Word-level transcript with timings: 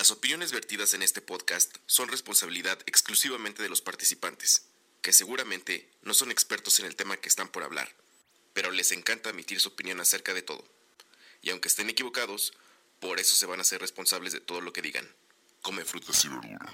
Las 0.00 0.10
opiniones 0.10 0.50
vertidas 0.50 0.94
en 0.94 1.02
este 1.02 1.20
podcast 1.20 1.76
son 1.84 2.08
responsabilidad 2.08 2.78
exclusivamente 2.86 3.62
de 3.62 3.68
los 3.68 3.82
participantes, 3.82 4.64
que 5.02 5.12
seguramente 5.12 5.90
no 6.00 6.14
son 6.14 6.30
expertos 6.30 6.80
en 6.80 6.86
el 6.86 6.96
tema 6.96 7.18
que 7.18 7.28
están 7.28 7.48
por 7.48 7.64
hablar, 7.64 7.86
pero 8.54 8.70
les 8.70 8.92
encanta 8.92 9.28
emitir 9.28 9.60
su 9.60 9.68
opinión 9.68 10.00
acerca 10.00 10.32
de 10.32 10.40
todo. 10.40 10.64
Y 11.42 11.50
aunque 11.50 11.68
estén 11.68 11.90
equivocados, 11.90 12.54
por 12.98 13.20
eso 13.20 13.36
se 13.36 13.44
van 13.44 13.60
a 13.60 13.64
ser 13.64 13.82
responsables 13.82 14.32
de 14.32 14.40
todo 14.40 14.62
lo 14.62 14.72
que 14.72 14.80
digan. 14.80 15.06
Come 15.60 15.84
frutas 15.84 16.24
y 16.24 16.28
verduras. 16.28 16.72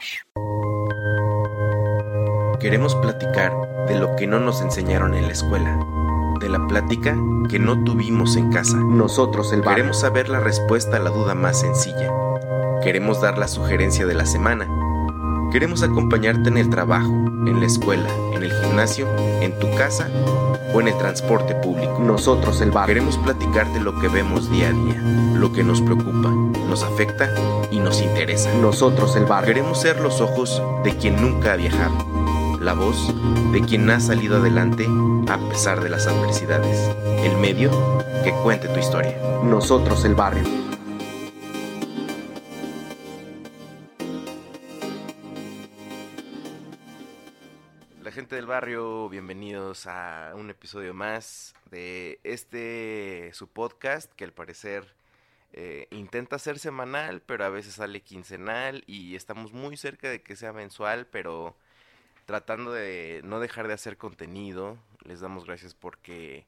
Queremos 2.61 2.95
platicar 2.95 3.51
de 3.89 3.99
lo 3.99 4.15
que 4.15 4.29
no 4.29 4.39
nos 4.39 4.61
enseñaron 4.61 5.15
en 5.15 5.27
la 5.27 5.33
escuela, 5.33 5.77
de 6.39 6.49
la 6.49 6.65
plática 6.69 7.17
que 7.51 7.59
no 7.59 7.83
tuvimos 7.83 8.37
en 8.37 8.53
casa. 8.53 8.77
Nosotros 8.77 9.53
el 9.53 9.63
barrio. 9.63 9.79
Queremos 9.79 10.01
saber 10.01 10.29
la 10.29 10.39
respuesta 10.39 10.99
a 10.99 11.01
la 11.01 11.11
duda 11.11 11.35
más 11.35 11.59
sencilla. 11.59 12.09
Queremos 12.87 13.21
dar 13.21 13.37
la 13.37 13.49
sugerencia 13.49 14.07
de 14.07 14.15
la 14.15 14.25
semana. 14.27 14.69
Queremos 15.51 15.83
acompañarte 15.83 16.51
en 16.51 16.57
el 16.57 16.71
trabajo, 16.71 17.11
en 17.45 17.59
la 17.59 17.67
escuela, 17.67 18.09
en 18.33 18.45
el 18.45 18.53
gimnasio, 18.53 19.09
en 19.41 19.59
tu 19.59 19.69
casa 19.75 20.09
o 20.73 20.81
en 20.81 20.87
el 20.87 20.97
transporte 20.97 21.57
público. 21.57 21.99
Nosotros 21.99 22.61
el 22.61 22.71
barrio. 22.71 22.95
Queremos 22.95 23.19
platicarte 23.19 23.81
lo 23.81 23.99
que 23.99 24.07
vemos 24.07 24.49
día 24.53 24.69
a 24.69 24.73
día, 24.73 25.03
lo 25.35 25.53
que 25.53 25.65
nos 25.65 25.83
preocupa, 25.83 26.31
nos 26.69 26.85
afecta 26.85 27.29
y 27.73 27.81
nos 27.81 28.01
interesa. 28.03 28.55
Nosotros 28.55 29.17
el 29.17 29.25
barrio. 29.25 29.49
Queremos 29.49 29.81
ser 29.81 30.01
los 30.01 30.21
ojos 30.21 30.63
de 30.85 30.97
quien 30.97 31.21
nunca 31.21 31.55
ha 31.55 31.57
viajado, 31.57 32.57
la 32.61 32.75
voz 32.75 33.13
de 33.51 33.63
quien 33.63 33.91
ha 33.91 33.99
salido 33.99 34.37
adelante 34.37 34.87
a 35.27 35.39
pesar 35.49 35.83
de 35.83 35.89
las 35.89 36.07
adversidades, 36.07 36.89
el 37.25 37.37
medio 37.37 37.69
que 38.23 38.31
cuente 38.45 38.69
tu 38.69 38.79
historia. 38.79 39.19
Nosotros 39.43 40.05
el 40.05 40.15
barrio. 40.15 40.66
Del 48.35 48.47
barrio, 48.47 49.09
bienvenidos 49.09 49.87
a 49.87 50.33
un 50.35 50.51
episodio 50.51 50.93
más 50.95 51.55
de 51.71 52.19
este 52.25 53.31
su 53.35 53.47
podcast 53.47 54.13
que 54.15 54.25
al 54.25 54.33
parecer 54.33 54.95
eh, 55.53 55.87
intenta 55.91 56.39
ser 56.41 56.59
semanal, 56.59 57.23
pero 57.23 57.45
a 57.45 57.51
veces 57.51 57.75
sale 57.75 58.03
quincenal 58.03 58.83
y 58.89 59.15
estamos 59.15 59.53
muy 59.53 59.77
cerca 59.77 60.11
de 60.11 60.23
que 60.23 60.35
sea 60.35 60.53
mensual, 60.53 61.07
pero 61.07 61.57
tratando 62.25 62.73
de 62.73 63.21
no 63.23 63.39
dejar 63.39 63.69
de 63.69 63.75
hacer 63.75 63.97
contenido. 63.97 64.77
Les 65.05 65.21
damos 65.21 65.45
gracias 65.47 65.75
porque 65.75 66.47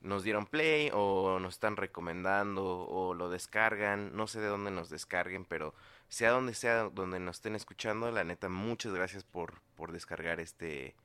nos 0.00 0.24
dieron 0.24 0.46
play 0.46 0.90
o 0.92 1.38
nos 1.38 1.54
están 1.54 1.76
recomendando 1.76 2.64
o 2.88 3.14
lo 3.14 3.30
descargan. 3.30 4.16
No 4.16 4.26
sé 4.26 4.40
de 4.40 4.48
dónde 4.48 4.72
nos 4.72 4.90
descarguen, 4.90 5.44
pero 5.44 5.74
sea 6.08 6.30
donde 6.30 6.54
sea 6.54 6.84
donde 6.90 7.20
nos 7.20 7.36
estén 7.36 7.54
escuchando, 7.54 8.10
la 8.10 8.24
neta, 8.24 8.48
muchas 8.48 8.92
gracias 8.92 9.22
por, 9.22 9.60
por 9.76 9.92
descargar 9.92 10.40
este, 10.40 10.96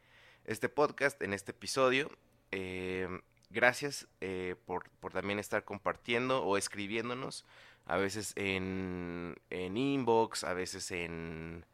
este 0.45 0.69
podcast 0.69 1.21
en 1.21 1.33
este 1.33 1.51
episodio. 1.51 2.09
Eh, 2.51 3.07
gracias 3.49 4.07
eh, 4.21 4.55
por, 4.65 4.89
también 5.11 5.39
estar 5.39 5.63
compartiendo 5.63 6.43
o 6.43 6.57
escribiéndonos. 6.57 7.45
A 7.85 7.97
veces 7.97 8.33
en, 8.35 9.35
en 9.49 9.77
inbox, 9.77 10.43
a 10.43 10.53
veces 10.53 10.91
en, 10.91 11.65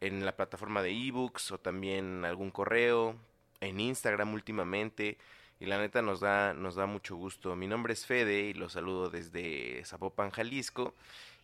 en 0.00 0.24
la 0.24 0.36
plataforma 0.36 0.82
de 0.82 0.90
ebooks 0.90 1.52
o 1.52 1.58
también 1.58 2.24
algún 2.24 2.50
correo, 2.50 3.16
en 3.60 3.80
Instagram 3.80 4.34
últimamente. 4.34 5.18
Y 5.60 5.66
la 5.66 5.78
neta 5.78 6.02
nos 6.02 6.20
da, 6.20 6.52
nos 6.52 6.74
da 6.74 6.86
mucho 6.86 7.16
gusto. 7.16 7.54
Mi 7.54 7.68
nombre 7.68 7.92
es 7.92 8.04
Fede 8.04 8.40
y 8.42 8.54
los 8.54 8.72
saludo 8.72 9.10
desde 9.10 9.84
Zapopan, 9.84 10.30
Jalisco. 10.30 10.94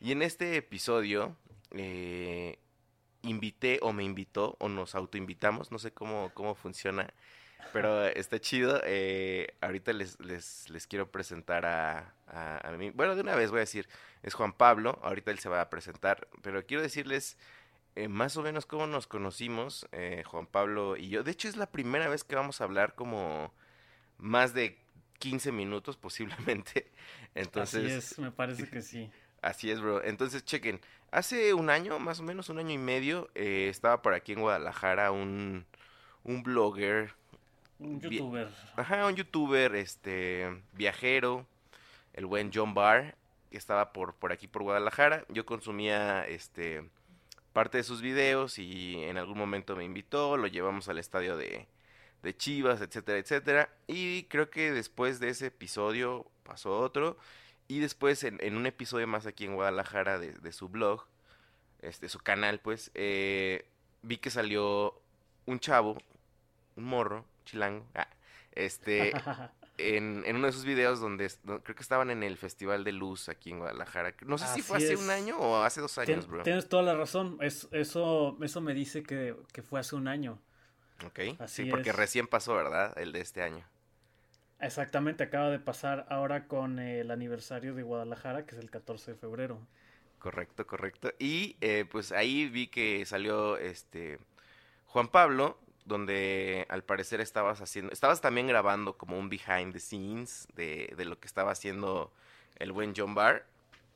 Y 0.00 0.12
en 0.12 0.22
este 0.22 0.56
episodio 0.56 1.36
eh, 1.70 2.58
invité 3.22 3.78
o 3.82 3.92
me 3.92 4.04
invitó 4.04 4.56
o 4.58 4.68
nos 4.68 4.94
autoinvitamos, 4.94 5.70
no 5.70 5.78
sé 5.78 5.92
cómo, 5.92 6.30
cómo 6.34 6.54
funciona, 6.54 7.12
pero 7.72 8.06
está 8.06 8.40
chido. 8.40 8.80
Eh, 8.84 9.54
ahorita 9.60 9.92
les, 9.92 10.18
les, 10.20 10.68
les, 10.70 10.86
quiero 10.86 11.10
presentar 11.10 11.66
a, 11.66 12.14
a, 12.26 12.68
a, 12.68 12.72
mí. 12.72 12.90
Bueno, 12.90 13.14
de 13.14 13.22
una 13.22 13.34
vez 13.34 13.50
voy 13.50 13.58
a 13.58 13.60
decir, 13.60 13.88
es 14.22 14.34
Juan 14.34 14.52
Pablo, 14.52 14.98
ahorita 15.02 15.30
él 15.30 15.38
se 15.38 15.48
va 15.48 15.60
a 15.60 15.70
presentar, 15.70 16.28
pero 16.42 16.64
quiero 16.64 16.82
decirles 16.82 17.36
eh, 17.96 18.08
más 18.08 18.36
o 18.36 18.42
menos 18.42 18.66
cómo 18.66 18.86
nos 18.86 19.06
conocimos, 19.06 19.86
eh, 19.92 20.22
Juan 20.24 20.46
Pablo 20.46 20.96
y 20.96 21.08
yo. 21.08 21.22
De 21.22 21.32
hecho, 21.32 21.48
es 21.48 21.56
la 21.56 21.70
primera 21.70 22.08
vez 22.08 22.24
que 22.24 22.36
vamos 22.36 22.60
a 22.60 22.64
hablar 22.64 22.94
como 22.94 23.52
más 24.18 24.54
de 24.54 24.78
15 25.18 25.52
minutos 25.52 25.96
posiblemente. 25.96 26.90
Entonces, 27.34 27.84
Así 27.84 27.92
es, 27.92 28.18
me 28.18 28.30
parece 28.30 28.68
que 28.68 28.80
sí. 28.80 29.10
Así 29.42 29.70
es, 29.70 29.80
bro. 29.80 30.02
Entonces, 30.04 30.44
chequen. 30.44 30.80
Hace 31.10 31.54
un 31.54 31.70
año, 31.70 31.98
más 31.98 32.20
o 32.20 32.22
menos 32.22 32.48
un 32.50 32.58
año 32.58 32.70
y 32.70 32.78
medio, 32.78 33.28
eh, 33.34 33.68
estaba 33.68 34.02
por 34.02 34.14
aquí 34.14 34.32
en 34.32 34.40
Guadalajara 34.40 35.10
un, 35.10 35.66
un 36.24 36.42
blogger. 36.42 37.14
Un 37.78 38.00
youtuber. 38.00 38.48
Ajá, 38.76 39.06
un 39.06 39.16
youtuber, 39.16 39.74
este, 39.74 40.62
viajero, 40.72 41.46
el 42.12 42.26
buen 42.26 42.50
John 42.54 42.74
Barr, 42.74 43.16
que 43.50 43.58
estaba 43.58 43.92
por, 43.92 44.14
por 44.14 44.30
aquí 44.32 44.46
por 44.46 44.62
Guadalajara. 44.62 45.24
Yo 45.30 45.46
consumía, 45.46 46.26
este, 46.28 46.84
parte 47.52 47.78
de 47.78 47.84
sus 47.84 48.00
videos 48.00 48.58
y 48.58 49.02
en 49.04 49.18
algún 49.18 49.38
momento 49.38 49.76
me 49.76 49.84
invitó, 49.84 50.36
lo 50.36 50.46
llevamos 50.46 50.88
al 50.88 50.98
estadio 50.98 51.36
de, 51.36 51.66
de 52.22 52.36
Chivas, 52.36 52.80
etcétera, 52.80 53.18
etcétera. 53.18 53.68
Y 53.86 54.24
creo 54.24 54.50
que 54.50 54.72
después 54.72 55.20
de 55.20 55.30
ese 55.30 55.46
episodio 55.46 56.26
pasó 56.44 56.78
otro. 56.78 57.16
Y 57.70 57.78
después 57.78 58.24
en, 58.24 58.38
en 58.40 58.56
un 58.56 58.66
episodio 58.66 59.06
más 59.06 59.26
aquí 59.26 59.44
en 59.44 59.54
Guadalajara 59.54 60.18
de, 60.18 60.32
de 60.32 60.50
su 60.50 60.68
blog, 60.68 61.06
este, 61.82 62.08
su 62.08 62.18
canal, 62.18 62.58
pues, 62.58 62.90
eh, 62.94 63.64
vi 64.02 64.16
que 64.16 64.28
salió 64.28 65.00
un 65.46 65.60
chavo, 65.60 65.96
un 66.74 66.82
morro, 66.82 67.24
chilango, 67.44 67.86
ah, 67.94 68.08
este, 68.50 69.12
en, 69.78 70.24
en, 70.26 70.34
uno 70.34 70.48
de 70.48 70.52
sus 70.52 70.64
videos 70.64 70.98
donde, 70.98 71.30
donde, 71.44 71.62
creo 71.62 71.76
que 71.76 71.82
estaban 71.82 72.10
en 72.10 72.24
el 72.24 72.36
Festival 72.38 72.82
de 72.82 72.90
Luz 72.90 73.28
aquí 73.28 73.52
en 73.52 73.60
Guadalajara. 73.60 74.16
No 74.26 74.36
sé 74.36 74.46
Así 74.46 74.62
si 74.62 74.66
fue 74.66 74.78
hace 74.78 74.94
es. 74.94 75.00
un 75.00 75.08
año 75.08 75.38
o 75.38 75.62
hace 75.62 75.80
dos 75.80 75.96
años, 75.96 76.26
bro. 76.26 76.42
Tienes 76.42 76.68
toda 76.68 76.82
la 76.82 76.96
razón. 76.96 77.38
Es, 77.40 77.68
eso, 77.70 78.36
eso 78.42 78.60
me 78.60 78.74
dice 78.74 79.04
que, 79.04 79.36
que 79.52 79.62
fue 79.62 79.78
hace 79.78 79.94
un 79.94 80.08
año. 80.08 80.40
Ok. 81.06 81.20
Así 81.38 81.62
sí, 81.62 81.70
porque 81.70 81.90
es. 81.90 81.96
recién 81.96 82.26
pasó, 82.26 82.56
¿verdad? 82.56 82.98
El 82.98 83.12
de 83.12 83.20
este 83.20 83.44
año. 83.44 83.64
Exactamente, 84.60 85.24
acaba 85.24 85.50
de 85.50 85.58
pasar 85.58 86.06
ahora 86.10 86.46
con 86.46 86.78
el 86.78 87.10
aniversario 87.10 87.74
de 87.74 87.82
Guadalajara, 87.82 88.44
que 88.44 88.54
es 88.54 88.60
el 88.60 88.70
14 88.70 89.12
de 89.12 89.16
febrero. 89.16 89.58
Correcto, 90.18 90.66
correcto. 90.66 91.12
Y 91.18 91.56
eh, 91.62 91.86
pues 91.90 92.12
ahí 92.12 92.48
vi 92.48 92.66
que 92.66 93.04
salió 93.06 93.56
este 93.56 94.18
Juan 94.86 95.08
Pablo, 95.08 95.58
donde 95.86 96.66
al 96.68 96.84
parecer 96.84 97.22
estabas 97.22 97.62
haciendo, 97.62 97.90
estabas 97.90 98.20
también 98.20 98.46
grabando 98.46 98.98
como 98.98 99.18
un 99.18 99.30
behind 99.30 99.72
the 99.72 99.80
scenes 99.80 100.46
de, 100.54 100.92
de 100.96 101.04
lo 101.06 101.18
que 101.18 101.26
estaba 101.26 101.52
haciendo 101.52 102.12
el 102.56 102.72
buen 102.72 102.92
John 102.94 103.14
Barr. 103.14 103.46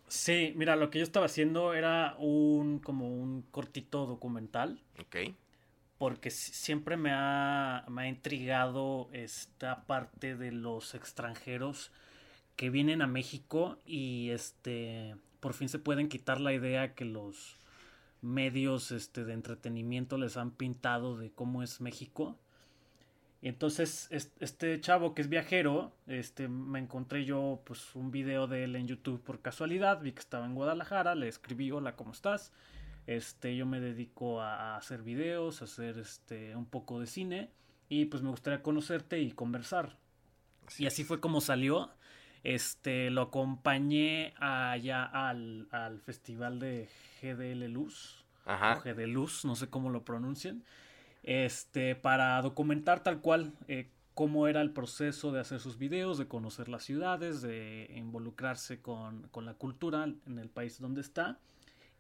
Sí, 0.09 0.53
mira, 0.57 0.77
lo 0.77 0.91
que 0.91 0.99
yo 0.99 1.05
estaba 1.05 1.27
haciendo 1.27 1.75
era 1.75 2.15
un 2.19 2.79
como 2.79 3.09
un 3.09 3.43
cortito 3.51 4.07
documental. 4.07 4.81
Ok. 4.99 5.35
Porque 6.05 6.31
siempre 6.31 6.99
me 6.99 7.13
ha, 7.15 7.87
me 7.89 8.03
ha 8.03 8.09
intrigado 8.09 9.09
esta 9.15 9.87
parte 9.87 10.37
de 10.37 10.53
los 10.53 10.95
extranjeros 10.95 11.93
que 12.57 12.69
vienen 12.69 13.01
a 13.01 13.07
México 13.07 13.79
y 13.87 14.29
este 14.29 15.17
por 15.41 15.55
fin 15.55 15.71
se 15.71 15.79
pueden 15.79 16.11
quitar 16.11 16.43
la 16.43 16.53
idea 16.53 16.95
que 16.95 17.07
los 17.07 17.57
medios 18.21 18.91
este, 18.93 19.25
de 19.25 19.33
entretenimiento 19.33 20.19
les 20.19 20.37
han 20.37 20.51
pintado 20.51 21.17
de 21.17 21.33
cómo 21.33 21.63
es 21.63 21.81
México. 21.81 22.39
Y 23.41 23.49
entonces 23.49 24.09
este 24.11 24.79
chavo 24.83 25.15
que 25.15 25.23
es 25.23 25.31
viajero, 25.31 25.95
este, 26.07 26.49
me 26.49 26.81
encontré 26.81 27.25
yo 27.25 27.63
pues 27.65 27.95
un 27.95 28.11
video 28.11 28.47
de 28.47 28.65
él 28.65 28.77
en 28.77 28.89
YouTube 28.89 29.23
por 29.23 29.41
casualidad, 29.41 30.03
vi 30.03 30.13
que 30.13 30.21
estaba 30.21 30.45
en 30.45 30.55
Guadalajara, 30.55 31.15
le 31.15 31.29
escribí 31.29 31.71
hola, 31.71 31.97
¿cómo 31.97 32.13
estás? 32.13 32.53
Este, 33.07 33.57
yo 33.57 33.67
me 33.67 33.81
dedico 33.81 34.41
a, 34.41 34.75
a 34.75 34.77
hacer 34.77 35.03
videos, 35.03 35.61
a 35.61 35.67
hacer 35.67 35.99
este, 35.99 36.57
un 36.57 36.67
poco 36.67 37.01
de 37.01 37.07
cine 37.07 37.51
y 37.89 38.07
pues 38.07 38.23
me 38.23 38.31
gustaría 38.31 38.63
conocerte 38.63 39.21
y 39.21 39.33
conversar. 39.33 39.97
Así 40.67 40.85
y 40.85 40.87
así 40.87 41.05
fue 41.05 41.21
como 41.21 41.41
salió. 41.41 41.91
Este, 42.43 43.11
lo 43.11 43.23
acompañé 43.23 44.35
allá 44.39 45.05
al, 45.05 45.67
al 45.71 46.01
festival 46.01 46.59
de 46.59 46.89
GDL 47.23 47.73
Luz. 47.73 48.25
Ajá. 48.45 48.79
O 48.79 48.81
GD 48.83 49.07
Luz, 49.07 49.45
no 49.45 49.57
sé 49.57 49.69
cómo 49.69 49.91
lo 49.91 50.05
pronuncian. 50.05 50.63
Este, 51.23 51.95
para 51.95 52.41
documentar 52.43 53.03
tal 53.03 53.21
cual 53.21 53.53
eh, 53.67 53.89
cómo 54.13 54.47
era 54.47 54.61
el 54.61 54.73
proceso 54.73 55.33
de 55.33 55.41
hacer 55.41 55.59
sus 55.59 55.79
videos, 55.79 56.19
de 56.19 56.29
conocer 56.29 56.69
las 56.69 56.85
ciudades, 56.85 57.41
de 57.41 57.91
involucrarse 57.97 58.81
con, 58.83 59.27
con 59.29 59.47
la 59.47 59.55
cultura 59.55 60.05
en 60.05 60.39
el 60.39 60.51
país 60.51 60.79
donde 60.81 61.01
está. 61.01 61.39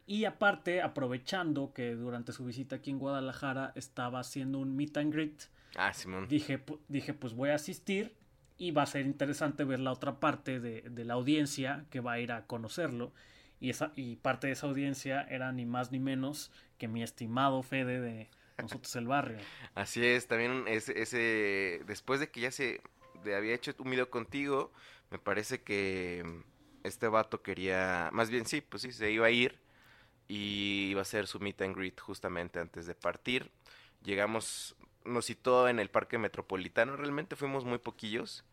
Y 0.06 0.27
aparte, 0.27 0.83
aprovechando 0.83 1.73
que 1.73 1.95
durante 1.95 2.33
su 2.33 2.45
visita 2.45 2.77
aquí 2.77 2.91
en 2.91 2.99
Guadalajara 2.99 3.73
estaba 3.75 4.21
haciendo 4.21 4.59
un 4.59 4.77
meet 4.77 4.97
and 4.99 5.12
greet, 5.12 5.45
ah, 5.77 5.93
Simón. 5.95 6.29
Dije, 6.29 6.62
dije, 6.89 7.15
pues 7.15 7.33
voy 7.33 7.51
a 7.51 7.55
asistir 7.55 8.15
y 8.59 8.71
va 8.71 8.83
a 8.83 8.87
ser 8.87 9.06
interesante 9.06 9.65
ver 9.65 9.81
la 9.81 9.93
otra 9.93 10.21
parte 10.21 10.61
de, 10.61 10.83
de, 10.83 11.05
la 11.05 11.15
audiencia 11.15 11.87
que 11.91 12.01
va 12.01 12.12
a 12.12 12.21
ir 12.21 12.33
a 12.33 12.47
conocerlo. 12.47 13.12
Y, 13.61 13.71
esa, 13.71 13.93
y 13.97 14.17
parte 14.17 14.49
de 14.49 14.53
esa 14.53 14.67
audiencia 14.67 15.23
era 15.23 15.53
ni 15.53 15.65
más 15.65 15.91
ni 15.91 15.99
menos 15.99 16.53
que 16.77 16.87
mi 16.87 17.03
estimado 17.03 17.62
Fede 17.62 18.01
de 18.01 18.31
Nosotros 18.59 18.95
el 18.97 19.06
Barrio. 19.06 19.39
Así 19.75 20.05
es, 20.05 20.27
también 20.27 20.65
ese, 20.69 21.01
ese 21.01 21.81
después 21.87 22.21
de 22.21 22.31
que 22.31 22.41
ya 22.41 22.51
se 22.51 22.83
de, 23.25 23.35
había 23.35 23.55
hecho 23.55 23.73
un 23.79 23.91
video 23.91 24.11
contigo, 24.11 24.71
me 25.11 25.19
parece 25.19 25.62
que 25.62 26.43
este 26.83 27.09
vato 27.09 27.43
quería, 27.43 28.11
más 28.12 28.29
bien 28.29 28.45
sí, 28.45 28.61
pues 28.61 28.83
sí, 28.83 28.93
se 28.93 29.11
iba 29.11 29.27
a 29.27 29.31
ir 29.31 29.64
y 30.29 30.88
iba 30.91 31.00
a 31.00 31.03
hacer 31.03 31.26
su 31.26 31.41
meet 31.41 31.61
and 31.62 31.76
greet 31.76 32.00
justamente 32.00 32.59
antes 32.59 32.87
de 32.87 32.94
partir. 32.94 33.50
Llegamos, 34.03 34.76
nos 35.05 35.26
citó 35.26 35.69
en 35.69 35.79
el 35.79 35.91
parque 35.91 36.19
metropolitano, 36.19 36.97
realmente 36.97 37.37
fuimos 37.37 37.65
muy 37.65 37.79
poquillos, 37.79 38.44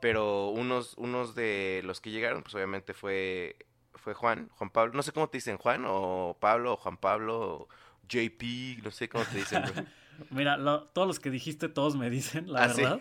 pero 0.00 0.48
unos, 0.48 0.94
unos 0.96 1.34
de 1.34 1.82
los 1.84 2.00
que 2.00 2.10
llegaron, 2.10 2.42
pues 2.42 2.54
obviamente 2.54 2.94
fue, 2.94 3.56
fue 3.94 4.14
Juan, 4.14 4.48
Juan 4.56 4.70
Pablo, 4.70 4.94
no 4.94 5.02
sé 5.02 5.12
cómo 5.12 5.28
te 5.28 5.38
dicen, 5.38 5.56
Juan 5.56 5.84
o 5.86 6.36
Pablo 6.40 6.74
o 6.74 6.76
Juan 6.76 6.96
Pablo 6.96 7.40
o 7.40 7.68
JP, 8.08 8.82
no 8.82 8.90
sé 8.90 9.08
cómo 9.08 9.24
te 9.24 9.38
dicen. 9.38 9.62
Mira, 10.30 10.58
todos 10.92 11.08
los 11.08 11.20
que 11.20 11.30
dijiste, 11.30 11.68
todos 11.68 11.96
me 11.96 12.10
dicen, 12.10 12.52
la 12.52 12.64
¿Ah, 12.64 12.66
verdad. 12.68 13.00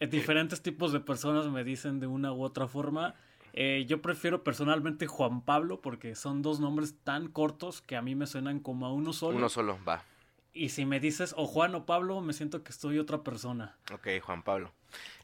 diferentes 0.10 0.62
tipos 0.62 0.92
de 0.92 1.00
personas 1.00 1.46
me 1.46 1.64
dicen 1.64 2.00
de 2.00 2.06
una 2.06 2.32
u 2.32 2.42
otra 2.42 2.68
forma. 2.68 3.14
Eh, 3.52 3.84
yo 3.88 4.02
prefiero 4.02 4.44
personalmente 4.44 5.06
Juan 5.06 5.42
Pablo 5.42 5.80
porque 5.80 6.14
son 6.14 6.42
dos 6.42 6.60
nombres 6.60 6.94
tan 7.04 7.28
cortos 7.28 7.80
que 7.82 7.96
a 7.96 8.02
mí 8.02 8.14
me 8.14 8.26
suenan 8.26 8.60
como 8.60 8.86
a 8.86 8.92
uno 8.92 9.12
solo. 9.12 9.36
Uno 9.36 9.48
solo, 9.48 9.78
va. 9.86 10.04
Y 10.52 10.70
si 10.70 10.84
me 10.84 10.98
dices 10.98 11.34
o 11.36 11.46
Juan 11.46 11.74
o 11.74 11.86
Pablo, 11.86 12.20
me 12.20 12.32
siento 12.32 12.64
que 12.64 12.72
estoy 12.72 12.98
otra 12.98 13.22
persona. 13.22 13.76
Ok, 13.92 14.08
Juan 14.22 14.42
Pablo. 14.42 14.72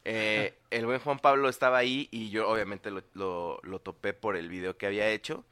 Eh, 0.04 0.54
el 0.70 0.86
buen 0.86 1.00
Juan 1.00 1.18
Pablo 1.18 1.48
estaba 1.48 1.78
ahí 1.78 2.08
y 2.10 2.30
yo 2.30 2.48
obviamente 2.48 2.90
lo, 2.90 3.60
lo, 3.62 3.78
topé 3.80 4.12
por 4.12 4.36
el 4.36 4.48
video 4.48 4.76
que 4.76 4.86
había 4.86 5.08
hecho. 5.08 5.44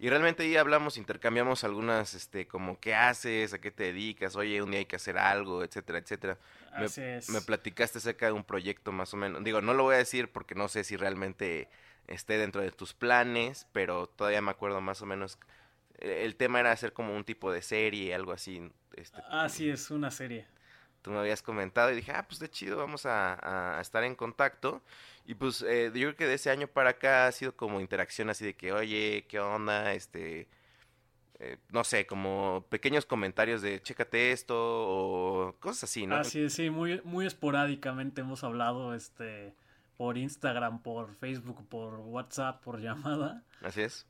Y 0.00 0.10
realmente 0.10 0.44
ahí 0.44 0.56
hablamos, 0.56 0.96
intercambiamos 0.96 1.64
algunas, 1.64 2.14
este, 2.14 2.46
como, 2.46 2.78
¿qué 2.78 2.94
haces? 2.94 3.52
¿A 3.52 3.60
qué 3.60 3.72
te 3.72 3.84
dedicas? 3.84 4.36
Oye, 4.36 4.62
un 4.62 4.70
día 4.70 4.78
hay 4.78 4.86
que 4.86 4.94
hacer 4.94 5.18
algo, 5.18 5.64
etcétera, 5.64 5.98
etcétera. 5.98 6.38
Me, 6.78 6.86
me, 7.32 7.40
platicaste 7.40 7.98
acerca 7.98 8.26
de 8.26 8.32
un 8.32 8.44
proyecto 8.44 8.92
más 8.92 9.12
o 9.12 9.16
menos. 9.16 9.42
Digo, 9.42 9.60
no 9.60 9.74
lo 9.74 9.82
voy 9.82 9.96
a 9.96 9.98
decir 9.98 10.30
porque 10.30 10.54
no 10.54 10.68
sé 10.68 10.84
si 10.84 10.96
realmente 10.96 11.68
esté 12.08 12.38
dentro 12.38 12.62
de 12.62 12.72
tus 12.72 12.94
planes, 12.94 13.66
pero 13.72 14.08
todavía 14.08 14.42
me 14.42 14.50
acuerdo 14.50 14.80
más 14.80 15.00
o 15.02 15.06
menos. 15.06 15.38
Eh, 15.98 16.24
el 16.24 16.36
tema 16.36 16.60
era 16.60 16.72
hacer 16.72 16.92
como 16.92 17.14
un 17.14 17.24
tipo 17.24 17.52
de 17.52 17.62
serie, 17.62 18.14
algo 18.14 18.32
así. 18.32 18.70
Este, 18.94 19.20
ah, 19.30 19.48
sí, 19.48 19.70
es 19.70 19.90
una 19.90 20.10
serie. 20.10 20.46
Tú 21.02 21.10
me 21.10 21.18
habías 21.18 21.42
comentado 21.42 21.92
y 21.92 21.96
dije, 21.96 22.12
ah, 22.12 22.24
pues 22.26 22.40
de 22.40 22.50
chido, 22.50 22.76
vamos 22.76 23.06
a, 23.06 23.78
a 23.78 23.80
estar 23.80 24.02
en 24.02 24.14
contacto. 24.14 24.82
Y 25.24 25.34
pues 25.34 25.62
eh, 25.62 25.90
yo 25.94 26.08
creo 26.08 26.16
que 26.16 26.26
de 26.26 26.34
ese 26.34 26.50
año 26.50 26.66
para 26.66 26.90
acá 26.90 27.26
ha 27.26 27.32
sido 27.32 27.54
como 27.54 27.80
interacción 27.80 28.30
así 28.30 28.44
de 28.44 28.54
que, 28.54 28.72
oye, 28.72 29.26
¿qué 29.28 29.38
onda? 29.38 29.92
Este, 29.92 30.48
eh, 31.40 31.56
no 31.70 31.84
sé, 31.84 32.06
como 32.06 32.64
pequeños 32.68 33.06
comentarios 33.06 33.62
de 33.62 33.80
chécate 33.80 34.32
esto 34.32 34.56
o 34.56 35.54
cosas 35.60 35.84
así, 35.84 36.06
¿no? 36.06 36.16
Así 36.16 36.50
sí, 36.50 36.68
muy, 36.68 37.00
muy 37.04 37.26
esporádicamente 37.26 38.22
hemos 38.22 38.42
hablado 38.42 38.92
este 38.94 39.54
por 39.98 40.16
Instagram, 40.16 40.80
por 40.80 41.14
Facebook, 41.16 41.68
por 41.68 41.96
WhatsApp, 41.96 42.62
por 42.62 42.80
llamada. 42.80 43.42
Así 43.62 43.82
es. 43.82 44.06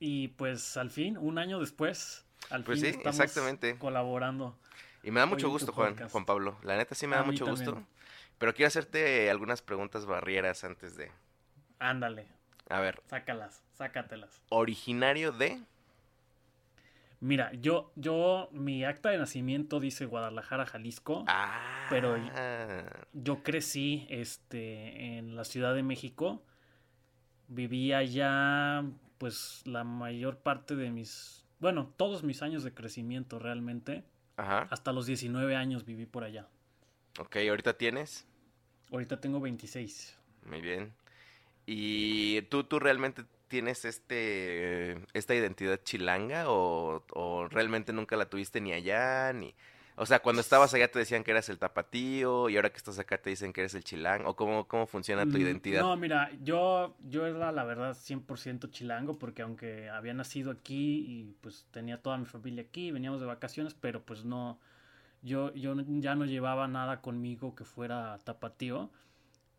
Y 0.00 0.28
pues 0.28 0.76
al 0.76 0.90
fin, 0.90 1.16
un 1.16 1.38
año 1.38 1.60
después, 1.60 2.26
al 2.50 2.64
pues 2.64 2.80
fin 2.80 2.90
sí, 2.90 2.98
estamos 2.98 3.20
exactamente. 3.20 3.78
colaborando. 3.78 4.58
Y 5.04 5.12
me 5.12 5.20
da 5.20 5.26
mucho 5.26 5.48
gusto, 5.48 5.72
Juan, 5.72 5.96
Juan 6.08 6.24
Pablo. 6.24 6.58
La 6.62 6.76
neta 6.76 6.96
sí 6.96 7.06
me 7.06 7.14
da 7.14 7.22
mucho 7.22 7.46
gusto. 7.46 7.80
Pero 8.38 8.54
quiero 8.54 8.66
hacerte 8.66 9.30
algunas 9.30 9.62
preguntas 9.62 10.04
barrieras 10.04 10.64
antes 10.64 10.96
de. 10.96 11.12
Ándale. 11.78 12.26
A 12.68 12.80
ver. 12.80 13.00
Sácalas, 13.06 13.62
sácatelas. 13.72 14.42
Originario 14.48 15.30
de. 15.30 15.62
Mira, 17.20 17.52
yo, 17.54 17.92
yo, 17.96 18.48
mi 18.52 18.84
acta 18.84 19.10
de 19.10 19.18
nacimiento 19.18 19.80
dice 19.80 20.04
Guadalajara, 20.06 20.66
Jalisco. 20.66 21.24
Ah. 21.26 21.86
Pero 21.90 22.16
yo 23.12 23.42
crecí, 23.42 24.06
este, 24.10 25.18
en 25.18 25.36
la 25.36 25.44
Ciudad 25.44 25.74
de 25.74 25.82
México. 25.82 26.44
Vivía 27.48 27.98
allá, 27.98 28.84
pues, 29.18 29.62
la 29.64 29.84
mayor 29.84 30.38
parte 30.38 30.76
de 30.76 30.90
mis, 30.90 31.44
bueno, 31.60 31.92
todos 31.96 32.24
mis 32.24 32.42
años 32.42 32.64
de 32.64 32.74
crecimiento 32.74 33.38
realmente. 33.38 34.04
Ajá. 34.36 34.66
Hasta 34.70 34.92
los 34.92 35.06
19 35.06 35.56
años 35.56 35.84
viví 35.84 36.06
por 36.06 36.24
allá. 36.24 36.48
Ok, 37.18 37.36
¿ahorita 37.48 37.78
tienes? 37.78 38.26
Ahorita 38.90 39.20
tengo 39.20 39.40
26. 39.40 40.18
Muy 40.46 40.60
bien. 40.60 40.92
¿Y 41.66 42.42
tú, 42.42 42.64
tú 42.64 42.78
realmente 42.78 43.24
tienes 43.54 43.84
este 43.84 44.98
esta 45.12 45.32
identidad 45.32 45.78
chilanga 45.84 46.50
o, 46.50 47.04
o, 47.12 47.46
realmente 47.46 47.92
nunca 47.92 48.16
la 48.16 48.24
tuviste 48.24 48.60
ni 48.60 48.72
allá 48.72 49.32
ni 49.32 49.54
o 49.94 50.06
sea 50.06 50.18
cuando 50.18 50.40
estabas 50.40 50.74
allá 50.74 50.90
te 50.90 50.98
decían 50.98 51.22
que 51.22 51.30
eras 51.30 51.48
el 51.50 51.60
tapatío 51.60 52.48
y 52.48 52.56
ahora 52.56 52.70
que 52.70 52.78
estás 52.78 52.98
acá 52.98 53.18
te 53.18 53.30
dicen 53.30 53.52
que 53.52 53.60
eres 53.60 53.76
el 53.76 53.84
chilang 53.84 54.26
o 54.26 54.34
cómo, 54.34 54.66
cómo 54.66 54.88
funciona 54.88 55.22
tu 55.22 55.38
mm, 55.38 55.42
identidad 55.42 55.82
no 55.82 55.96
mira 55.96 56.32
yo 56.42 56.96
yo 57.08 57.28
era 57.28 57.52
la 57.52 57.62
verdad 57.62 57.96
100% 57.96 58.72
chilango 58.72 59.20
porque 59.20 59.42
aunque 59.42 59.88
había 59.88 60.14
nacido 60.14 60.50
aquí 60.50 61.04
y 61.06 61.36
pues 61.40 61.68
tenía 61.70 62.02
toda 62.02 62.18
mi 62.18 62.26
familia 62.26 62.64
aquí 62.64 62.90
veníamos 62.90 63.20
de 63.20 63.26
vacaciones 63.26 63.72
pero 63.74 64.02
pues 64.02 64.24
no 64.24 64.58
yo, 65.22 65.54
yo 65.54 65.76
ya 66.00 66.16
no 66.16 66.24
llevaba 66.24 66.66
nada 66.66 67.00
conmigo 67.00 67.54
que 67.54 67.64
fuera 67.64 68.18
tapatío. 68.24 68.90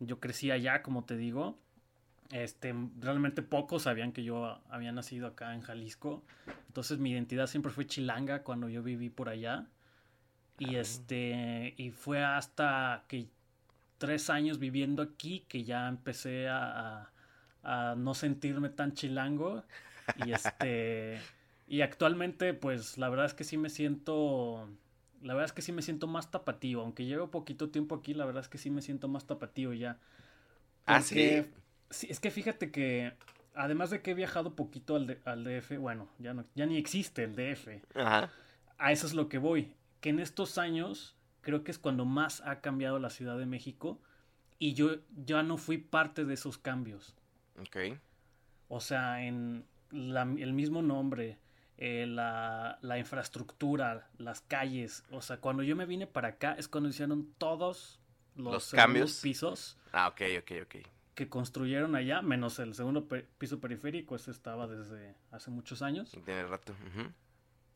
Yo 0.00 0.20
crecí 0.20 0.50
allá, 0.50 0.82
como 0.82 1.06
te 1.06 1.16
digo. 1.16 1.58
Este, 2.30 2.74
realmente 3.00 3.42
pocos 3.42 3.82
sabían 3.84 4.12
que 4.12 4.24
yo 4.24 4.60
había 4.68 4.92
nacido 4.92 5.28
acá 5.28 5.54
en 5.54 5.60
Jalisco. 5.62 6.22
Entonces 6.68 6.98
mi 6.98 7.12
identidad 7.12 7.46
siempre 7.46 7.72
fue 7.72 7.86
chilanga 7.86 8.42
cuando 8.42 8.68
yo 8.68 8.82
viví 8.82 9.10
por 9.10 9.28
allá. 9.28 9.66
Y 10.58 10.76
este, 10.76 11.74
y 11.76 11.90
fue 11.90 12.24
hasta 12.24 13.04
que 13.08 13.28
tres 13.98 14.30
años 14.30 14.58
viviendo 14.58 15.02
aquí 15.02 15.44
que 15.48 15.64
ya 15.64 15.88
empecé 15.88 16.48
a, 16.48 17.10
a, 17.62 17.92
a 17.92 17.94
no 17.96 18.14
sentirme 18.14 18.70
tan 18.70 18.94
chilango. 18.94 19.64
Y 20.14 20.32
este, 20.32 21.26
y 21.68 21.82
actualmente, 21.82 22.54
pues 22.54 22.98
la 22.98 23.08
verdad 23.08 23.26
es 23.26 23.34
que 23.34 23.44
sí 23.44 23.56
me 23.58 23.70
siento 23.70 24.68
la 25.22 25.34
verdad 25.34 25.46
es 25.46 25.52
que 25.52 25.62
sí 25.62 25.72
me 25.72 25.82
siento 25.82 26.06
más 26.06 26.30
tapatío. 26.30 26.80
Aunque 26.82 27.04
llevo 27.06 27.30
poquito 27.30 27.70
tiempo 27.70 27.94
aquí, 27.96 28.14
la 28.14 28.26
verdad 28.26 28.42
es 28.42 28.48
que 28.48 28.58
sí 28.58 28.70
me 28.70 28.82
siento 28.82 29.08
más 29.08 29.26
tapatío 29.26 29.72
ya. 29.72 29.98
ah, 30.86 31.00
sí. 31.00 31.46
Sí. 31.90 32.06
Es 32.10 32.20
que 32.20 32.30
fíjate 32.30 32.70
que, 32.70 33.12
además 33.54 33.90
de 33.90 34.02
que 34.02 34.12
he 34.12 34.14
viajado 34.14 34.54
poquito 34.54 34.96
al, 34.96 35.20
al 35.24 35.44
DF, 35.44 35.78
bueno, 35.78 36.08
ya, 36.18 36.34
no, 36.34 36.44
ya 36.54 36.66
ni 36.66 36.76
existe 36.76 37.24
el 37.24 37.34
DF. 37.34 37.68
Ajá. 37.94 38.30
A 38.78 38.92
eso 38.92 39.06
es 39.06 39.14
lo 39.14 39.28
que 39.28 39.38
voy. 39.38 39.74
Que 40.00 40.10
en 40.10 40.20
estos 40.20 40.58
años 40.58 41.16
creo 41.40 41.64
que 41.64 41.70
es 41.70 41.78
cuando 41.78 42.04
más 42.04 42.42
ha 42.44 42.60
cambiado 42.60 42.98
la 42.98 43.10
Ciudad 43.10 43.38
de 43.38 43.46
México 43.46 44.00
y 44.58 44.74
yo 44.74 44.96
ya 45.14 45.42
no 45.42 45.56
fui 45.56 45.78
parte 45.78 46.24
de 46.24 46.34
esos 46.34 46.58
cambios. 46.58 47.14
Ok. 47.60 47.98
O 48.68 48.80
sea, 48.80 49.24
en 49.24 49.64
el 49.92 50.52
mismo 50.52 50.82
nombre, 50.82 51.38
eh, 51.78 52.06
la, 52.08 52.78
la, 52.82 52.98
infraestructura, 52.98 54.08
las 54.18 54.40
calles. 54.40 55.04
O 55.10 55.22
sea, 55.22 55.38
cuando 55.38 55.62
yo 55.62 55.76
me 55.76 55.86
vine 55.86 56.06
para 56.06 56.28
acá 56.28 56.54
es 56.58 56.68
cuando 56.68 56.88
hicieron 56.88 57.32
todos 57.38 58.00
los, 58.34 58.70
cambios 58.72 59.20
pisos. 59.20 59.78
Ah, 59.92 60.08
ok, 60.08 60.22
ok, 60.40 60.52
ok. 60.62 60.86
Que 61.16 61.28
construyeron 61.28 61.96
allá, 61.96 62.22
menos 62.22 62.60
el 62.60 62.74
segundo 62.74 63.08
piso 63.38 63.58
periférico, 63.58 64.14
ese 64.14 64.30
estaba 64.30 64.68
desde 64.68 65.16
hace 65.32 65.50
muchos 65.50 65.82
años. 65.82 66.16
Tiene 66.24 66.46
rato. 66.46 66.76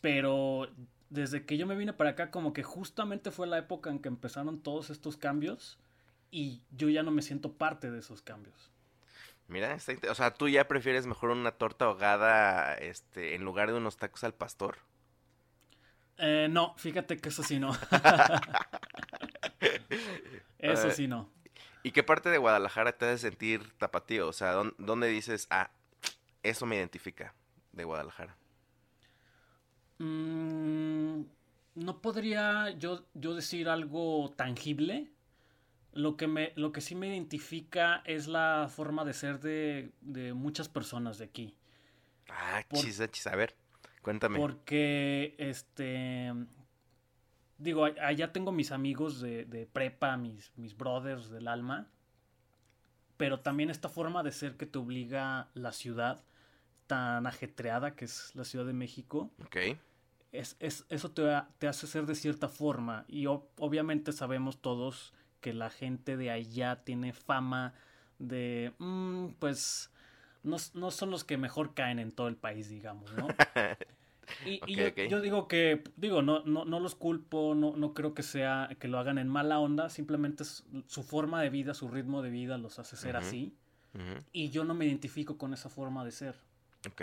Pero 0.01 0.69
desde 1.09 1.45
que 1.45 1.57
yo 1.57 1.67
me 1.67 1.75
vine 1.75 1.93
para 1.93 2.11
acá, 2.11 2.31
como 2.31 2.53
que 2.53 2.63
justamente 2.63 3.33
fue 3.33 3.49
la 3.49 3.59
época 3.59 3.91
en 3.91 3.99
que 3.99 4.09
empezaron 4.09 4.61
todos 4.61 4.91
estos 4.91 5.17
cambios 5.17 5.81
y 6.31 6.63
yo 6.71 6.89
ya 6.89 7.03
no 7.03 7.11
me 7.11 7.23
siento 7.23 7.55
parte 7.55 7.91
de 7.91 7.99
esos 7.99 8.23
cambios. 8.23 8.71
Mira, 9.49 9.77
o 10.09 10.15
sea, 10.15 10.33
tú 10.33 10.49
ya 10.49 10.69
prefieres 10.69 11.07
mejor 11.07 11.31
una 11.31 11.51
torta 11.51 11.87
ahogada 11.87 12.75
este, 12.75 13.35
en 13.35 13.43
lugar 13.43 13.73
de 13.73 13.79
unos 13.79 13.97
tacos 13.97 14.23
al 14.23 14.33
pastor. 14.33 14.79
Eh, 16.19 16.47
no, 16.49 16.75
fíjate 16.77 17.17
que 17.17 17.31
eso 17.31 17.43
sí 17.43 17.59
no. 17.59 17.73
eso 20.59 20.91
sí 20.93 21.09
no. 21.09 21.29
¿Y 21.83 21.93
qué 21.93 22.03
parte 22.03 22.29
de 22.29 22.39
Guadalajara 22.39 22.93
te 22.93 23.07
hace 23.07 23.19
sentir 23.19 23.73
tapatío? 23.79 24.29
O 24.29 24.33
sea, 24.33 24.53
¿dónde, 24.79 25.09
dices, 25.09 25.47
ah, 25.51 25.71
eso 26.43 26.67
me 26.67 26.77
identifica 26.77 27.35
de 27.73 27.85
Guadalajara? 27.85 28.37
Mm, 29.99 31.23
no 31.75 32.01
podría 32.01 32.71
yo, 32.71 33.05
yo 33.15 33.35
decir 33.35 33.69
algo 33.69 34.33
tangible, 34.37 35.11
lo 35.93 36.17
que, 36.17 36.27
me, 36.27 36.53
lo 36.57 36.73
que 36.73 36.81
sí 36.81 36.95
me 36.95 37.09
identifica 37.09 38.03
es 38.05 38.27
la 38.27 38.69
forma 38.71 39.05
de 39.05 39.13
ser 39.13 39.41
de, 39.41 40.33
muchas 40.35 40.69
personas 40.69 41.19
de 41.19 41.25
aquí. 41.25 41.55
Ah, 42.29 42.63
chis, 42.73 43.03
chis, 43.11 43.27
a 43.27 43.35
ver, 43.35 43.55
cuéntame. 44.03 44.39
Porque, 44.39 45.35
este, 45.39 46.33
digo, 47.61 47.85
allá 47.85 48.33
tengo 48.33 48.53
mis 48.53 48.73
amigos 48.73 49.21
de, 49.21 49.45
de, 49.45 49.67
prepa, 49.67 50.17
mis, 50.17 50.53
mis 50.57 50.77
brothers 50.77 51.31
del 51.31 51.47
alma, 51.49 51.87
pero 53.17 53.41
también 53.41 53.71
esta 53.71 53.89
forma 53.89 54.23
de 54.23 54.33
ser 54.33 54.57
que 54.57 54.67
te 54.67 54.79
obliga 54.79 55.49
la 55.55 55.73
ciudad 55.73 56.23
tan 56.87 57.27
ajetreada 57.27 57.95
que 57.95 58.07
es 58.07 58.35
la 58.35 58.45
Ciudad 58.45 58.67
de 58.67 58.73
México, 58.73 59.31
Ok. 59.45 59.57
es, 60.33 60.57
es- 60.59 60.87
eso 60.89 61.11
te, 61.13 61.23
te 61.59 61.69
hace 61.69 61.87
ser 61.87 62.07
de 62.07 62.15
cierta 62.17 62.49
forma. 62.49 63.05
Y 63.09 63.27
obviamente 63.27 64.13
sabemos 64.13 64.61
todos 64.61 65.13
que 65.41 65.53
la 65.55 65.71
gente 65.71 66.17
de 66.17 66.31
allá 66.31 66.83
tiene 66.85 67.13
fama 67.13 67.75
de, 68.19 68.73
mm, 68.79 69.35
pues, 69.39 69.91
no, 70.43 70.57
no 70.75 70.91
son 70.91 71.11
los 71.11 71.23
que 71.25 71.37
mejor 71.37 71.75
caen 71.75 71.99
en 72.01 72.11
todo 72.13 72.27
el 72.29 72.37
país, 72.37 72.69
digamos, 72.69 73.13
¿no? 73.13 73.29
Y, 74.47 74.61
y 74.67 74.75
yo, 75.09 75.21
digo 75.21 75.49
que, 75.49 75.83
digo, 75.97 76.23
no, 76.23 76.43
no, 76.45 76.65
no 76.65 76.81
los 76.81 76.95
culpo, 76.95 77.55
no, 77.55 77.77
no 77.77 77.95
creo 77.95 78.15
que 78.15 78.23
sea 78.23 78.69
que 78.79 78.89
lo 78.89 78.99
hagan 78.99 79.19
en 79.19 79.29
mala 79.29 79.59
onda, 79.59 79.89
simplemente 79.91 80.43
es 80.43 80.65
su 80.87 81.03
forma 81.03 81.43
de 81.43 81.51
vida, 81.51 81.75
su 81.75 81.89
ritmo 81.89 82.23
de 82.23 82.31
vida 82.31 82.59
los 82.59 82.79
hace 82.79 82.97
ser 82.97 83.17
así. 83.17 83.55
Y 84.33 84.51
yo 84.51 84.65
no 84.65 84.75
me 84.75 84.87
identifico 84.87 85.37
con 85.37 85.53
esa 85.53 85.69
forma 85.69 86.05
de 86.05 86.13
ser. 86.13 86.37
Ok. 86.89 87.03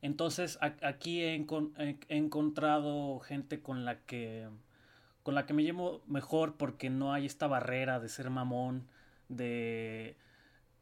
Entonces 0.00 0.58
a- 0.60 0.76
aquí 0.86 1.22
he, 1.22 1.36
encon- 1.36 1.72
he- 1.78 1.98
he 2.08 2.16
encontrado 2.16 3.18
gente 3.20 3.60
con 3.60 3.84
la 3.84 3.98
que 4.00 4.46
con 5.24 5.34
la 5.34 5.44
que 5.44 5.52
me 5.52 5.62
llevo 5.62 6.02
mejor 6.06 6.54
porque 6.56 6.88
no 6.88 7.12
hay 7.12 7.26
esta 7.26 7.46
barrera 7.48 8.00
de 8.00 8.08
ser 8.08 8.30
mamón, 8.30 8.86
de 9.28 10.16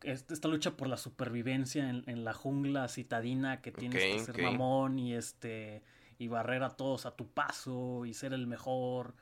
esta 0.02 0.48
lucha 0.48 0.76
por 0.76 0.88
la 0.88 0.96
supervivencia 0.96 1.88
en, 1.88 2.02
en 2.06 2.24
la 2.24 2.32
jungla 2.34 2.88
citadina 2.88 3.60
que 3.62 3.72
tienes 3.72 4.02
que 4.04 4.18
ser 4.18 4.34
ok. 4.36 4.42
mamón 4.42 4.98
y 4.98 5.14
este 5.14 5.82
y 6.18 6.28
barrer 6.28 6.62
a 6.62 6.70
todos 6.70 7.04
a 7.06 7.14
tu 7.16 7.28
paso 7.28 8.04
y 8.06 8.14
ser 8.14 8.32
el 8.32 8.46
mejor. 8.46 9.14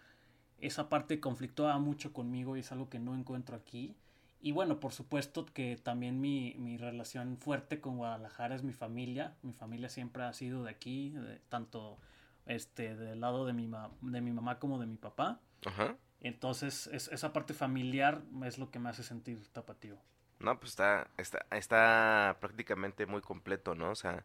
Esa 0.60 0.88
parte 0.88 1.20
conflictúa 1.20 1.78
mucho 1.78 2.12
conmigo 2.12 2.56
y 2.56 2.60
es 2.60 2.70
algo 2.72 2.88
que 2.88 2.98
no 2.98 3.14
encuentro 3.14 3.56
aquí. 3.56 3.96
Y 4.40 4.52
bueno, 4.52 4.78
por 4.78 4.92
supuesto 4.92 5.46
que 5.46 5.76
también 5.82 6.20
mi, 6.20 6.54
mi 6.58 6.76
relación 6.76 7.38
fuerte 7.38 7.80
con 7.80 7.96
Guadalajara 7.96 8.54
es 8.54 8.62
mi 8.62 8.72
familia. 8.72 9.34
Mi 9.42 9.52
familia 9.54 9.88
siempre 9.88 10.22
ha 10.22 10.32
sido 10.34 10.62
de 10.64 10.70
aquí, 10.70 11.10
de- 11.10 11.40
tanto 11.48 11.98
este, 12.46 12.94
del 12.94 13.20
lado 13.20 13.46
de 13.46 13.54
mi, 13.54 13.66
ma- 13.66 13.90
de 14.02 14.20
mi 14.20 14.30
mamá 14.32 14.58
como 14.58 14.78
de 14.78 14.86
mi 14.86 14.96
papá. 14.96 15.40
Ajá. 15.64 15.96
Entonces, 16.20 16.86
es- 16.92 17.08
esa 17.08 17.32
parte 17.32 17.54
familiar 17.54 18.22
es 18.44 18.58
lo 18.58 18.70
que 18.70 18.78
me 18.78 18.88
hace 18.90 19.02
sentir 19.02 19.44
tapatío. 19.52 19.96
No, 20.44 20.58
pues 20.58 20.70
está, 20.72 21.08
está, 21.18 21.46
está 21.50 22.36
prácticamente 22.40 23.06
muy 23.06 23.20
completo, 23.22 23.74
¿no? 23.74 23.90
O 23.90 23.94
sea, 23.94 24.24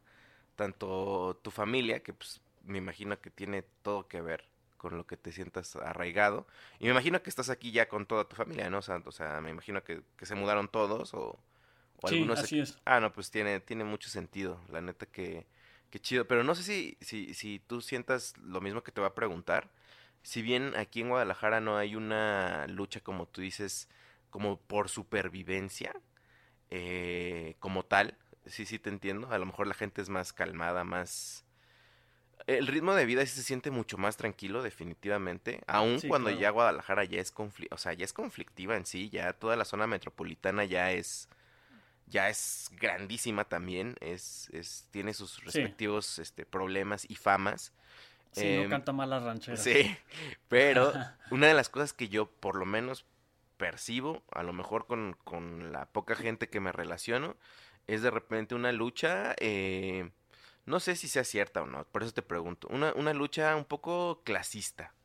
tanto 0.56 1.40
tu 1.44 1.52
familia, 1.52 2.04
que 2.04 2.14
pues 2.14 2.42
me 2.66 2.78
imagino 2.80 3.20
que 3.22 3.30
tiene 3.32 3.64
todo 3.84 4.08
que 4.08 4.22
ver 4.22 4.46
con 4.78 4.98
lo 4.98 5.08
que 5.08 5.18
te 5.18 5.32
sientas 5.32 5.76
arraigado. 5.78 6.48
Y 6.80 6.86
me 6.86 6.92
imagino 6.92 7.22
que 7.24 7.30
estás 7.30 7.50
aquí 7.50 7.72
ya 7.72 7.90
con 7.90 8.06
toda 8.08 8.26
tu 8.30 8.36
familia, 8.36 8.70
¿no? 8.70 8.80
O 8.80 8.82
sea, 8.82 9.02
o 9.06 9.12
sea, 9.12 9.42
me 9.42 9.50
imagino 9.52 9.84
que, 9.84 10.04
que 10.18 10.26
se 10.26 10.36
mudaron 10.36 10.68
todos 10.70 11.14
o, 11.14 11.40
o 12.02 12.08
Sí, 12.08 12.10
algunos 12.10 12.40
se- 12.42 12.50
así 12.50 12.60
es. 12.60 12.78
Ah, 12.86 13.00
no, 13.00 13.14
pues 13.14 13.30
tiene, 13.32 13.60
tiene 13.60 13.84
mucho 13.84 14.10
sentido, 14.10 14.60
la 14.70 14.82
neta 14.82 15.06
que, 15.06 15.46
que 15.92 16.00
chido. 16.02 16.28
Pero 16.28 16.44
no 16.44 16.56
sé 16.56 16.64
si, 16.64 16.98
si, 17.02 17.34
si 17.36 17.60
tú 17.60 17.82
sientas 17.82 18.36
lo 18.40 18.62
mismo 18.62 18.82
que 18.84 18.92
te 18.92 19.02
va 19.02 19.08
a 19.08 19.16
preguntar. 19.16 19.70
Si 20.24 20.42
bien 20.42 20.76
aquí 20.76 21.02
en 21.02 21.10
Guadalajara 21.10 21.62
no 21.62 21.78
hay 21.78 21.96
una 21.96 22.68
lucha, 22.68 23.00
como 23.02 23.28
tú 23.28 23.42
dices, 23.42 23.88
como 24.32 24.58
por 24.60 24.90
supervivencia, 24.90 25.94
eh, 26.72 27.56
como 27.60 27.84
tal, 27.84 28.18
sí, 28.46 28.66
sí 28.66 28.80
te 28.80 28.90
entiendo. 28.90 29.32
A 29.32 29.38
lo 29.38 29.46
mejor 29.46 29.68
la 29.68 29.74
gente 29.74 30.02
es 30.02 30.10
más 30.10 30.34
calmada, 30.34 30.84
más... 30.84 31.46
El 32.48 32.66
ritmo 32.68 32.96
de 32.96 33.06
vida 33.06 33.24
sí 33.26 33.36
se 33.36 33.44
siente 33.44 33.70
mucho 33.70 33.98
más 33.98 34.18
tranquilo, 34.18 34.64
definitivamente. 34.64 35.62
Aun 35.68 36.00
Sí, 36.00 36.08
cuando 36.08 36.30
claro. 36.30 36.42
ya 36.42 36.50
Guadalajara 36.50 37.04
ya 37.04 37.20
es 37.22 37.34
o 37.38 37.78
sea, 37.78 37.94
ya 37.94 38.06
es 38.06 38.14
conflictiva 38.14 38.76
en 38.76 38.86
sí, 38.86 39.10
ya 39.10 39.34
toda 39.34 39.56
la 39.56 39.66
zona 39.66 39.86
metropolitana 39.86 40.66
ya 40.66 40.92
es 40.92 41.28
ya 42.10 42.30
es 42.30 42.72
grandísima 42.80 43.46
también, 43.46 43.96
es, 44.00 44.50
es 44.52 44.88
tiene 44.92 45.14
sus 45.14 45.44
respectivos 45.44 46.20
este, 46.20 46.46
problemas 46.46 47.06
y 47.08 47.16
famas. 47.16 47.72
Sí, 48.32 48.46
Em, 48.48 48.64
no 48.64 48.70
canta 48.70 48.92
mal 48.94 49.10
las 49.10 49.24
rancheras. 49.24 49.62
Sí, 49.62 49.96
pero 50.48 50.92
una 51.32 51.48
de 51.48 51.54
las 51.54 51.70
cosas 51.70 51.94
que 51.94 52.10
yo 52.10 52.26
por 52.28 52.56
lo 52.56 52.66
menos 52.66 53.06
percibo, 53.60 54.24
a 54.32 54.42
lo 54.42 54.54
mejor 54.54 54.88
con, 54.88 55.16
con 55.26 55.72
la 55.72 55.86
poca 55.86 56.16
gente 56.16 56.50
que 56.50 56.62
me 56.62 56.72
relaciono, 56.72 57.36
es 57.88 58.02
de 58.02 58.10
repente 58.10 58.56
una 58.56 58.72
lucha, 58.72 59.36
eh, 59.40 60.10
no 60.66 60.80
sé 60.80 60.96
si 60.96 61.08
sea 61.08 61.24
cierta 61.26 61.62
o 61.62 61.68
no, 61.68 61.84
por 61.86 62.02
eso 62.02 62.14
te 62.14 62.22
pregunto, 62.24 62.68
una, 62.70 62.94
una 62.94 63.14
lucha 63.14 63.56
un 63.56 63.66
poco 63.66 64.22
clasista. 64.24 64.96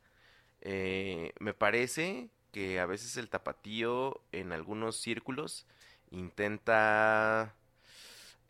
Eh, 0.63 1.35
me 1.41 1.53
parece 1.53 2.31
que 2.53 2.81
a 2.81 2.87
veces 2.87 3.17
el 3.17 3.29
tapatío 3.29 4.23
en 4.33 4.53
algunos 4.53 4.97
círculos 4.97 5.67
intenta, 6.11 7.55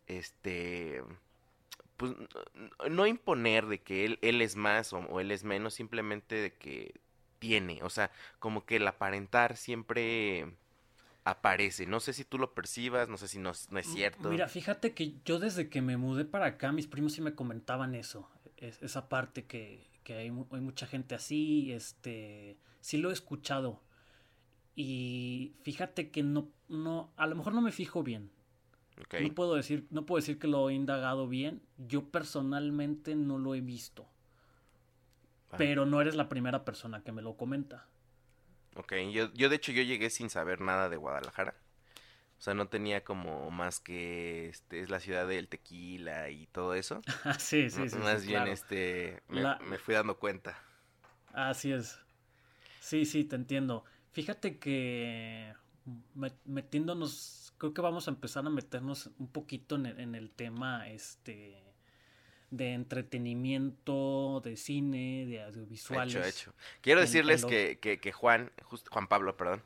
este, 0.07 1.03
pues 1.97 2.13
no 2.91 3.07
imponer 3.07 3.67
de 3.67 3.81
que 3.83 4.05
él, 4.05 4.19
él 4.23 4.43
es 4.43 4.55
más 4.57 4.93
o, 4.93 4.99
o 4.99 5.21
él 5.21 5.31
es 5.31 5.45
menos, 5.45 5.75
simplemente 5.75 6.35
de 6.37 6.53
que 6.53 7.01
tiene, 7.47 7.81
o 7.83 7.91
sea, 7.91 8.11
como 8.39 8.65
que 8.67 8.77
el 8.77 8.87
aparentar 8.89 9.57
siempre 9.57 10.47
aparece. 11.25 11.87
No 11.87 12.01
sé 12.01 12.13
si 12.13 12.25
tú 12.25 12.39
lo 12.39 12.55
percibas, 12.55 13.09
no 13.09 13.17
sé 13.19 13.29
si 13.29 13.39
no, 13.39 13.51
es- 13.51 13.71
no 13.71 13.79
es 13.79 13.87
cierto. 13.87 14.31
Mira, 14.31 14.49
fíjate 14.49 14.95
que 14.95 15.15
yo 15.25 15.39
desde 15.39 15.69
que 15.69 15.83
me 15.83 15.97
mudé 15.97 16.25
para 16.25 16.47
acá, 16.47 16.73
mis 16.73 16.87
primos 16.87 17.13
sí 17.15 17.21
me 17.23 17.35
comentaban 17.35 17.95
eso, 17.95 18.29
es- 18.57 18.83
esa 18.83 19.09
parte 19.09 19.47
que, 19.47 19.87
que 20.05 20.15
hay, 20.15 20.31
mu- 20.31 20.47
hay 20.53 20.61
mucha 20.61 20.87
gente 20.87 21.15
así, 21.15 21.73
este, 21.73 22.59
sí 22.81 22.99
lo 22.99 23.11
he 23.11 23.13
escuchado. 23.13 23.83
Y 24.77 25.55
fíjate 25.63 26.11
que 26.11 26.23
no, 26.23 26.49
no, 26.69 27.13
a 27.17 27.27
lo 27.27 27.37
mejor 27.37 27.55
no 27.55 27.63
me 27.63 27.73
fijo 27.73 28.03
bien. 28.03 28.31
No 29.19 29.35
puedo 29.35 29.55
decir, 29.57 29.87
no 29.91 30.07
puedo 30.07 30.21
decir 30.21 30.39
que 30.39 30.49
lo 30.49 30.71
he 30.71 30.75
indagado 30.75 31.29
bien. 31.29 31.63
Yo 31.79 32.11
personalmente 32.11 33.15
no 33.17 33.39
lo 33.39 33.55
he 33.55 33.61
visto. 33.63 34.07
Pero 35.57 35.87
no 35.87 36.01
eres 36.01 36.15
la 36.17 36.29
primera 36.29 36.65
persona 36.65 37.03
que 37.03 37.13
me 37.13 37.23
lo 37.23 37.37
comenta. 37.37 37.89
ok. 38.77 38.93
Yo, 39.13 39.33
yo 39.35 39.49
de 39.49 39.57
hecho 39.57 39.73
yo 39.73 39.83
llegué 39.83 40.11
sin 40.11 40.31
saber 40.31 40.61
nada 40.61 40.89
de 40.89 40.97
Guadalajara. 40.97 41.55
O 42.39 42.43
sea, 42.43 42.55
no 42.55 42.69
tenía 42.69 43.05
como 43.05 43.51
más 43.51 43.81
que 43.81 44.49
este 44.51 44.81
es 44.81 44.91
la 44.91 45.01
ciudad 45.01 45.29
del 45.29 45.49
tequila 45.49 46.31
y 46.31 46.47
todo 46.49 46.75
eso. 46.75 47.05
Ah, 47.25 47.39
sí, 47.39 47.71
sí, 47.71 47.89
sí. 47.89 48.05
más 48.05 48.23
sí, 48.23 48.25
bien 48.25 48.47
claro. 48.47 48.49
este 48.49 49.23
me, 49.29 49.47
La- 49.47 49.59
me 49.61 49.79
fui 49.79 49.95
dando 49.95 50.19
cuenta. 50.19 50.59
Así 51.33 51.73
es. 51.73 51.99
Sí, 52.81 53.07
sí, 53.07 53.25
te 53.25 53.37
entiendo. 53.37 53.85
Fíjate 54.13 54.59
que 54.59 55.55
me- 56.15 56.33
metiéndonos, 56.47 57.55
creo 57.59 57.75
que 57.75 57.83
vamos 57.83 58.09
a 58.09 58.13
empezar 58.13 58.47
a 58.47 58.51
meternos 58.51 59.11
un 59.19 59.29
poquito 59.33 59.77
en 59.77 59.87
el, 59.87 60.01
en 60.01 60.17
el 60.17 60.33
tema 60.33 60.89
este 60.91 61.74
de 62.57 62.73
entretenimiento, 62.75 64.41
de 64.45 64.57
cine, 64.57 65.27
de 65.27 65.43
audiovisuales. 65.43 66.15
Hecho, 66.17 66.25
hecho. 66.25 66.53
Quiero 66.81 67.01
en- 67.01 67.07
en 67.07 67.13
decirles 67.13 67.45
que, 67.45 67.79
que 68.01 68.13
Juan, 68.13 68.51
just- 68.65 68.89
Juan 68.89 69.07
Pablo, 69.07 69.37
perdón, 69.37 69.63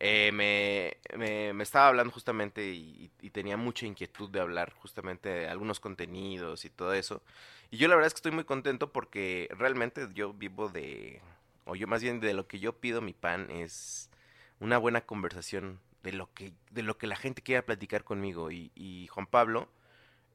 eh, 0.00 0.30
me, 0.32 0.96
me, 1.18 1.52
me 1.52 1.62
estaba 1.62 1.88
hablando 1.88 2.12
justamente 2.12 2.66
y, 2.70 3.10
y 3.20 3.30
tenía 3.30 3.56
mucha 3.56 3.86
inquietud 3.86 4.30
de 4.30 4.40
hablar 4.40 4.72
justamente 4.74 5.28
de 5.28 5.48
algunos 5.48 5.80
contenidos 5.80 6.64
y 6.64 6.70
todo 6.70 6.94
eso. 6.94 7.22
Y 7.70 7.76
yo 7.78 7.88
la 7.88 7.96
verdad 7.96 8.06
es 8.06 8.14
que 8.14 8.18
estoy 8.18 8.32
muy 8.32 8.44
contento 8.44 8.92
porque 8.92 9.48
realmente 9.58 10.08
yo 10.14 10.32
vivo 10.32 10.68
de, 10.68 11.20
o 11.66 11.74
yo 11.76 11.86
más 11.86 12.02
bien 12.02 12.20
de 12.20 12.32
lo 12.34 12.46
que 12.46 12.60
yo 12.60 12.72
pido 12.80 13.00
mi 13.02 13.12
pan 13.12 13.50
es 13.50 14.08
una 14.60 14.78
buena 14.78 15.02
conversación 15.02 15.80
de 16.02 16.12
lo 16.12 16.32
que, 16.32 16.52
de 16.70 16.82
lo 16.82 16.96
que 16.96 17.06
la 17.08 17.16
gente 17.16 17.42
quiera 17.42 17.66
platicar 17.66 18.04
conmigo. 18.04 18.50
Y, 18.50 18.70
y 18.74 19.08
Juan 19.08 19.26
Pablo, 19.26 19.68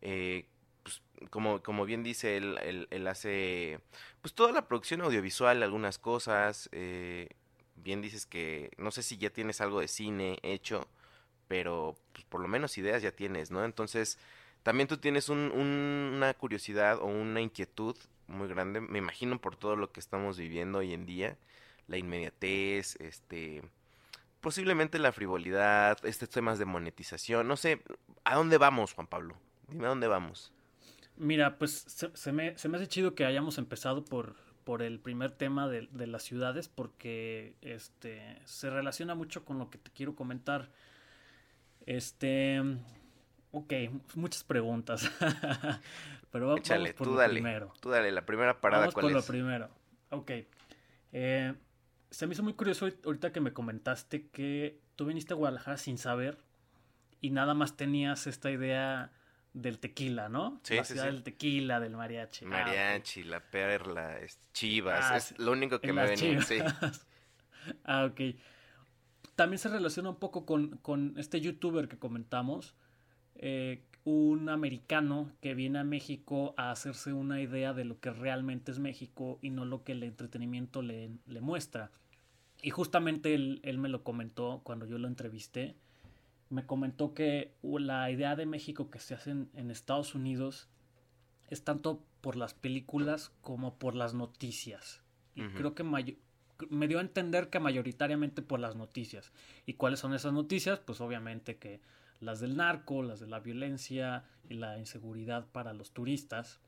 eh, 0.02 0.46
pues, 0.84 1.02
como, 1.30 1.62
como 1.64 1.86
bien 1.86 2.04
dice, 2.04 2.38
él, 2.38 2.58
él, 2.64 2.88
él 2.92 3.08
hace 3.08 3.80
pues 4.22 4.34
toda 4.34 4.52
la 4.52 4.68
producción 4.68 5.02
audiovisual, 5.02 5.64
algunas 5.64 5.98
cosas. 6.00 6.70
eh, 6.72 7.30
bien 7.76 8.02
dices 8.02 8.26
que 8.26 8.72
no 8.78 8.92
sé 8.92 9.04
si 9.04 9.18
ya 9.18 9.30
tienes 9.32 9.60
algo 9.62 9.80
de 9.82 9.88
cine 9.88 10.40
hecho, 10.44 10.88
pero 11.48 11.96
pues, 12.14 12.26
por 12.26 12.42
lo 12.42 12.48
menos 12.48 12.78
ideas 12.78 13.02
ya 13.02 13.12
tienes, 13.12 13.52
¿no? 13.52 13.66
Entonces, 13.66 14.18
también 14.64 14.88
tú 14.88 14.98
tienes 14.98 15.30
un- 15.30 15.52
un- 15.54 16.14
una 16.16 16.34
curiosidad 16.34 17.00
o 17.00 17.06
una 17.06 17.42
inquietud 17.42 17.96
muy 18.28 18.48
grande, 18.48 18.80
me 18.82 19.00
imagino 19.00 19.40
por 19.40 19.56
todo 19.58 19.76
lo 19.76 19.92
que 19.92 20.00
estamos 20.00 20.38
viviendo 20.38 20.80
hoy 20.80 20.94
en 20.94 21.06
día, 21.06 21.38
la 21.88 21.98
inmediatez, 21.98 22.96
este, 23.02 23.62
posiblemente 24.42 25.00
la 25.00 25.12
frivolidad, 25.12 26.04
estos 26.06 26.30
temas 26.30 26.60
de 26.60 26.66
monetización, 26.66 27.48
no 27.48 27.58
sé, 27.58 27.82
¿a 28.24 28.36
dónde 28.36 28.58
vamos, 28.58 28.94
Juan 28.94 29.08
Pablo? 29.08 29.36
Dime 29.68 29.86
a 29.86 29.90
dónde 29.90 30.08
vamos. 30.08 30.52
Mira, 31.18 31.58
pues 31.58 31.72
se, 31.88 32.16
se 32.16 32.32
me, 32.32 32.58
se 32.58 32.70
me 32.70 32.78
hace 32.78 32.88
chido 32.88 33.16
que 33.16 33.26
hayamos 33.26 33.58
empezado 33.58 34.04
por, 34.04 34.36
por 34.64 34.82
el 34.82 35.00
primer 35.00 35.32
tema 35.32 35.68
de, 35.68 35.88
de 35.92 36.08
las 36.08 36.24
ciudades 36.24 36.68
porque 36.70 37.56
este 37.62 38.40
se 38.46 38.70
relaciona 38.70 39.16
mucho 39.16 39.46
con 39.46 39.60
lo 39.60 39.70
que 39.70 39.78
te 39.78 39.92
quiero 39.92 40.16
comentar. 40.16 40.70
Este, 41.86 42.62
ok, 43.52 43.74
muchas 44.16 44.44
preguntas, 44.44 45.12
pero 46.32 46.48
Échale, 46.56 46.80
vamos 46.80 46.94
por 46.94 47.08
tú 47.08 47.14
lo 47.14 47.18
dale, 47.18 47.34
primero. 47.34 47.74
tú 47.82 47.90
dale, 47.90 48.12
la 48.12 48.26
primera 48.26 48.60
parada, 48.62 48.82
Vamos 48.84 48.94
¿cuál 48.94 49.06
por 49.06 49.14
lo 49.14 49.22
primero. 49.24 49.70
Ok. 50.10 50.32
Eh, 51.12 51.54
se 52.10 52.28
me 52.28 52.34
hizo 52.34 52.44
muy 52.44 52.54
curioso 52.54 52.88
ahori- 52.88 53.00
ahorita 53.06 53.32
que 53.32 53.42
me 53.42 53.54
comentaste 53.54 54.28
que 54.30 54.80
tú 54.96 55.06
viniste 55.06 55.34
a 55.34 55.38
Guadalajara 55.38 55.78
sin 55.78 55.98
saber 55.98 56.38
y 57.22 57.32
nada 57.32 57.54
más 57.54 57.76
tenías 57.76 58.28
esta 58.28 58.50
idea 58.52 59.12
del 59.54 59.80
tequila, 59.80 60.30
¿no? 60.30 60.60
Sí, 60.64 60.76
la 60.76 60.84
sí, 60.84 60.94
ciudad 60.94 61.08
sí. 61.08 61.14
del 61.14 61.24
tequila, 61.24 61.80
del 61.80 61.96
mariachi. 61.96 62.46
Ah. 62.46 62.50
Mariachi, 62.50 63.24
La 63.24 63.40
Perla, 63.40 64.20
es- 64.20 64.40
Chivas, 64.54 65.06
Ah, 65.12 65.18
es 65.18 65.38
lo 65.40 65.52
único 65.52 65.80
que 65.80 65.94
me 65.94 66.04
venía, 66.06 66.42
sí. 66.42 66.58
Ah, 67.86 68.06
ok. 68.06 68.36
También 69.36 69.58
se 69.58 69.70
relaciona 69.70 70.10
un 70.10 70.18
poco 70.18 70.46
con, 70.46 70.78
con 70.78 71.14
este 71.18 71.42
youtuber 71.42 71.88
que 71.88 71.98
comentamos, 71.98 72.76
eh, 73.36 73.84
un 74.04 74.50
americano 74.50 75.32
que 75.42 75.54
viene 75.56 75.80
a 75.80 75.84
México 75.84 76.54
a 76.58 76.72
hacerse 76.72 77.14
una 77.14 77.42
idea 77.42 77.74
de 77.74 77.86
lo 77.86 78.00
que 78.00 78.12
realmente 78.12 78.72
es 78.72 78.80
México 78.80 79.40
y 79.42 79.50
no 79.50 79.66
lo 79.66 79.84
que 79.84 79.94
el 79.94 80.04
entretenimiento 80.04 80.82
le, 80.82 81.10
le 81.26 81.42
muestra. 81.42 81.90
Y 82.62 82.70
justamente 82.70 83.34
él, 83.34 83.60
él 83.64 83.78
me 83.78 83.90
lo 83.90 84.04
comentó 84.04 84.62
cuando 84.64 84.86
yo 84.86 84.98
lo 84.98 85.08
entrevisté. 85.08 85.76
Me 86.54 86.66
comentó 86.66 87.14
que 87.14 87.56
la 87.64 88.10
idea 88.12 88.36
de 88.36 88.46
México 88.46 88.90
que 88.90 89.00
se 89.00 89.16
hace 89.16 89.32
en, 89.32 89.50
en 89.56 89.72
Estados 89.72 90.16
Unidos 90.16 90.70
es 91.50 91.64
tanto 91.64 92.04
por 92.22 92.36
las 92.36 92.54
películas 92.54 93.32
como 93.42 93.78
por 93.78 93.96
las 93.96 94.14
noticias. 94.14 95.02
Y 95.36 95.48
creo 95.50 95.74
que 95.74 95.84
me 95.84 96.88
dio 96.88 97.00
a 97.00 97.02
entender 97.02 97.50
que 97.50 97.60
mayoritariamente 97.60 98.42
por 98.42 98.60
las 98.60 98.76
noticias. 98.76 99.32
¿Y 99.66 99.74
cuáles 99.74 100.00
son 100.00 100.14
esas 100.14 100.34
noticias? 100.34 100.80
Pues 100.80 101.02
obviamente 101.02 101.58
que 101.58 101.82
las 102.20 102.40
del 102.40 102.56
narco, 102.56 103.04
las 103.04 103.20
de 103.20 103.28
la 103.28 103.40
violencia 103.40 104.24
y 104.48 104.56
la 104.56 104.78
inseguridad 104.78 105.48
para 105.52 105.74
los 105.74 105.92
turistas. 105.92 106.60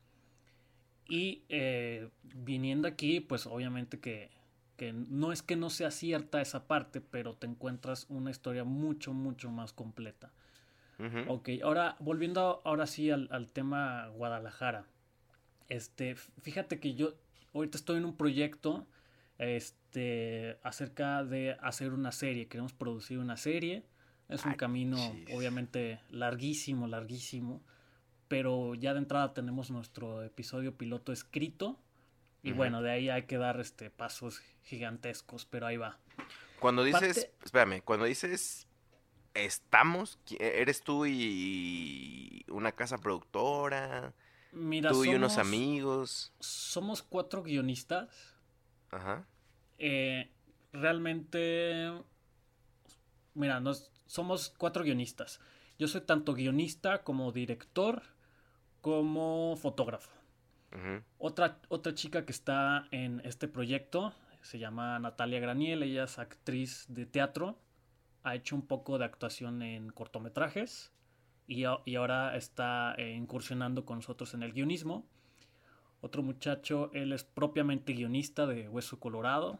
Y 1.08 1.44
eh, 1.48 2.10
viniendo 2.22 2.88
aquí, 2.88 3.20
pues 3.20 3.46
obviamente 3.46 4.00
que, 4.00 4.30
que 4.76 4.92
no 4.92 5.32
es 5.32 5.42
que 5.42 5.56
no 5.56 5.70
sea 5.70 5.90
cierta 5.90 6.40
esa 6.40 6.66
parte, 6.66 7.00
pero 7.00 7.34
te 7.34 7.46
encuentras 7.46 8.06
una 8.08 8.30
historia 8.30 8.64
mucho, 8.64 9.12
mucho 9.14 9.50
más 9.50 9.72
completa. 9.72 10.32
Ujú. 10.98 11.22
Ok, 11.24 11.48
ahora 11.62 11.96
volviendo 12.00 12.62
ahora 12.64 12.86
sí 12.86 13.10
al, 13.10 13.28
al 13.32 13.50
tema 13.52 14.08
Guadalajara. 14.08 14.86
Este, 15.68 16.16
fíjate 16.16 16.80
que 16.80 16.94
yo 16.94 17.14
ahorita 17.54 17.78
estoy 17.78 17.98
en 17.98 18.04
un 18.04 18.16
proyecto 18.16 18.86
este 19.38 20.58
acerca 20.62 21.24
de 21.24 21.56
hacer 21.60 21.92
una 21.92 22.12
serie, 22.12 22.48
queremos 22.48 22.72
producir 22.72 23.18
una 23.18 23.36
serie. 23.36 23.84
Es 24.28 24.46
un 24.46 24.52
Ay, 24.52 24.56
camino 24.56 25.20
obviamente 25.26 26.00
larguísimo, 26.10 26.86
larguísimo, 26.88 27.62
pero 28.28 28.74
ya 28.74 28.92
de 28.94 29.00
entrada 29.00 29.34
tenemos 29.34 29.70
nuestro 29.70 30.22
episodio 30.22 30.76
piloto 30.76 31.12
escrito 31.12 31.78
y 32.46 32.52
bueno, 32.52 32.80
de 32.82 32.90
ahí 32.90 33.08
hay 33.10 33.24
que 33.24 33.38
dar 33.38 33.60
este 33.60 33.90
pasos 33.90 34.40
gigantescos, 34.62 35.44
pero 35.46 35.66
ahí 35.66 35.76
va. 35.76 35.98
Cuando 36.60 36.84
dices, 36.84 37.00
Parte- 37.26 37.32
espérame, 37.44 37.80
cuando 37.82 38.04
dices 38.06 38.66
estamos, 39.34 40.18
¿qui- 40.26 40.40
eres 40.40 40.82
tú 40.82 41.04
y 41.06 42.44
una 42.48 42.72
casa 42.72 42.98
productora, 42.98 44.14
Mira, 44.52 44.90
tú 44.90 45.04
y 45.04 45.14
unos 45.14 45.36
amigos, 45.38 46.32
Somos 46.40 47.02
cuatro 47.02 47.42
guionistas. 47.42 48.34
ajá, 48.90 49.26
Eh, 49.78 50.30
realmente, 50.72 51.92
mira, 53.34 53.60
nos, 53.60 53.90
somos 54.06 54.54
cuatro 54.56 54.82
guionistas. 54.84 55.40
Yo 55.78 55.88
soy 55.88 56.00
tanto 56.00 56.32
guionista 56.32 57.02
como 57.04 57.30
director 57.32 58.02
como 58.80 59.56
fotógrafo. 59.60 60.10
Otra, 61.18 61.58
otra 61.68 61.94
chica 61.94 62.24
que 62.26 62.32
está 62.32 62.86
en 62.90 63.20
este 63.24 63.48
proyecto 63.48 64.12
se 64.46 64.58
llama 64.58 64.98
Natalia 64.98 65.40
Graniel, 65.40 65.82
ella 65.82 66.04
es 66.04 66.18
actriz 66.18 66.86
de 66.88 67.04
teatro, 67.04 67.58
ha 68.22 68.36
hecho 68.36 68.54
un 68.54 68.62
poco 68.62 68.96
de 68.96 69.04
actuación 69.04 69.60
en 69.62 69.90
cortometrajes 69.90 70.92
y, 71.48 71.64
y 71.84 71.94
ahora 71.96 72.36
está 72.36 72.94
eh, 72.96 73.12
incursionando 73.12 73.84
con 73.84 73.98
nosotros 73.98 74.34
en 74.34 74.44
el 74.44 74.52
guionismo. 74.52 75.04
Otro 76.00 76.22
muchacho, 76.22 76.90
él 76.92 77.12
es 77.12 77.24
propiamente 77.24 77.92
guionista 77.92 78.46
de 78.46 78.68
Hueso 78.68 79.00
Colorado. 79.00 79.58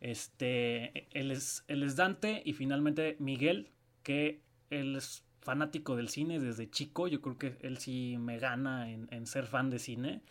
Este, 0.00 1.08
él 1.18 1.32
es, 1.32 1.64
él 1.66 1.82
es 1.82 1.96
Dante 1.96 2.42
y 2.44 2.52
finalmente 2.52 3.16
Miguel, 3.18 3.72
que 4.04 4.42
él 4.70 4.94
es 4.96 5.24
fanático 5.42 5.96
del 5.96 6.08
cine 6.08 6.40
desde 6.40 6.70
chico. 6.70 7.08
Yo 7.08 7.20
creo 7.22 7.38
que 7.38 7.58
él 7.62 7.78
sí 7.78 8.16
me 8.18 8.38
gana 8.38 8.90
en, 8.90 9.08
en 9.10 9.26
ser 9.26 9.46
fan 9.46 9.70
de 9.70 9.78
cine. 9.78 10.22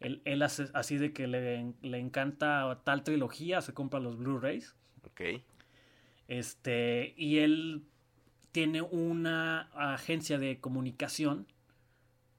Él, 0.00 0.22
él 0.24 0.42
hace 0.42 0.66
así 0.74 0.98
de 0.98 1.12
que 1.12 1.26
le, 1.28 1.74
le 1.82 1.98
encanta 1.98 2.80
tal 2.84 3.04
trilogía, 3.04 3.62
se 3.62 3.74
compra 3.74 4.00
los 4.00 4.18
Blu-rays. 4.18 4.76
ok, 5.04 5.20
Este, 6.28 7.14
y 7.16 7.38
él 7.38 7.84
tiene 8.52 8.82
una 8.82 9.62
agencia 9.74 10.38
de 10.38 10.60
comunicación, 10.60 11.46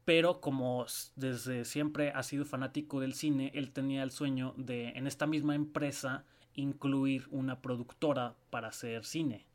pero 0.06 0.42
como 0.42 0.86
desde 1.16 1.66
siempre 1.66 2.12
ha 2.12 2.24
sido 2.24 2.46
fanático 2.46 3.00
del 3.00 3.14
cine, 3.14 3.52
él 3.56 3.72
tenía 3.72 4.04
el 4.04 4.12
sueño 4.12 4.54
de 4.58 4.90
en 4.90 5.08
esta 5.08 5.28
misma 5.28 5.56
empresa 5.56 6.26
incluir 6.56 7.28
una 7.32 7.62
productora 7.62 8.36
para 8.50 8.70
hacer 8.70 9.06
cine. 9.06 9.46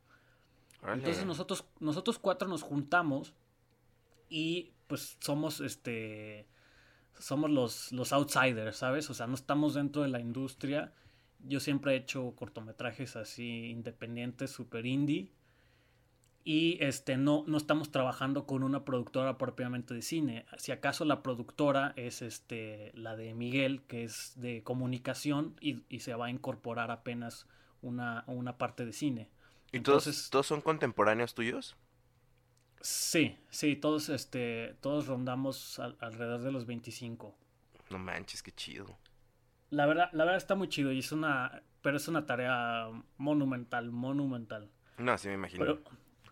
Entonces 0.85 1.25
nosotros, 1.25 1.65
nosotros 1.79 2.19
cuatro 2.19 2.47
nos 2.47 2.61
juntamos 2.61 3.33
y 4.29 4.73
pues 4.87 5.17
somos 5.19 5.59
este 5.59 6.47
somos 7.19 7.49
los, 7.49 7.91
los 7.91 8.13
outsiders, 8.13 8.77
¿sabes? 8.77 9.09
O 9.09 9.13
sea, 9.13 9.27
no 9.27 9.35
estamos 9.35 9.73
dentro 9.73 10.03
de 10.03 10.07
la 10.09 10.19
industria. 10.19 10.93
Yo 11.39 11.59
siempre 11.59 11.93
he 11.93 11.97
hecho 11.97 12.35
cortometrajes 12.35 13.15
así 13.15 13.71
independientes, 13.71 14.51
super 14.51 14.85
indie. 14.85 15.31
Y 16.43 16.77
este 16.79 17.17
no, 17.17 17.43
no 17.47 17.57
estamos 17.57 17.91
trabajando 17.91 18.45
con 18.45 18.63
una 18.63 18.85
productora 18.85 19.37
propiamente 19.37 19.93
de 19.93 20.01
cine. 20.01 20.45
Si 20.57 20.71
acaso 20.71 21.03
la 21.03 21.21
productora 21.21 21.93
es 21.97 22.21
este 22.21 22.91
la 22.93 23.17
de 23.17 23.33
Miguel, 23.33 23.81
que 23.83 24.03
es 24.03 24.33
de 24.37 24.63
comunicación, 24.63 25.55
y, 25.59 25.83
y 25.89 25.99
se 25.99 26.13
va 26.13 26.27
a 26.27 26.29
incorporar 26.29 26.89
apenas 26.91 27.47
una, 27.81 28.23
una 28.27 28.57
parte 28.57 28.85
de 28.85 28.93
cine. 28.93 29.29
¿Y 29.71 29.79
todos, 29.81 30.07
entonces- 30.07 30.29
todos 30.29 30.47
son 30.47 30.61
contemporáneos 30.61 31.33
tuyos? 31.35 31.75
Sí, 32.81 33.37
sí, 33.49 33.75
todos, 33.75 34.09
este, 34.09 34.75
todos 34.81 35.07
rondamos 35.07 35.79
al- 35.79 35.97
alrededor 35.99 36.41
de 36.41 36.51
los 36.51 36.65
25. 36.65 37.35
No 37.89 37.99
manches, 37.99 38.43
qué 38.43 38.51
chido. 38.51 38.97
La 39.69 39.85
verdad, 39.85 40.09
la 40.13 40.23
verdad 40.23 40.37
está 40.37 40.55
muy 40.55 40.69
chido 40.69 40.91
y 40.91 40.99
es 40.99 41.11
una, 41.11 41.63
pero 41.81 41.97
es 41.97 42.07
una 42.07 42.25
tarea 42.25 42.87
monumental, 43.17 43.91
monumental. 43.91 44.69
No, 44.97 45.17
sí 45.17 45.27
me 45.27 45.33
imagino. 45.33 45.59
Pero, 45.59 45.81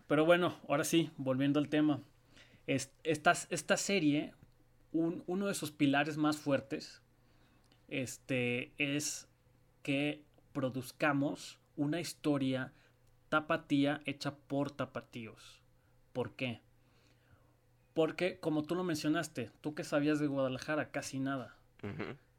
pero 0.06 0.24
bueno, 0.24 0.58
ahora 0.68 0.84
sí, 0.84 1.10
volviendo 1.18 1.58
al 1.60 1.68
tema. 1.68 2.00
Es- 2.66 2.92
esta, 3.02 3.32
esta 3.50 3.76
serie, 3.76 4.32
un- 4.92 5.22
uno 5.26 5.46
de 5.48 5.54
sus 5.54 5.70
pilares 5.72 6.16
más 6.16 6.38
fuertes, 6.38 7.02
este, 7.88 8.72
es 8.78 9.28
que 9.82 10.24
produzcamos 10.52 11.58
una 11.76 12.00
historia 12.00 12.72
tapatía 13.28 14.00
hecha 14.04 14.34
por 14.34 14.70
tapatíos. 14.70 15.60
¿Por 16.12 16.32
qué? 16.32 16.60
Porque, 17.94 18.38
como 18.40 18.62
tú 18.62 18.74
lo 18.74 18.84
mencionaste, 18.84 19.50
tú 19.60 19.74
que 19.74 19.84
sabías 19.84 20.18
de 20.18 20.26
Guadalajara, 20.26 20.90
casi 20.90 21.18
nada 21.18 21.56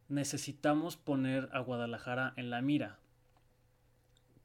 necesitamos 0.09 0.97
poner 0.97 1.49
a 1.51 1.59
Guadalajara 1.59 2.33
en 2.37 2.49
la 2.49 2.61
mira. 2.61 2.97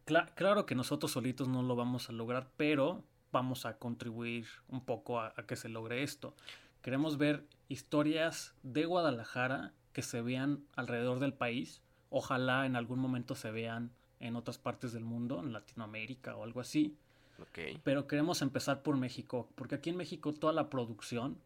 Cla- 0.07 0.33
claro 0.35 0.67
que 0.67 0.75
nosotros 0.75 1.13
solitos 1.13 1.49
no 1.49 1.63
lo 1.63 1.77
vamos 1.77 2.09
a 2.09 2.13
lograr, 2.13 2.49
pero 2.57 3.05
vamos 3.31 3.65
a 3.65 3.79
contribuir 3.79 4.47
un 4.69 4.85
poco 4.85 5.21
a, 5.21 5.33
a 5.37 5.47
que 5.47 5.57
se 5.57 5.69
logre 5.69 6.03
esto. 6.03 6.35
Queremos 6.83 7.17
ver 7.17 7.47
historias 7.69 8.55
de 8.63 8.85
Guadalajara 8.85 9.73
que 9.93 10.03
se 10.03 10.21
vean 10.21 10.65
alrededor 10.75 11.21
del 11.21 11.33
país. 11.33 11.81
Ojalá 12.11 12.67
en 12.67 12.77
algún 12.77 12.99
momento 12.99 13.35
se 13.35 13.51
vean 13.51 13.93
en 14.23 14.37
otras 14.37 14.59
partes 14.59 14.93
del 14.93 15.05
mundo, 15.05 15.41
en 15.41 15.53
Latinoamérica 15.53 16.37
o 16.37 16.45
algo 16.45 16.61
así. 16.61 16.97
Ok. 17.41 17.81
Pero 17.83 18.07
queremos 18.07 18.41
empezar 18.43 18.83
por 18.83 18.97
México, 18.97 19.49
porque 19.55 19.75
aquí 19.77 19.91
en 19.91 19.97
México 19.97 20.33
toda 20.33 20.53
la 20.53 20.71
producción, 20.71 21.37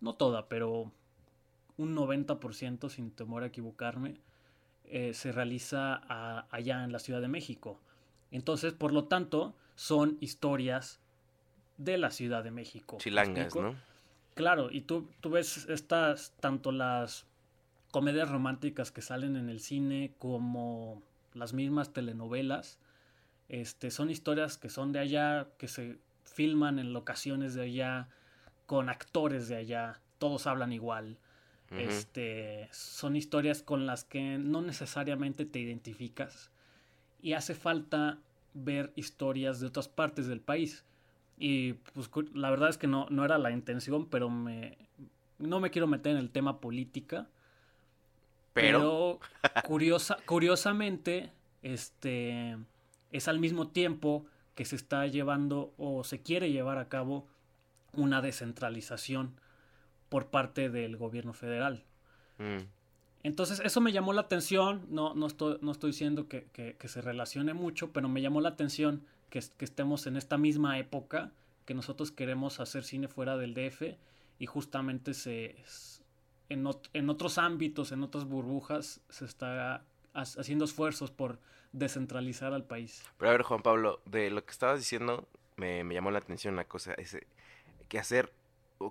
no 0.00 0.14
toda, 0.14 0.48
pero 0.48 0.92
un 1.76 1.94
90% 1.94 2.88
sin 2.88 3.10
temor 3.10 3.42
a 3.42 3.46
equivocarme, 3.46 4.16
eh, 4.84 5.14
se 5.14 5.32
realiza 5.32 5.94
a- 6.08 6.46
allá 6.50 6.84
en 6.84 6.92
la 6.92 6.98
Ciudad 6.98 7.20
de 7.20 7.28
México. 7.28 7.80
Entonces, 8.30 8.72
por 8.74 8.92
lo 8.92 9.04
tanto, 9.04 9.54
son 9.74 10.18
historias 10.20 11.00
de 11.78 11.98
la 11.98 12.10
Ciudad 12.10 12.44
de 12.44 12.50
México. 12.50 12.96
¿Me 12.96 13.02
Chilangas? 13.02 13.54
¿no? 13.56 13.74
Claro, 14.34 14.70
y 14.70 14.82
tú, 14.82 15.08
tú 15.20 15.30
ves 15.30 15.66
estas, 15.68 16.34
tanto 16.40 16.70
las 16.70 17.26
comedias 17.90 18.28
románticas 18.28 18.90
que 18.90 19.02
salen 19.02 19.36
en 19.36 19.48
el 19.48 19.60
cine 19.60 20.12
como 20.18 21.02
las 21.34 21.52
mismas 21.52 21.92
telenovelas, 21.92 22.78
este, 23.48 23.90
son 23.90 24.10
historias 24.10 24.56
que 24.56 24.70
son 24.70 24.92
de 24.92 25.00
allá, 25.00 25.48
que 25.58 25.68
se 25.68 25.98
filman 26.24 26.78
en 26.78 26.92
locaciones 26.92 27.54
de 27.54 27.62
allá, 27.62 28.08
con 28.66 28.88
actores 28.88 29.48
de 29.48 29.56
allá, 29.56 30.00
todos 30.18 30.46
hablan 30.46 30.72
igual. 30.72 31.18
Este, 31.70 32.68
son 32.70 33.16
historias 33.16 33.62
con 33.62 33.84
las 33.84 34.04
que 34.04 34.38
no 34.38 34.62
necesariamente 34.62 35.44
te 35.44 35.58
identificas 35.58 36.52
y 37.20 37.32
hace 37.32 37.54
falta 37.54 38.18
ver 38.52 38.92
historias 38.94 39.58
de 39.58 39.66
otras 39.66 39.88
partes 39.88 40.28
del 40.28 40.40
país. 40.40 40.84
y 41.36 41.72
pues 41.72 42.08
la 42.32 42.50
verdad 42.50 42.68
es 42.68 42.78
que 42.78 42.86
no, 42.86 43.08
no 43.10 43.24
era 43.24 43.38
la 43.38 43.50
intención, 43.50 44.06
pero 44.08 44.30
me, 44.30 44.78
no 45.38 45.58
me 45.58 45.70
quiero 45.70 45.86
meter 45.88 46.12
en 46.12 46.18
el 46.18 46.30
tema 46.30 46.60
política. 46.60 47.26
Pero, 48.54 49.18
Pero, 49.42 49.62
curiosa, 49.66 50.16
curiosamente, 50.24 51.30
este 51.62 52.56
es 53.12 53.28
al 53.28 53.38
mismo 53.40 53.68
tiempo 53.68 54.24
que 54.54 54.64
se 54.64 54.76
está 54.76 55.06
llevando 55.06 55.72
o 55.76 56.04
se 56.04 56.20
quiere 56.22 56.50
llevar 56.52 56.78
a 56.78 56.88
cabo 56.88 57.26
una 57.92 58.22
descentralización 58.22 59.32
por 60.08 60.26
parte 60.28 60.68
del 60.70 60.96
gobierno 60.96 61.32
federal. 61.34 61.82
mm, 62.38 62.58
Entonces, 63.24 63.60
eso 63.64 63.80
me 63.80 63.90
llamó 63.92 64.12
la 64.12 64.20
atención. 64.22 64.86
No, 64.90 65.14
no, 65.14 65.26
estoy, 65.26 65.58
no 65.62 65.72
estoy 65.72 65.90
diciendo 65.92 66.28
que, 66.28 66.44
que- 66.52 66.76
que 66.76 66.88
se 66.88 67.00
relacione 67.00 67.54
mucho, 67.54 67.90
pero 67.92 68.08
me 68.08 68.20
llamó 68.20 68.40
la 68.40 68.50
atención 68.50 69.02
que, 69.30 69.38
es- 69.38 69.50
que 69.56 69.64
estemos 69.64 70.06
en 70.06 70.16
esta 70.16 70.36
misma 70.38 70.78
época, 70.78 71.32
que 71.64 71.72
nosotros 71.74 72.12
queremos 72.12 72.60
hacer 72.60 72.84
cine 72.84 73.08
fuera 73.08 73.36
del 73.38 73.54
DF 73.54 73.96
y 74.38 74.46
justamente 74.46 75.14
se, 75.14 75.56
en, 76.48 76.64
ot- 76.64 76.88
en 76.92 77.10
otros 77.10 77.38
ámbitos, 77.38 77.92
en 77.92 78.02
otras 78.02 78.24
burbujas, 78.24 79.00
se 79.08 79.24
está 79.24 79.76
ha- 79.76 79.84
haciendo 80.14 80.64
esfuerzos 80.64 81.10
por 81.10 81.38
descentralizar 81.72 82.52
al 82.54 82.64
país. 82.64 83.02
pero 83.16 83.30
a 83.30 83.32
ver, 83.32 83.42
Juan 83.42 83.62
Pablo, 83.62 84.00
de 84.06 84.30
lo 84.30 84.44
que 84.44 84.50
estabas 84.52 84.78
diciendo, 84.78 85.26
me, 85.56 85.84
llamó 85.84 86.10
la 86.10 86.18
atención 86.18 86.54
una 86.54 86.64
cosa, 86.64 86.94
ese, 86.94 87.26
que 87.88 87.98
hacer, 87.98 88.32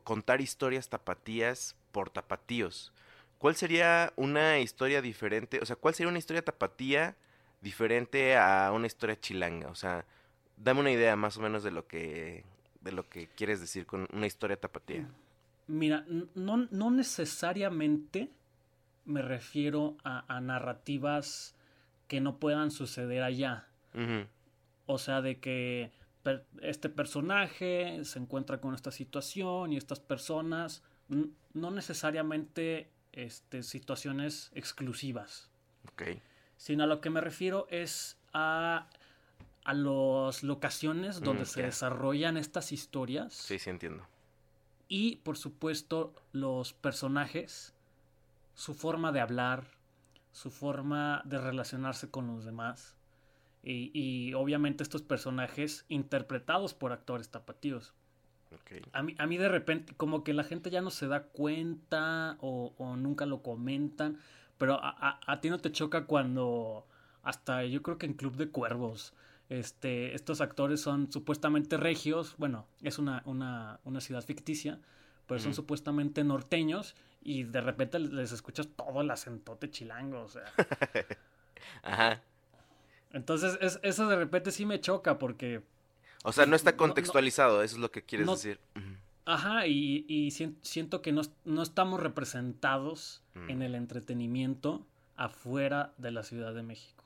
contar 0.04 0.42
historias 0.42 0.90
tapatías 0.90 1.76
por 1.92 2.10
tapatíos. 2.10 2.92
¿Cuál 3.38 3.56
sería 3.56 4.14
una 4.16 4.60
historia 4.60 5.02
diferente? 5.02 5.60
O 5.62 5.66
sea, 5.66 5.76
¿cuál 5.76 5.94
sería 5.94 6.10
una 6.10 6.20
historia 6.20 6.44
tapatía 6.44 7.16
diferente 7.62 8.38
a 8.38 8.72
una 8.74 8.88
historia 8.88 9.20
chilanga? 9.20 9.70
O 9.70 9.76
sea, 9.76 10.06
dame 10.58 10.80
una 10.82 10.92
idea 10.92 11.16
más 11.16 11.38
o 11.38 11.42
menos 11.42 11.64
de 11.64 11.72
lo 11.72 11.88
que, 11.88 12.46
de 12.82 12.92
lo 12.94 13.08
que 13.10 13.28
quieres 13.36 13.60
decir 13.60 13.86
con 13.86 14.08
una 14.14 14.28
historia 14.28 14.58
tapatía. 14.60 15.08
Mira, 15.68 16.06
no, 16.36 16.68
no 16.70 16.92
necesariamente 16.92 18.30
me 19.06 19.22
refiero 19.22 19.96
a, 20.04 20.24
a 20.34 20.42
narrativas 20.42 21.56
que 22.08 22.22
no 22.22 22.38
puedan 22.38 22.72
suceder 22.72 23.24
allá. 23.24 23.68
O 24.86 24.98
sea, 24.98 25.22
de 25.22 25.40
que 25.40 25.92
per- 26.24 26.46
este 26.62 26.90
personaje 26.90 28.04
se 28.04 28.20
encuentra 28.20 28.60
con 28.60 28.74
esta 28.76 28.92
situación 28.92 29.72
y 29.72 29.78
estas 29.78 30.00
personas, 30.00 30.84
no 31.54 31.72
necesariamente 31.72 32.90
este, 33.14 33.64
situaciones 33.64 34.52
exclusivas, 34.56 35.50
Ok. 35.90 36.04
sino 36.58 36.84
a 36.84 36.88
lo 36.88 37.00
que 37.02 37.10
me 37.10 37.22
refiero 37.22 37.68
es 37.70 38.18
a, 38.34 38.88
a 39.64 39.74
las 39.74 40.44
locaciones 40.44 41.22
donde 41.22 41.44
Mm, 41.44 41.48
se 41.48 41.62
desarrollan 41.64 42.38
estas 42.38 42.72
historias 42.72 43.34
Sí, 43.34 43.60
sí 43.60 43.70
entiendo. 43.70 44.06
Y, 44.88 45.18
por 45.18 45.38
supuesto, 45.38 46.14
los 46.32 46.74
personajes, 46.74 47.74
su 48.56 48.74
forma 48.74 49.12
de 49.12 49.22
hablar, 49.22 49.66
su 50.32 50.52
forma 50.52 51.22
de 51.26 51.40
relacionarse 51.40 52.10
con 52.10 52.28
los 52.28 52.46
demás. 52.46 52.96
Y, 53.64 53.92
y, 53.94 54.34
obviamente 54.34 54.84
estos 54.84 55.02
personajes 55.02 55.86
interpretados 55.90 56.74
por 56.74 56.92
actores 56.92 57.30
tapatíos. 57.30 57.94
A 58.94 59.04
mí, 59.04 59.16
a 59.18 59.26
mí 59.28 59.38
de 59.38 59.50
repente 59.50 59.94
como 59.96 60.24
que 60.24 60.34
la 60.34 60.44
gente 60.44 60.70
ya 60.70 60.82
no 60.82 60.92
se 60.92 61.08
da 61.08 61.24
cuenta 61.24 62.38
o, 62.42 62.74
o 62.78 62.96
nunca 62.96 63.26
lo 63.26 63.42
comentan, 63.42 64.20
pero 64.58 64.76
a, 64.76 64.90
a- 64.90 65.20
a 65.26 65.42
ti 65.42 65.50
no 65.50 65.60
te 65.60 65.72
choca 65.72 66.06
cuando 66.06 66.86
hasta 67.24 67.64
yo 67.66 67.82
creo 67.82 67.98
que 67.98 68.06
en 68.06 68.14
Club 68.14 68.36
de 68.36 68.50
Cuervos 68.50 69.14
este, 69.60 70.16
estos 70.16 70.42
actores 70.42 70.82
son 70.82 71.12
supuestamente 71.12 71.78
regios, 71.78 72.36
bueno, 72.38 72.66
es 72.82 72.98
una, 73.00 73.22
una, 73.26 73.80
una 73.84 74.02
ciudad 74.02 74.24
ficticia, 74.24 74.80
pero 75.28 75.40
son 75.40 75.54
supuestamente 75.54 76.24
norteños 76.24 76.96
y 77.22 77.44
de 77.44 77.62
repente 77.62 77.98
les 78.00 78.32
escuchas 78.32 78.68
todo 78.76 79.02
el 79.02 79.10
acentote 79.12 79.70
chilango, 79.72 80.22
o 80.22 80.28
sea. 80.30 80.44
Ajá. 81.84 82.22
Entonces 83.12 83.58
es- 83.62 83.80
eso 83.84 84.08
de 84.08 84.16
repente 84.16 84.52
sí 84.52 84.66
me 84.66 84.80
choca 84.82 85.18
porque 85.20 85.62
O 86.24 86.32
sea, 86.32 86.46
no 86.46 86.56
está 86.56 86.72
No, 86.72 86.76
no. 86.78 86.80
contextualizado, 86.80 87.64
eso 87.64 87.76
es 87.76 87.82
lo 87.82 87.92
que 87.92 88.02
quieres 88.04 88.26
No- 88.28 88.34
decir. 88.34 88.60
Ajá, 89.26 89.68
y, 89.68 90.06
y 90.10 90.32
sien- 90.32 90.58
siento 90.62 91.02
que 91.02 91.12
no, 91.14 91.22
no 91.46 91.62
estamos 91.62 92.00
representados 92.02 93.22
Mm. 93.36 93.50
en 93.50 93.62
el 93.62 93.76
entretenimiento 93.76 94.86
afuera 95.16 95.94
de 95.98 96.12
la 96.12 96.24
Ciudad 96.24 96.54
de 96.54 96.64
México. 96.64 97.03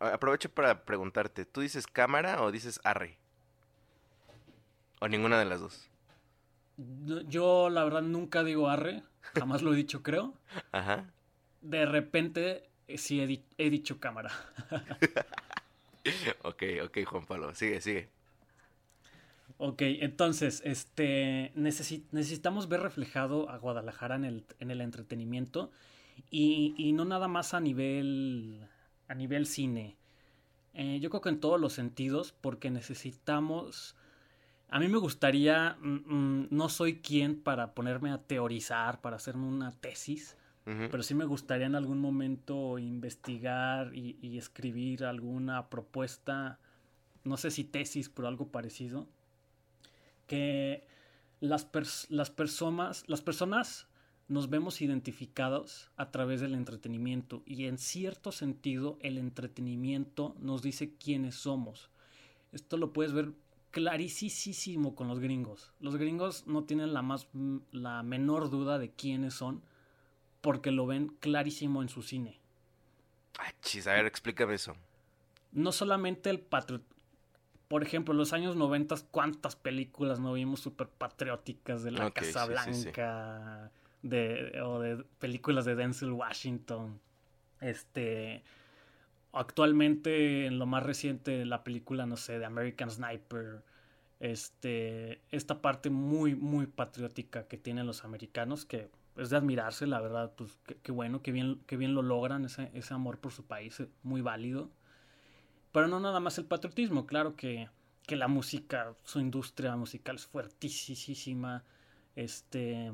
Aprovecho 0.00 0.48
para 0.50 0.84
preguntarte, 0.84 1.44
¿tú 1.44 1.60
dices 1.60 1.86
cámara 1.86 2.42
o 2.42 2.50
dices 2.50 2.80
arre? 2.84 3.18
O 5.00 5.08
ninguna 5.08 5.38
de 5.38 5.44
las 5.44 5.60
dos. 5.60 5.88
Yo 7.28 7.70
la 7.70 7.84
verdad 7.84 8.02
nunca 8.02 8.42
digo 8.42 8.68
arre, 8.68 9.02
jamás 9.34 9.62
lo 9.62 9.72
he 9.72 9.76
dicho 9.76 10.02
creo. 10.02 10.34
Ajá. 10.72 11.04
De 11.60 11.86
repente 11.86 12.68
eh, 12.88 12.98
sí 12.98 13.20
he, 13.20 13.26
di- 13.26 13.44
he 13.58 13.70
dicho 13.70 14.00
cámara. 14.00 14.30
Ok, 16.42 16.62
ok, 16.84 16.98
Juan 17.06 17.24
Pablo, 17.24 17.54
sigue, 17.54 17.80
sigue. 17.80 18.08
Ok, 19.56 19.82
entonces, 19.82 20.60
este, 20.64 21.52
necesi- 21.54 22.04
necesitamos 22.12 22.68
ver 22.68 22.80
reflejado 22.82 23.48
a 23.48 23.56
Guadalajara 23.56 24.16
en 24.16 24.24
el, 24.24 24.44
en 24.58 24.70
el 24.70 24.80
entretenimiento 24.80 25.70
y, 26.30 26.74
y 26.76 26.92
no 26.92 27.04
nada 27.04 27.28
más 27.28 27.54
a 27.54 27.60
nivel, 27.60 28.68
a 29.08 29.14
nivel 29.14 29.46
cine. 29.46 29.96
Eh, 30.74 30.98
yo 31.00 31.10
creo 31.10 31.20
que 31.20 31.28
en 31.28 31.40
todos 31.40 31.60
los 31.60 31.72
sentidos, 31.72 32.32
porque 32.40 32.70
necesitamos... 32.70 33.96
A 34.70 34.80
mí 34.80 34.88
me 34.88 34.98
gustaría, 34.98 35.76
mm, 35.80 36.14
mm, 36.14 36.48
no 36.50 36.68
soy 36.68 36.96
quien 37.00 37.40
para 37.40 37.74
ponerme 37.74 38.10
a 38.10 38.18
teorizar, 38.18 39.00
para 39.00 39.16
hacerme 39.16 39.46
una 39.46 39.70
tesis, 39.70 40.36
pero 40.64 41.02
sí 41.02 41.14
me 41.14 41.26
gustaría 41.26 41.66
en 41.66 41.74
algún 41.74 42.00
momento 42.00 42.78
investigar 42.78 43.94
y, 43.94 44.16
y 44.22 44.38
escribir 44.38 45.04
alguna 45.04 45.68
propuesta, 45.68 46.58
no 47.22 47.36
sé 47.36 47.50
si 47.50 47.64
tesis, 47.64 48.08
pero 48.08 48.28
algo 48.28 48.48
parecido, 48.48 49.06
que 50.26 50.86
las, 51.40 51.70
pers- 51.70 52.06
las 52.08 52.30
personas, 52.30 53.04
las 53.06 53.20
personas 53.20 53.86
nos 54.28 54.48
vemos 54.48 54.80
identificados 54.80 55.90
a 55.96 56.10
través 56.10 56.40
del 56.40 56.54
entretenimiento 56.54 57.42
y 57.44 57.66
en 57.66 57.78
cierto 57.78 58.32
sentido 58.32 58.98
el 59.00 59.18
entretenimiento 59.18 60.34
nos 60.38 60.62
dice 60.62 60.94
quiénes 60.94 61.34
somos. 61.34 61.90
Esto 62.52 62.76
lo 62.76 62.92
puedes 62.92 63.12
ver 63.12 63.32
clarísimo 63.70 64.94
con 64.94 65.08
los 65.08 65.20
gringos. 65.20 65.72
Los 65.80 65.96
gringos 65.96 66.46
no 66.46 66.64
tienen 66.64 66.94
la 66.94 67.02
más 67.02 67.28
la 67.72 68.02
menor 68.02 68.48
duda 68.48 68.78
de 68.78 68.90
quiénes 68.90 69.34
son 69.34 69.62
porque 70.40 70.70
lo 70.70 70.86
ven 70.86 71.08
clarísimo 71.20 71.82
en 71.82 71.88
su 71.88 72.02
cine. 72.02 72.38
Ah, 73.38 73.52
chis, 73.62 73.86
a 73.86 73.94
ver, 73.94 74.06
explícame 74.06 74.54
eso. 74.54 74.74
No 75.52 75.72
solamente 75.72 76.30
el 76.30 76.40
patrio... 76.40 76.82
Por 77.66 77.82
ejemplo, 77.82 78.12
en 78.12 78.18
los 78.18 78.32
años 78.32 78.54
90, 78.54 78.94
¿cuántas 79.10 79.56
películas 79.56 80.20
no 80.20 80.34
vimos 80.34 80.60
súper 80.60 80.86
patrióticas 80.86 81.82
de 81.82 81.92
la 81.92 82.06
Ok, 82.06 82.20
sí, 82.20 82.26
sí, 82.26 82.92
Casa 82.92 83.70
sí. 83.72 83.83
De, 84.04 84.60
o 84.62 84.80
de 84.80 85.02
películas 85.18 85.64
de 85.64 85.74
Denzel 85.74 86.12
Washington. 86.12 87.00
Este... 87.60 88.42
Actualmente, 89.32 90.46
en 90.46 90.60
lo 90.60 90.66
más 90.66 90.84
reciente, 90.84 91.44
la 91.44 91.64
película, 91.64 92.06
no 92.06 92.16
sé, 92.16 92.38
de 92.38 92.44
American 92.44 92.90
Sniper. 92.90 93.64
Este... 94.20 95.22
Esta 95.30 95.62
parte 95.62 95.88
muy, 95.90 96.34
muy 96.34 96.66
patriótica 96.66 97.48
que 97.48 97.56
tienen 97.56 97.86
los 97.86 98.04
americanos, 98.04 98.66
que 98.66 98.90
es 99.16 99.30
de 99.30 99.36
admirarse, 99.36 99.86
la 99.86 100.00
verdad, 100.00 100.34
pues 100.36 100.58
qué, 100.66 100.76
qué 100.82 100.92
bueno, 100.92 101.22
qué 101.22 101.32
bien, 101.32 101.60
qué 101.66 101.76
bien 101.76 101.94
lo 101.94 102.02
logran, 102.02 102.44
ese, 102.44 102.70
ese 102.74 102.94
amor 102.94 103.18
por 103.18 103.32
su 103.32 103.44
país, 103.44 103.80
eh, 103.80 103.88
muy 104.02 104.20
válido. 104.20 104.70
Pero 105.72 105.88
no 105.88 105.98
nada 105.98 106.20
más 106.20 106.38
el 106.38 106.44
patriotismo, 106.44 107.06
claro 107.06 107.36
que, 107.36 107.68
que 108.06 108.16
la 108.16 108.28
música, 108.28 108.94
su 109.04 109.20
industria 109.20 109.76
musical 109.76 110.16
es 110.16 110.26
fuertísima. 110.26 111.64
Este, 112.16 112.92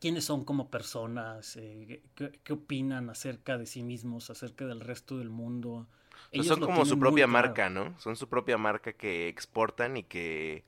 quiénes 0.00 0.24
son 0.24 0.44
como 0.44 0.70
personas, 0.70 1.56
Eh, 1.56 2.02
¿qué, 2.14 2.32
qué 2.44 2.52
opinan 2.52 3.10
acerca 3.10 3.58
de 3.58 3.66
sí 3.66 3.82
mismos, 3.82 4.30
acerca 4.30 4.66
del 4.66 4.80
resto 4.80 5.18
del 5.18 5.30
mundo. 5.30 5.86
Sea, 6.32 6.44
Ellos 6.44 6.46
son 6.46 6.60
como 6.60 6.84
su 6.84 6.98
propia 6.98 7.26
claro. 7.26 7.26
marca, 7.26 7.70
¿no? 7.70 7.98
Son 7.98 8.16
su 8.16 8.28
propia 8.28 8.56
marca 8.58 8.92
que 8.92 9.28
exportan 9.28 9.96
y 9.96 10.04
que 10.04 10.64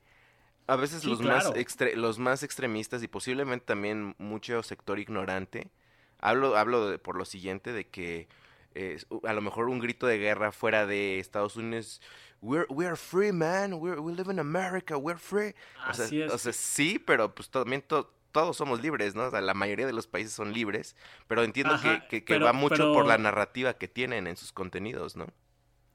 a 0.67 0.75
veces 0.77 1.03
Sí, 1.03 1.09
los, 1.09 1.21
más 1.21 1.51
extre- 1.53 1.95
los 1.95 2.19
más 2.19 2.43
extremistas 2.43 3.03
y 3.03 3.07
posiblemente 3.09 3.65
también 3.67 4.15
mucho 4.19 4.63
sector 4.63 4.99
ignorante, 4.99 5.71
hablo, 6.19 6.57
hablo 6.57 6.89
de- 6.89 6.99
por 6.99 7.15
lo 7.17 7.25
siguiente, 7.25 7.73
de 7.73 7.87
que 7.89 8.27
eh, 8.75 8.97
a 9.25 9.33
lo 9.33 9.41
mejor 9.41 9.69
un 9.69 9.79
grito 9.79 10.07
de 10.07 10.17
guerra 10.19 10.51
fuera 10.51 10.85
de 10.87 11.19
Estados 11.19 11.57
Unidos, 11.57 12.01
we're, 12.41 12.67
we 12.69 12.85
are 12.87 12.95
free, 12.97 13.31
man, 13.33 13.73
we're, 13.75 13.99
we 14.01 14.13
live 14.13 14.31
in 14.31 14.39
America, 14.39 14.97
we're 14.97 15.19
free. 15.19 15.55
Sea, 15.91 16.13
o 16.33 16.37
sea, 16.37 16.53
sí, 16.53 16.99
pero 16.99 17.33
pues 17.35 17.49
también 17.49 17.81
to- 17.83 18.11
todos 18.33 18.57
somos 18.57 18.81
libres, 18.81 19.15
¿no? 19.15 19.23
O 19.27 19.31
sea, 19.31 19.39
la 19.39 19.53
mayoría 19.53 19.85
de 19.85 19.93
los 19.93 20.07
países 20.07 20.33
son 20.33 20.51
libres, 20.51 20.97
pero 21.27 21.43
entiendo 21.43 21.75
Ajá, 21.75 22.01
que, 22.01 22.07
que- 22.07 22.25
que 22.25 22.33
pero- 22.33 22.45
va 22.47 22.51
mucho 22.53 22.75
pero- 22.75 22.93
por 22.93 23.05
la 23.07 23.17
narrativa 23.17 23.75
que 23.75 23.87
tienen 23.87 24.27
en 24.27 24.35
sus 24.35 24.51
contenidos, 24.51 25.15
¿no? 25.15 25.27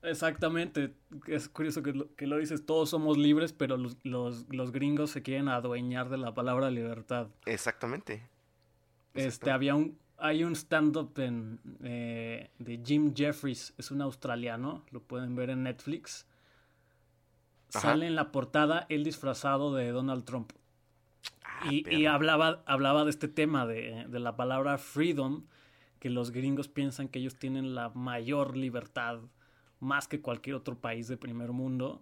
Exactamente, 0.00 0.94
es 1.26 1.48
curioso 1.48 1.82
que 1.82 1.92
lo, 1.92 2.14
que 2.14 2.28
lo 2.28 2.38
dices, 2.38 2.64
todos 2.64 2.88
somos 2.88 3.18
libres, 3.18 3.52
pero 3.52 3.76
los, 3.76 3.96
los, 4.04 4.46
los 4.48 4.70
gringos 4.70 5.10
se 5.10 5.22
quieren 5.22 5.48
adueñar 5.48 6.08
de 6.08 6.16
la 6.18 6.32
palabra 6.34 6.70
libertad. 6.70 7.26
Exactamente. 7.46 8.22
Este, 9.14 9.50
había 9.50 9.74
un, 9.74 9.98
hay 10.16 10.44
un 10.44 10.54
stand-up 10.54 11.12
eh, 11.18 12.50
de 12.60 12.80
Jim 12.86 13.12
Jeffries, 13.12 13.74
es 13.76 13.90
un 13.90 14.00
australiano, 14.00 14.84
lo 14.92 15.02
pueden 15.02 15.34
ver 15.34 15.50
en 15.50 15.64
Netflix. 15.64 16.26
Ajá. 17.74 17.80
Sale 17.90 18.06
en 18.06 18.14
la 18.14 18.30
portada 18.30 18.86
él 18.88 19.02
disfrazado 19.02 19.74
de 19.74 19.90
Donald 19.90 20.24
Trump. 20.24 20.52
Ah, 21.44 21.70
Y, 21.72 22.06
hablaba, 22.06 22.62
hablaba 22.66 23.04
de 23.04 23.10
este 23.10 23.28
tema 23.28 23.66
de, 23.66 24.06
de 24.08 24.18
la 24.20 24.36
palabra 24.36 24.78
freedom, 24.78 25.44
que 25.98 26.10
los 26.10 26.30
gringos 26.30 26.68
piensan 26.68 27.08
que 27.08 27.18
ellos 27.18 27.36
tienen 27.36 27.74
la 27.74 27.88
mayor 27.90 28.56
libertad, 28.56 29.20
más 29.80 30.06
que 30.08 30.20
cualquier 30.20 30.56
otro 30.56 30.76
país 30.76 31.08
de 31.08 31.16
primer 31.16 31.52
mundo. 31.52 32.00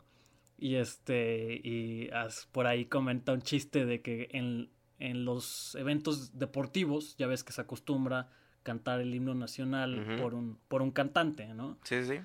Y 0.58 0.76
este, 0.76 1.60
y 1.64 2.08
as- 2.12 2.46
por 2.52 2.66
ahí 2.66 2.86
comenta 2.86 3.32
un 3.32 3.42
chiste 3.42 3.84
de 3.86 4.00
que 4.02 4.28
en, 4.32 4.70
en 4.98 5.24
los 5.24 5.74
eventos 5.76 6.38
deportivos, 6.38 7.16
ya 7.16 7.26
ves 7.26 7.44
que 7.44 7.52
se 7.52 7.60
acostumbra 7.60 8.28
cantar 8.62 9.00
el 9.00 9.14
himno 9.14 9.34
nacional 9.34 10.04
por 10.18 10.34
un, 10.34 10.58
por 10.68 10.82
un 10.82 10.90
cantante, 10.90 11.46
¿no? 11.54 11.78
Sí, 11.84 12.04
sí. 12.04 12.20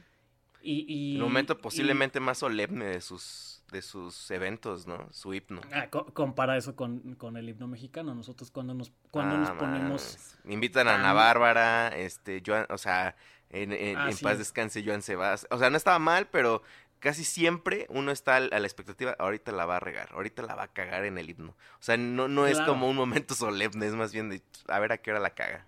Y, 0.62 0.86
y- 0.88 1.16
El 1.16 1.22
momento 1.22 1.54
y- 1.54 1.62
posiblemente 1.62 2.20
más 2.20 2.38
solemne 2.40 2.86
de 2.86 3.02
sus, 3.02 3.64
de 3.72 3.82
sus 3.82 4.30
eventos, 4.32 4.86
¿no? 4.88 5.08
Su 5.12 5.34
himno. 5.34 5.62
Ah, 5.74 5.88
co- 5.90 6.06
compara 6.14 6.58
eso 6.58 6.76
con, 6.76 7.16
con 7.16 7.38
el 7.38 7.50
himno 7.50 7.68
mexicano. 7.68 8.14
Nosotros 8.14 8.52
cuando 8.52 8.74
nos, 8.74 8.92
cuando 9.12 9.36
Ah, 9.36 9.40
nos 9.40 9.50
ponemos... 9.52 10.02
mames. 10.04 10.38
Invitan 10.46 10.88
a 10.88 10.96
Ana 10.96 11.14
Bárbara, 11.14 11.88
este, 11.90 12.42
Joan, 12.46 12.66
o 12.70 12.78
sea, 12.78 13.16
en, 13.50 13.72
en- 13.74 13.98
Ah, 13.98 14.10
en 14.10 14.18
sí. 14.18 14.24
paz 14.24 14.38
descanse 14.38 14.84
Joan 14.86 15.02
Sebas. 15.02 15.48
O 15.50 15.58
sea, 15.58 15.70
no 15.70 15.78
estaba 15.78 16.00
mal, 16.00 16.28
pero 16.28 16.62
casi 17.00 17.24
siempre 17.24 17.88
uno 17.90 18.12
está 18.12 18.36
a 18.36 18.40
la 18.42 18.60
expectativa, 18.68 19.16
ahorita 19.18 19.52
la 19.52 19.66
va 19.66 19.78
a 19.78 19.80
regar, 19.80 20.10
ahorita 20.14 20.44
la 20.44 20.54
va 20.54 20.64
a 20.64 20.68
cagar 20.68 21.04
en 21.06 21.18
el 21.18 21.30
himno. 21.32 21.52
O 21.80 21.84
sea, 21.84 21.98
no, 21.98 22.28
no 22.28 22.46
es 22.46 22.60
como 22.62 22.88
un 22.88 22.96
momento 22.96 23.34
solemne, 23.34 23.88
es 23.88 23.94
más 23.96 24.14
bien 24.14 24.30
de 24.30 24.42
a 24.68 24.78
ver 24.80 24.92
a 24.92 24.98
qué 25.00 25.10
hora 25.12 25.20
la 25.20 25.32
caga. 25.34 25.66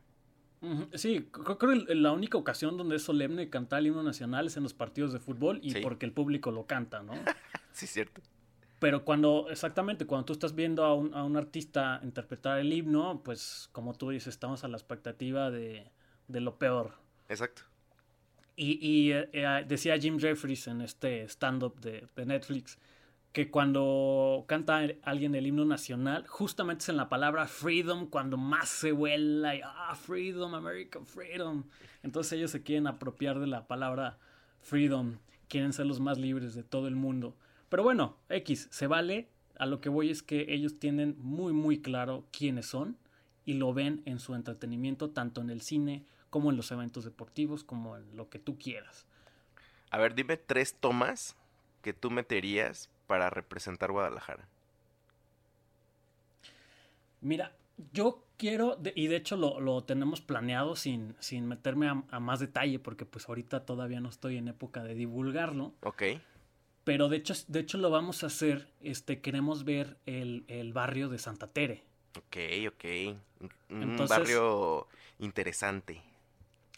Sí, 0.94 1.28
creo 1.32 1.58
que 1.58 1.94
la 1.96 2.12
única 2.12 2.38
ocasión 2.38 2.78
donde 2.78 2.96
es 2.96 3.04
solemne 3.04 3.50
cantar 3.50 3.80
el 3.80 3.88
himno 3.88 4.04
nacional 4.04 4.48
es 4.48 4.56
en 4.58 4.64
los 4.64 4.74
partidos 4.74 5.12
de 5.12 5.20
fútbol 5.20 5.60
y 5.62 5.72
Sí. 5.72 5.80
porque 5.82 6.06
el 6.06 6.14
público 6.14 6.52
lo 6.52 6.66
canta, 6.66 7.04
¿no? 7.04 7.14
Sí, 7.74 7.88
cierto. 7.88 8.22
Pero 8.80 9.04
cuando, 9.04 9.48
exactamente, 9.50 10.06
cuando 10.06 10.26
tú 10.26 10.34
estás 10.34 10.54
viendo 10.56 10.84
a 10.86 10.94
un, 10.94 11.14
a 11.14 11.24
un 11.24 11.38
artista 11.38 12.00
interpretar 12.04 12.60
el 12.60 12.72
himno, 12.72 13.22
pues 13.24 13.70
como 13.72 13.94
tú 13.94 14.10
dices, 14.12 14.28
estamos 14.28 14.64
a 14.64 14.68
la 14.68 14.78
expectativa 14.78 15.50
de, 15.50 15.90
de 16.28 16.40
lo 16.42 16.58
peor. 16.60 16.94
Exacto. 17.30 17.64
Y, 18.56 18.78
y, 18.88 19.12
eh, 19.12 19.30
eh, 19.34 19.66
decía 19.68 19.98
Jim 19.98 20.20
Jeffries 20.20 20.68
en 20.68 20.82
este 20.82 21.24
stand-up 21.28 21.80
de, 21.80 22.08
de 22.16 22.26
Netflix 22.26 22.78
que 23.34 23.50
cuando 23.50 24.46
canta 24.48 24.88
alguien 25.02 25.34
el 25.34 25.48
himno 25.48 25.66
nacional, 25.66 26.26
justamente 26.28 26.84
es 26.84 26.90
en 26.90 26.98
la 26.98 27.10
palabra 27.10 27.48
freedom 27.48 28.06
cuando 28.08 28.38
más 28.38 28.70
se 28.70 28.92
vuela 28.92 29.56
y 29.56 29.62
ah, 29.64 29.96
freedom, 29.96 30.54
American 30.54 31.08
freedom. 31.08 31.64
Entonces 32.04 32.34
ellos 32.34 32.52
se 32.52 32.62
quieren 32.62 32.86
apropiar 32.86 33.40
de 33.40 33.48
la 33.48 33.66
palabra 33.66 34.20
freedom, 34.62 35.18
quieren 35.50 35.74
ser 35.74 35.88
los 35.88 36.00
más 36.00 36.20
libres 36.20 36.54
de 36.54 36.62
todo 36.62 36.88
el 36.88 36.96
mundo. 36.96 37.36
Pero 37.70 37.82
bueno, 37.82 38.18
X, 38.30 38.68
se 38.72 38.86
vale. 38.86 39.30
A 39.58 39.66
lo 39.66 39.82
que 39.82 39.90
voy 39.90 40.12
es 40.12 40.22
que 40.22 40.46
ellos 40.50 40.78
tienen 40.78 41.16
muy, 41.20 41.54
muy 41.54 41.82
claro 41.82 42.28
quiénes 42.32 42.68
son 42.68 42.98
y 43.46 43.54
lo 43.54 43.74
ven 43.74 44.04
en 44.06 44.20
su 44.20 44.36
entretenimiento, 44.36 45.10
tanto 45.10 45.42
en 45.42 45.50
el 45.50 45.62
cine 45.62 46.06
como 46.30 46.52
en 46.52 46.58
los 46.58 46.72
eventos 46.72 47.04
deportivos, 47.04 47.64
como 47.64 47.98
en 47.98 48.16
lo 48.16 48.30
que 48.30 48.38
tú 48.38 48.60
quieras. 48.60 49.08
A 49.90 49.98
ver, 49.98 50.14
dime 50.14 50.38
tres 50.38 50.76
tomas 50.80 51.36
que 51.82 51.94
tú 51.94 52.10
meterías 52.12 52.90
para 53.08 53.30
representar 53.30 53.92
Guadalajara. 53.92 54.48
Mira, 57.22 57.54
yo 57.94 58.24
quiero, 58.38 58.78
y 58.96 59.08
de 59.08 59.16
hecho 59.16 59.38
lo, 59.38 59.60
lo 59.60 59.84
tenemos 59.84 60.22
planeado 60.22 60.76
sin, 60.76 61.16
sin 61.20 61.48
meterme 61.48 61.88
a, 61.88 62.04
a 62.12 62.20
más 62.20 62.40
detalle, 62.40 62.80
porque 62.80 63.06
pues 63.06 63.28
ahorita 63.30 63.66
todavía 63.66 64.02
no 64.02 64.10
estoy 64.10 64.38
en 64.38 64.48
época 64.50 64.84
de 64.84 64.94
divulgarlo, 64.96 65.74
Ok. 65.84 66.04
pero 66.84 67.08
de 67.10 67.18
hecho, 67.18 67.34
de 67.48 67.60
hecho 67.62 67.78
lo 67.78 67.90
vamos 67.90 68.24
a 68.24 68.28
hacer, 68.28 68.68
este, 68.82 69.22
queremos 69.22 69.64
ver 69.64 69.98
el, 70.06 70.44
el 70.48 70.74
barrio 70.74 71.08
de 71.10 71.18
Santa 71.18 71.48
Tere. 71.48 71.84
Ok, 72.18 72.38
ok. 72.68 72.86
Un- 73.70 73.82
Entonces- 73.84 74.10
barrio 74.18 74.88
interesante. 75.20 76.02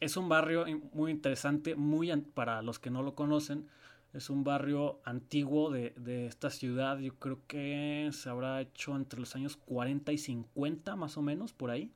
Es 0.01 0.17
un 0.17 0.27
barrio 0.29 0.65
muy 0.93 1.09
interesante, 1.11 1.73
muy 1.75 2.13
para 2.35 2.61
los 2.61 2.79
que 2.79 2.89
no 2.89 3.01
lo 3.01 3.15
conocen. 3.15 3.67
Es 4.15 4.29
un 4.29 4.45
barrio 4.45 5.01
antiguo 5.03 5.69
de, 5.69 5.93
de 5.97 6.27
esta 6.27 6.49
ciudad. 6.49 6.97
Yo 6.99 7.15
creo 7.15 7.41
que 7.47 8.09
se 8.13 8.29
habrá 8.29 8.61
hecho 8.61 8.95
entre 8.95 9.19
los 9.19 9.35
años 9.35 9.57
40 9.57 10.13
y 10.13 10.17
50, 10.17 10.95
más 10.95 11.17
o 11.17 11.21
menos, 11.21 11.51
por 11.51 11.69
ahí. 11.69 11.91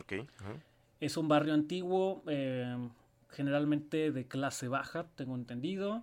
Ok. 0.00 0.14
Es 0.98 1.16
un 1.16 1.28
barrio 1.28 1.54
antiguo, 1.54 2.24
eh, 2.26 2.76
generalmente 3.28 4.10
de 4.10 4.26
clase 4.26 4.66
baja, 4.66 5.06
tengo 5.14 5.36
entendido. 5.36 6.02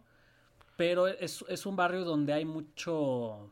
Pero 0.77 1.09
es, 1.09 1.43
es 1.49 1.65
un 1.65 1.75
barrio 1.75 2.05
donde 2.05 2.31
hay 2.31 2.45
mucho, 2.45 3.51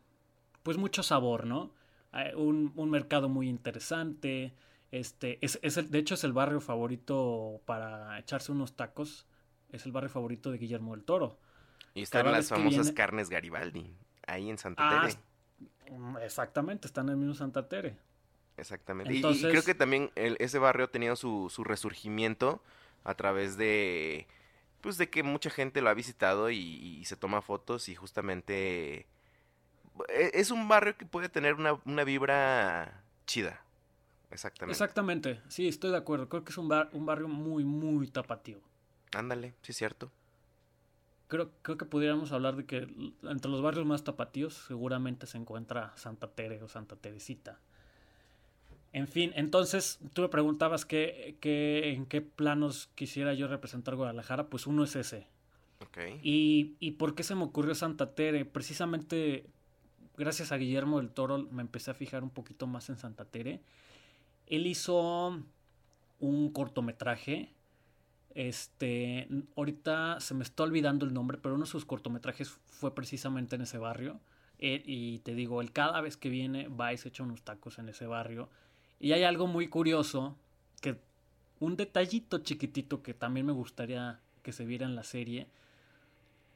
pues 0.63 0.77
mucho 0.77 1.03
sabor, 1.03 1.45
¿no? 1.45 1.71
Hay 2.13 2.33
un, 2.35 2.71
un 2.77 2.89
mercado 2.89 3.27
muy 3.27 3.49
interesante. 3.49 4.53
Este, 4.91 5.39
es, 5.41 5.59
es 5.61 5.75
el, 5.75 5.91
de 5.91 5.99
hecho, 5.99 6.13
es 6.13 6.23
el 6.23 6.31
barrio 6.31 6.61
favorito 6.61 7.59
para 7.65 8.17
echarse 8.17 8.53
unos 8.53 8.77
tacos. 8.77 9.25
Es 9.73 9.85
el 9.85 9.91
barrio 9.91 10.09
favorito 10.09 10.51
de 10.51 10.57
Guillermo 10.57 10.95
del 10.95 11.03
Toro. 11.03 11.37
Y 11.97 12.03
están 12.03 12.31
las 12.31 12.49
famosas 12.49 12.85
viene- 12.87 12.93
carnes 12.93 13.29
Garibaldi. 13.29 13.93
Ahí 14.27 14.49
en 14.49 14.57
Santa 14.57 14.83
Ah, 15.03 15.07
Tere. 15.07 15.97
Mm, 15.97 16.17
Exactamente, 16.17 16.87
está 16.87 17.01
en 17.01 17.09
el 17.09 17.17
mismo 17.17 17.33
Santa 17.33 17.67
Tere. 17.67 17.97
Exactamente. 18.57 19.11
Y- 19.11 19.15
y, 19.15 19.17
Entonces- 19.17 19.49
creo 19.51 19.63
que 19.63 19.75
también 19.75 20.11
el- 20.15 20.35
ese 20.39 20.59
barrio 20.59 20.85
ha 20.85 20.91
tenido 20.91 21.15
su, 21.15 21.49
su 21.49 21.63
resurgimiento 21.63 22.61
a 23.03 23.13
través 23.15 23.57
de. 23.57 24.27
Pues 24.81 24.97
de 24.97 25.09
que 25.09 25.23
mucha 25.23 25.49
gente 25.49 25.81
lo 25.81 25.89
ha 25.89 25.93
visitado 25.93 26.49
y, 26.51 26.57
y 26.57 27.05
se 27.05 27.15
toma 27.15 27.41
fotos 27.41 27.89
y 27.89 27.95
justamente. 27.95 29.07
e- 30.09 30.31
Es 30.33 30.51
un 30.51 30.67
barrio 30.67 30.95
que 30.97 31.05
puede 31.05 31.29
tener 31.29 31.55
una, 31.55 31.79
una 31.85 32.03
vibra 32.03 33.01
chida. 33.25 33.61
Exactamente. 34.29 34.73
Exactamente, 34.73 35.41
sí, 35.47 35.67
estoy 35.67 35.91
de 35.91 35.97
acuerdo. 35.97 36.27
Creo 36.29 36.43
que 36.43 36.51
es 36.51 36.57
un, 36.57 36.67
bar- 36.67 36.89
un 36.91 37.05
barrio 37.05 37.27
muy, 37.29 37.63
muy 37.63 38.07
tapatío. 38.07 38.59
Ándale, 39.15 39.53
sí 39.61 39.71
es 39.71 39.77
cierto. 39.77 40.11
Creo, 41.27 41.51
creo 41.61 41.77
que 41.77 41.85
pudiéramos 41.85 42.31
hablar 42.31 42.55
de 42.55 42.65
que 42.65 42.87
entre 43.23 43.51
los 43.51 43.61
barrios 43.61 43.85
más 43.85 44.03
tapatíos 44.03 44.53
seguramente 44.53 45.27
se 45.27 45.37
encuentra 45.37 45.91
Santa 45.97 46.27
Tere 46.27 46.61
o 46.63 46.67
Santa 46.69 46.95
Teresita. 46.95 47.59
En 48.93 49.07
fin, 49.07 49.33
entonces 49.35 49.99
tú 50.13 50.21
me 50.21 50.29
preguntabas 50.29 50.85
qué, 50.85 51.37
qué- 51.41 51.91
en 51.93 52.05
qué 52.05 52.21
planos 52.21 52.89
quisiera 52.95 53.33
yo 53.33 53.47
representar 53.47 53.95
Guadalajara. 53.95 54.47
Pues 54.47 54.65
uno 54.67 54.83
es 54.85 54.95
ese. 54.95 55.27
¿Y, 56.23 56.75
¿Y 56.79 56.91
por 56.91 57.13
qué 57.13 57.23
se 57.23 57.35
me 57.35 57.43
ocurrió 57.43 57.75
Santa 57.75 58.15
Tere? 58.15 58.45
Precisamente 58.45 59.45
gracias 60.15 60.51
a 60.51 60.57
Guillermo 60.57 60.97
del 60.97 61.11
Toro 61.11 61.47
me 61.51 61.61
empecé 61.61 61.91
a 61.91 61.93
fijar 61.93 62.23
un 62.23 62.29
poquito 62.31 62.65
más 62.65 62.89
en 62.89 62.97
Santa 62.97 63.25
Tere. 63.25 63.61
Él 64.47 64.65
hizo 64.65 65.43
un 66.19 66.49
cortometraje. 66.53 67.51
Este, 68.37 69.27
ahorita 69.55 70.19
se 70.19 70.35
me 70.35 70.43
está 70.43 70.61
olvidando 70.61 71.07
el 71.07 71.13
nombre, 71.13 71.39
pero 71.41 71.55
uno 71.55 71.65
de 71.65 71.71
sus 71.71 71.85
cortometrajes 71.85 72.49
fue 72.49 72.93
precisamente 72.93 73.55
en 73.55 73.63
ese 73.63 73.79
barrio. 73.79 74.19
Él- 74.59 74.83
y 74.85 75.17
te 75.19 75.33
digo, 75.33 75.59
él 75.59 75.71
cada 75.71 76.01
vez 76.01 76.17
que 76.17 76.29
viene 76.29 76.67
va 76.67 76.93
y 76.93 76.97
se 76.97 77.09
echa 77.09 77.23
unos 77.23 77.41
tacos 77.41 77.79
en 77.79 77.89
ese 77.89 78.05
barrio. 78.05 78.47
Y 78.99 79.13
hay 79.13 79.23
algo 79.23 79.47
muy 79.47 79.67
curioso, 79.69 80.35
que 80.81 80.99
un 81.59 81.77
detallito 81.77 82.37
chiquitito 82.37 83.01
que 83.01 83.15
también 83.15 83.47
me 83.47 83.53
gustaría 83.53 84.19
que 84.43 84.51
se 84.51 84.65
viera 84.65 84.85
en 84.85 84.93
la 84.95 85.03
serie. 85.03 85.47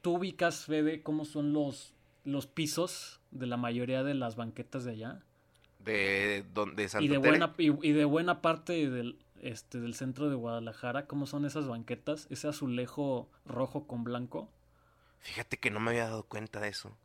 ¿Tú 0.02 0.18
ubicas, 0.18 0.66
Fede, 0.66 1.02
cómo 1.02 1.24
son 1.24 1.52
los, 1.52 1.94
los 2.24 2.46
pisos 2.46 3.18
de 3.32 3.46
la 3.48 3.56
mayoría 3.56 4.04
de 4.04 4.14
las 4.14 4.36
banquetas 4.36 4.84
de 4.84 4.92
allá? 4.92 5.20
De, 5.80 6.44
don- 6.54 6.76
de 6.76 6.88
Santa 6.88 7.04
y 7.04 7.08
de 7.08 7.18
Tere. 7.18 7.28
buena 7.28 7.54
y, 7.58 7.88
y 7.88 7.90
de 7.92 8.04
buena 8.04 8.40
parte 8.40 8.88
del 8.88 9.16
este 9.42 9.80
del 9.80 9.94
centro 9.94 10.30
de 10.30 10.36
Guadalajara, 10.36 11.06
¿cómo 11.06 11.26
son 11.26 11.44
esas 11.44 11.66
banquetas? 11.68 12.26
Ese 12.30 12.48
azulejo 12.48 13.28
rojo 13.44 13.86
con 13.86 14.04
blanco. 14.04 14.48
Fíjate 15.20 15.58
que 15.58 15.70
no 15.70 15.80
me 15.80 15.90
había 15.90 16.04
dado 16.04 16.22
cuenta 16.24 16.60
de 16.60 16.68
eso. 16.68 16.96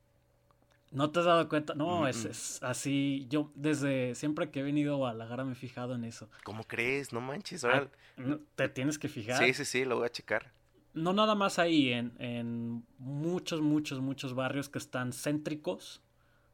¿No 0.91 1.11
te 1.11 1.19
has 1.19 1.25
dado 1.25 1.49
cuenta? 1.49 1.75
No, 1.75 2.07
es, 2.07 2.25
Mm-mm. 2.25 2.29
es 2.29 2.63
así. 2.63 3.27
Yo 3.29 3.51
desde 3.55 4.15
siempre 4.15 4.49
que 4.51 4.61
he 4.61 4.63
venido 4.63 4.93
a 4.93 4.97
Guadalajara 4.97 5.43
me 5.43 5.51
he 5.51 5.55
fijado 5.55 5.95
en 5.95 6.05
eso. 6.05 6.29
¿Cómo 6.43 6.63
crees? 6.63 7.11
No 7.11 7.19
manches. 7.19 7.63
Ahora... 7.63 7.89
no, 8.15 8.39
te 8.55 8.69
tienes 8.69 8.97
que 8.97 9.09
fijar. 9.09 9.43
Sí, 9.43 9.53
sí, 9.53 9.65
sí, 9.65 9.85
lo 9.85 9.97
voy 9.97 10.05
a 10.05 10.11
checar. 10.11 10.51
No 10.93 11.13
nada 11.13 11.35
más 11.35 11.59
ahí, 11.59 11.91
en, 11.91 12.13
en 12.19 12.85
muchos, 12.97 13.61
muchos, 13.61 13.99
muchos 13.99 14.33
barrios 14.33 14.69
que 14.69 14.79
están 14.79 15.11
céntricos. 15.11 16.01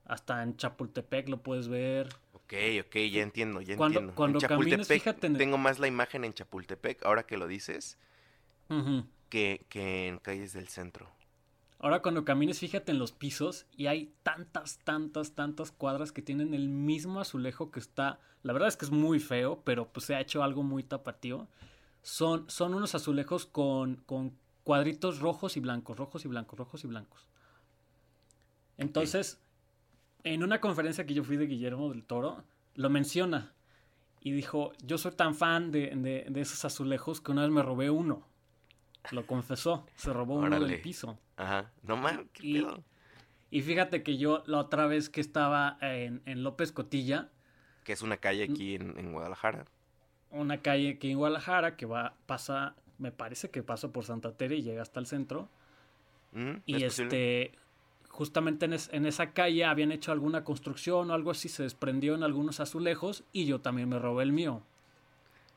Hasta 0.06 0.44
en 0.44 0.58
Chapultepec 0.58 1.30
lo 1.30 1.42
puedes 1.44 1.68
ver. 1.68 2.10
Ok, 2.54 2.86
ok, 2.88 2.96
ya 3.12 3.22
entiendo, 3.24 3.62
ya 3.62 3.76
Cuando- 3.76 4.00
entiendo. 4.00 4.16
cuando 4.16 4.40
en 4.40 4.48
camines, 4.48 4.68
Chapultepec 4.88 5.02
fíjate 5.02 5.28
en 5.28 5.34
el- 5.34 5.38
tengo 5.40 5.58
más 5.58 5.80
la 5.80 5.88
imagen 5.88 6.24
en 6.24 6.34
Chapultepec, 6.34 7.04
ahora 7.06 7.26
que 7.26 7.38
lo 7.38 7.48
dices. 7.48 7.98
Que, 9.30 9.66
que 9.70 10.08
en 10.08 10.18
calles 10.20 10.54
del 10.54 10.68
centro. 10.68 11.10
Ahora 11.80 12.02
cuando 12.02 12.24
camines, 12.26 12.60
fíjate 12.60 12.92
en 12.92 13.00
los 13.00 13.12
pisos 13.12 13.66
y 13.76 13.88
hay 13.88 14.12
tantas, 14.24 14.80
tantas, 14.80 15.34
tantas 15.34 15.72
cuadras 15.72 16.12
que 16.12 16.22
tienen 16.22 16.54
el 16.54 16.70
mismo 16.70 17.20
azulejo 17.20 17.72
que 17.72 17.80
está, 17.80 18.20
la 18.42 18.54
verdad 18.54 18.70
es 18.70 18.78
que 18.78 18.86
es 18.86 18.92
muy 18.92 19.20
feo, 19.20 19.62
pero 19.66 19.88
pues 19.92 20.06
se 20.06 20.16
ha 20.16 20.22
hecho 20.22 20.44
algo 20.44 20.64
muy 20.64 20.82
tapatío. 20.84 21.48
Son, 22.04 22.50
son 22.50 22.74
unos 22.74 22.96
azulejos 22.96 23.46
con, 23.46 23.98
con 24.06 24.34
cuadritos 24.64 25.20
rojos 25.20 25.58
y 25.58 25.60
blancos, 25.60 25.98
rojos 25.98 26.24
y 26.26 26.28
blancos, 26.28 26.58
rojos 26.58 26.84
y 26.84 26.88
blancos. 26.88 27.28
Entonces, 28.78 29.40
en 30.24 30.44
una 30.44 30.60
conferencia 30.62 31.06
que 31.06 31.14
yo 31.14 31.24
fui 31.24 31.38
de 31.38 31.48
Guillermo 31.48 31.90
del 31.90 32.04
Toro, 32.04 32.44
lo 32.76 32.90
menciona 32.90 33.54
y 34.22 34.32
dijo, 34.32 34.72
yo 34.84 34.98
soy 34.98 35.12
tan 35.12 35.36
fan 35.36 35.72
de, 35.72 35.92
de, 35.96 36.26
de 36.30 36.42
esos 36.42 36.64
azulejos 36.66 37.20
que 37.22 37.32
una 37.32 37.42
vez 37.44 37.52
me 37.52 37.62
robé 37.62 37.90
uno. 37.90 38.26
Lo 39.12 39.26
confesó, 39.28 39.86
se 39.96 40.14
robó 40.14 40.36
uno 40.36 40.48
Órale. 40.48 40.68
del 40.68 40.82
piso. 40.82 41.20
Ajá. 41.36 41.72
No 41.84 41.98
mames, 41.98 42.26
qué 42.32 42.48
Y, 42.48 42.54
pedo. 42.62 42.84
y 43.52 43.62
fíjate 43.62 44.02
que 44.02 44.18
yo 44.18 44.44
la 44.46 44.60
otra 44.60 44.88
vez 44.88 45.10
que 45.10 45.20
estaba 45.20 45.78
en, 45.82 46.22
en 46.26 46.44
López 46.44 46.72
Cotilla, 46.72 47.30
Que 47.84 47.92
es 47.94 48.02
una 48.02 48.16
calle 48.18 48.44
aquí 48.46 48.76
en, 48.76 48.98
en 48.98 49.12
Guadalajara. 49.12 49.66
una 50.32 50.60
calle 50.62 50.92
aquí 50.92 51.12
en 51.12 51.18
Guadalajara 51.18 51.76
que 51.76 51.86
va, 51.86 52.16
pasa, 52.26 52.76
me 52.98 53.12
parece 53.12 53.50
que 53.50 53.62
pasa 53.62 53.92
por 53.92 54.06
Santa 54.06 54.32
Tere 54.38 54.56
y 54.56 54.62
llega 54.64 54.82
hasta 54.82 55.02
el 55.02 55.06
centro. 55.06 55.50
Mm, 56.32 56.54
Y 56.66 56.76
¿es 56.84 56.94
posible? 56.94 57.52
Justamente 58.14 58.66
en, 58.66 58.74
es- 58.74 58.90
en 58.94 59.06
esa 59.06 59.32
calle 59.34 59.66
habían 59.66 59.92
hecho 59.92 60.12
alguna 60.14 60.44
construcción 60.46 61.12
o 61.12 61.14
algo 61.14 61.32
así, 61.32 61.50
se 61.50 61.64
desprendió 61.64 62.16
en 62.16 62.24
algunos 62.24 62.60
azulejos 62.62 63.24
y 63.34 63.46
yo 63.46 63.60
también 63.60 63.90
me 63.90 64.00
robé 64.00 64.24
el 64.24 64.32
mío. 64.32 64.62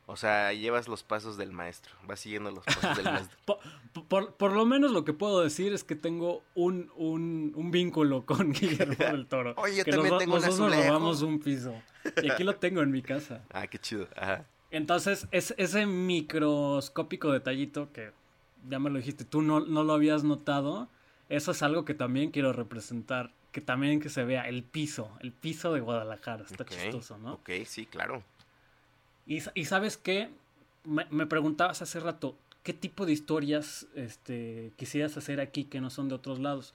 O 0.08 0.14
sea, 0.16 0.52
llevas 0.52 0.86
los 0.86 1.02
pasos 1.02 1.36
del 1.36 1.50
maestro. 1.52 1.92
Vas 2.06 2.20
siguiendo 2.20 2.50
los 2.52 2.64
pasos 2.64 2.96
del 2.96 3.04
maestro. 3.12 3.36
Po- 3.44 3.58
po- 3.92 4.04
Por, 4.04 4.34
por 4.34 4.52
lo 4.52 4.64
menos 4.64 4.92
lo 4.92 5.04
que 5.04 5.12
puedo 5.12 5.40
decir 5.42 5.72
es 5.72 5.82
que 5.84 5.96
tengo 5.96 6.42
un, 6.54 6.90
un, 6.96 7.52
un 7.56 7.70
vínculo 7.72 8.24
con 8.24 8.52
Guillermo 8.58 8.94
del 8.98 9.26
Toro. 9.26 9.54
Oye, 9.58 9.76
yo 9.78 9.84
que 9.84 9.90
también 9.90 10.14
los, 10.14 10.22
un 10.58 10.70
nos 10.70 10.76
robamos 10.86 11.22
un 11.22 11.40
piso. 11.40 11.74
Y 12.22 12.30
aquí 12.30 12.44
lo 12.44 12.54
tengo 12.56 12.82
en 12.82 12.90
mi 12.92 13.02
casa. 13.02 13.42
Ah, 13.52 13.66
qué 13.66 13.78
chido. 13.78 14.06
Ajá. 14.16 14.46
Entonces, 14.70 15.26
es, 15.32 15.54
ese 15.58 15.86
microscópico 15.86 17.32
detallito 17.32 17.92
que 17.92 18.12
ya 18.68 18.78
me 18.78 18.90
lo 18.90 18.98
dijiste, 18.98 19.24
tú 19.24 19.42
no, 19.42 19.60
no 19.60 19.82
lo 19.84 19.92
habías 19.92 20.22
notado, 20.24 20.88
eso 21.28 21.50
es 21.52 21.62
algo 21.62 21.84
que 21.84 21.94
también 21.94 22.30
quiero 22.30 22.52
representar, 22.52 23.32
que 23.52 23.60
también 23.60 24.00
que 24.00 24.08
se 24.08 24.24
vea 24.24 24.48
el 24.48 24.62
piso, 24.62 25.10
el 25.20 25.32
piso 25.32 25.72
de 25.72 25.80
Guadalajara, 25.80 26.44
está 26.44 26.64
Ok, 26.64 26.70
chistoso, 26.70 27.18
¿no? 27.18 27.34
Ok, 27.34 27.50
sí, 27.64 27.86
claro. 27.86 28.22
Y, 29.26 29.42
y 29.54 29.64
sabes 29.64 29.96
qué, 29.96 30.30
me, 30.84 31.06
me 31.10 31.26
preguntabas 31.26 31.82
hace 31.82 31.98
rato, 32.00 32.36
¿qué 32.62 32.72
tipo 32.72 33.06
de 33.06 33.12
historias 33.12 33.86
este, 33.94 34.72
quisieras 34.76 35.16
hacer 35.16 35.40
aquí 35.40 35.64
que 35.64 35.80
no 35.80 35.90
son 35.90 36.08
de 36.08 36.14
otros 36.14 36.38
lados? 36.38 36.74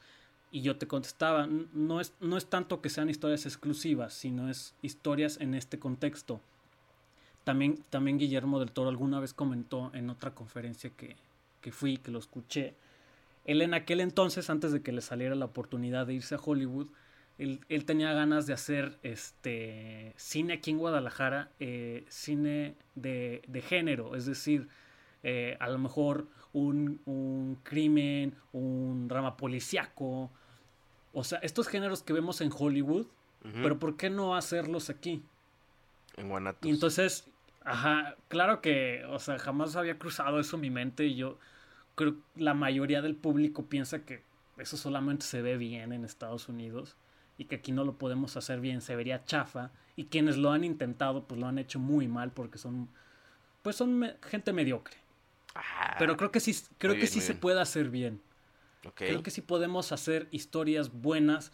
Y 0.51 0.61
yo 0.63 0.75
te 0.75 0.85
contestaba, 0.87 1.45
"N- 1.45 1.67
no 1.73 2.01
es, 2.01 2.13
no 2.19 2.35
es 2.35 2.45
tanto 2.47 2.81
que 2.81 2.89
sean 2.89 3.09
historias 3.09 3.45
exclusivas, 3.45 4.13
sino 4.13 4.49
es 4.49 4.73
historias 4.81 5.37
en 5.39 5.53
este 5.55 5.79
contexto. 5.79 6.41
También, 7.45 7.83
también 7.89 8.17
Guillermo 8.19 8.59
del 8.59 8.71
Toro 8.71 8.89
alguna 8.89 9.19
vez 9.19 9.33
comentó 9.33 9.91
en 9.93 10.09
otra 10.09 10.31
conferencia 10.35 10.89
que, 10.91 11.15
que 11.61 11.71
fui, 11.71 11.97
que 11.97 12.11
lo 12.11 12.19
escuché. 12.19 12.75
Él 13.45 13.61
en 13.61 13.73
aquel 13.73 14.01
entonces, 14.01 14.49
antes 14.49 14.71
de 14.71 14.81
que 14.81 14.91
le 14.91 15.01
saliera 15.01 15.35
la 15.35 15.45
oportunidad 15.45 16.07
de 16.07 16.13
irse 16.13 16.35
a 16.35 16.39
Hollywood, 16.43 16.87
él, 17.37 17.59
él 17.69 17.85
tenía 17.85 18.13
ganas 18.13 18.45
de 18.45 18.53
hacer 18.53 18.99
este 19.03 20.13
cine 20.15 20.53
aquí 20.53 20.71
en 20.71 20.77
Guadalajara, 20.77 21.49
eh, 21.59 22.05
cine 22.07 22.75
de, 22.95 23.41
de 23.47 23.61
género, 23.61 24.15
es 24.15 24.25
decir, 24.25 24.67
eh, 25.23 25.57
a 25.59 25.69
lo 25.69 25.79
mejor 25.79 26.27
un, 26.53 27.01
un 27.05 27.57
crimen, 27.63 28.35
un 28.51 29.07
drama 29.07 29.37
policíaco, 29.37 30.29
o 31.13 31.23
sea, 31.23 31.39
estos 31.39 31.67
géneros 31.67 32.03
que 32.03 32.13
vemos 32.13 32.41
en 32.41 32.51
Hollywood, 32.55 33.07
pero 33.63 33.79
¿por 33.79 33.97
qué 33.97 34.11
no 34.11 34.35
hacerlos 34.35 34.91
aquí? 34.91 35.23
En 36.15 36.29
Guanatos. 36.29 36.69
Y 36.69 36.69
entonces, 36.69 37.27
ajá, 37.63 38.15
claro 38.27 38.61
que, 38.61 39.03
o 39.09 39.17
sea, 39.17 39.39
jamás 39.39 39.75
había 39.75 39.97
cruzado 39.97 40.39
eso 40.39 40.57
en 40.57 40.61
mi 40.61 40.69
mente 40.69 41.05
y 41.05 41.15
yo 41.15 41.39
creo 41.95 42.15
que 42.15 42.21
la 42.43 42.53
mayoría 42.53 43.01
del 43.01 43.15
público 43.15 43.65
piensa 43.65 44.05
que 44.05 44.23
eso 44.57 44.77
solamente 44.77 45.25
se 45.25 45.41
ve 45.41 45.57
bien 45.57 45.93
en 45.93 46.05
Estados 46.05 46.49
Unidos 46.49 46.95
y 47.37 47.45
que 47.45 47.55
aquí 47.57 47.71
no 47.71 47.83
lo 47.83 47.97
podemos 47.97 48.37
hacer 48.37 48.59
bien, 48.61 48.81
se 48.81 48.95
vería 48.95 49.25
chafa 49.25 49.71
y 49.95 50.05
quienes 50.05 50.37
lo 50.37 50.51
han 50.51 50.63
intentado 50.63 51.25
pues 51.27 51.39
lo 51.39 51.47
han 51.47 51.57
hecho 51.57 51.79
muy 51.79 52.07
mal 52.07 52.31
porque 52.31 52.57
son 52.57 52.89
pues 53.61 53.75
son 53.75 53.93
me- 53.99 54.15
gente 54.23 54.53
mediocre. 54.53 54.97
Ah, 55.55 55.95
Pero 55.99 56.17
creo 56.17 56.31
que 56.31 56.39
sí 56.39 56.55
creo 56.77 56.93
que 56.95 57.07
sí 57.07 57.21
se 57.21 57.35
puede 57.35 57.59
hacer 57.61 57.89
bien. 57.89 58.21
Creo 59.09 59.23
que 59.23 59.31
sí 59.31 59.41
podemos 59.41 59.91
hacer 59.91 60.27
historias 60.31 60.91
buenas, 60.91 61.51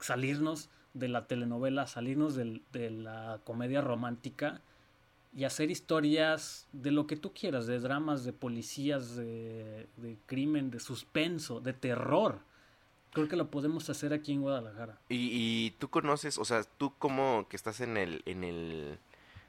salirnos 0.00 0.70
de 0.94 1.08
la 1.08 1.26
telenovela, 1.26 1.86
salirnos 1.86 2.34
del- 2.36 2.62
de 2.72 2.90
la 2.90 3.40
comedia 3.44 3.80
romántica 3.80 4.60
y 5.38 5.44
hacer 5.44 5.70
historias 5.70 6.66
de 6.72 6.90
lo 6.90 7.06
que 7.06 7.14
tú 7.14 7.32
quieras, 7.32 7.68
de 7.68 7.78
dramas, 7.78 8.24
de 8.24 8.32
policías, 8.32 9.14
de, 9.14 9.86
crimen, 10.26 10.72
de 10.72 10.80
suspenso, 10.80 11.60
de 11.60 11.72
terror. 11.72 12.40
Creo 13.12 13.28
que 13.28 13.36
lo 13.36 13.48
podemos 13.48 13.88
hacer 13.88 14.12
aquí 14.12 14.32
en 14.32 14.42
Guadalajara. 14.42 14.98
Y, 15.08 15.28
y 15.30 15.70
tú 15.78 15.90
conoces, 15.90 16.38
o 16.38 16.44
sea, 16.44 16.64
tú 16.64 16.92
como 16.98 17.46
que 17.48 17.54
estás 17.54 17.80
en 17.80 17.96
el, 17.96 18.20
en 18.26 18.42
el, 18.42 18.98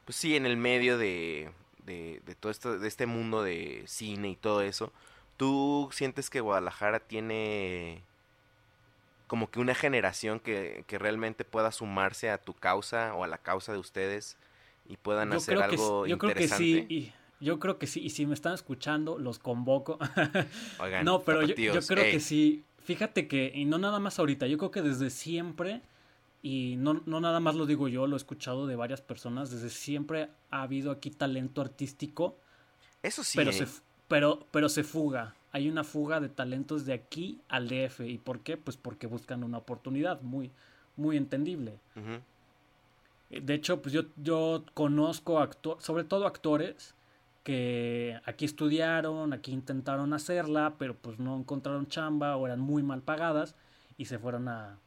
pues 0.05 0.15
sí, 0.15 0.35
en 0.35 0.45
el 0.45 0.57
medio 0.57 0.99
de, 0.99 1.49
de, 1.87 2.21
de 2.23 2.35
todo 2.35 2.51
esto, 2.51 2.77
de 2.77 2.87
este 2.87 3.07
mundo 3.07 3.41
de 3.41 3.81
cine 3.87 4.29
y 4.29 4.35
todo 4.35 4.61
eso, 4.61 4.93
¿tú 5.37 5.89
sientes 5.91 6.29
que 6.29 6.39
Guadalajara 6.39 6.99
tiene 6.99 8.03
como 9.25 9.49
que 9.49 9.59
una 9.59 9.73
generación 9.73 10.39
que, 10.39 10.83
que 10.85 10.99
realmente 10.99 11.45
pueda 11.45 11.71
sumarse 11.71 12.29
a 12.29 12.37
tu 12.37 12.53
causa 12.53 13.15
o 13.15 13.23
a 13.23 13.27
la 13.27 13.39
causa 13.39 13.71
de 13.71 13.79
ustedes 13.79 14.37
y 14.89 14.97
puedan 14.97 15.31
hacer 15.33 15.55
creo 15.55 15.69
que, 15.69 15.75
algo 15.77 16.03
sí- 16.03 16.09
yo 16.09 16.17
creo 16.17 16.33
que 16.33 16.47
sí, 16.47 16.85
y 16.89 17.11
yo 17.45 17.59
creo 17.59 17.77
que 17.79 17.87
sí, 17.87 18.01
y 18.01 18.09
si 18.09 18.25
me 18.25 18.33
están 18.33 18.53
escuchando, 18.53 19.17
los 19.17 19.39
convoco. 19.39 19.97
Oigan, 20.79 21.05
No, 21.05 21.21
pero 21.21 21.41
yo, 21.43 21.55
yo 21.55 21.81
creo 21.81 22.03
ey, 22.03 22.11
que 22.13 22.19
sí. 22.19 22.63
Fíjate 22.83 23.27
que, 23.27 23.51
y 23.53 23.65
no 23.65 23.77
nada 23.77 23.99
más 23.99 24.17
ahorita, 24.19 24.47
yo 24.47 24.57
creo 24.57 24.71
que 24.71 24.81
desde 24.81 25.09
siempre, 25.11 25.81
y 26.41 26.75
no, 26.77 27.01
no 27.05 27.21
nada 27.21 27.39
más 27.39 27.55
lo 27.55 27.65
digo 27.67 27.87
yo, 27.87 28.07
lo 28.07 28.15
he 28.15 28.17
escuchado 28.17 28.65
de 28.65 28.75
varias 28.75 29.01
personas, 29.01 29.51
desde 29.51 29.69
siempre 29.69 30.29
ha 30.49 30.63
habido 30.63 30.89
aquí 30.91 31.11
talento 31.11 31.61
artístico, 31.61 32.35
Eso 33.03 33.23
sí, 33.23 33.37
pero, 33.37 33.51
eh, 33.51 33.53
se, 33.53 33.67
pero, 34.07 34.39
pero 34.51 34.69
se 34.69 34.83
fuga. 34.83 35.35
Hay 35.51 35.69
una 35.69 35.83
fuga 35.83 36.19
de 36.19 36.29
talentos 36.29 36.85
de 36.85 36.93
aquí 36.93 37.39
al 37.47 37.67
DF. 37.69 38.07
¿Y 38.07 38.17
por 38.17 38.39
qué? 38.39 38.57
Pues 38.57 38.77
porque 38.77 39.07
buscan 39.07 39.43
una 39.43 39.57
oportunidad 39.59 40.21
muy, 40.21 40.51
muy 40.95 41.17
entendible. 41.17 41.73
Eh, 41.95 42.19
De 43.29 43.53
hecho, 43.53 43.81
pues 43.81 43.93
yo, 43.93 44.03
yo 44.17 44.63
conozco 44.73 45.47
sobre 45.79 46.03
todo 46.03 46.25
actores 46.25 46.95
que 47.43 48.19
aquí 48.25 48.45
estudiaron, 48.45 49.33
aquí 49.33 49.51
intentaron 49.51 50.13
hacerla, 50.13 50.75
pero 50.77 50.95
pues 50.95 51.19
no 51.19 51.37
encontraron 51.37 51.87
chamba 51.87 52.35
o 52.37 52.47
eran 52.47 52.59
muy 52.59 52.83
mal 52.83 53.01
pagadas 53.01 53.55
y 53.97 54.05
se 54.05 54.19
fueron 54.19 54.47
a 54.47 54.77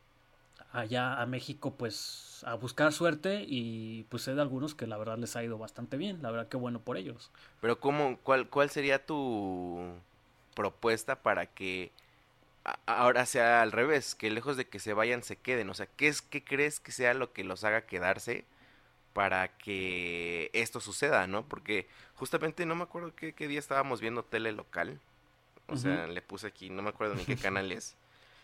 allá 0.73 1.21
a 1.21 1.27
México 1.27 1.75
pues 1.77 2.43
a 2.47 2.55
buscar 2.55 2.93
suerte 2.93 3.45
y 3.47 4.05
pues 4.05 4.23
sé 4.23 4.35
de 4.35 4.41
algunos 4.41 4.75
que 4.75 4.87
la 4.87 4.97
verdad 4.97 5.19
les 5.19 5.37
ha 5.37 5.45
ido 5.45 5.59
bastante 5.59 5.97
bien, 5.97 6.23
la 6.23 6.31
verdad 6.31 6.49
que 6.49 6.57
bueno 6.57 6.81
por 6.81 6.97
ellos. 6.97 7.31
Pero 7.61 7.79
cómo, 7.79 8.19
cuál, 8.23 8.49
cuál 8.49 8.71
sería 8.71 9.05
tu 9.05 9.81
propuesta 10.55 11.23
para 11.23 11.47
que 11.47 11.93
ahora 12.87 13.27
sea 13.27 13.63
al 13.63 13.73
revés, 13.73 14.15
que 14.15 14.31
lejos 14.31 14.57
de 14.57 14.69
que 14.69 14.79
se 14.79 14.93
vayan 14.95 15.23
se 15.23 15.37
queden? 15.37 15.69
O 15.71 15.75
sea, 15.75 15.87
¿qué 15.87 16.09
es, 16.09 16.23
qué 16.23 16.45
crees 16.45 16.81
que 16.81 16.93
sea 16.93 17.15
lo 17.15 17.33
que 17.33 17.45
los 17.45 17.65
haga 17.65 17.87
quedarse 17.87 18.45
para 19.13 19.49
que 19.59 20.51
esto 20.53 20.81
suceda, 20.81 21.27
no? 21.27 21.47
Porque 21.47 21.89
justamente 22.15 22.65
no 22.67 22.75
me 22.75 22.85
acuerdo 22.85 23.15
qué, 23.15 23.33
qué 23.35 23.49
día 23.49 23.59
estábamos 23.59 24.01
viendo 24.01 24.25
tele 24.25 24.53
local. 24.53 25.01
O 25.69 25.77
sea, 25.77 26.07
le 26.07 26.21
puse 26.23 26.47
aquí, 26.47 26.69
no 26.71 26.83
me 26.83 26.91
acuerdo 26.91 27.15
ni 27.15 27.25
qué 27.25 27.37
canal 27.37 27.73
es. 27.73 27.97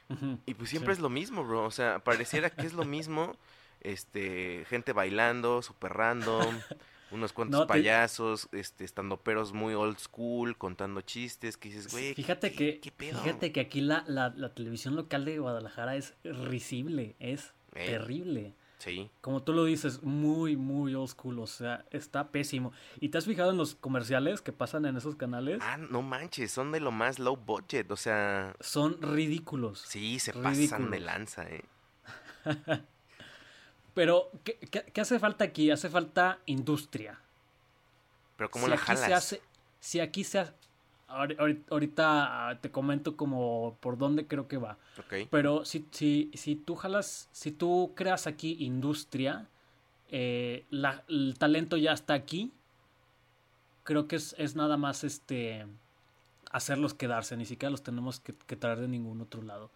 Y 0.47 0.55
pues 0.55 0.71
siempre 0.71 0.95
Sí. 0.95 0.99
es 0.99 1.03
lo 1.03 1.11
mismo, 1.11 1.45
bro. 1.45 1.65
O 1.65 1.71
sea, 1.71 1.99
pareciera 1.99 2.49
que 2.49 2.65
es 2.67 2.73
lo 2.73 2.87
mismo. 2.87 3.37
Este, 3.83 4.65
gente 4.71 4.95
bailando, 4.95 5.61
super 5.61 5.93
random, 5.93 6.49
unos 7.11 7.33
cuantos 7.33 7.61
No, 7.61 7.67
te- 7.67 7.73
payasos, 7.75 8.49
este, 8.53 8.85
estandoperos 8.85 9.53
muy 9.53 9.75
old 9.75 9.99
school, 9.99 10.57
contando 10.59 11.01
chistes, 11.01 11.57
que 11.57 11.69
dices, 11.69 11.91
güey, 11.91 12.15
Fíjate 12.15 12.51
¿qué- 12.53 12.75
que, 12.75 12.81
qué 12.81 12.93
pedo? 12.93 13.19
fíjate 13.23 13.53
que 13.53 13.61
aquí 13.61 13.81
la, 13.81 14.05
la, 14.07 14.31
la 14.37 14.55
televisión 14.55 14.97
local 14.97 15.25
de 15.25 15.39
Guadalajara 15.39 15.97
es 15.97 16.15
risible, 16.25 17.17
es 17.19 17.53
Eh. 17.75 17.87
terrible. 17.87 18.55
Sí, 18.79 19.11
Como 19.23 19.43
tú 19.43 19.53
lo 19.53 19.65
dices, 19.65 20.05
muy, 20.05 20.57
muy 20.57 20.95
old 20.95 21.09
school, 21.09 21.41
o 21.41 21.49
sea, 21.49 21.85
está 21.91 22.29
pésimo. 22.31 22.73
¿Y 23.01 23.09
te 23.09 23.19
has 23.19 23.25
fijado 23.27 23.51
en 23.51 23.57
los 23.57 23.75
comerciales 23.75 24.41
que 24.41 24.53
pasan 24.53 24.85
en 24.87 24.97
esos 24.97 25.17
canales? 25.17 25.59
ah, 25.63 25.79
no 25.79 26.01
manches, 26.03 26.53
son 26.53 26.71
de 26.71 26.79
lo 26.79 26.93
más 26.93 27.19
low 27.19 27.37
budget, 27.37 27.91
o 27.91 27.97
sea, 27.97 28.55
Son 28.61 29.03
ridículos. 29.03 29.81
sí, 29.81 30.21
se 30.21 30.33
pasan 30.33 30.93
de 30.93 31.01
lanza, 31.01 31.49
eh. 31.51 31.65
Pero, 33.99 34.31
¿qué, 34.45 34.57
qué, 34.71 34.85
qué 34.85 35.01
hace 35.01 35.19
falta 35.19 35.43
aquí? 35.43 35.73
Hace 35.73 35.89
falta 35.89 36.39
industria. 36.47 37.19
Pero 38.37 38.49
¿cómo 38.49 38.67
si 38.67 38.71
la 38.71 38.77
aquí 38.77 38.85
jalas? 38.85 39.05
se 39.05 39.13
hace, 39.13 39.43
si 39.81 39.99
aquí 39.99 40.23
se 40.23 40.39
hace, 40.39 40.53
ahorita 41.09 42.49
ah, 42.49 42.61
te 42.61 42.71
comento 42.71 43.17
como 43.17 43.77
por 43.81 43.99
dónde 43.99 44.29
creo 44.29 44.47
que 44.47 44.57
va. 44.57 44.79
Pero 45.33 45.65
si, 45.65 45.85
si, 45.91 46.31
si 46.35 46.55
tú 46.55 46.77
jalas, 46.77 47.29
si 47.33 47.51
tú 47.51 47.93
creas 47.97 48.29
aquí 48.29 48.57
industria, 48.61 49.49
eh, 50.11 50.65
el 50.71 51.35
talento 51.37 51.77
ya 51.77 51.93
está 51.93 52.15
aquí. 52.15 52.53
Creo 53.83 54.07
que 54.07 54.15
es, 54.15 54.37
es, 54.39 54.55
nada 54.55 54.77
más 54.77 55.03
este 55.03 55.67
hacerlos 56.53 56.95
quedarse, 56.95 57.37
ni 57.37 57.47
siquiera 57.47 57.73
los 57.73 57.83
tenemos 57.83 58.21
que, 58.21 58.33
que 58.47 58.55
traer 58.55 58.79
de 58.79 58.87
ningún 58.87 59.21
otro 59.21 59.43
lado. 59.43 59.73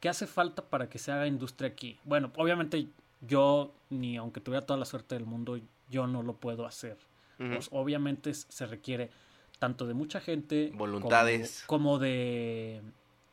¿Qué 0.00 0.08
hace 0.08 0.26
falta 0.26 0.62
para 0.62 0.88
que 0.88 0.98
se 0.98 1.12
haga 1.12 1.26
industria 1.26 1.68
aquí? 1.68 2.00
Bueno, 2.04 2.32
obviamente 2.36 2.88
yo, 3.22 3.72
ni 3.88 4.16
aunque 4.16 4.40
tuviera 4.40 4.66
toda 4.66 4.78
la 4.78 4.84
suerte 4.84 5.14
del 5.14 5.26
mundo, 5.26 5.58
yo 5.88 6.06
no 6.06 6.22
lo 6.22 6.36
puedo 6.36 6.66
hacer. 6.66 6.98
pues, 7.38 7.68
obviamente 7.72 8.34
se 8.34 8.66
requiere 8.66 9.10
tanto 9.58 9.86
de 9.86 9.94
mucha 9.94 10.20
gente. 10.20 10.72
Voluntades. 10.74 11.64
Como, 11.66 11.98
de, 11.98 12.82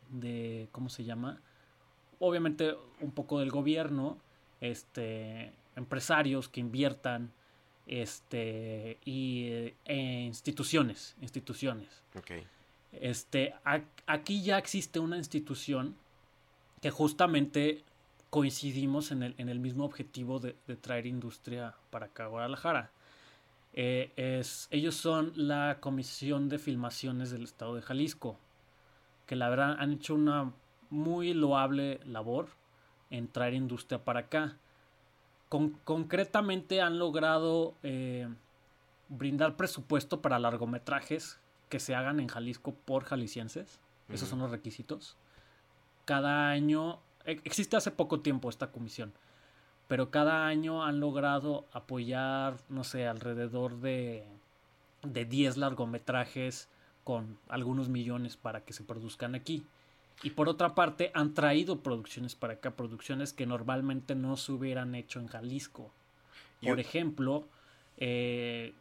de. 0.10 0.70
¿Cómo 0.72 0.90
se 0.90 1.04
llama? 1.04 1.42
Obviamente 2.20 2.76
un 3.02 3.12
poco 3.12 3.40
del 3.40 3.50
gobierno. 3.50 4.18
Este. 4.62 5.54
Empresarios 5.76 6.50
que 6.50 6.60
inviertan. 6.60 7.32
Este. 7.88 9.00
Y 9.06 9.74
eh, 9.86 10.22
instituciones. 10.22 11.16
Instituciones. 11.22 12.04
Ok. 12.16 12.32
Este. 12.92 13.54
aquí 14.06 14.44
ya 14.44 14.58
existe 14.58 15.00
una 15.00 15.18
institución 15.18 15.96
que 16.82 16.90
justamente 16.90 17.84
coincidimos 18.30 19.12
en 19.12 19.24
el, 19.24 19.36
en 19.38 19.50
el 19.50 19.60
mismo 19.60 19.86
objetivo 19.86 20.40
de, 20.40 20.54
traer 20.82 21.06
industria 21.06 21.76
para 21.90 22.08
acá 22.08 22.26
a 22.26 22.28
Guadalajara. 22.28 22.92
Eh, 23.74 24.12
es, 24.16 24.68
ellos 24.72 24.96
son 24.96 25.32
la 25.36 25.78
Comisión 25.80 26.50
de 26.50 26.60
Filmaciones 26.60 27.32
del 27.32 27.44
Estado 27.44 27.76
de 27.76 27.82
Jalisco, 27.82 28.38
que 29.26 29.36
la 29.36 29.50
verdad 29.50 29.76
han 29.80 29.94
hecho 29.94 30.16
una 30.16 30.52
muy 30.90 31.34
loable 31.34 32.00
labor 32.06 32.48
en 33.10 33.28
traer 33.28 33.54
industria 33.54 34.04
para 34.04 34.22
acá. 34.22 34.58
Con, 35.50 35.72
concretamente 35.84 36.82
han 36.82 37.00
logrado 37.00 37.74
eh, 37.82 38.28
brindar 39.08 39.56
presupuesto 39.56 40.22
para 40.22 40.38
largometrajes 40.38 41.40
que 41.70 41.80
se 41.80 41.96
hagan 41.96 42.20
en 42.20 42.28
Jalisco 42.28 42.74
por 42.74 43.04
jaliscienses. 43.04 43.80
Esos 44.10 44.28
son 44.28 44.40
los 44.40 44.50
requisitos. 44.50 45.18
Cada 46.06 46.50
año 46.50 47.00
existe 47.32 47.78
hace 47.78 47.92
poco 47.92 48.22
tiempo 48.22 48.50
esta 48.50 48.72
comisión, 48.72 49.14
pero 49.88 50.12
cada 50.12 50.48
año 50.48 50.84
han 50.84 51.00
logrado 51.00 51.68
apoyar, 51.72 52.58
no 52.70 52.84
sé, 52.84 53.08
alrededor 53.08 53.80
de, 53.80 54.26
de 55.04 55.26
10 55.26 55.58
largometrajes 55.58 56.70
con 57.04 57.40
algunos 57.48 57.90
millones 57.90 58.38
para 58.38 58.62
que 58.64 58.74
se 58.74 58.84
produzcan 58.84 59.36
aquí. 59.36 59.66
Y 60.22 60.32
por 60.32 60.50
otra 60.50 60.76
parte, 60.76 61.12
han 61.14 61.34
traído 61.34 61.80
producciones 61.82 62.36
para 62.36 62.54
acá, 62.54 62.72
producciones 62.72 63.32
que 63.34 63.46
normalmente 63.46 64.16
no 64.16 64.36
se 64.36 64.52
hubieran 64.52 64.94
hecho 64.96 65.20
en 65.20 65.28
Jalisco. 65.28 65.92
Por 66.62 66.80
ejemplo, 66.80 67.48
eh, 67.98 68.74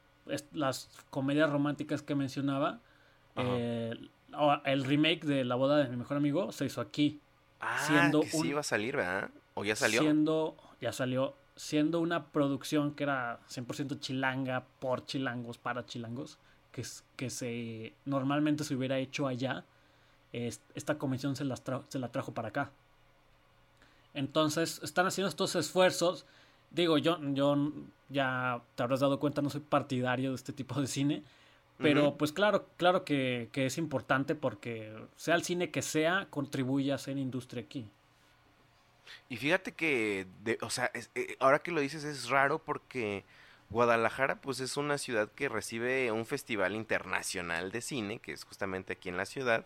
las 0.53 0.91
comedias 1.11 1.49
románticas 1.51 2.03
que 2.03 2.17
mencionaba, 2.17 2.81
eh, 3.37 3.95
el 4.65 4.85
remake 4.85 5.25
de 5.25 5.45
La 5.45 5.55
boda 5.55 5.79
de 5.79 5.89
mi 5.89 5.97
mejor 5.97 6.17
amigo 6.17 6.51
se 6.51 6.67
hizo 6.67 6.81
aquí. 6.81 7.21
Ah, 7.61 7.85
siendo 7.87 8.21
que 8.21 8.29
sí 8.29 8.49
iba 8.49 8.61
a 8.61 8.65
salir, 8.65 8.97
¿verdad? 8.97 9.31
¿O 9.55 9.65
ya 9.65 9.75
salió? 9.75 10.01
Siendo, 10.01 10.57
ya 10.81 10.93
salió, 10.93 11.35
siendo 11.57 12.01
una 12.01 12.27
producción 12.27 12.95
que 12.95 13.05
era 13.05 13.41
100% 13.49 13.99
chilanga, 14.01 14.65
por 14.79 15.05
chilangos, 15.07 15.59
para 15.59 15.85
chilangos, 15.87 16.39
que, 16.71 16.85
que 17.17 17.31
se 17.31 17.93
normalmente 18.05 18.65
se 18.65 18.75
hubiera 18.75 18.99
hecho 18.99 19.27
allá, 19.27 19.65
esta 20.33 20.99
comisión 20.99 21.37
se, 21.37 21.45
las 21.45 21.63
se 21.89 21.99
la 21.99 22.13
trajo 22.13 22.33
para 22.33 22.49
acá. 22.49 22.71
Entonces, 24.15 24.81
están 24.83 25.07
haciendo 25.07 25.29
estos 25.29 25.55
esfuerzos. 25.57 26.27
Digo, 26.71 26.99
yo, 26.99 27.19
yo 27.35 27.73
ya 28.09 28.63
te 28.75 28.83
habrás 28.83 29.01
dado 29.01 29.19
cuenta, 29.19 29.43
no 29.43 29.51
soy 29.51 29.61
partidario 29.61 30.31
de 30.31 30.37
este 30.37 30.53
tipo 30.53 30.81
de 30.81 30.87
cine. 30.87 31.23
Pero 31.79 32.17
pues 32.17 32.33
claro, 32.33 32.69
claro 32.77 33.05
que, 33.05 33.49
es 33.55 33.79
importante 33.79 34.35
porque 34.35 34.93
sea 35.17 35.35
el 35.35 35.45
cine 35.45 35.71
que 35.71 35.83
sea, 35.83 36.27
contribuye 36.31 36.93
a 36.93 36.97
hacer 36.97 37.19
industria 37.19 37.63
aquí. 37.63 37.89
Y 39.29 39.37
fíjate 39.37 39.73
que, 39.73 40.27
o 40.61 40.71
sea, 40.71 40.91
eh, 41.15 41.37
ahora 41.41 41.61
que 41.61 41.71
lo 41.71 41.81
dices 41.81 42.05
es 42.05 42.29
raro 42.29 42.59
porque 42.59 43.25
Guadalajara 43.71 44.41
pues 44.41 44.61
es 44.61 44.77
una 44.77 44.99
ciudad 44.99 45.31
que 45.31 45.49
recibe 45.49 46.11
un 46.11 46.27
festival 46.27 46.75
internacional 46.75 47.71
de 47.71 47.81
cine, 47.81 48.19
que 48.19 48.33
es 48.33 48.45
justamente 48.45 48.95
aquí 48.95 49.09
en 49.09 49.17
la 49.17 49.27
ciudad. 49.27 49.65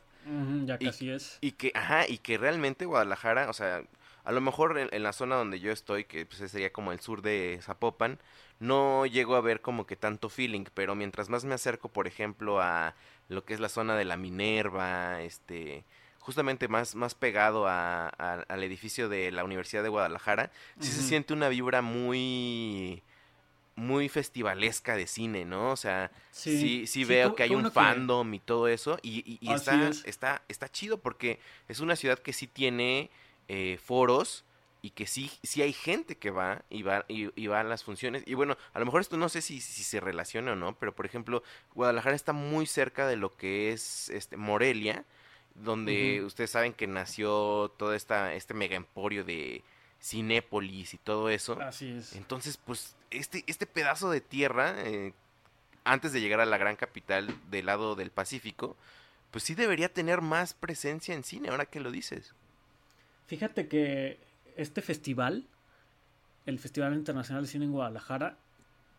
ya 0.64 0.78
casi 0.78 1.10
es. 1.10 1.38
Y 1.40 1.52
que, 1.52 1.72
ajá, 1.74 2.06
y 2.08 2.18
que 2.18 2.38
realmente 2.38 2.84
Guadalajara, 2.84 3.48
o 3.48 3.52
sea, 3.52 3.82
a 4.24 4.32
lo 4.32 4.40
mejor 4.40 4.78
en, 4.78 5.02
la 5.02 5.12
zona 5.12 5.36
donde 5.36 5.60
yo 5.60 5.72
estoy, 5.72 6.04
que 6.04 6.26
pues, 6.26 6.50
sería 6.50 6.72
como 6.72 6.92
el 6.92 7.00
sur 7.00 7.22
de 7.22 7.58
Zapopan, 7.62 8.18
no 8.62 9.06
llego 9.06 9.34
a 9.34 9.40
ver 9.40 9.60
como 9.60 9.86
que 9.86 9.96
tanto 9.96 10.28
feeling, 10.28 10.64
pero 10.72 10.94
mientras 10.94 11.28
más 11.28 11.44
me 11.44 11.54
acerco, 11.54 11.88
por 11.88 12.06
ejemplo, 12.06 12.60
a 12.62 12.94
lo 13.28 13.44
que 13.44 13.54
es 13.54 13.60
la 13.60 13.68
zona 13.68 13.96
de 13.96 14.04
la 14.04 14.16
Minerva, 14.16 15.20
este, 15.20 15.84
justamente 16.20 16.68
más, 16.68 16.94
más 16.94 17.16
pegado 17.16 17.66
a, 17.66 18.08
al 18.08 18.62
edificio 18.62 19.08
de 19.08 19.32
la 19.32 19.42
Universidad 19.42 19.82
de 19.82 19.88
Guadalajara, 19.88 20.52
sí 20.78 20.92
se 20.92 21.02
siente 21.02 21.32
una 21.32 21.48
vibra 21.48 21.82
muy 21.82 23.02
muy 23.74 24.08
festivalesca 24.08 24.96
de 24.96 25.06
cine, 25.06 25.44
¿no? 25.44 25.70
O 25.70 25.76
sea, 25.76 26.12
sí, 26.30 26.86
sí, 26.86 27.04
veo 27.04 27.34
que 27.34 27.42
hay 27.42 27.54
un 27.54 27.72
fandom 27.72 28.34
y 28.34 28.38
todo 28.38 28.68
eso 28.68 28.98
y, 29.02 29.38
y, 29.40 29.50
está, 29.50 29.90
está, 30.04 30.42
está 30.46 30.68
chido 30.68 30.98
porque 30.98 31.40
es 31.68 31.80
una 31.80 31.96
ciudad 31.96 32.18
que 32.18 32.34
sí 32.34 32.46
tiene 32.46 33.10
eh, 33.48 33.80
foros 33.82 34.44
y 34.82 34.90
que 34.90 35.06
sí, 35.06 35.30
sí 35.44 35.62
hay 35.62 35.72
gente 35.72 36.16
que 36.16 36.32
va 36.32 36.64
y 36.68 36.82
va, 36.82 37.04
y, 37.06 37.46
va 37.46 37.60
a 37.60 37.64
las 37.64 37.84
funciones. 37.84 38.24
Y 38.26 38.34
bueno, 38.34 38.58
a 38.74 38.80
lo 38.80 38.84
mejor 38.84 39.00
esto 39.00 39.16
no 39.16 39.28
sé 39.28 39.40
si, 39.40 39.60
si 39.60 39.84
se 39.84 40.00
relaciona 40.00 40.52
o 40.52 40.56
no, 40.56 40.76
pero 40.76 40.92
por 40.92 41.06
ejemplo, 41.06 41.44
Guadalajara 41.74 42.16
está 42.16 42.32
muy 42.32 42.66
cerca 42.66 43.06
de 43.06 43.14
lo 43.14 43.36
que 43.36 43.72
es 43.72 44.10
este 44.10 44.36
Morelia, 44.36 45.04
donde 45.54 46.24
ustedes 46.24 46.50
saben 46.50 46.72
que 46.72 46.88
nació 46.88 47.72
todo 47.78 47.94
esta, 47.94 48.34
este 48.34 48.54
mega 48.54 48.74
emporio 48.74 49.22
de 49.22 49.62
Cinépolis 50.02 50.94
y 50.94 50.98
todo 50.98 51.30
eso. 51.30 51.60
Así 51.60 51.90
es. 51.90 52.16
Entonces, 52.16 52.56
pues, 52.56 52.96
este, 53.12 53.44
este 53.46 53.66
pedazo 53.66 54.10
de 54.10 54.20
tierra, 54.20 54.74
eh, 54.78 55.12
antes 55.84 56.12
de 56.12 56.20
llegar 56.20 56.40
a 56.40 56.46
la 56.46 56.58
gran 56.58 56.74
capital 56.74 57.32
del 57.50 57.66
lado 57.66 57.94
del 57.94 58.10
Pacífico, 58.10 58.76
pues 59.30 59.44
sí 59.44 59.54
debería 59.54 59.92
tener 59.92 60.22
más 60.22 60.54
presencia 60.54 61.14
en 61.14 61.22
cine, 61.22 61.50
ahora 61.50 61.66
que 61.66 61.78
lo 61.78 61.92
dices. 61.92 62.34
Fíjate 63.28 63.68
que 63.68 64.31
este 64.56 64.82
festival, 64.82 65.46
el 66.46 66.58
Festival 66.58 66.94
Internacional 66.94 67.44
de 67.44 67.48
Cine 67.48 67.64
en 67.66 67.72
Guadalajara, 67.72 68.36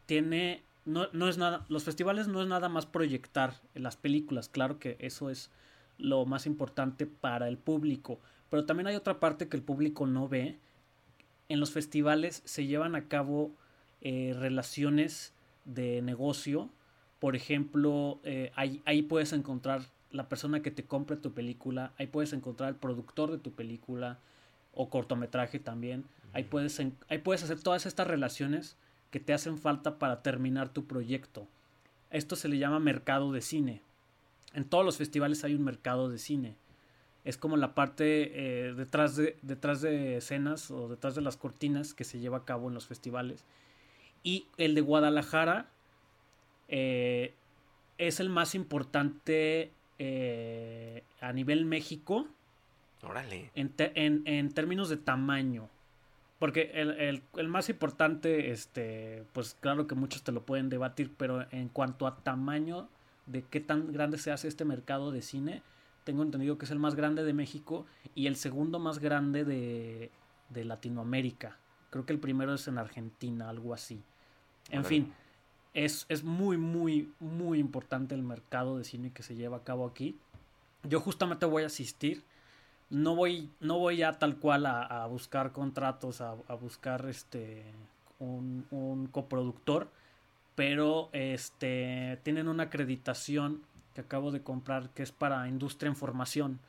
tiene. 0.05 0.63
No, 0.85 1.07
no 1.13 1.29
es 1.29 1.37
nada. 1.37 1.65
Los 1.69 1.83
festivales 1.83 2.27
no 2.27 2.41
es 2.41 2.47
nada 2.47 2.67
más 2.67 2.85
proyectar 2.85 3.61
las 3.73 3.95
películas. 3.95 4.49
Claro 4.49 4.79
que 4.79 4.97
eso 4.99 5.29
es 5.29 5.49
lo 5.97 6.25
más 6.25 6.45
importante 6.45 7.05
para 7.05 7.47
el 7.47 7.57
público. 7.57 8.19
Pero 8.49 8.65
también 8.65 8.87
hay 8.87 8.95
otra 8.95 9.19
parte 9.19 9.47
que 9.47 9.55
el 9.55 9.63
público 9.63 10.05
no 10.05 10.27
ve. 10.27 10.57
En 11.47 11.59
los 11.59 11.71
festivales 11.71 12.41
se 12.45 12.65
llevan 12.65 12.95
a 12.95 13.07
cabo 13.07 13.51
eh, 14.01 14.35
relaciones 14.37 15.33
de 15.63 16.01
negocio. 16.01 16.69
Por 17.19 17.37
ejemplo, 17.37 18.19
eh, 18.23 18.51
ahí, 18.55 18.81
ahí 18.85 19.01
puedes 19.01 19.31
encontrar 19.31 19.83
la 20.13 20.29
persona 20.29 20.61
que 20.61 20.71
te 20.71 20.85
compre 20.85 21.17
tu 21.17 21.33
película, 21.33 21.91
ahí 21.97 22.07
puedes 22.07 22.33
encontrar 22.33 22.69
el 22.69 22.75
productor 22.75 23.31
de 23.31 23.39
tu 23.39 23.51
película 23.51 24.19
o 24.73 24.89
cortometraje 24.89 25.59
también, 25.59 26.05
ahí 26.33 26.43
puedes, 26.43 26.79
ahí 26.79 27.17
puedes 27.19 27.43
hacer 27.43 27.61
todas 27.61 27.85
estas 27.85 28.07
relaciones 28.07 28.77
que 29.11 29.19
te 29.19 29.33
hacen 29.33 29.57
falta 29.57 29.99
para 29.99 30.21
terminar 30.21 30.69
tu 30.69 30.85
proyecto. 30.85 31.47
Esto 32.09 32.35
se 32.35 32.47
le 32.47 32.57
llama 32.57 32.79
mercado 32.79 33.31
de 33.31 33.41
cine. 33.41 33.81
En 34.53 34.65
todos 34.65 34.85
los 34.85 34.97
festivales 34.97 35.43
hay 35.43 35.55
un 35.55 35.63
mercado 35.63 36.09
de 36.09 36.17
cine. 36.17 36.55
Es 37.23 37.37
como 37.37 37.55
la 37.55 37.73
parte 37.73 38.67
eh, 38.67 38.73
detrás, 38.73 39.15
de, 39.15 39.37
detrás 39.41 39.81
de 39.81 40.17
escenas 40.17 40.69
o 40.71 40.89
detrás 40.89 41.15
de 41.15 41.21
las 41.21 41.37
cortinas 41.37 41.93
que 41.93 42.03
se 42.03 42.19
lleva 42.19 42.39
a 42.39 42.45
cabo 42.45 42.67
en 42.67 42.73
los 42.73 42.87
festivales. 42.87 43.45
Y 44.23 44.47
el 44.57 44.75
de 44.75 44.81
Guadalajara 44.81 45.67
eh, 46.67 47.33
es 47.97 48.19
el 48.19 48.29
más 48.29 48.55
importante 48.55 49.71
eh, 49.99 51.03
a 51.21 51.33
nivel 51.33 51.65
México. 51.65 52.27
Órale. 53.03 53.51
En, 53.55 54.49
términos 54.53 54.89
de 54.89 54.97
tamaño. 54.97 55.69
Porque 56.39 56.71
el, 56.73 57.47
más 57.47 57.69
importante, 57.69 58.51
este, 58.51 59.23
pues 59.33 59.55
claro 59.59 59.87
que 59.87 59.95
muchos 59.95 60.23
te 60.23 60.31
lo 60.31 60.45
pueden 60.45 60.69
debatir, 60.69 61.11
pero 61.15 61.45
en 61.51 61.69
cuanto 61.69 62.05
a 62.05 62.17
tamaño 62.17 62.89
de 63.27 63.43
qué 63.43 63.61
tan 63.61 63.93
grande 63.93 64.17
se 64.17 64.31
hace 64.31 64.49
este 64.49 64.65
mercado 64.65 65.11
de 65.11 65.21
cine, 65.21 65.61
tengo 66.03 66.21
entendido 66.21 66.57
que 66.57 66.65
es 66.65 66.71
el 66.71 66.79
más 66.79 66.95
grande 66.95 67.23
de 67.23 67.33
México 67.33 67.85
y 68.13 68.27
el 68.27 68.35
segundo 68.35 68.79
más 68.79 68.99
grande 68.99 69.45
de, 69.45 70.11
de 70.49 70.65
Latinoamérica. 70.65 71.57
Creo 71.89 72.05
que 72.05 72.13
el 72.13 72.19
primero 72.19 72.53
es 72.53 72.67
en 72.67 72.77
Argentina, 72.77 73.49
algo 73.49 73.73
así. 73.73 74.03
En 74.69 74.83
fin, 74.83 75.13
es, 75.73 76.05
es 76.09 76.23
muy, 76.23 76.57
muy, 76.57 77.11
muy 77.19 77.59
importante 77.59 78.15
el 78.15 78.23
mercado 78.23 78.77
de 78.77 78.83
cine 78.83 79.11
que 79.11 79.23
se 79.23 79.35
lleva 79.35 79.57
a 79.57 79.63
cabo 79.63 79.85
aquí. 79.85 80.17
Yo 80.83 80.99
justamente 80.99 81.45
voy 81.45 81.63
a 81.63 81.67
asistir. 81.67 82.23
No 82.93 83.15
voy, 83.15 83.49
no 83.59 83.79
voy 83.79 83.97
ya 83.97 84.19
tal 84.19 84.37
cual 84.37 84.67
a, 84.67 85.03
buscar 85.07 85.51
contratos, 85.51 86.21
a, 86.21 86.35
buscar 86.61 87.07
este 87.09 87.63
un, 88.19 88.67
un, 88.69 89.07
coproductor, 89.07 89.89
pero 90.53 91.09
este 91.11 92.19
tienen 92.21 92.47
una 92.47 92.65
acreditación 92.65 93.63
que 93.95 94.01
acabo 94.01 94.29
de 94.29 94.43
comprar 94.43 94.91
que 94.91 95.01
es 95.01 95.11
para 95.11 95.47
industria 95.47 95.89
en 95.89 95.95
formación, 95.95 96.59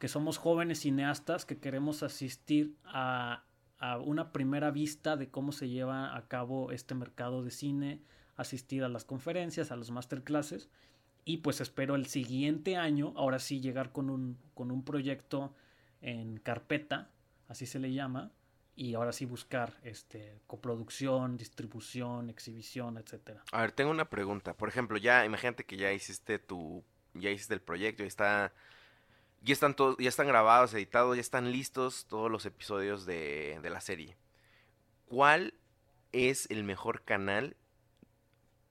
que 0.00 0.08
somos 0.08 0.38
jóvenes 0.38 0.80
cineastas 0.80 1.44
que 1.44 1.58
queremos 1.58 2.02
asistir 2.02 2.74
a, 2.86 3.44
a 3.78 3.98
una 3.98 4.32
primera 4.32 4.72
vista 4.72 5.16
de 5.16 5.28
cómo 5.28 5.52
se 5.52 5.68
lleva 5.68 6.16
a 6.16 6.26
cabo 6.26 6.72
este 6.72 6.96
mercado 6.96 7.44
de 7.44 7.52
cine, 7.52 8.00
asistir 8.36 8.82
a 8.82 8.88
las 8.88 9.04
conferencias, 9.04 9.70
a 9.70 9.76
los 9.76 9.92
masterclasses 9.92 10.68
y 11.24 11.38
pues 11.38 11.60
espero 11.60 11.94
el 11.94 12.06
siguiente 12.06 12.76
año, 12.76 13.12
ahora 13.16 13.38
sí, 13.38 13.60
llegar 13.60 13.92
con 13.92 14.10
un, 14.10 14.38
con 14.54 14.70
un 14.70 14.84
proyecto 14.84 15.54
en 16.02 16.38
carpeta, 16.38 17.10
así 17.48 17.66
se 17.66 17.78
le 17.78 17.92
llama, 17.92 18.30
y 18.76 18.94
ahora 18.94 19.12
sí 19.12 19.24
buscar 19.24 19.72
este 19.84 20.40
coproducción, 20.46 21.36
distribución, 21.36 22.28
exhibición, 22.28 22.98
etcétera. 22.98 23.42
A 23.52 23.62
ver, 23.62 23.72
tengo 23.72 23.90
una 23.90 24.10
pregunta. 24.10 24.54
Por 24.54 24.68
ejemplo, 24.68 24.98
ya 24.98 25.24
imagínate 25.24 25.64
que 25.64 25.76
ya 25.76 25.92
hiciste 25.92 26.38
tu 26.38 26.84
ya 27.14 27.30
hiciste 27.30 27.54
el 27.54 27.62
proyecto, 27.62 28.02
ya 28.02 28.08
está 28.08 28.52
ya 29.42 29.52
están 29.52 29.74
todos 29.74 29.96
ya 29.98 30.08
están 30.08 30.26
grabados, 30.26 30.74
editados, 30.74 31.16
ya 31.16 31.20
están 31.20 31.52
listos 31.52 32.06
todos 32.06 32.30
los 32.30 32.44
episodios 32.46 33.06
de, 33.06 33.60
de 33.62 33.70
la 33.70 33.80
serie. 33.80 34.16
¿Cuál 35.06 35.54
es 36.12 36.50
el 36.50 36.64
mejor 36.64 37.02
canal 37.02 37.56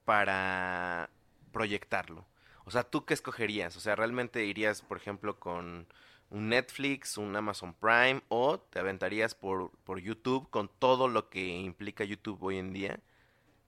para 0.03 1.09
proyectarlo? 1.53 2.25
O 2.65 2.71
sea, 2.71 2.83
¿tú 2.83 3.05
qué 3.05 3.13
escogerías? 3.13 3.75
O 3.75 3.79
sea, 3.79 3.95
¿realmente 3.95 4.45
irías, 4.45 4.81
por 4.81 4.97
ejemplo, 4.97 5.39
con 5.39 5.87
un 6.29 6.49
Netflix, 6.49 7.17
un 7.17 7.35
Amazon 7.35 7.73
Prime 7.73 8.21
o 8.29 8.59
te 8.59 8.79
aventarías 8.79 9.35
por, 9.35 9.71
por 9.83 9.99
YouTube 9.99 10.49
con 10.49 10.69
todo 10.79 11.07
lo 11.07 11.29
que 11.29 11.45
implica 11.59 12.03
YouTube 12.03 12.41
hoy 12.41 12.57
en 12.57 12.73
día 12.73 12.99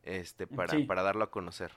este, 0.04 0.48
para, 0.48 0.74
sí. 0.74 0.84
para 0.84 1.04
darlo 1.04 1.26
a 1.26 1.32
conocer? 1.32 1.72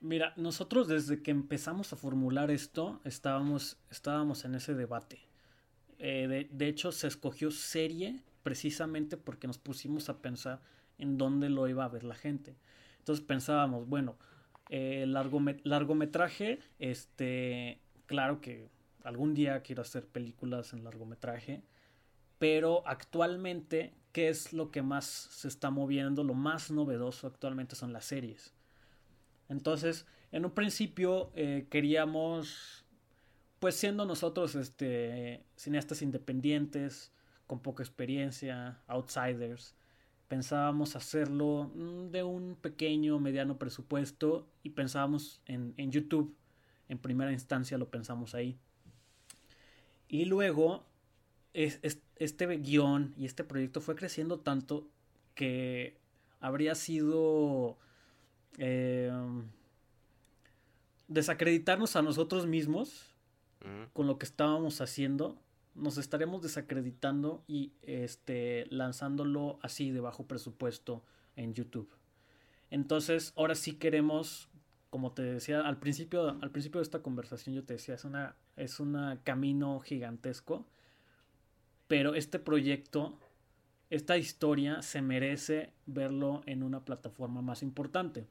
Mira, 0.00 0.32
nosotros 0.36 0.88
desde 0.88 1.22
que 1.22 1.30
empezamos 1.30 1.92
a 1.92 1.96
formular 1.96 2.50
esto 2.50 3.00
estábamos, 3.04 3.78
estábamos 3.90 4.44
en 4.44 4.56
ese 4.56 4.74
debate. 4.74 5.20
Eh, 5.98 6.26
de, 6.28 6.48
de 6.50 6.68
hecho, 6.68 6.90
se 6.90 7.06
escogió 7.06 7.50
serie 7.50 8.22
precisamente 8.42 9.16
porque 9.16 9.46
nos 9.46 9.58
pusimos 9.58 10.08
a 10.08 10.20
pensar 10.20 10.60
en 10.98 11.16
dónde 11.16 11.48
lo 11.48 11.68
iba 11.68 11.84
a 11.84 11.88
ver 11.88 12.04
la 12.04 12.16
gente. 12.16 12.56
Entonces 12.98 13.24
pensábamos, 13.24 13.88
bueno, 13.88 14.16
eh, 14.68 15.04
largomet 15.06 15.60
largometraje, 15.64 16.60
este, 16.78 17.80
claro 18.06 18.40
que 18.40 18.68
algún 19.04 19.34
día 19.34 19.62
quiero 19.62 19.82
hacer 19.82 20.06
películas 20.06 20.72
en 20.72 20.84
largometraje, 20.84 21.62
pero 22.38 22.82
actualmente, 22.86 23.94
¿qué 24.12 24.28
es 24.28 24.52
lo 24.52 24.70
que 24.70 24.82
más 24.82 25.04
se 25.04 25.48
está 25.48 25.70
moviendo? 25.70 26.24
Lo 26.24 26.34
más 26.34 26.70
novedoso 26.70 27.26
actualmente 27.26 27.76
son 27.76 27.92
las 27.92 28.04
series. 28.04 28.54
Entonces, 29.48 30.06
en 30.32 30.44
un 30.44 30.50
principio 30.50 31.30
eh, 31.34 31.66
queríamos, 31.70 32.84
pues 33.58 33.76
siendo 33.76 34.06
nosotros 34.06 34.54
este, 34.54 35.44
cineastas 35.56 36.02
independientes, 36.02 37.12
con 37.46 37.60
poca 37.60 37.82
experiencia, 37.82 38.80
outsiders, 38.86 39.74
pensábamos 40.28 40.96
hacerlo 40.96 41.70
mm, 41.74 42.10
de 42.10 42.22
un 42.22 42.56
pequeño, 42.56 43.18
mediano 43.18 43.58
presupuesto 43.58 44.46
y 44.62 44.70
pensábamos 44.70 45.40
en, 45.46 45.74
en 45.76 45.90
YouTube. 45.90 46.34
En 46.88 46.98
primera 46.98 47.32
instancia 47.32 47.78
lo 47.78 47.90
pensamos 47.90 48.34
ahí. 48.34 48.58
Y 50.08 50.26
luego 50.26 50.84
es, 51.54 51.78
es, 51.82 52.00
este 52.16 52.46
guion 52.46 53.14
y 53.16 53.26
este 53.26 53.44
proyecto 53.44 53.80
fue 53.80 53.94
creciendo 53.94 54.40
tanto 54.40 54.86
que 55.34 55.96
habría 56.40 56.74
sido 56.74 57.78
eh, 58.58 59.10
desacreditarnos 61.08 61.96
a 61.96 62.02
nosotros 62.02 62.46
mismos 62.46 63.08
con 63.92 64.08
lo 64.08 64.18
que 64.18 64.26
estábamos 64.26 64.80
haciendo 64.80 65.38
nos 65.74 65.98
estaremos 65.98 66.42
desacreditando 66.42 67.44
y 67.46 67.72
este 67.82 68.66
lanzándolo 68.70 69.58
así 69.62 69.90
de 69.90 70.00
bajo 70.00 70.26
presupuesto 70.26 71.02
en 71.36 71.54
YouTube. 71.54 71.88
Entonces, 72.70 73.32
ahora 73.36 73.54
sí 73.54 73.74
queremos, 73.74 74.48
como 74.90 75.12
te 75.12 75.22
decía 75.22 75.60
al 75.60 75.78
principio, 75.78 76.38
al 76.40 76.50
principio 76.50 76.80
de 76.80 76.84
esta 76.84 77.02
conversación 77.02 77.54
yo 77.54 77.64
te 77.64 77.74
decía, 77.74 77.94
es 77.94 78.04
una 78.04 78.36
es 78.56 78.80
un 78.80 79.18
camino 79.24 79.80
gigantesco, 79.80 80.66
pero 81.88 82.14
este 82.14 82.38
proyecto, 82.38 83.18
esta 83.90 84.16
historia 84.16 84.82
se 84.82 85.02
merece 85.02 85.72
verlo 85.86 86.42
en 86.46 86.62
una 86.62 86.84
plataforma 86.84 87.42
más 87.42 87.62
importante. 87.62 88.26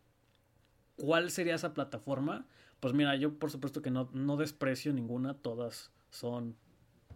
¿Cuál 0.96 1.32
sería 1.32 1.56
esa 1.56 1.74
plataforma? 1.74 2.46
Pues 2.80 2.94
mira, 2.94 3.16
yo 3.16 3.38
por 3.38 3.52
supuesto 3.52 3.82
que 3.82 3.92
no, 3.92 4.10
no 4.14 4.38
desprecio 4.38 4.94
ninguna, 4.94 5.36
todas 5.36 5.92
son 6.10 6.56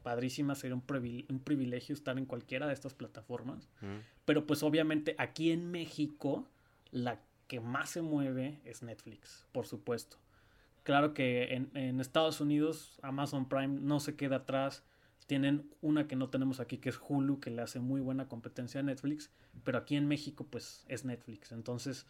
padrísimas, 0.05 0.59
sería 0.59 0.75
un, 0.75 0.81
privilegio, 0.81 1.25
un 1.31 1.39
privilegio 1.39 1.93
estar 1.93 2.15
en 2.19 2.25
cualquiera 2.27 2.67
de 2.67 2.73
estas 2.73 2.93
plataformas. 2.93 3.67
Mm. 3.81 4.05
Pero 4.23 4.45
pues 4.45 4.61
obviamente 4.61 5.15
aquí 5.17 5.49
en 5.49 5.71
México 5.71 6.47
la 6.91 7.19
que 7.47 7.59
más 7.59 7.89
se 7.89 8.03
mueve 8.03 8.59
es 8.65 8.83
Netflix, 8.83 9.47
por 9.51 9.65
supuesto. 9.65 10.17
Claro 10.83 11.15
que 11.15 11.55
en, 11.55 11.71
en, 11.73 11.99
Estados 11.99 12.39
Unidos 12.39 12.99
Amazon 13.01 13.49
Prime 13.49 13.79
no 13.81 13.99
se 13.99 14.15
queda 14.15 14.35
atrás. 14.37 14.83
Tienen 15.25 15.67
una 15.81 16.07
que 16.07 16.15
no 16.15 16.29
tenemos 16.29 16.59
aquí 16.59 16.77
que 16.77 16.89
es 16.89 16.99
Hulu, 17.01 17.39
que 17.39 17.49
le 17.49 17.63
hace 17.63 17.79
muy 17.79 17.99
buena 17.99 18.27
competencia 18.27 18.81
a 18.81 18.83
Netflix. 18.83 19.31
Pero 19.63 19.79
aquí 19.79 19.95
en 19.95 20.07
México 20.07 20.45
pues 20.47 20.85
es 20.87 21.03
Netflix. 21.03 21.51
Entonces, 21.51 22.05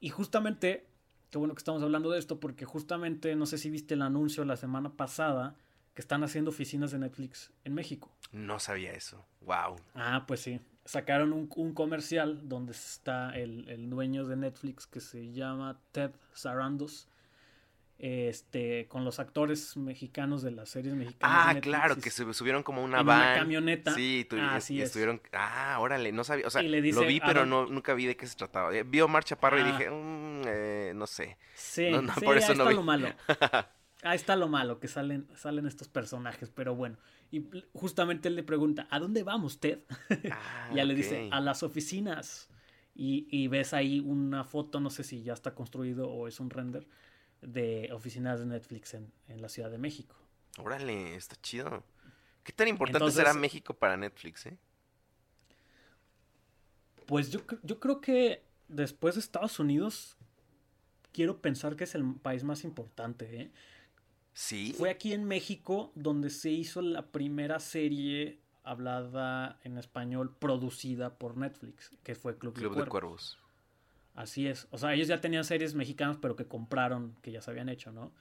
y 0.00 0.08
justamente, 0.08 0.88
qué 1.30 1.38
bueno 1.38 1.54
que 1.54 1.60
estamos 1.60 1.84
hablando 1.84 2.10
de 2.10 2.18
esto, 2.18 2.40
porque 2.40 2.64
justamente, 2.64 3.36
no 3.36 3.46
sé 3.46 3.58
si 3.58 3.70
viste 3.70 3.94
el 3.94 4.02
anuncio 4.02 4.44
la 4.44 4.56
semana 4.56 4.90
pasada 4.94 5.54
que 5.94 6.00
están 6.00 6.24
haciendo 6.24 6.50
oficinas 6.50 6.90
de 6.92 6.98
Netflix 6.98 7.52
en 7.64 7.74
México. 7.74 8.10
No 8.32 8.58
sabía 8.58 8.92
eso. 8.92 9.24
Wow. 9.42 9.76
Ah, 9.94 10.24
pues 10.26 10.40
sí. 10.40 10.60
Sacaron 10.84 11.32
un, 11.32 11.48
un 11.54 11.74
comercial 11.74 12.48
donde 12.48 12.72
está 12.72 13.30
el, 13.36 13.68
el, 13.68 13.88
dueño 13.90 14.26
de 14.26 14.36
Netflix 14.36 14.86
que 14.86 15.00
se 15.00 15.30
llama 15.32 15.78
Ted 15.92 16.10
Sarandos. 16.32 17.08
Este, 17.98 18.88
con 18.88 19.04
los 19.04 19.20
actores 19.20 19.76
mexicanos 19.76 20.42
de 20.42 20.50
las 20.50 20.70
series 20.70 20.92
mexicanas. 20.94 21.56
Ah, 21.56 21.60
claro, 21.60 21.94
que 21.96 22.10
se 22.10 22.34
subieron 22.34 22.64
como 22.64 22.82
una 22.82 22.98
en 23.00 23.06
van. 23.06 23.20
una 23.20 23.34
camioneta. 23.36 23.94
Sí, 23.94 24.26
tu, 24.28 24.36
Así 24.40 24.74
y 24.74 24.80
es. 24.80 24.86
estuvieron. 24.88 25.20
Ah, 25.32 25.76
órale, 25.78 26.10
no 26.10 26.24
sabía. 26.24 26.48
O 26.48 26.50
sea, 26.50 26.62
dice, 26.62 27.00
lo 27.00 27.06
vi, 27.06 27.20
pero 27.20 27.42
ah, 27.42 27.46
no, 27.46 27.66
nunca 27.66 27.94
vi 27.94 28.06
de 28.06 28.16
qué 28.16 28.26
se 28.26 28.34
trataba. 28.34 28.74
Eh, 28.74 28.82
Vio 28.82 29.06
Marcha 29.06 29.36
Parro 29.38 29.58
Ah. 29.58 29.60
y 29.60 29.64
dije, 29.64 29.88
mm, 29.88 30.42
eh, 30.46 30.92
no 30.96 31.06
sé. 31.06 31.36
Sí, 31.54 31.90
No, 31.92 32.02
no, 32.02 32.12
sí, 32.14 32.24
por 32.24 32.36
eso 32.36 32.48
no 32.54 32.64
está 32.64 32.70
vi. 32.70 32.74
lo 32.74 32.82
malo. 32.82 33.08
Ahí 34.02 34.16
está 34.16 34.34
lo 34.34 34.48
malo, 34.48 34.80
que 34.80 34.88
salen, 34.88 35.28
salen 35.36 35.66
estos 35.66 35.88
personajes, 35.88 36.50
pero 36.50 36.74
bueno. 36.74 36.98
Y 37.30 37.44
justamente 37.72 38.28
él 38.28 38.34
le 38.34 38.42
pregunta, 38.42 38.88
¿a 38.90 38.98
dónde 38.98 39.22
vamos, 39.22 39.60
Ted? 39.60 39.78
Ah, 40.32 40.70
ya 40.74 40.84
le 40.84 40.94
dice, 40.94 41.28
a 41.32 41.40
las 41.40 41.62
oficinas. 41.62 42.48
Y, 42.94 43.26
y 43.30 43.48
ves 43.48 43.72
ahí 43.72 44.00
una 44.00 44.44
foto, 44.44 44.80
no 44.80 44.90
sé 44.90 45.02
si 45.04 45.22
ya 45.22 45.32
está 45.32 45.54
construido 45.54 46.10
o 46.10 46.28
es 46.28 46.40
un 46.40 46.50
render, 46.50 46.86
de 47.40 47.88
oficinas 47.92 48.40
de 48.40 48.46
Netflix 48.46 48.94
en, 48.94 49.10
en 49.28 49.40
la 49.40 49.48
Ciudad 49.48 49.70
de 49.70 49.78
México. 49.78 50.14
Órale, 50.58 51.14
está 51.14 51.36
chido. 51.40 51.82
¿Qué 52.42 52.52
tan 52.52 52.68
importante 52.68 52.98
Entonces- 52.98 53.16
será 53.16 53.34
México 53.34 53.72
para 53.72 53.96
Netflix, 53.96 54.46
eh? 54.46 54.58
Pues 57.06 57.30
yo, 57.30 57.40
yo 57.62 57.78
creo 57.80 58.00
que 58.00 58.42
después 58.68 59.14
de 59.14 59.20
Estados 59.20 59.58
Unidos, 59.58 60.16
quiero 61.12 61.40
pensar 61.40 61.76
que 61.76 61.84
es 61.84 61.94
el 61.94 62.14
país 62.16 62.44
más 62.44 62.64
importante, 62.64 63.42
¿eh? 63.42 63.50
Sí. 64.34 64.74
Fue 64.76 64.90
aquí 64.90 65.12
en 65.12 65.24
México 65.24 65.92
donde 65.94 66.30
se 66.30 66.50
hizo 66.50 66.80
la 66.82 67.06
primera 67.10 67.58
serie 67.60 68.40
hablada 68.64 69.58
en 69.64 69.76
español 69.78 70.34
producida 70.38 71.18
por 71.18 71.36
Netflix, 71.36 71.90
que 72.02 72.14
fue 72.14 72.38
Club, 72.38 72.54
Club 72.54 72.74
de 72.76 72.84
de 72.84 72.88
Cuervos. 72.88 73.38
Así 74.14 74.46
es. 74.46 74.68
O 74.70 74.78
sea, 74.78 74.94
ellos 74.94 75.08
ya 75.08 75.20
tenían 75.20 75.44
series 75.44 75.74
mexicanas, 75.74 76.18
pero 76.20 76.36
que 76.36 76.46
compraron, 76.46 77.16
que 77.22 77.32
ya 77.32 77.40
se 77.40 77.50
habían 77.50 77.68
hecho, 77.68 77.92
¿no? 77.92 78.12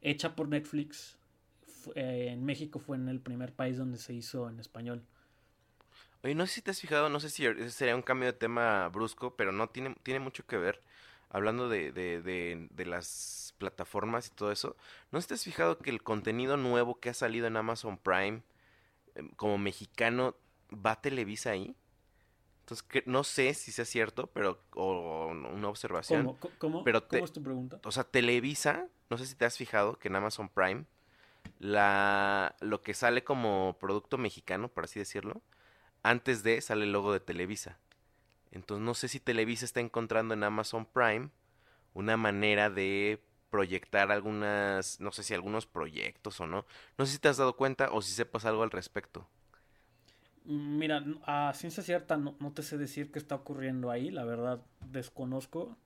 Hecha 0.00 0.34
por 0.36 0.48
Netflix. 0.48 1.16
eh, 1.94 2.28
en 2.30 2.44
México 2.44 2.78
fue 2.78 2.96
en 2.96 3.08
el 3.08 3.20
primer 3.20 3.52
país 3.52 3.76
donde 3.78 3.98
se 3.98 4.14
hizo 4.14 4.48
en 4.48 4.60
español. 4.60 5.04
Oye, 6.22 6.34
no 6.34 6.46
sé 6.46 6.54
si 6.54 6.62
te 6.62 6.70
has 6.70 6.80
fijado, 6.80 7.08
no 7.08 7.18
sé 7.18 7.30
si 7.30 7.46
ese 7.46 7.70
sería 7.70 7.96
un 7.96 8.02
cambio 8.02 8.26
de 8.26 8.32
tema 8.32 8.88
brusco, 8.88 9.34
pero 9.36 9.50
no 9.50 9.68
tiene, 9.68 9.96
tiene 10.04 10.20
mucho 10.20 10.46
que 10.46 10.56
ver. 10.56 10.80
Hablando 11.32 11.68
de, 11.70 11.92
de, 11.92 12.22
de, 12.22 12.68
de 12.70 12.86
las 12.86 13.54
plataformas 13.58 14.28
y 14.28 14.32
todo 14.32 14.52
eso, 14.52 14.76
¿no 15.12 15.18
has 15.18 15.44
fijado 15.44 15.78
que 15.78 15.90
el 15.90 16.02
contenido 16.04 16.58
nuevo 16.58 17.00
que 17.00 17.10
ha 17.10 17.14
salido 17.14 17.48
en 17.48 17.56
Amazon 17.58 17.98
Prime, 17.98 18.42
em, 19.16 19.30
como 19.36 19.58
mexicano, 19.58 20.36
va 20.72 20.92
a 20.92 21.02
Televisa 21.02 21.52
ahí? 21.52 21.76
Entonces, 22.62 22.82
que- 22.84 23.02
no 23.06 23.24
sé 23.24 23.54
si 23.54 23.72
sea 23.72 23.84
cierto, 23.84 24.28
pero, 24.28 24.60
o 24.74 25.28
una 25.28 25.68
observación. 25.68 26.26
¿Cómo, 26.38 26.58
cómo, 26.58 26.84
pero 26.84 27.02
te- 27.02 27.18
¿Cómo 27.18 27.24
es 27.24 27.32
tu 27.32 27.42
pregunta? 27.42 27.80
O 27.84 27.92
sea, 27.92 28.04
Televisa, 28.04 28.86
no 29.10 29.18
sé 29.18 29.26
si 29.26 29.34
te 29.34 29.44
has 29.44 29.56
fijado 29.56 29.98
que 29.98 30.08
en 30.08 30.16
Amazon 30.16 30.48
Prime, 30.48 30.84
la, 31.60 32.56
lo 32.60 32.82
que 32.82 32.94
sale 32.94 33.24
como 33.24 33.76
producto 33.80 34.18
mexicano, 34.18 34.68
por 34.68 34.84
así 34.84 34.98
decirlo, 35.00 35.42
antes 36.02 36.42
de 36.42 36.60
sale 36.60 36.84
el 36.84 36.92
logo 36.92 37.12
de 37.12 37.20
Televisa. 37.20 37.78
Entonces 38.52 38.84
no 38.84 38.94
sé 38.94 39.08
si 39.08 39.20
Televisa 39.20 39.64
está 39.64 39.80
encontrando 39.80 40.34
en 40.34 40.44
Amazon 40.44 40.86
Prime 40.86 41.30
una 41.94 42.16
manera 42.16 42.70
de 42.70 43.20
proyectar 43.50 44.12
algunas, 44.12 45.00
no 45.00 45.12
sé 45.12 45.22
si 45.22 45.34
algunos 45.34 45.66
proyectos 45.66 46.40
o 46.40 46.46
no. 46.46 46.66
No 46.98 47.06
sé 47.06 47.12
si 47.14 47.18
te 47.18 47.28
has 47.28 47.38
dado 47.38 47.56
cuenta 47.56 47.90
o 47.92 48.02
si 48.02 48.12
sepas 48.12 48.44
algo 48.46 48.62
al 48.62 48.70
respecto. 48.70 49.28
Mm, 50.44 50.78
Mira, 50.78 51.04
a 51.24 51.52
ciencia 51.54 51.82
cierta 51.82 52.16
no, 52.16 52.36
no 52.40 52.52
te 52.52 52.62
sé 52.62 52.78
decir 52.78 53.10
qué 53.12 53.18
está 53.18 53.34
ocurriendo 53.36 53.90
ahí, 53.90 54.10
la 54.10 54.24
verdad 54.24 54.60
desconozco. 54.90 55.76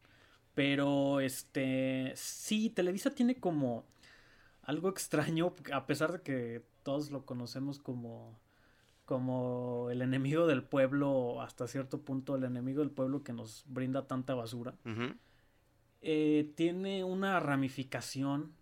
Pero 0.54 1.20
este 1.20 2.12
sí, 2.16 2.70
Televisa 2.70 3.10
tiene 3.12 3.36
como 3.40 3.84
algo 4.62 4.90
extraño, 4.90 5.54
a 5.72 5.86
pesar 5.86 6.12
de 6.12 6.22
que 6.22 6.62
todos 6.84 7.10
lo 7.10 7.26
conocemos 7.26 7.78
como, 7.80 8.38
como 9.06 9.88
el 9.90 10.02
enemigo 10.02 10.46
del 10.46 10.62
pueblo, 10.62 11.40
hasta 11.40 11.66
cierto 11.66 12.02
punto 12.02 12.36
el 12.36 12.44
enemigo 12.44 12.80
del 12.80 12.90
pueblo 12.90 13.22
que 13.22 13.32
nos 13.32 13.64
brinda 13.66 14.06
tanta 14.06 14.34
basura. 14.34 14.74
Eh, 16.02 16.52
tiene 16.56 17.02
una 17.04 17.40
ramificación, 17.40 18.52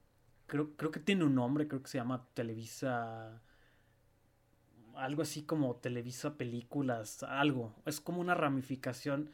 creo, 0.46 0.76
creo 0.76 0.90
que 0.90 1.00
tiene 1.00 1.24
un 1.24 1.34
nombre, 1.34 1.66
creo 1.66 1.82
que 1.82 1.88
se 1.88 1.98
llama 1.98 2.26
Televisa, 2.34 3.42
algo 4.94 5.22
así 5.22 5.42
como 5.42 5.76
Televisa 5.76 6.36
Películas, 6.36 7.22
algo. 7.24 7.74
Es 7.86 8.00
como 8.00 8.20
una 8.20 8.34
ramificación 8.34 9.30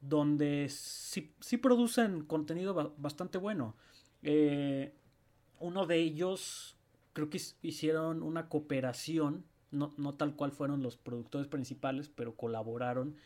donde 0.00 0.68
sí, 0.70 1.34
sí 1.40 1.56
producen 1.56 2.24
contenido 2.24 2.72
ba- 2.74 2.92
bastante 2.96 3.38
bueno. 3.38 3.76
Eh, 4.22 4.94
uno 5.58 5.86
de 5.86 5.96
ellos, 5.98 6.76
creo 7.12 7.28
que 7.28 7.40
hicieron 7.62 8.22
una 8.22 8.48
cooperación, 8.48 9.44
no, 9.70 9.92
no 9.96 10.14
tal 10.14 10.34
cual 10.36 10.52
fueron 10.52 10.82
los 10.82 10.96
productores 10.96 11.48
principales, 11.48 12.08
pero 12.08 12.34
colaboraron 12.36 13.16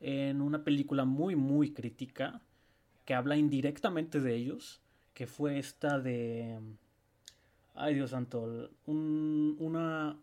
en 0.00 0.40
una 0.40 0.64
película 0.64 1.04
muy, 1.04 1.36
muy 1.36 1.72
crítica 1.72 2.42
que 3.04 3.14
habla 3.14 3.36
indirectamente 3.36 4.20
de 4.20 4.34
ellos, 4.36 4.80
que 5.14 5.26
fue 5.26 5.58
esta 5.58 6.00
de... 6.00 6.58
Ay, 7.74 7.94
Dios 7.94 8.10
santo, 8.10 8.70
un- 8.86 9.56
una, 9.58 10.16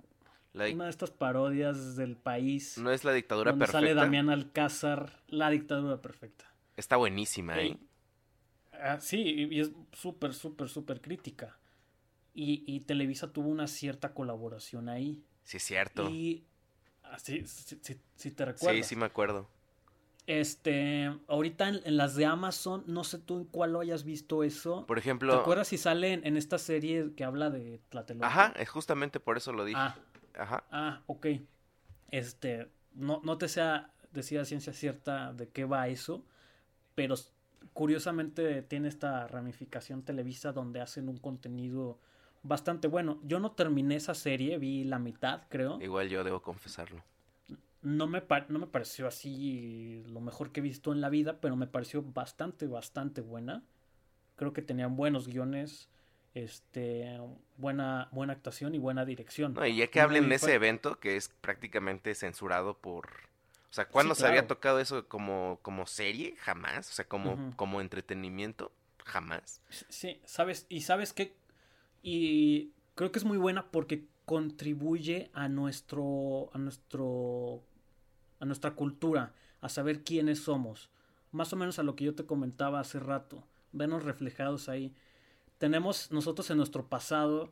La 0.54 0.70
una 0.70 0.84
de 0.86 0.90
estas 0.90 1.12
parodias 1.12 1.96
del 1.96 2.16
país 2.16 2.78
no 2.78 2.92
es 2.92 3.04
la 3.04 3.14
dictadura 3.14 3.52
donde 3.52 3.66
perfecta. 3.66 3.80
sale 3.80 3.94
Damián 3.96 4.30
Alcázar, 4.30 5.22
La 5.28 5.50
dictadura 5.50 6.02
perfecta. 6.02 6.46
Está 6.78 6.96
buenísima, 6.98 7.62
¿eh? 7.62 7.78
Ah, 8.72 9.00
sí, 9.02 9.18
y 9.22 9.56
y 9.56 9.60
es 9.60 9.72
súper, 9.94 10.34
súper, 10.34 10.70
súper 10.70 11.02
crítica. 11.02 11.58
Y, 12.34 12.64
y 12.68 12.82
Televisa 12.82 13.34
tuvo 13.34 13.50
una 13.50 13.68
cierta 13.68 14.14
colaboración 14.14 14.90
ahí. 14.90 15.24
Sí, 15.54 15.58
es 15.58 15.64
cierto. 15.64 16.16
Y 16.16 16.47
así, 17.04 17.45
si, 17.47 17.78
si- 17.82 18.02
si 18.16 18.32
te 18.32 18.45
Sí, 18.56 18.84
recuerdas. 18.84 18.84
sí 18.84 18.95
me 18.95 19.06
acuerdo. 19.06 19.47
Este, 20.28 21.06
ahorita 21.28 21.70
en, 21.70 21.82
en 21.86 21.97
las 21.97 22.16
de 22.16 22.26
Amazon, 22.26 22.84
no 22.88 23.04
sé 23.04 23.18
tú 23.20 23.38
en 23.39 23.45
cuál 23.45 23.74
lo 23.74 23.80
hayas 23.82 24.04
visto 24.04 24.43
eso. 24.43 24.88
Por 24.88 24.97
¿Te 25.28 25.36
ejemplo, 25.36 25.36
acuerdas 25.36 25.68
si 25.70 25.78
sale 25.78 26.14
en, 26.14 26.26
en 26.26 26.38
esta 26.38 26.58
serie 26.60 27.14
que 27.16 27.24
habla 27.24 27.50
de 27.50 27.80
Tlatelolco? 27.89 28.45
ajá, 28.45 28.54
es 28.58 28.70
justamente 28.70 29.20
por 29.20 29.36
eso 29.38 29.52
lo 29.54 29.66
dije. 29.66 29.84
Ah, 29.84 30.00
Ajá. 30.36 30.64
ah, 30.72 31.04
ok. 31.08 31.28
Este, 32.12 32.72
no, 32.93 33.22
no 33.24 33.38
te 33.38 33.47
sea 33.50 33.93
decir 34.12 34.39
a 34.39 34.45
ciencia 34.45 34.74
cierta 34.74 35.34
de 35.34 35.50
qué 35.50 35.66
va 35.66 35.88
eso, 35.89 36.26
pero 36.95 37.16
curiosamente 37.74 38.64
tiene 38.64 38.89
esta 38.89 39.28
ramificación 39.28 40.04
Televisa 40.04 40.54
donde 40.54 40.82
hacen 40.82 41.10
un 41.10 41.18
contenido 41.20 42.00
bastante 42.44 42.88
bueno. 42.88 43.20
Yo 43.24 43.40
no 43.40 43.52
terminé 43.52 43.96
esa 43.96 44.14
serie, 44.14 44.58
vi 44.58 44.84
la 44.84 45.00
mitad, 45.00 45.44
creo. 45.50 45.82
Igual 45.82 46.10
yo 46.10 46.24
debo 46.24 46.42
confesarlo. 46.42 47.04
No 47.82 48.08
me, 48.08 48.22
no 48.50 48.60
me 48.60 48.68
pareció 48.68 49.08
así 49.08 50.04
lo 50.08 50.20
mejor 50.20 50.52
que 50.52 50.60
he 50.60 50.64
visto 50.64 50.92
en 50.92 51.02
la 51.02 51.10
vida, 51.10 51.40
pero 51.40 51.56
me 51.56 51.68
pareció 51.68 52.04
bastante, 52.04 52.68
bastante 52.68 53.22
buena. 53.22 53.64
Creo 54.36 54.54
que 54.54 54.62
tenían 54.62 54.96
buenos 54.96 55.28
guiones, 55.28 55.90
este, 56.34 57.20
buena, 57.58 58.10
buena 58.12 58.34
actuación 58.34 58.76
y 58.76 58.80
buena 58.80 59.06
dirección. 59.06 59.54
No, 59.54 59.66
y 59.66 59.78
ya 59.78 59.88
que 59.88 60.02
hablen 60.02 60.30
de 60.30 60.36
ese 60.36 60.54
evento 60.54 61.00
que 61.00 61.16
es 61.18 61.30
prácticamente 61.30 62.14
censurado 62.16 62.78
por... 62.78 63.08
O 63.70 63.74
sea, 63.74 63.88
¿cuándo 63.88 64.16
Sí, 64.16 64.22
se 64.22 64.28
había 64.28 64.48
tocado 64.48 64.80
eso 64.80 65.08
como, 65.08 65.60
como 65.62 65.86
serie? 65.86 66.36
Jamás. 66.40 66.90
O 66.90 66.94
sea, 66.94 67.06
como, 67.06 67.56
como 67.56 67.82
entretenimiento. 67.82 68.72
Jamás. 69.06 69.62
Sí, 69.70 70.22
sabes, 70.26 70.66
y 70.70 70.82
sabes 70.82 71.14
que, 71.14 71.36
y 72.02 72.72
creo 72.95 73.12
que 73.12 73.20
es 73.20 73.26
muy 73.26 73.38
buena 73.38 73.72
porque 73.72 74.08
contribuye 74.26 75.30
a 75.34 75.50
nuestro, 75.50 76.50
a 76.54 76.58
nuestro, 76.58 77.64
a 78.39 78.45
nuestra 78.45 78.76
cultura, 78.76 79.34
a 79.62 79.70
saber 79.70 80.04
quiénes 80.04 80.39
somos. 80.39 80.89
Más 81.32 81.52
o 81.54 81.56
menos 81.56 81.80
a 81.80 81.84
lo 81.84 81.95
que 81.95 82.06
yo 82.06 82.16
te 82.16 82.26
comentaba 82.26 82.80
hace 82.80 83.00
rato, 83.00 83.43
vernos 83.72 84.04
reflejados 84.04 84.70
ahí. 84.70 84.93
Tenemos 85.58 86.12
nosotros 86.12 86.50
en 86.52 86.58
nuestro 86.58 86.88
pasado, 86.88 87.52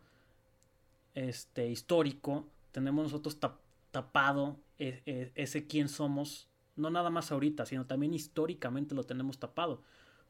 este, 1.16 1.68
histórico, 1.70 2.48
tenemos 2.72 3.06
nosotros 3.06 3.40
tap- 3.40 3.60
tapado 3.92 4.60
e- 4.78 5.02
e- 5.06 5.32
ese 5.36 5.66
quién 5.68 5.90
somos, 5.90 6.48
no 6.76 6.90
nada 6.90 7.10
más 7.10 7.32
ahorita, 7.32 7.66
sino 7.66 7.86
también 7.86 8.14
históricamente 8.14 8.94
lo 8.94 9.04
tenemos 9.04 9.40
tapado, 9.40 9.82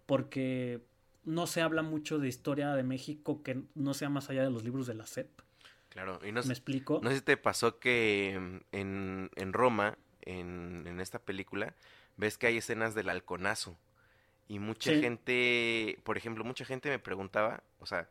porque 0.06 0.86
no 1.28 1.48
se 1.48 1.62
habla 1.62 1.84
mucho 1.84 2.20
de 2.20 2.28
historia 2.28 2.74
de 2.74 2.84
México 2.84 3.44
que 3.44 3.64
no 3.76 3.94
sea 3.94 4.10
más 4.10 4.30
allá 4.30 4.44
de 4.44 4.50
los 4.50 4.64
libros 4.64 4.88
de 4.88 4.96
la 4.96 5.06
SEP. 5.06 5.30
Claro. 5.90 6.20
Y 6.26 6.32
no, 6.32 6.42
¿Me 6.44 6.54
explico? 6.54 7.00
no 7.02 7.10
sé 7.10 7.18
si 7.18 7.22
te 7.22 7.38
pasó 7.38 7.80
que 7.80 8.38
mm, 8.40 8.76
en, 8.76 9.32
en 9.36 9.54
Roma, 9.54 9.98
en, 10.22 10.86
en 10.88 11.00
esta 11.00 11.20
película, 11.20 11.76
ves 12.18 12.38
que 12.38 12.48
hay 12.48 12.58
escenas 12.58 12.96
del 12.96 13.10
halconazo. 13.10 13.78
Y 14.48 14.60
mucha 14.60 14.94
Sí. 14.94 15.02
gente, 15.02 16.00
por 16.04 16.18
ejemplo, 16.18 16.44
mucha 16.46 16.66
gente 16.66 16.90
me 16.90 17.00
preguntaba, 17.00 17.64
o 17.80 17.86
sea, 17.86 18.10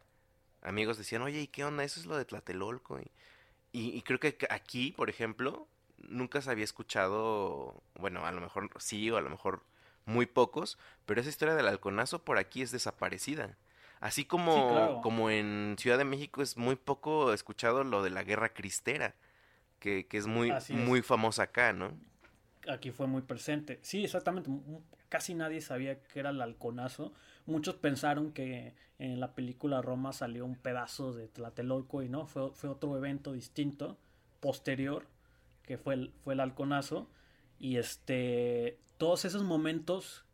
amigos 0.62 0.98
decían, 0.98 1.22
oye, 1.22 1.40
¿y 1.42 1.48
qué 1.48 1.64
onda? 1.64 1.84
Eso 1.84 2.00
es 2.00 2.06
lo 2.06 2.16
de 2.16 2.24
Tlatelolco. 2.26 3.00
Y, 3.00 3.10
y, 3.72 3.96
y 3.96 4.02
creo 4.02 4.20
que 4.20 4.36
aquí, 4.50 4.92
por 4.92 5.10
ejemplo, 5.10 5.68
nunca 5.98 6.42
se 6.42 6.50
había 6.50 6.64
escuchado, 6.64 7.82
bueno, 7.96 8.26
a 8.26 8.32
lo 8.32 8.40
mejor 8.40 8.70
sí 8.78 9.10
o 9.10 9.16
a 9.18 9.22
lo 9.22 9.30
mejor 9.30 9.62
muy 10.06 10.26
pocos, 10.26 10.78
pero 11.04 11.20
esa 11.20 11.30
historia 11.30 11.54
del 11.54 11.68
halconazo 11.68 12.24
por 12.24 12.38
aquí 12.38 12.62
es 12.62 12.72
desaparecida. 12.72 13.56
Así 14.00 14.24
como, 14.24 14.70
claro. 14.70 15.00
como 15.02 15.30
en 15.30 15.76
Ciudad 15.78 15.98
de 15.98 16.04
México 16.04 16.42
es 16.42 16.56
muy 16.56 16.76
poco 16.76 17.32
escuchado 17.32 17.84
lo 17.84 18.02
de 18.02 18.10
la 18.10 18.22
guerra 18.22 18.50
cristera, 18.50 19.14
que, 19.78 20.06
que 20.06 20.18
es 20.18 20.26
muy, 20.26 20.50
Así 20.50 20.74
es. 20.74 20.78
muy 20.78 21.02
famosa 21.02 21.44
acá, 21.44 21.72
¿no? 21.72 21.92
Aquí 22.68 22.90
fue 22.90 23.06
muy 23.06 23.22
presente. 23.22 23.78
Sí, 23.82 24.04
exactamente. 24.04 24.50
Casi 25.08 25.34
nadie 25.34 25.60
sabía 25.60 26.00
que 26.02 26.18
era 26.18 26.30
el 26.30 26.40
halconazo. 26.40 27.12
Muchos 27.46 27.76
pensaron 27.76 28.32
que 28.32 28.74
en 28.98 29.20
la 29.20 29.34
película 29.34 29.82
Roma 29.82 30.12
salió 30.12 30.44
un 30.44 30.56
pedazo 30.56 31.12
de 31.12 31.28
Tlatelolco 31.28 32.02
y 32.02 32.08
no, 32.08 32.26
fue, 32.26 32.50
fue 32.52 32.70
otro 32.70 32.96
evento 32.96 33.32
distinto, 33.32 33.98
posterior, 34.40 35.06
que 35.62 35.78
fue 35.78 35.94
el, 35.94 36.12
fue 36.24 36.34
el 36.34 36.40
halconazo. 36.40 37.08
Y 37.58 37.76
este, 37.76 38.78
todos 38.98 39.24
esos 39.24 39.42
momentos, 39.42 40.24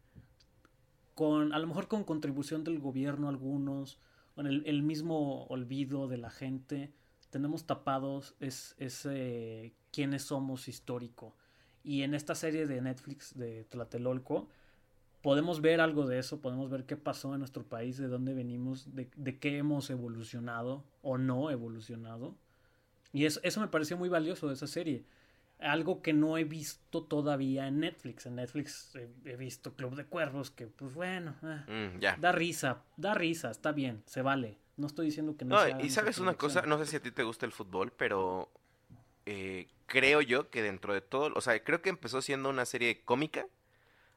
con, 1.15 1.53
a 1.53 1.59
lo 1.59 1.67
mejor 1.67 1.89
con 1.89 2.05
contribución 2.05 2.65
del 2.65 2.79
gobierno 2.79 3.29
algunos, 3.29 3.99
con 4.35 4.47
el, 4.47 4.63
el 4.67 4.83
mismo 4.83 5.45
olvido 5.45 6.09
de 6.09 6.19
la 6.19 6.31
gente, 6.31 6.93
tenemos 7.33 7.65
tapados 7.65 8.35
es, 8.41 8.75
ese 8.79 9.75
quiénes 9.91 10.23
somos 10.23 10.69
histórico. 10.69 11.35
Y 11.83 12.03
en 12.03 12.15
esta 12.15 12.35
serie 12.35 12.67
de 12.67 12.81
Netflix 12.81 13.37
de 13.37 13.65
Tlatelolco 13.65 14.49
podemos 15.23 15.61
ver 15.61 15.81
algo 15.81 16.07
de 16.07 16.19
eso, 16.19 16.41
podemos 16.41 16.69
ver 16.69 16.85
qué 16.85 16.97
pasó 16.97 17.33
en 17.33 17.39
nuestro 17.39 17.65
país, 17.65 17.97
de 17.97 18.09
dónde 18.09 18.35
venimos, 18.35 18.95
de, 18.95 19.11
de 19.17 19.39
qué 19.39 19.59
hemos 19.59 19.89
evolucionado 19.91 20.85
o 21.01 21.17
no 21.17 21.51
evolucionado. 21.51 22.37
Y 23.13 23.25
eso, 23.25 23.41
eso 23.43 23.61
me 23.61 23.69
pareció 23.69 23.97
muy 23.97 24.09
valioso 24.09 24.49
de 24.49 24.55
esa 24.55 24.67
serie. 24.67 25.05
Algo 25.63 26.03
que 26.03 26.13
no 26.13 26.37
he 26.37 26.45
visto 26.45 27.05
todavía 27.05 27.67
en 27.69 27.81
Netflix. 27.81 28.27
En 28.27 28.37
Netflix 28.37 28.95
he, 28.95 29.09
he 29.31 29.37
visto 29.37 29.75
Club 29.75 29.95
de 29.97 30.05
Cuervos, 30.05 30.51
que 30.51 30.67
pues 30.67 30.95
bueno, 30.95 31.37
eh, 31.43 31.97
Mm, 31.97 32.21
da 32.21 32.33
risa, 32.33 32.83
da 32.97 33.15
risa, 33.15 33.51
está 33.51 33.73
bien, 33.73 34.03
se 34.07 34.23
vale. 34.23 34.59
No 34.77 34.87
estoy 34.87 35.07
diciendo 35.07 35.37
que 35.37 35.45
no, 35.45 35.57
No, 35.57 35.65
sea 35.65 35.81
y 35.81 35.91
sabes 35.91 36.19
una 36.19 36.35
cosa, 36.35 36.63
no 36.63 36.79
sé 36.79 36.87
si 36.87 36.97
a 36.97 37.01
ti 37.03 37.11
te 37.11 37.23
gusta 37.23 37.47
el 37.47 37.53
fútbol, 37.53 37.93
pero 37.93 38.51
eh, 39.27 39.69
creo 39.87 40.21
yo 40.23 40.51
que 40.51 40.63
dentro 40.63 40.95
de 40.95 41.01
todo, 41.03 41.33
o 41.35 41.41
sea, 41.41 41.63
creo 41.63 41.83
que 41.83 41.91
empezó 41.91 42.23
siendo 42.23 42.49
una 42.49 42.65
serie 42.65 43.03
cómica 43.05 43.47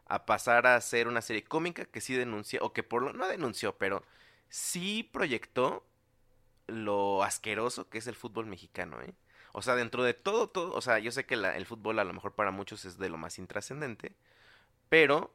a 0.08 0.26
pasar 0.26 0.68
a 0.68 0.80
ser 0.82 1.08
una 1.08 1.22
serie 1.22 1.44
cómica 1.44 1.86
que 1.86 2.02
sí 2.02 2.14
denunció, 2.16 2.64
o 2.64 2.74
que 2.74 2.84
por 2.84 3.02
lo, 3.04 3.14
no 3.14 3.28
denunció, 3.28 3.78
pero 3.78 4.04
sí 4.50 5.04
proyectó 5.12 5.86
lo 6.68 7.24
asqueroso 7.24 7.90
que 7.90 7.98
es 8.00 8.08
el 8.08 8.16
fútbol 8.16 8.46
mexicano, 8.46 9.02
¿eh? 9.02 9.14
O 9.58 9.62
sea, 9.62 9.76
dentro 9.76 10.04
de 10.04 10.14
todo, 10.14 10.50
todo, 10.50 10.74
o 10.74 10.82
sea, 10.82 11.00
yo 11.00 11.12
sé 11.12 11.26
que 11.26 11.38
la- 11.38 11.56
el 11.56 11.66
fútbol 11.66 12.00
a 12.00 12.04
lo 12.04 12.14
mejor 12.14 12.34
para 12.36 12.52
muchos 12.52 12.84
es 12.86 12.98
de 12.98 13.10
lo 13.10 13.18
más 13.18 13.40
intrascendente, 13.40 14.16
pero 14.90 15.34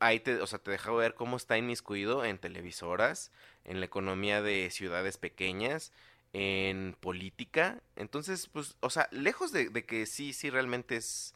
ahí 0.00 0.20
te, 0.20 0.40
o 0.40 0.46
sea, 0.46 0.58
te 0.58 0.70
deja 0.70 0.92
ver 0.92 1.14
cómo 1.14 1.36
está 1.36 1.58
inmiscuido 1.58 2.24
en 2.24 2.38
televisoras, 2.38 3.32
en 3.64 3.80
la 3.80 3.86
economía 3.86 4.42
de 4.42 4.70
ciudades 4.70 5.18
pequeñas, 5.18 5.92
en 6.32 6.96
política. 7.00 7.82
Entonces, 7.96 8.48
pues, 8.48 8.76
o 8.80 8.90
sea, 8.90 9.08
lejos 9.12 9.52
de, 9.52 9.70
de 9.70 9.84
que 9.84 10.06
sí, 10.06 10.32
sí 10.32 10.50
realmente 10.50 10.96
es 10.96 11.34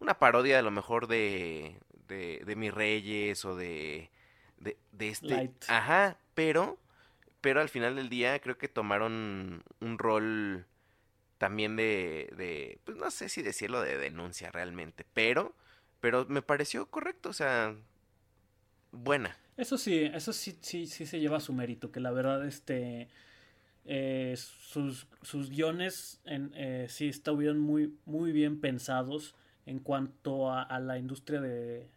una 0.00 0.18
parodia 0.18 0.58
a 0.58 0.62
lo 0.62 0.70
mejor 0.70 1.06
de, 1.08 1.78
de, 2.08 2.42
de 2.46 2.56
Mis 2.56 2.72
Reyes 2.74 3.44
o 3.44 3.56
de, 3.56 4.10
de, 4.58 4.78
de 4.92 5.08
este... 5.08 5.28
Light. 5.28 5.64
Ajá, 5.68 6.18
pero, 6.34 6.78
pero 7.40 7.60
al 7.60 7.68
final 7.68 7.96
del 7.96 8.08
día 8.08 8.38
creo 8.40 8.58
que 8.58 8.68
tomaron 8.68 9.62
un 9.80 9.98
rol 9.98 10.66
también 11.38 11.76
de, 11.76 12.32
de, 12.36 12.80
pues 12.84 12.96
no 12.96 13.10
sé 13.10 13.28
si 13.28 13.42
decirlo 13.42 13.80
de 13.80 13.96
denuncia 13.96 14.50
realmente, 14.50 15.06
pero, 15.14 15.54
pero 16.00 16.26
me 16.28 16.42
pareció 16.42 16.90
correcto, 16.90 17.30
o 17.30 17.32
sea, 17.32 17.76
buena. 18.92 19.36
Eso 19.56 19.78
sí, 19.78 20.02
eso 20.12 20.32
sí, 20.32 20.58
sí, 20.60 20.86
sí 20.86 21.06
se 21.06 21.20
lleva 21.20 21.40
su 21.40 21.52
mérito, 21.52 21.90
que 21.90 22.00
la 22.00 22.10
verdad, 22.10 22.46
este, 22.46 23.08
eh, 23.84 24.34
sus, 24.36 25.06
sus 25.22 25.50
guiones 25.50 26.20
en, 26.24 26.52
eh, 26.54 26.86
sí 26.88 27.08
estuvieron 27.08 27.58
muy, 27.58 27.96
muy 28.04 28.32
bien 28.32 28.60
pensados 28.60 29.34
en 29.66 29.78
cuanto 29.78 30.50
a, 30.50 30.62
a 30.62 30.80
la 30.80 30.98
industria 30.98 31.40
de 31.40 31.88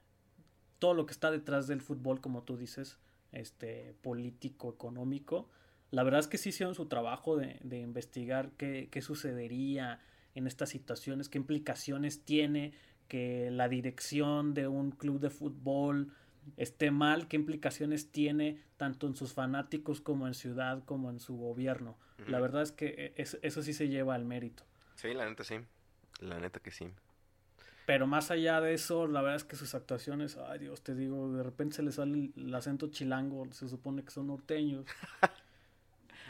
todo 0.79 0.93
lo 0.93 1.05
que 1.05 1.13
está 1.13 1.29
detrás 1.29 1.67
del 1.67 1.81
fútbol, 1.81 2.21
como 2.21 2.43
tú 2.43 2.57
dices, 2.57 2.97
este, 3.31 3.95
político, 4.01 4.69
económico. 4.73 5.47
La 5.91 6.03
verdad 6.03 6.21
es 6.21 6.27
que 6.27 6.37
sí 6.37 6.49
hicieron 6.49 6.73
su 6.75 6.85
trabajo 6.87 7.35
de, 7.37 7.59
de 7.63 7.79
investigar 7.79 8.51
qué, 8.57 8.87
qué 8.91 9.01
sucedería 9.01 9.99
en 10.35 10.47
estas 10.47 10.69
situaciones, 10.69 11.27
qué 11.29 11.37
implicaciones 11.37 12.23
tiene 12.23 12.73
que 13.09 13.49
la 13.51 13.67
dirección 13.67 14.53
de 14.53 14.67
un 14.69 14.91
club 14.91 15.19
de 15.19 15.29
fútbol 15.29 16.13
esté 16.57 16.91
mal, 16.91 17.27
qué 17.27 17.35
implicaciones 17.35 18.11
tiene 18.11 18.61
tanto 18.77 19.05
en 19.05 19.15
sus 19.15 19.33
fanáticos 19.33 19.99
como 20.01 20.27
en 20.27 20.33
ciudad, 20.33 20.83
como 20.85 21.09
en 21.09 21.19
su 21.19 21.35
gobierno. 21.37 21.97
La 22.27 22.39
verdad 22.39 22.61
es 22.61 22.71
que 22.71 22.87
eh, 22.97 23.13
es- 23.17 23.37
eso 23.41 23.61
sí 23.61 23.73
se 23.73 23.89
lleva 23.89 24.15
al 24.15 24.25
mérito. 24.25 24.63
Sí, 24.95 25.13
la 25.13 25.27
neta 25.27 25.43
sí, 25.43 25.55
la 26.21 26.39
neta 26.39 26.59
que 26.61 26.71
sí. 26.71 26.87
Pero 27.85 28.07
más 28.07 28.31
allá 28.31 28.61
de 28.61 28.73
eso, 28.73 29.07
la 29.07 29.21
verdad 29.21 29.37
es 29.37 29.43
que 29.43 29.55
sus 29.55 29.75
actuaciones, 29.75 30.37
ay 30.37 30.59
Dios, 30.59 30.81
te 30.83 30.95
digo, 30.95 31.31
de 31.33 31.43
repente 31.43 31.75
se 31.77 31.83
les 31.83 31.95
sale 31.95 32.13
el, 32.13 32.33
el 32.37 32.55
acento 32.55 32.87
chilango, 32.87 33.51
se 33.51 33.67
supone 33.67 34.03
que 34.03 34.11
son 34.11 34.27
norteños. 34.27 34.85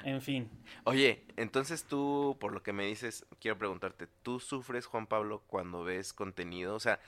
en 0.04 0.22
fin, 0.22 0.50
Oye, 0.84 1.24
entonces 1.38 1.84
tú, 1.84 2.38
por 2.40 2.54
lo 2.54 2.64
que 2.64 2.74
me 2.74 2.86
dices, 2.86 3.26
quiero 3.40 3.58
preguntarte, 3.58 4.08
¿tú 4.24 4.40
sufres, 4.40 4.86
Juan 4.86 5.08
Pablo, 5.08 5.44
cuando 5.48 5.84
ves 5.84 6.14
contenido? 6.14 6.76
O 6.76 6.80
sea, 6.80 7.00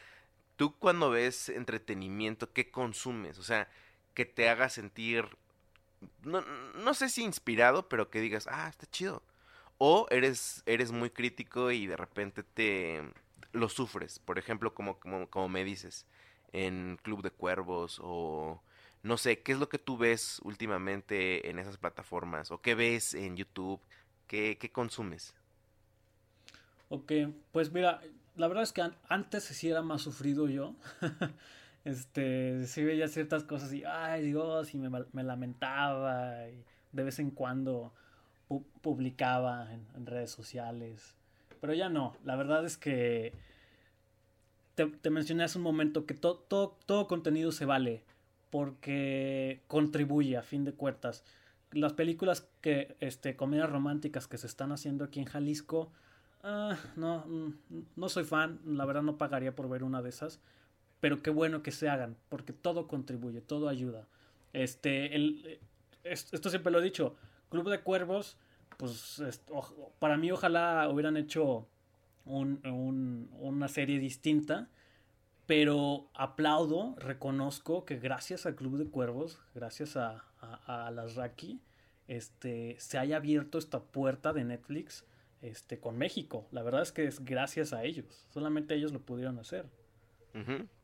tú 0.58 0.76
cuando 0.78 1.10
ves 1.10 1.50
entretenimiento, 1.50 2.52
¿qué 2.54 2.70
consumes? 2.72 3.40
O 3.40 3.44
sea, 3.44 3.68
que 4.14 4.26
te 4.26 4.50
haga 4.50 4.70
sentir, 4.70 5.26
no, 6.24 6.42
no 6.42 6.94
sé 6.94 7.10
si 7.10 7.24
inspirado, 7.24 7.90
pero 7.90 8.10
que 8.10 8.22
digas, 8.22 8.48
ah, 8.52 8.68
está 8.70 8.86
chido. 8.88 9.24
O 9.78 10.08
eres, 10.12 10.64
eres 10.66 10.92
muy 10.92 11.10
crítico 11.10 11.72
y 11.72 11.88
de 11.88 11.98
repente 11.98 12.44
te 12.44 13.02
lo 13.54 13.70
sufres, 13.70 14.20
por 14.20 14.40
ejemplo, 14.40 14.74
como, 14.74 15.00
como, 15.00 15.30
como 15.30 15.50
me 15.50 15.64
dices, 15.64 16.06
en 16.54 16.98
Club 17.04 17.24
de 17.24 17.32
Cuervos 17.32 18.00
o 18.04 18.62
no 19.04 19.18
sé, 19.18 19.42
¿qué 19.44 19.54
es 19.54 19.60
lo 19.60 19.70
que 19.70 19.80
tú 19.80 19.98
ves 19.98 20.40
últimamente 20.44 21.50
en 21.50 21.60
esas 21.60 21.78
plataformas? 21.78 22.52
¿O 22.52 22.62
qué 22.62 22.76
ves 22.76 23.14
en 23.14 23.38
YouTube? 23.38 23.82
¿Qué, 24.28 24.58
qué 24.60 24.72
consumes? 24.72 25.36
ok, 26.90 27.12
pues 27.52 27.72
mira, 27.72 28.02
la 28.36 28.48
verdad 28.48 28.64
es 28.64 28.72
que 28.74 28.82
an- 28.82 28.96
antes 29.10 29.44
sí 29.44 29.70
era 29.70 29.82
más 29.82 30.02
sufrido 30.02 30.48
yo. 30.48 30.76
este, 31.86 32.66
sí 32.68 32.84
veía 32.84 33.08
ciertas 33.08 33.44
cosas 33.44 33.74
y, 33.74 33.84
ay 33.86 34.24
Dios, 34.24 34.74
y 34.74 34.78
me, 34.78 35.24
lamentaba, 35.24 36.48
y 36.50 36.64
de 36.92 37.04
vez 37.04 37.20
en 37.20 37.32
cuando 37.32 37.94
pu- 38.50 38.66
publicaba 38.82 39.68
en, 39.74 40.06
redes 40.06 40.32
sociales. 40.32 41.16
Pero 41.62 41.74
ya 41.74 41.90
no, 41.90 42.16
la 42.26 42.36
verdad 42.36 42.66
es 42.66 42.78
que 42.78 43.34
te, 44.76 45.10
mencioné 45.10 45.44
hace 45.44 45.58
un 45.58 45.64
momento 45.64 46.06
que 46.06 46.14
to- 46.14 46.46
todo 46.48 47.08
contenido 47.08 47.52
se 47.52 47.66
vale 47.66 48.04
porque 48.54 49.64
contribuye 49.68 50.38
a 50.38 50.44
fin 50.44 50.64
de 50.64 50.74
cuentas. 50.74 51.24
Las 51.72 51.94
películas 51.94 52.48
que, 52.62 52.96
este, 53.00 53.36
comedias 53.36 53.68
románticas 53.68 54.28
que 54.28 54.38
se 54.38 54.46
están 54.46 54.72
haciendo 54.72 55.04
aquí 55.06 55.20
en 55.20 55.26
Jalisco, 55.26 55.92
ah, 56.44 56.78
no, 56.96 57.26
mm, 57.26 57.54
no 57.96 58.10
soy 58.10 58.26
fan, 58.26 58.60
la 58.64 58.86
verdad 58.86 59.02
no 59.02 59.18
pagaría 59.18 59.56
por 59.56 59.70
ver 59.70 59.84
una 59.84 60.04
de 60.04 60.10
esas, 60.10 60.40
pero 61.00 61.24
qué 61.24 61.32
bueno 61.32 61.64
que 61.64 61.72
se 61.72 61.90
hagan, 61.90 62.16
porque 62.30 62.54
todo 62.54 62.88
contribuye, 62.88 63.42
todo 63.42 63.70
ayuda. 63.70 64.06
Este, 64.54 65.16
el, 65.16 65.60
es- 66.04 66.32
esto 66.32 66.52
siempre 66.52 66.72
lo 66.72 66.78
he 66.80 66.84
dicho, 66.84 67.16
Club 67.50 67.72
de 67.72 67.80
Cuervos, 67.82 68.38
pues 68.78 69.20
para 69.98 70.16
mí 70.16 70.32
ojalá 70.32 70.88
hubieran 70.94 71.18
hecho 71.18 71.66
un- 72.26 72.62
un- 72.68 73.32
una 73.40 73.68
serie 73.68 73.98
distinta, 73.98 74.70
pero 75.46 76.10
aplaudo, 76.14 76.96
reconozco 76.98 77.86
que 77.86 77.98
gracias 77.98 78.46
al 78.46 78.56
Club 78.56 78.78
de 78.78 78.86
Cuervos, 78.88 79.40
gracias 79.54 79.98
a, 79.98 80.24
a, 80.40 80.88
a 80.88 80.92
las 80.92 81.16
Raki, 81.16 81.60
este, 82.08 82.76
se 82.80 82.98
haya 82.98 83.18
abierto 83.18 83.58
esta 83.58 83.82
puerta 83.82 84.34
de 84.34 84.44
Netflix 84.44 85.06
este, 85.42 85.80
con 85.80 85.98
México. 85.98 86.48
La 86.52 86.64
verdad 86.64 86.82
es 86.82 86.92
que 86.92 87.06
es 87.06 87.24
gracias 87.24 87.74
a 87.74 87.84
ellos, 87.84 88.26
solamente 88.34 88.76
ellos 88.76 88.94
lo 88.94 89.00
pudieron 89.02 89.38
hacer. 89.40 89.66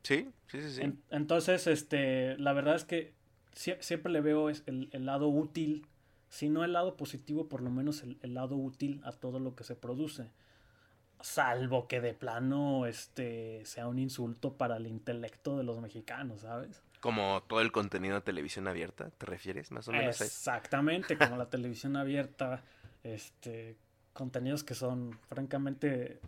Sí, 0.02 0.28
sí, 0.46 0.60
sí, 0.62 0.70
sí. 0.70 0.80
En- 0.82 1.02
entonces, 1.10 1.66
este, 1.66 2.36
la 2.38 2.52
verdad 2.52 2.76
es 2.76 2.84
que 2.84 3.12
sie- 3.54 3.80
siempre 3.80 4.12
le 4.12 4.20
veo 4.20 4.48
el 4.48 4.88
lado 5.06 5.28
útil, 5.28 5.86
si 6.28 6.48
no 6.48 6.62
el 6.64 6.72
lado 6.72 6.96
positivo, 6.96 7.48
por 7.48 7.60
lo 7.62 7.70
menos 7.70 8.02
el, 8.04 8.18
el 8.22 8.34
lado 8.34 8.54
útil 8.56 9.00
a 9.04 9.10
todo 9.12 9.40
lo 9.40 9.56
que 9.56 9.64
se 9.64 9.74
produce. 9.74 10.30
Salvo 11.22 11.86
que 11.86 12.00
de 12.00 12.14
plano 12.14 12.86
este, 12.86 13.64
sea 13.66 13.86
un 13.86 13.98
insulto 13.98 14.54
para 14.54 14.76
el 14.76 14.86
intelecto 14.86 15.56
de 15.56 15.64
los 15.64 15.80
mexicanos, 15.80 16.42
¿sabes? 16.42 16.82
Como 17.00 17.42
todo 17.44 17.60
el 17.60 17.72
contenido 17.72 18.16
de 18.16 18.20
televisión 18.20 18.68
abierta, 18.68 19.10
¿te 19.10 19.26
refieres 19.26 19.70
más 19.70 19.88
o 19.88 19.92
menos? 19.92 20.20
Exactamente, 20.20 21.16
como 21.16 21.36
la 21.36 21.48
televisión 21.48 21.96
abierta, 21.96 22.62
este, 23.04 23.76
contenidos 24.12 24.64
que 24.64 24.74
son 24.74 25.18
francamente 25.28 26.20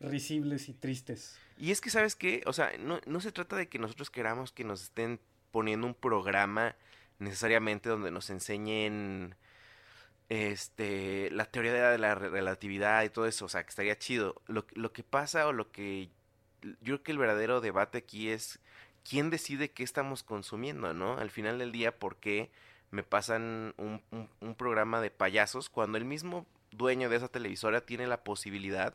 risibles 0.00 0.68
y 0.68 0.74
tristes. 0.74 1.38
Y 1.58 1.70
es 1.72 1.80
que, 1.80 1.90
¿sabes 1.90 2.16
qué? 2.16 2.42
O 2.46 2.52
sea, 2.52 2.72
no, 2.78 3.00
no 3.06 3.20
se 3.20 3.32
trata 3.32 3.56
de 3.56 3.68
que 3.68 3.78
nosotros 3.78 4.10
queramos 4.10 4.52
que 4.52 4.64
nos 4.64 4.82
estén 4.82 5.20
poniendo 5.50 5.86
un 5.86 5.94
programa 5.94 6.76
necesariamente 7.18 7.88
donde 7.88 8.10
nos 8.10 8.30
enseñen 8.30 9.34
este 10.28 11.30
la 11.30 11.46
teoría 11.46 11.72
de 11.90 11.98
la, 11.98 12.14
relatividad 12.14 13.02
y 13.04 13.10
todo 13.10 13.26
eso, 13.26 13.46
o 13.46 13.48
sea, 13.48 13.62
que 13.64 13.70
estaría 13.70 13.98
chido. 13.98 14.40
Lo, 14.46 14.66
lo 14.74 14.92
que 14.92 15.02
pasa 15.02 15.46
o 15.48 15.52
lo 15.52 15.70
que 15.72 16.10
yo 16.62 16.76
creo 16.82 17.02
que 17.02 17.12
el 17.12 17.18
verdadero 17.18 17.60
debate 17.60 17.98
aquí 17.98 18.30
es 18.30 18.60
quién 19.08 19.30
decide 19.30 19.70
qué 19.70 19.82
estamos 19.84 20.22
consumiendo, 20.22 20.92
¿no? 20.94 21.18
Al 21.18 21.30
final 21.30 21.58
del 21.58 21.72
día, 21.72 21.98
¿por 21.98 22.16
qué 22.16 22.50
me 22.90 23.02
pasan 23.02 23.74
un, 23.78 24.02
un- 24.10 24.28
un 24.40 24.54
programa 24.54 25.00
de 25.00 25.10
payasos 25.10 25.68
cuando 25.70 25.98
el 25.98 26.04
mismo 26.04 26.46
dueño 26.72 27.08
de 27.08 27.16
esa 27.16 27.28
televisora 27.28 27.80
tiene 27.82 28.06
la 28.06 28.24
posibilidad 28.24 28.94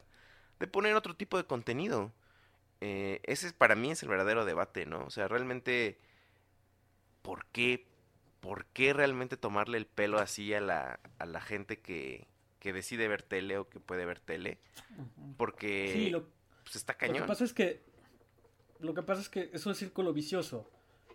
de 0.59 0.67
poner 0.67 0.95
otro 0.95 1.15
tipo 1.15 1.37
de 1.37 1.45
contenido? 1.45 2.11
Eh, 2.81 3.21
ese 3.25 3.47
es- 3.47 3.53
para 3.53 3.75
mí 3.75 3.91
es 3.91 4.03
el 4.03 4.09
verdadero 4.09 4.45
debate, 4.45 4.85
¿no? 4.85 5.05
O 5.05 5.11
sea, 5.11 5.27
realmente, 5.27 5.97
¿por 7.21 7.45
qué, 7.47 7.85
por 8.43 8.65
qué 8.65 8.91
realmente 8.91 9.37
tomarle 9.37 9.77
el 9.77 9.85
pelo 9.87 10.19
así 10.19 10.53
a 10.53 10.59
la, 10.59 10.99
a 11.17 11.25
la 11.25 11.39
gente 11.39 11.79
que, 11.79 12.27
que 12.59 12.73
decide 12.73 13.07
ver 13.07 13.23
tele 13.23 13.57
o 13.57 13.69
que 13.69 13.79
puede 13.79 14.05
ver 14.05 14.19
tele? 14.19 14.59
Porque 15.37 15.89
Sí, 15.93 16.09
lo, 16.09 16.27
pues, 16.63 16.75
está 16.75 16.91
Lo 16.91 16.99
que 16.99 17.07
cañón. 17.07 17.25
pasa 17.25 17.45
es 17.45 17.53
que 17.53 17.81
lo 18.81 18.93
que 18.93 19.01
pasa 19.01 19.21
es 19.21 19.29
que 19.29 19.49
es 19.53 19.65
un 19.65 19.75
círculo 19.75 20.11
vicioso. 20.11 20.69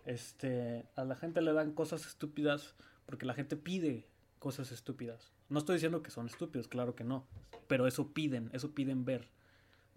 Este, 0.05 0.87
a 0.95 1.03
la 1.03 1.15
gente 1.15 1.41
le 1.41 1.53
dan 1.53 1.73
cosas 1.73 2.07
estúpidas 2.07 2.73
porque 3.05 3.27
la 3.27 3.35
gente 3.35 3.55
pide 3.55 4.07
cosas 4.39 4.71
estúpidas. 4.71 5.31
No 5.49 5.59
estoy 5.59 5.75
diciendo 5.75 6.01
que 6.01 6.09
son 6.09 6.25
estúpidos, 6.25 6.67
claro 6.67 6.95
que 6.95 7.03
no, 7.03 7.27
pero 7.67 7.85
eso 7.85 8.11
piden, 8.11 8.49
eso 8.53 8.73
piden 8.73 9.05
ver. 9.05 9.29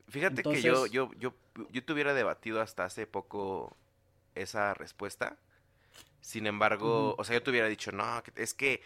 Fíjate 0.08 0.42
que 0.42 0.60
yo, 0.60 0.86
yo, 0.86 1.10
yo, 1.18 1.34
yo 1.70 1.82
te 1.82 1.92
hubiera 1.94 2.12
debatido 2.12 2.60
hasta 2.60 2.84
hace 2.84 3.06
poco 3.06 3.74
esa 4.34 4.74
respuesta. 4.74 5.38
Sin 6.22 6.46
embargo, 6.46 7.14
o 7.18 7.24
sea, 7.24 7.34
yo 7.34 7.42
te 7.42 7.50
hubiera 7.50 7.68
dicho, 7.68 7.92
no, 7.92 8.22
es 8.36 8.54
que 8.54 8.80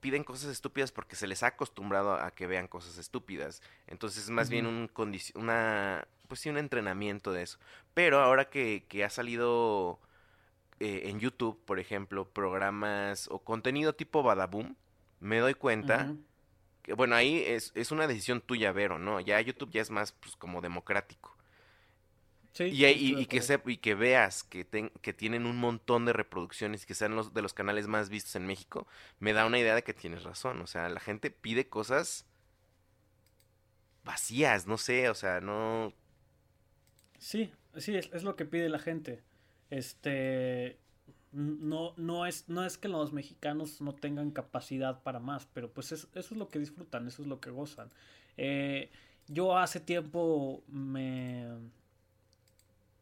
piden 0.00 0.24
cosas 0.24 0.50
estúpidas 0.50 0.92
porque 0.92 1.16
se 1.16 1.26
les 1.26 1.42
ha 1.42 1.48
acostumbrado 1.48 2.14
a 2.14 2.30
que 2.30 2.46
vean 2.46 2.68
cosas 2.68 2.96
estúpidas. 2.96 3.60
Entonces 3.86 4.24
es 4.24 4.30
más 4.30 4.48
bien 4.48 4.66
un 4.66 4.90
una, 5.34 6.06
pues 6.28 6.40
sí, 6.40 6.48
un 6.48 6.56
entrenamiento 6.56 7.32
de 7.32 7.42
eso. 7.42 7.58
Pero 7.92 8.20
ahora 8.20 8.48
que, 8.48 8.86
que 8.88 9.04
ha 9.04 9.10
salido 9.10 10.00
eh, 10.78 11.02
en 11.10 11.20
YouTube, 11.20 11.62
por 11.64 11.78
ejemplo, 11.78 12.26
programas 12.28 13.28
o 13.30 13.40
contenido 13.40 13.94
tipo 13.94 14.22
Badaboom, 14.22 14.74
me 15.20 15.38
doy 15.38 15.54
cuenta 15.54 16.14
que, 16.82 16.94
bueno, 16.94 17.16
ahí 17.16 17.42
es, 17.46 17.72
es 17.74 17.90
una 17.90 18.06
decisión 18.06 18.40
tuya, 18.40 18.72
Vero, 18.72 18.98
¿no? 18.98 19.20
Ya 19.20 19.40
YouTube 19.40 19.70
ya 19.70 19.82
es 19.82 19.90
más 19.90 20.12
pues, 20.12 20.36
como 20.36 20.62
democrático. 20.62 21.36
Sí, 22.52 22.72
Y, 22.72 22.84
que, 22.84 22.96
y 23.16 23.26
veas 23.94 24.44
que, 24.44 24.64
ten- 24.64 24.92
que 25.02 25.12
tienen 25.12 25.46
un 25.46 25.56
montón 25.56 26.04
de 26.06 26.12
reproducciones 26.12 26.84
y 26.84 26.86
que 26.86 26.94
sean 26.94 27.16
los 27.16 27.34
de 27.34 27.42
los 27.42 27.54
canales 27.54 27.88
más 27.88 28.08
vistos 28.10 28.36
en 28.36 28.46
México, 28.46 28.86
me 29.18 29.32
da 29.32 29.46
una 29.46 29.58
idea 29.58 29.74
de 29.74 29.82
que 29.84 29.94
tienes 29.94 30.22
razón. 30.24 30.60
O 30.62 30.66
sea, 30.66 30.88
la 30.88 31.00
gente 31.00 31.30
pide 31.30 31.68
cosas 31.68 32.26
vacías, 34.04 34.66
no 34.66 34.78
sé, 34.78 35.08
o 35.10 35.14
sea, 35.14 35.40
no... 35.40 35.92
Sí, 37.18 37.52
sí, 37.76 37.96
es, 37.96 38.10
es 38.12 38.22
lo 38.24 38.36
que 38.36 38.44
pide 38.46 38.68
la 38.68 38.78
gente. 38.78 39.22
Este, 39.70 40.78
no, 41.32 41.94
no 41.96 42.26
es, 42.26 42.48
no 42.48 42.64
es 42.64 42.78
que 42.78 42.88
los 42.88 43.12
mexicanos 43.12 43.80
no 43.80 43.94
tengan 43.94 44.30
capacidad 44.30 45.02
para 45.02 45.20
más, 45.20 45.46
pero 45.52 45.72
pues 45.72 45.92
es- 45.92 46.08
eso 46.14 46.34
es 46.34 46.38
lo 46.38 46.48
que 46.48 46.58
disfrutan, 46.58 47.06
eso 47.06 47.22
es 47.22 47.28
lo 47.28 47.40
que 47.40 47.50
gozan. 47.50 47.90
Eh, 48.36 48.90
yo 49.28 49.56
hace 49.58 49.80
tiempo 49.80 50.64
me... 50.68 51.46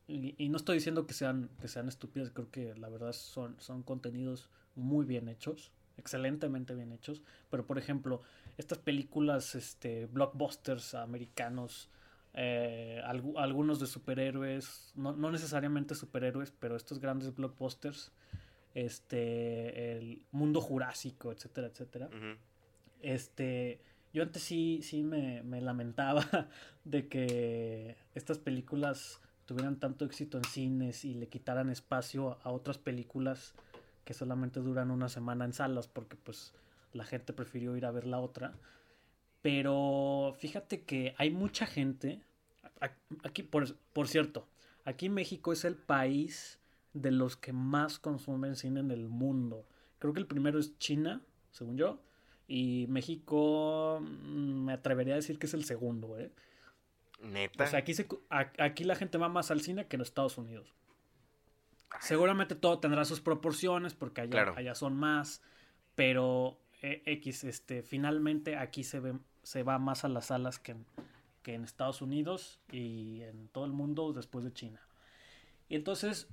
Y, 0.08 0.34
y 0.38 0.48
no 0.48 0.56
estoy 0.56 0.76
diciendo 0.76 1.06
que 1.06 1.12
sean, 1.14 1.50
que 1.60 1.68
sean 1.68 1.86
estúpidos, 1.86 2.30
creo 2.30 2.50
que 2.50 2.74
la 2.74 2.88
verdad 2.88 3.12
son, 3.12 3.54
son 3.60 3.82
contenidos 3.82 4.48
muy 4.74 5.04
bien 5.04 5.28
hechos, 5.28 5.70
excelentemente 5.98 6.74
bien 6.74 6.92
hechos, 6.92 7.22
pero 7.50 7.66
por 7.66 7.78
ejemplo, 7.78 8.22
estas 8.56 8.78
películas, 8.78 9.54
este, 9.54 10.06
blockbusters 10.06 10.94
americanos, 10.94 11.90
eh, 12.32 13.02
algu- 13.04 13.34
algunos 13.38 13.80
de 13.80 13.86
superhéroes, 13.86 14.92
no, 14.96 15.12
no 15.14 15.30
necesariamente 15.30 15.94
superhéroes, 15.94 16.52
pero 16.58 16.74
estos 16.74 17.00
grandes 17.00 17.34
blockbusters, 17.34 18.10
este, 18.74 19.92
el 19.98 20.22
mundo 20.32 20.60
jurásico, 20.60 21.32
etcétera, 21.32 21.66
etcétera. 21.68 22.08
Este, 23.02 23.80
yo 24.12 24.22
antes 24.22 24.42
sí, 24.42 24.80
sí 24.82 25.02
me, 25.02 25.42
me 25.42 25.60
lamentaba 25.60 26.24
de 26.84 27.08
que 27.08 27.96
estas 28.14 28.38
películas 28.38 29.20
tuvieran 29.48 29.80
tanto 29.80 30.04
éxito 30.04 30.36
en 30.36 30.44
cines 30.44 31.06
y 31.06 31.14
le 31.14 31.28
quitaran 31.28 31.70
espacio 31.70 32.36
a 32.42 32.50
otras 32.50 32.76
películas 32.76 33.54
que 34.04 34.12
solamente 34.12 34.60
duran 34.60 34.90
una 34.90 35.08
semana 35.08 35.46
en 35.46 35.54
salas 35.54 35.88
porque 35.88 36.16
pues 36.16 36.52
la 36.92 37.06
gente 37.06 37.32
prefirió 37.32 37.74
ir 37.74 37.86
a 37.86 37.90
ver 37.90 38.06
la 38.06 38.20
otra. 38.20 38.52
Pero 39.40 40.36
fíjate 40.38 40.82
que 40.82 41.14
hay 41.16 41.30
mucha 41.30 41.64
gente, 41.64 42.20
aquí 43.24 43.42
por, 43.42 43.74
por 43.94 44.06
cierto, 44.08 44.46
aquí 44.84 45.08
México 45.08 45.54
es 45.54 45.64
el 45.64 45.76
país 45.76 46.58
de 46.92 47.10
los 47.10 47.38
que 47.38 47.54
más 47.54 47.98
consumen 47.98 48.54
cine 48.54 48.80
en 48.80 48.90
el 48.90 49.08
mundo. 49.08 49.64
Creo 49.98 50.12
que 50.12 50.20
el 50.20 50.26
primero 50.26 50.58
es 50.58 50.78
China, 50.78 51.22
según 51.52 51.78
yo, 51.78 52.02
y 52.46 52.84
México 52.90 53.98
mm, 54.02 54.64
me 54.66 54.74
atrevería 54.74 55.14
a 55.14 55.16
decir 55.16 55.38
que 55.38 55.46
es 55.46 55.54
el 55.54 55.64
segundo, 55.64 56.18
¿eh? 56.18 56.30
Neta. 57.20 57.64
O 57.64 57.66
sea, 57.66 57.80
aquí, 57.80 57.94
se, 57.94 58.06
aquí 58.30 58.84
la 58.84 58.94
gente 58.94 59.18
va 59.18 59.28
más 59.28 59.50
al 59.50 59.60
cine 59.60 59.86
que 59.86 59.96
en 59.96 60.02
Estados 60.02 60.38
Unidos. 60.38 60.72
Seguramente 62.00 62.54
todo 62.54 62.78
tendrá 62.78 63.04
sus 63.04 63.20
proporciones 63.20 63.94
porque 63.94 64.20
allá, 64.20 64.30
Claro. 64.30 64.54
allá 64.56 64.74
son 64.74 64.94
más, 64.94 65.42
pero 65.94 66.58
eh, 66.82 67.02
X, 67.06 67.44
este, 67.44 67.82
finalmente 67.82 68.56
aquí 68.56 68.84
se, 68.84 69.00
ve, 69.00 69.18
se 69.42 69.62
va 69.62 69.78
más 69.78 70.04
a 70.04 70.08
las 70.08 70.26
salas 70.26 70.58
que 70.58 70.72
en, 70.72 70.86
que 71.42 71.54
en 71.54 71.64
Estados 71.64 72.02
Unidos 72.02 72.60
y 72.70 73.22
en 73.22 73.48
todo 73.48 73.64
el 73.64 73.72
mundo 73.72 74.12
después 74.12 74.44
de 74.44 74.52
China. 74.52 74.80
Y 75.68 75.74
entonces, 75.76 76.28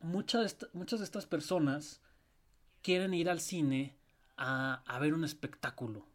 muchas 0.00 0.56
muchas 0.72 1.00
de 1.00 1.04
estas 1.04 1.26
personas 1.26 2.00
quieren 2.82 3.14
ir 3.14 3.28
al 3.30 3.40
cine 3.40 3.94
a, 4.36 4.82
a 4.86 4.98
ver 4.98 5.14
un 5.14 5.24
espectáculo. 5.24 6.06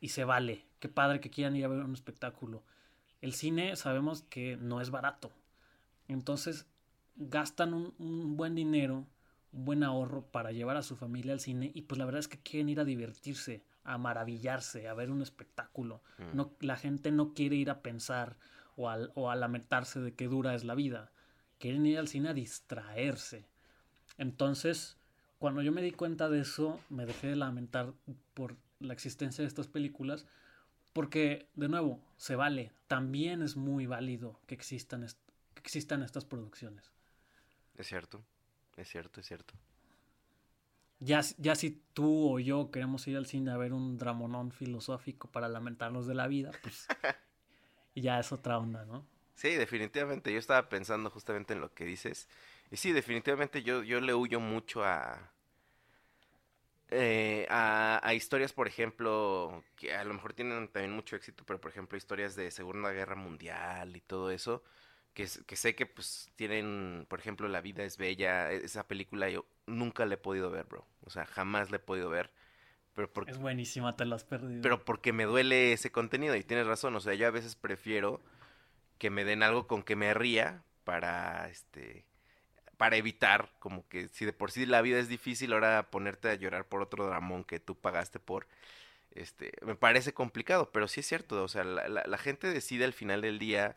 Y 0.00 0.08
se 0.08 0.24
vale. 0.24 0.64
Qué 0.78 0.88
padre 0.88 1.20
que 1.20 1.30
quieran 1.30 1.56
ir 1.56 1.64
a 1.66 1.68
ver 1.68 1.80
un 1.84 1.92
espectáculo. 1.92 2.62
El 3.20 3.32
cine 3.34 3.76
sabemos 3.76 4.22
que 4.22 4.56
no 4.56 4.80
es 4.80 4.90
barato. 4.90 5.30
Entonces 6.08 6.66
gastan 7.16 7.74
un, 7.74 7.94
un 7.98 8.36
buen 8.36 8.54
dinero, 8.54 9.06
un 9.52 9.64
buen 9.64 9.82
ahorro 9.84 10.22
para 10.22 10.52
llevar 10.52 10.76
a 10.76 10.82
su 10.82 10.96
familia 10.96 11.32
al 11.32 11.40
cine 11.40 11.70
y 11.74 11.82
pues 11.82 11.98
la 11.98 12.04
verdad 12.04 12.20
es 12.20 12.28
que 12.28 12.38
quieren 12.38 12.68
ir 12.68 12.80
a 12.80 12.84
divertirse, 12.84 13.62
a 13.84 13.98
maravillarse, 13.98 14.88
a 14.88 14.94
ver 14.94 15.10
un 15.10 15.22
espectáculo. 15.22 16.02
Mm. 16.18 16.36
No, 16.36 16.52
la 16.60 16.76
gente 16.76 17.10
no 17.12 17.34
quiere 17.34 17.56
ir 17.56 17.70
a 17.70 17.82
pensar 17.82 18.36
o, 18.76 18.88
al- 18.88 19.12
o 19.14 19.30
a 19.30 19.36
lamentarse 19.36 20.00
de 20.00 20.14
qué 20.14 20.28
dura 20.28 20.54
es 20.54 20.64
la 20.64 20.74
vida. 20.74 21.10
Quieren 21.58 21.84
ir 21.86 21.98
al 21.98 22.08
cine 22.08 22.30
a 22.30 22.34
distraerse. 22.34 23.44
Entonces, 24.18 24.96
cuando 25.38 25.62
yo 25.62 25.72
me 25.72 25.82
di 25.82 25.90
cuenta 25.92 26.28
de 26.28 26.40
eso, 26.40 26.80
me 26.88 27.06
dejé 27.06 27.28
de 27.28 27.36
lamentar 27.36 27.92
por 28.34 28.56
la 28.78 28.92
existencia 28.92 29.42
de 29.42 29.48
estas 29.48 29.66
películas, 29.68 30.26
porque, 30.92 31.48
de 31.54 31.68
nuevo, 31.68 32.00
se 32.16 32.36
vale. 32.36 32.72
También 32.88 33.42
es 33.42 33.56
muy 33.56 33.86
válido 33.86 34.40
que 34.46 34.54
existan, 34.54 35.04
est- 35.04 35.18
que 35.54 35.60
existan 35.60 36.02
estas 36.02 36.24
producciones. 36.24 36.90
Es 37.76 37.86
cierto, 37.86 38.22
es 38.76 38.88
cierto, 38.88 39.20
es 39.20 39.26
cierto. 39.26 39.54
Ya, 40.98 41.22
si- 41.22 41.34
ya 41.38 41.54
si 41.54 41.80
tú 41.94 42.34
o 42.34 42.38
yo 42.40 42.70
queremos 42.70 43.06
ir 43.08 43.16
al 43.16 43.26
cine 43.26 43.50
a 43.52 43.56
ver 43.56 43.72
un 43.72 43.96
dramonón 43.96 44.52
filosófico 44.52 45.28
para 45.30 45.48
lamentarnos 45.48 46.06
de 46.06 46.14
la 46.14 46.26
vida, 46.26 46.50
pues 46.62 46.86
ya 47.94 48.18
es 48.18 48.32
otra 48.32 48.58
onda, 48.58 48.84
¿no? 48.84 49.06
Sí, 49.34 49.50
definitivamente. 49.54 50.32
Yo 50.32 50.38
estaba 50.38 50.68
pensando 50.68 51.08
justamente 51.10 51.54
en 51.54 51.60
lo 51.60 51.72
que 51.72 51.84
dices. 51.84 52.28
Y 52.70 52.76
sí, 52.76 52.92
definitivamente 52.92 53.62
yo, 53.62 53.82
yo 53.82 54.00
le 54.00 54.12
huyo 54.14 54.38
mucho 54.40 54.84
a, 54.84 55.32
eh, 56.90 57.46
a, 57.50 58.00
a 58.06 58.14
historias, 58.14 58.52
por 58.52 58.68
ejemplo, 58.68 59.64
que 59.76 59.94
a 59.94 60.04
lo 60.04 60.14
mejor 60.14 60.32
tienen 60.34 60.68
también 60.68 60.92
mucho 60.94 61.16
éxito, 61.16 61.44
pero 61.46 61.60
por 61.60 61.70
ejemplo 61.70 61.96
historias 61.98 62.36
de 62.36 62.50
Segunda 62.50 62.90
Guerra 62.92 63.16
Mundial 63.16 63.96
y 63.96 64.00
todo 64.00 64.30
eso, 64.30 64.62
que, 65.14 65.26
sé 65.28 65.74
que 65.74 65.86
pues 65.86 66.30
tienen, 66.36 67.06
por 67.08 67.18
ejemplo, 67.20 67.48
La 67.48 67.60
vida 67.60 67.84
es 67.84 67.96
bella, 67.98 68.52
e- 68.52 68.64
esa 68.64 68.86
película 68.88 69.28
yo 69.30 69.46
nunca 69.66 70.06
la 70.06 70.14
he 70.14 70.18
podido 70.18 70.50
ver, 70.50 70.64
bro. 70.66 70.86
O 71.04 71.10
sea, 71.10 71.26
jamás 71.26 71.70
la 71.70 71.76
he 71.76 71.80
podido 71.80 72.10
ver. 72.10 72.30
Pero 72.94 73.12
porque 73.12 73.32
Es 73.32 73.38
buenísima, 73.38 73.96
te 73.96 74.04
la 74.04 74.16
has 74.16 74.24
perdido. 74.24 74.62
pero 74.62 74.84
porque 74.84 75.12
me 75.12 75.24
duele 75.24 75.72
ese 75.72 75.90
contenido 75.92 76.36
y 76.36 76.44
tienes 76.44 76.66
razón, 76.66 76.94
o 76.96 77.00
sea, 77.00 77.14
yo 77.14 77.26
a 77.26 77.30
veces 77.30 77.56
prefiero 77.56 78.20
que 78.98 79.10
me 79.10 79.24
den 79.24 79.42
algo 79.42 79.66
con 79.68 79.82
que 79.84 79.96
me 79.96 80.14
ría 80.14 80.64
para 80.84 81.48
este 81.50 82.06
para 82.80 82.96
evitar 82.96 83.50
como 83.58 83.86
que 83.90 84.08
si 84.08 84.24
de 84.24 84.32
por 84.32 84.50
sí 84.50 84.64
la 84.64 84.80
vida 84.80 84.98
es 84.98 85.06
difícil, 85.10 85.52
ahora 85.52 85.90
ponerte 85.90 86.30
a 86.30 86.34
llorar 86.34 86.66
por 86.66 86.80
otro 86.80 87.04
dramón 87.06 87.44
que 87.44 87.60
tú 87.60 87.74
pagaste 87.74 88.18
por 88.18 88.46
este 89.10 89.52
me 89.66 89.74
parece 89.76 90.14
complicado, 90.14 90.70
pero 90.72 90.88
sí 90.88 91.00
es 91.00 91.06
cierto, 91.06 91.44
o 91.44 91.48
sea, 91.48 91.62
la, 91.62 92.16
gente 92.16 92.46
decide 92.46 92.86
al 92.86 92.94
final 92.94 93.20
del 93.20 93.38
día 93.38 93.76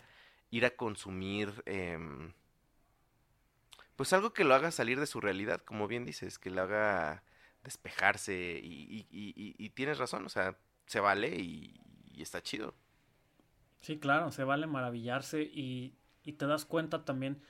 ir 0.51 0.65
a 0.65 0.69
consumir 0.77 1.63
em, 1.65 2.31
pues 3.97 4.13
algo 4.13 4.31
que 4.31 4.45
lo 4.45 4.55
haga 4.55 4.71
salir 4.71 4.97
de 5.01 5.05
su 5.05 5.19
realidad, 5.19 5.59
como 5.59 5.89
bien 5.89 6.05
dices, 6.05 6.39
que 6.39 6.49
lo 6.49 6.61
haga 6.61 7.23
despejarse 7.61 8.61
y, 8.63 9.05
y- 9.11 9.69
tienes 9.71 9.97
razón, 9.97 10.25
o 10.25 10.29
sea, 10.29 10.55
se 10.85 11.01
vale 11.01 11.35
y, 11.41 11.77
está 12.17 12.41
chido. 12.41 12.73
Sí, 13.81 13.99
claro, 13.99 14.31
se 14.31 14.45
vale 14.45 14.65
maravillarse 14.65 15.41
y 15.43 15.97
te 16.37 16.47
das 16.47 16.63
cuenta 16.63 17.03
también 17.03 17.41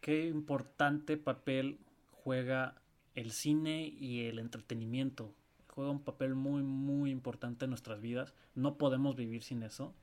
qué 0.00 0.26
importante 0.26 1.16
papel 1.16 1.78
juega 2.12 2.74
el 3.14 3.32
cine 3.32 3.82
y 3.86 4.26
el 4.26 4.38
entretenimiento. 4.38 5.34
Juega 5.68 5.90
un 5.90 6.02
papel 6.02 6.34
muy, 6.34 6.62
muy 6.62 7.10
importante 7.10 7.64
en 7.64 7.70
nuestras 7.70 8.00
vidas. 8.00 8.34
No 8.54 8.76
podemos 8.76 9.16
vivir 9.16 9.42
sin 9.42 9.62
eso. 9.62 9.94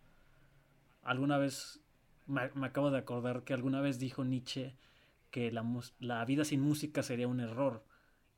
Alguna 1.04 1.38
vez, 1.38 1.82
me, 2.26 2.41
acabo 2.41 2.91
de 2.91 2.98
acordar 2.98 3.43
que 3.43 3.54
alguna 3.54 3.82
vez 3.82 4.00
dijo 4.00 4.24
Nietzsche 4.24 4.76
que 5.32 5.52
la 5.52 6.26
vida 6.26 6.45
sin 6.45 6.62
música 6.62 7.04
sería 7.04 7.28
un 7.28 7.39
error. 7.39 7.84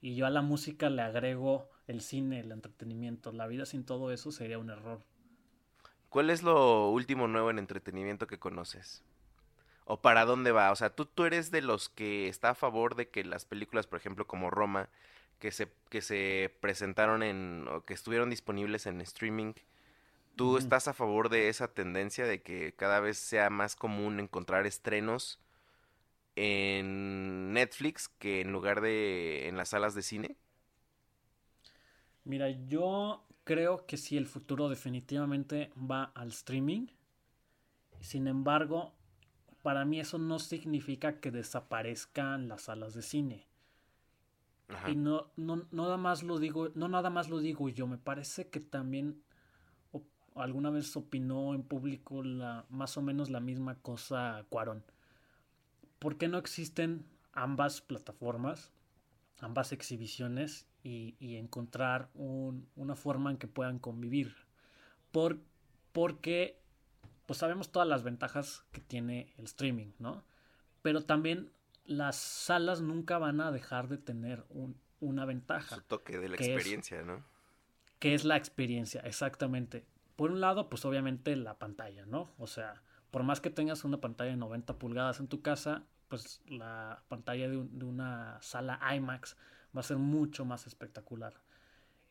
Y 0.02 0.16
yo 0.16 0.26
a 0.26 0.30
la 0.30 0.42
música 0.42 0.90
le 0.90 1.02
agrego 1.02 1.70
el 1.88 2.02
cine, 2.02 2.40
el 2.40 2.52
entretenimiento. 2.52 3.32
La 3.32 3.48
vida 3.48 3.66
sin 3.66 3.86
todo 3.86 4.12
eso 4.12 4.32
sería 4.32 4.60
un 4.60 4.70
error. 4.70 5.04
¿Cuál 6.10 6.30
es 6.30 6.42
lo 6.42 6.90
último 6.90 7.28
nuevo 7.28 7.52
en 7.52 7.60
entretenimiento 7.60 8.26
que 8.26 8.40
conoces? 8.40 9.04
¿O 9.92 10.02
para 10.02 10.24
dónde 10.24 10.52
va? 10.52 10.72
O 10.72 10.76
sea, 10.76 10.92
¿tú, 10.92 11.08
tú 11.08 11.26
eres 11.26 11.50
de 11.50 11.64
los 11.64 11.90
que 11.90 12.28
está 12.28 12.52
a 12.52 12.56
favor 12.56 12.96
de 12.96 13.10
que 13.10 13.24
las 13.24 13.46
películas, 13.46 13.88
por 13.88 13.98
ejemplo, 13.98 14.28
como 14.28 14.52
Roma, 14.52 14.88
que 15.40 15.52
se, 15.52 15.68
que 15.90 16.02
se 16.02 16.56
presentaron 16.62 17.24
en, 17.24 17.68
o 17.68 17.84
que 17.86 17.96
estuvieron 17.96 18.30
disponibles 18.30 18.86
en 18.86 19.02
streaming, 19.02 19.54
¿tú 20.36 20.58
estás 20.58 20.88
a 20.88 20.94
favor 20.94 21.30
de 21.30 21.50
esa 21.50 21.70
tendencia 21.74 22.28
de 22.28 22.44
que 22.44 22.74
cada 22.74 23.00
vez 23.00 23.18
sea 23.18 23.50
más 23.50 23.76
común 23.76 24.20
encontrar 24.20 24.68
estrenos 24.68 25.40
en 26.36 27.54
Netflix 27.54 28.10
que 28.10 28.42
en 28.42 28.52
lugar 28.52 28.82
de 28.82 29.48
en 29.48 29.58
las 29.58 29.70
salas 29.70 29.96
de 29.96 30.04
cine? 30.04 30.36
Mira, 32.26 32.52
yo 32.68 33.26
creo 33.44 33.88
que 33.88 33.98
sí, 33.98 34.18
el 34.18 34.28
futuro 34.28 34.70
definitivamente 34.70 35.72
va 35.76 36.12
al 36.14 36.28
streaming. 36.28 36.90
Sin 38.02 38.28
embargo, 38.28 38.94
para 39.62 39.86
mí 39.86 40.00
eso 40.00 40.18
no 40.18 40.40
significa 40.40 41.20
que 41.20 41.32
desaparezcan 41.32 42.48
las 42.48 42.64
salas 42.64 42.94
de 42.94 43.02
cine. 43.02 43.48
Y 44.88 44.96
no, 44.96 45.32
no, 45.36 45.68
nada 45.72 45.98
más 45.98 46.22
lo 46.22 46.38
digo, 46.38 46.70
no 46.76 46.88
nada 46.88 47.10
más 47.10 47.28
lo 47.28 47.40
digo 47.40 47.70
yo, 47.70 47.88
me 47.88 47.98
parece 47.98 48.50
que 48.50 48.60
también 48.60 49.24
alguna 50.36 50.70
vez 50.70 50.96
opinó 50.96 51.56
en 51.56 51.64
público 51.64 52.24
la, 52.24 52.66
más 52.70 52.96
o 52.96 53.02
menos 53.02 53.30
la 53.30 53.40
misma 53.40 53.76
cosa 53.76 54.46
Cuarón. 54.50 54.84
¿Por 55.98 56.18
qué 56.18 56.28
no 56.28 56.38
existen 56.38 57.04
ambas 57.34 57.82
plataformas, 57.82 58.72
ambas 59.40 59.72
exhibiciones 59.72 60.68
y, 60.84 61.16
encontrar 61.36 62.10
una 62.14 62.96
forma 62.96 63.32
en 63.32 63.38
que 63.38 63.48
puedan 63.48 63.80
convivir? 63.80 64.36
Por, 65.12 65.40
porque 65.92 66.59
pues 67.30 67.38
sabemos 67.38 67.72
todas 67.72 67.88
las 67.88 68.02
ventajas 68.02 68.66
que 68.72 68.82
tiene 68.82 69.32
el 69.38 69.46
streaming, 69.46 69.92
¿no? 70.00 70.24
Pero 70.82 71.06
también 71.06 71.52
las 71.86 72.16
salas 72.16 72.82
nunca 72.82 73.20
van 73.20 73.40
a 73.40 73.52
dejar 73.52 73.88
de 73.88 74.00
tener 74.00 74.48
una 75.00 75.26
ventaja. 75.26 75.76
Su 75.76 75.82
toque 75.84 76.18
de 76.18 76.28
la 76.28 76.38
experiencia, 76.38 77.04
¿no? 77.04 77.24
Que 78.00 78.16
es 78.16 78.24
la 78.24 78.36
experiencia, 78.36 79.02
exactamente. 79.02 79.86
Por 80.16 80.32
un 80.32 80.42
lado, 80.42 80.70
pues 80.70 80.86
obviamente 80.86 81.36
la 81.36 81.60
pantalla, 81.60 82.04
¿no? 82.08 82.34
O 82.40 82.48
sea, 82.48 82.82
por 83.12 83.22
más 83.22 83.42
que 83.42 83.52
tengas 83.52 83.84
una 83.84 84.02
pantalla 84.02 84.32
de 84.32 84.38
90 84.38 84.80
pulgadas 84.80 85.20
en 85.20 85.28
tu 85.28 85.44
casa, 85.44 85.84
pues 86.08 86.42
la 86.48 87.04
pantalla 87.10 87.48
de, 87.48 87.58
una 87.58 88.42
sala 88.42 88.80
IMAX 88.96 89.38
va 89.78 89.82
a 89.82 89.84
ser 89.84 89.98
mucho 89.98 90.46
más 90.46 90.66
espectacular. 90.66 91.36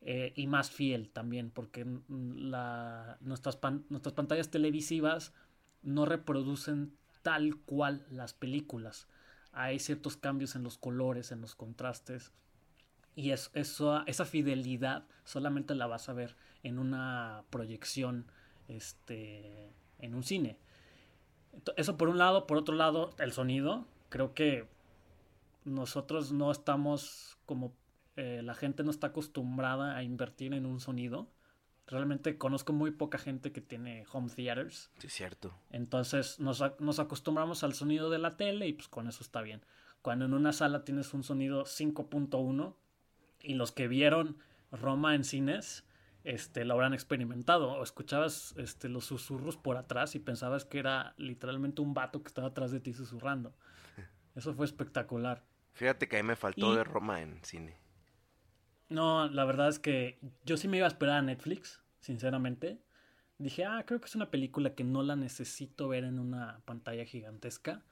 Eh, 0.01 0.31
y 0.35 0.47
más 0.47 0.71
fiel 0.71 1.09
también, 1.09 1.51
porque 1.51 1.85
nuestras, 2.07 3.57
nuestras 3.89 4.13
pantallas 4.15 4.49
televisivas 4.49 5.33
no 5.81 6.05
reproducen 6.05 6.93
tal 7.21 7.57
cual 7.57 8.05
las 8.09 8.33
películas 8.33 9.07
hay 9.51 9.79
ciertos 9.79 10.17
cambios 10.17 10.55
en 10.55 10.63
los 10.63 10.77
colores, 10.77 11.31
en 11.31 11.41
los 11.41 11.55
contrastes. 11.55 12.31
Y 13.15 13.31
eso, 13.31 14.03
esa 14.05 14.25
fidelidad 14.25 15.05
solamente 15.25 15.75
la 15.75 15.87
vas 15.87 16.07
a 16.09 16.13
ver 16.13 16.35
en 16.63 16.79
una 16.79 17.43
proyección 17.49 18.25
este, 18.67 19.73
en 19.99 20.15
un 20.15 20.23
cine. 20.23 20.57
Eso 21.75 21.97
por 21.97 22.09
un 22.09 22.17
lado. 22.17 22.47
Por 22.47 22.57
otro 22.57 22.75
lado, 22.75 23.13
el 23.17 23.33
sonido. 23.33 23.85
Creo 24.09 24.33
que 24.33 24.67
nosotros 25.65 26.31
no 26.31 26.51
estamos 26.51 27.37
como 27.45 27.73
eh, 28.15 28.41
la 28.43 28.53
gente 28.53 28.83
no 28.83 28.91
está 28.91 29.07
acostumbrada 29.07 29.95
a 29.95 30.03
invertir 30.03 30.53
en 30.53 30.65
un 30.65 30.79
sonido. 30.79 31.31
Realmente 31.87 32.37
conozco 32.37 32.71
muy 32.73 32.91
poca 32.91 33.17
gente 33.17 33.51
que 33.51 33.61
tiene 33.61 34.05
home 34.11 34.29
theaters. 34.29 34.91
Sí, 34.99 35.07
es 35.07 35.13
cierto. 35.13 35.53
Entonces 35.71 36.39
nos, 36.39 36.63
nos, 36.79 36.99
acostumbramos 36.99 37.63
al 37.63 37.73
sonido 37.73 38.09
de 38.09 38.19
la 38.19 38.37
tele 38.37 38.67
y 38.67 38.73
pues 38.73 38.87
con 38.87 39.07
eso 39.07 39.23
está 39.23 39.41
bien. 39.41 39.61
Cuando 40.01 40.25
en 40.25 40.33
una 40.33 40.53
sala 40.53 40.85
tienes 40.85 41.13
un 41.13 41.23
sonido 41.23 41.63
5.1 41.63 42.75
y 43.41 43.55
los 43.55 43.71
que 43.71 43.87
vieron 43.87 44.37
Roma 44.71 45.15
en 45.15 45.23
cines 45.23 45.83
este, 46.23 46.65
lo 46.65 46.75
habrán 46.75 46.93
experimentado. 46.93 47.71
O 47.71 47.83
escuchabas 47.83 48.53
este, 48.57 48.89
los 48.89 49.05
susurros 49.05 49.57
por 49.57 49.77
atrás 49.77 50.15
y 50.15 50.19
pensabas 50.19 50.65
que 50.65 50.79
era 50.79 51.13
literalmente 51.17 51.81
un 51.81 51.93
vato 51.93 52.21
que 52.21 52.27
estaba 52.27 52.47
atrás 52.49 52.71
de 52.71 52.79
ti 52.79 52.93
susurrando. 52.93 53.53
Eso 54.35 54.53
fue 54.53 54.65
espectacular. 54.65 55.43
Fíjate 55.73 56.07
que 56.07 56.17
a 56.17 56.23
mí 56.23 56.27
me 56.27 56.35
faltó 56.35 56.75
de 56.75 56.83
Roma 56.83 57.21
en 57.21 57.39
cine. 57.43 57.77
No, 58.89 59.27
la 59.29 59.45
verdad 59.45 59.69
es 59.69 59.79
que 59.79 60.19
yo 60.45 60.57
sí 60.57 60.67
me 60.67 60.77
iba 60.77 60.87
a 60.87 60.89
esperar 60.89 61.17
a 61.17 61.21
Netflix, 61.21 61.81
sinceramente. 61.99 62.79
Dije, 63.37 63.63
ah, 63.63 63.83
creo 63.85 64.01
que 64.01 64.07
es 64.07 64.15
una 64.15 64.31
película 64.31 64.73
que 64.73 64.83
no 64.83 65.03
la 65.03 65.15
necesito 65.15 65.87
ver 65.87 66.03
en 66.03 66.19
una 66.19 66.59
pantalla 66.65 67.05
gigantesca. 67.05 67.83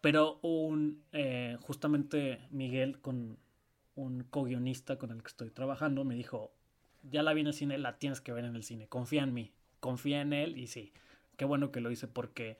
Pero 0.00 0.38
un, 0.42 1.02
eh, 1.12 1.56
justamente 1.62 2.40
Miguel, 2.50 3.00
con 3.00 3.38
un 3.96 4.22
co-guionista 4.24 4.96
con 4.96 5.10
el 5.10 5.22
que 5.22 5.28
estoy 5.28 5.50
trabajando, 5.50 6.04
me 6.04 6.14
dijo, 6.14 6.52
ya 7.02 7.22
la 7.22 7.32
vi 7.32 7.40
en 7.40 7.48
el 7.48 7.54
cine, 7.54 7.78
la 7.78 7.98
tienes 7.98 8.20
que 8.20 8.32
ver 8.32 8.44
en 8.44 8.54
el 8.54 8.62
cine, 8.62 8.86
confía 8.86 9.24
en 9.24 9.34
mí, 9.34 9.52
confía 9.80 10.20
en 10.20 10.32
él 10.32 10.56
y 10.56 10.68
sí, 10.68 10.92
qué 11.36 11.44
bueno 11.44 11.72
que 11.72 11.80
lo 11.80 11.90
hice 11.90 12.06
porque 12.06 12.58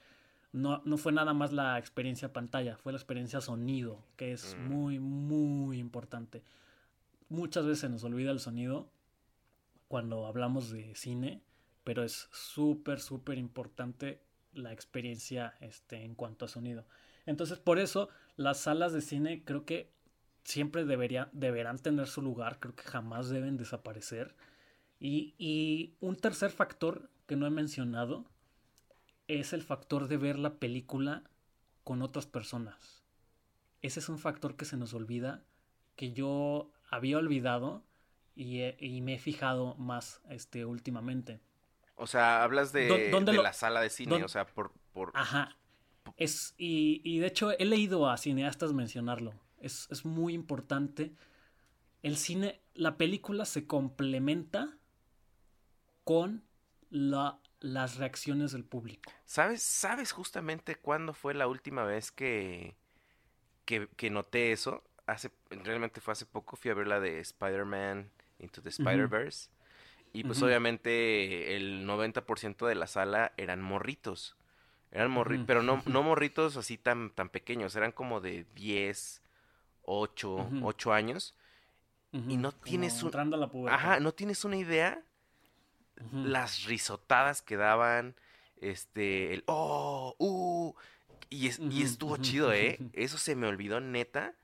no, 0.52 0.82
no 0.84 0.96
fue 0.96 1.12
nada 1.12 1.34
más 1.34 1.52
la 1.52 1.78
experiencia 1.78 2.32
pantalla, 2.32 2.76
fue 2.76 2.90
la 2.90 2.98
experiencia 2.98 3.40
sonido, 3.40 4.02
que 4.16 4.32
es 4.32 4.56
mm. 4.58 4.68
muy, 4.68 4.98
muy 4.98 5.78
importante 5.78 6.42
muchas 7.28 7.66
veces 7.66 7.80
se 7.80 7.88
nos 7.88 8.04
olvida 8.04 8.30
el 8.30 8.40
sonido 8.40 8.90
cuando 9.88 10.26
hablamos 10.26 10.70
de 10.70 10.94
cine, 10.94 11.42
pero 11.84 12.02
es 12.04 12.28
súper, 12.32 13.00
súper 13.00 13.38
importante 13.38 14.22
la 14.52 14.72
experiencia 14.72 15.54
este, 15.60 16.04
en 16.04 16.14
cuanto 16.14 16.44
a 16.44 16.48
sonido. 16.48 16.86
Entonces, 17.26 17.58
por 17.58 17.78
eso 17.78 18.08
las 18.36 18.58
salas 18.58 18.92
de 18.92 19.00
cine 19.00 19.42
creo 19.44 19.64
que 19.64 19.90
siempre 20.44 20.84
deberían, 20.84 21.28
deberán 21.32 21.78
tener 21.78 22.06
su 22.06 22.22
lugar, 22.22 22.58
creo 22.58 22.74
que 22.74 22.84
jamás 22.84 23.28
deben 23.28 23.56
desaparecer. 23.56 24.34
Y, 25.00 25.34
y 25.38 25.94
un 26.00 26.16
tercer 26.16 26.50
factor 26.50 27.10
que 27.26 27.36
no 27.36 27.46
he 27.46 27.50
mencionado 27.50 28.24
es 29.28 29.52
el 29.52 29.62
factor 29.62 30.08
de 30.08 30.16
ver 30.16 30.38
la 30.38 30.54
película 30.54 31.22
con 31.84 32.02
otras 32.02 32.26
personas. 32.26 33.02
Ese 33.82 34.00
es 34.00 34.08
un 34.08 34.18
factor 34.18 34.56
que 34.56 34.64
se 34.64 34.76
nos 34.76 34.94
olvida, 34.94 35.44
que 35.96 36.12
yo 36.12 36.72
había 36.90 37.18
olvidado 37.18 37.84
y, 38.34 39.00
me 39.02 39.14
he 39.14 39.18
fijado 39.18 39.74
más 39.76 40.20
este, 40.30 40.64
últimamente. 40.64 41.40
O 41.96 42.06
sea, 42.06 42.44
hablas 42.44 42.72
de, 42.72 43.10
la 43.42 43.52
sala 43.52 43.80
de 43.80 43.90
cine, 43.90 44.22
o 44.22 44.28
sea, 44.28 44.46
por... 44.46 44.72
por... 44.92 45.10
Ajá. 45.14 45.56
Es, 46.16 46.54
y, 46.56 47.18
de 47.18 47.26
hecho 47.26 47.50
he 47.50 47.64
leído 47.64 48.08
a 48.08 48.16
cineastas 48.16 48.72
mencionarlo. 48.72 49.34
Es, 49.60 49.88
es 49.90 50.04
muy 50.04 50.34
importante. 50.34 51.14
El 52.02 52.16
cine, 52.16 52.62
la 52.74 52.96
película 52.96 53.44
se 53.44 53.66
complementa 53.66 54.78
con 56.04 56.44
la, 56.90 57.40
las 57.60 57.96
reacciones 57.96 58.52
del 58.52 58.64
público. 58.64 59.10
¿Sabes, 59.24 59.62
¿Sabes 59.62 60.12
justamente 60.12 60.76
cuándo 60.76 61.12
fue 61.12 61.34
la 61.34 61.48
última 61.48 61.84
vez 61.84 62.12
que, 62.12 62.76
que, 63.64 63.88
que 63.96 64.10
noté 64.10 64.52
eso? 64.52 64.87
Hace, 65.08 65.30
realmente 65.50 66.00
fue 66.00 66.12
hace 66.12 66.26
poco, 66.26 66.56
fui 66.56 66.70
a 66.70 66.74
ver 66.74 66.86
la 66.86 67.00
de 67.00 67.18
Spider-Man 67.20 68.10
Into 68.38 68.62
the 68.62 68.68
Spider-Verse. 68.68 69.48
Y 70.12 70.24
pues 70.24 70.42
obviamente 70.42 71.56
el 71.56 71.86
90% 71.86 72.66
de 72.66 72.74
la 72.74 72.86
sala 72.86 73.32
eran 73.36 73.60
morritos. 73.60 74.36
Eran 74.90 75.10
morritos, 75.10 75.46
pero 75.46 75.62
no, 75.62 75.82
no 75.86 76.02
morritos 76.02 76.56
así 76.56 76.78
tan, 76.78 77.10
tan 77.10 77.28
pequeños, 77.28 77.74
eran 77.76 77.92
como 77.92 78.20
de 78.20 78.46
10, 78.54 79.22
8, 79.82 80.50
8 80.62 80.92
años. 80.92 81.34
Y 82.12 82.36
no 82.36 82.52
tienes 82.52 83.02
un... 83.02 83.10
la 83.10 83.50
Ajá, 83.70 84.00
no 84.00 84.12
tienes 84.12 84.44
una 84.44 84.56
idea 84.56 85.02
las 86.12 86.64
risotadas 86.64 87.42
que 87.42 87.56
daban, 87.56 88.14
este, 88.60 89.34
el 89.34 89.42
oh, 89.46 90.14
uh, 90.18 90.74
y, 91.28 91.50
y 91.74 91.82
estuvo 91.82 92.16
chido, 92.18 92.52
¿eh? 92.52 92.78
Eso 92.92 93.18
se 93.18 93.34
me 93.34 93.46
olvidó 93.46 93.80
neta 93.80 94.34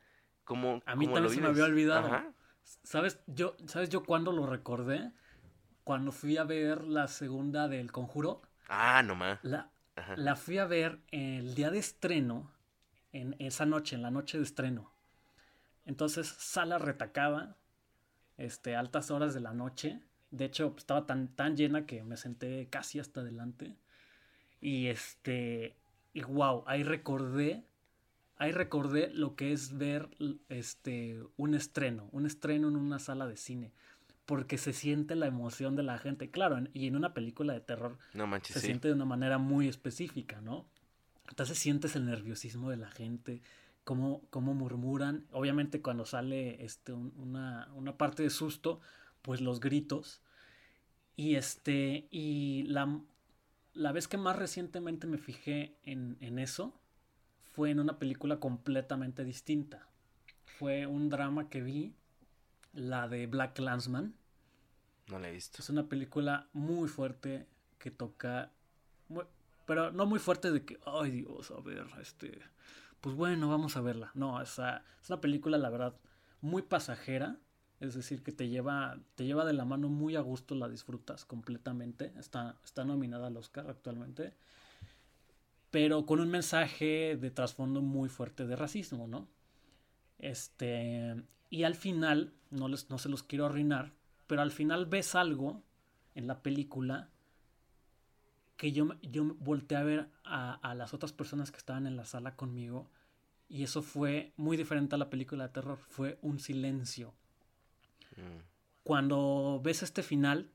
a 0.46 0.96
mí 0.96 1.06
también 1.06 1.30
se 1.30 1.40
me 1.40 1.48
había 1.48 1.64
olvidado. 1.64 2.34
¿Sabes 2.82 3.20
yo, 3.26 3.56
¿Sabes 3.66 3.88
yo 3.88 4.04
cuándo 4.04 4.32
lo 4.32 4.46
recordé? 4.46 5.12
Cuando 5.84 6.12
fui 6.12 6.36
a 6.38 6.44
ver 6.44 6.84
la 6.84 7.08
segunda 7.08 7.68
del 7.68 7.92
Conjuro. 7.92 8.42
Ah, 8.68 9.02
nomás. 9.02 9.38
La, 9.42 9.70
la 10.16 10.36
fui 10.36 10.58
a 10.58 10.64
ver 10.64 11.00
el 11.10 11.54
día 11.54 11.70
de 11.70 11.78
estreno, 11.78 12.50
en 13.12 13.36
esa 13.38 13.66
noche, 13.66 13.96
en 13.96 14.02
la 14.02 14.10
noche 14.10 14.38
de 14.38 14.44
estreno. 14.44 14.90
Entonces, 15.84 16.26
sala 16.26 16.78
retacada, 16.78 17.56
este, 18.38 18.74
altas 18.76 19.10
horas 19.10 19.34
de 19.34 19.40
la 19.40 19.52
noche. 19.52 20.00
De 20.30 20.46
hecho, 20.46 20.74
estaba 20.76 21.06
tan, 21.06 21.28
tan 21.28 21.56
llena 21.56 21.86
que 21.86 22.02
me 22.02 22.16
senté 22.16 22.68
casi 22.70 22.98
hasta 22.98 23.20
adelante. 23.20 23.76
Y 24.60 24.86
este, 24.86 25.76
y 26.14 26.22
wow, 26.22 26.64
ahí 26.66 26.82
recordé 26.82 27.64
ahí 28.44 28.52
recordé 28.52 29.10
lo 29.12 29.34
que 29.36 29.52
es 29.52 29.76
ver 29.76 30.08
este 30.48 31.22
un 31.36 31.54
estreno, 31.54 32.08
un 32.12 32.26
estreno 32.26 32.68
en 32.68 32.76
una 32.76 32.98
sala 32.98 33.26
de 33.26 33.36
cine, 33.36 33.72
porque 34.26 34.58
se 34.58 34.72
siente 34.72 35.14
la 35.16 35.26
emoción 35.26 35.76
de 35.76 35.82
la 35.82 35.98
gente, 35.98 36.30
claro, 36.30 36.58
y 36.72 36.86
en 36.86 36.96
una 36.96 37.14
película 37.14 37.52
de 37.52 37.60
terror 37.60 37.98
se 38.42 38.60
siente 38.60 38.88
de 38.88 38.94
una 38.94 39.04
manera 39.04 39.38
muy 39.38 39.68
específica, 39.68 40.40
¿no? 40.40 40.66
Entonces 41.28 41.58
sientes 41.58 41.96
el 41.96 42.06
nerviosismo 42.06 42.70
de 42.70 42.76
la 42.76 42.90
gente, 42.90 43.42
cómo, 43.84 44.22
cómo 44.30 44.54
murmuran, 44.54 45.26
obviamente 45.32 45.80
cuando 45.80 46.04
sale 46.04 46.64
este, 46.64 46.92
una, 46.92 47.68
una 47.74 47.96
parte 47.96 48.22
de 48.22 48.30
susto, 48.30 48.80
pues 49.22 49.40
los 49.40 49.60
gritos, 49.60 50.22
y 51.16 51.36
este, 51.36 52.08
y 52.10 52.64
la, 52.64 53.00
la 53.72 53.92
vez 53.92 54.08
que 54.08 54.18
más 54.18 54.36
recientemente 54.36 55.06
me 55.06 55.18
fijé 55.18 55.76
en, 55.84 56.16
en 56.20 56.38
eso, 56.38 56.74
fue 57.54 57.70
en 57.70 57.78
una 57.78 57.98
película 58.00 58.40
completamente 58.40 59.24
distinta. 59.24 59.86
Fue 60.58 60.86
un 60.86 61.08
drama 61.08 61.48
que 61.48 61.62
vi, 61.62 61.94
la 62.72 63.06
de 63.06 63.28
Black 63.28 63.60
Landsman. 63.60 64.14
No 65.08 65.20
la 65.20 65.28
he 65.28 65.32
visto. 65.32 65.62
Es 65.62 65.70
una 65.70 65.88
película 65.88 66.48
muy 66.52 66.88
fuerte 66.88 67.46
que 67.78 67.92
toca, 67.92 68.50
pero 69.66 69.92
no 69.92 70.04
muy 70.04 70.18
fuerte 70.18 70.50
de 70.50 70.64
que, 70.64 70.80
ay 70.84 71.12
Dios, 71.12 71.52
a 71.52 71.60
ver, 71.60 71.86
este, 72.00 72.40
pues 73.00 73.14
bueno, 73.14 73.48
vamos 73.48 73.76
a 73.76 73.82
verla. 73.82 74.10
No, 74.14 74.42
es, 74.42 74.58
es 74.58 75.10
una 75.10 75.20
película, 75.20 75.56
la 75.56 75.70
verdad, 75.70 75.94
muy 76.40 76.62
pasajera, 76.62 77.38
es 77.78 77.94
decir, 77.94 78.24
que 78.24 78.32
te 78.32 78.48
lleva, 78.48 78.98
te 79.14 79.26
lleva 79.26 79.44
de 79.44 79.52
la 79.52 79.64
mano 79.64 79.88
muy 79.88 80.16
a 80.16 80.20
gusto, 80.20 80.56
la 80.56 80.68
disfrutas 80.68 81.24
completamente. 81.24 82.12
Está, 82.18 82.58
está 82.64 82.84
nominada 82.84 83.28
al 83.28 83.36
Oscar 83.36 83.70
actualmente. 83.70 84.34
Pero 85.74 86.06
con 86.06 86.20
un 86.20 86.30
mensaje 86.30 87.16
de 87.16 87.30
trasfondo 87.32 87.82
muy 87.82 88.08
fuerte 88.08 88.46
de 88.46 88.54
racismo, 88.54 89.08
¿no? 89.08 89.26
Este. 90.20 91.16
Y 91.50 91.64
al 91.64 91.74
final, 91.74 92.32
no, 92.52 92.68
les, 92.68 92.90
no 92.90 92.98
se 92.98 93.08
los 93.08 93.24
quiero 93.24 93.46
arruinar, 93.46 93.92
pero 94.28 94.42
al 94.42 94.52
final 94.52 94.86
ves 94.86 95.16
algo 95.16 95.64
en 96.14 96.28
la 96.28 96.42
película 96.42 97.10
que 98.56 98.70
yo, 98.70 98.90
yo 99.02 99.24
volteé 99.40 99.76
a 99.76 99.82
ver 99.82 100.08
a, 100.22 100.54
a 100.54 100.76
las 100.76 100.94
otras 100.94 101.12
personas 101.12 101.50
que 101.50 101.58
estaban 101.58 101.88
en 101.88 101.96
la 101.96 102.04
sala 102.04 102.36
conmigo 102.36 102.88
y 103.48 103.64
eso 103.64 103.82
fue 103.82 104.32
muy 104.36 104.56
diferente 104.56 104.94
a 104.94 104.98
la 104.98 105.10
película 105.10 105.48
de 105.48 105.54
terror. 105.54 105.78
Fue 105.78 106.20
un 106.22 106.38
silencio. 106.38 107.14
Mm. 108.16 108.42
Cuando 108.84 109.60
ves 109.60 109.82
este 109.82 110.04
final, 110.04 110.52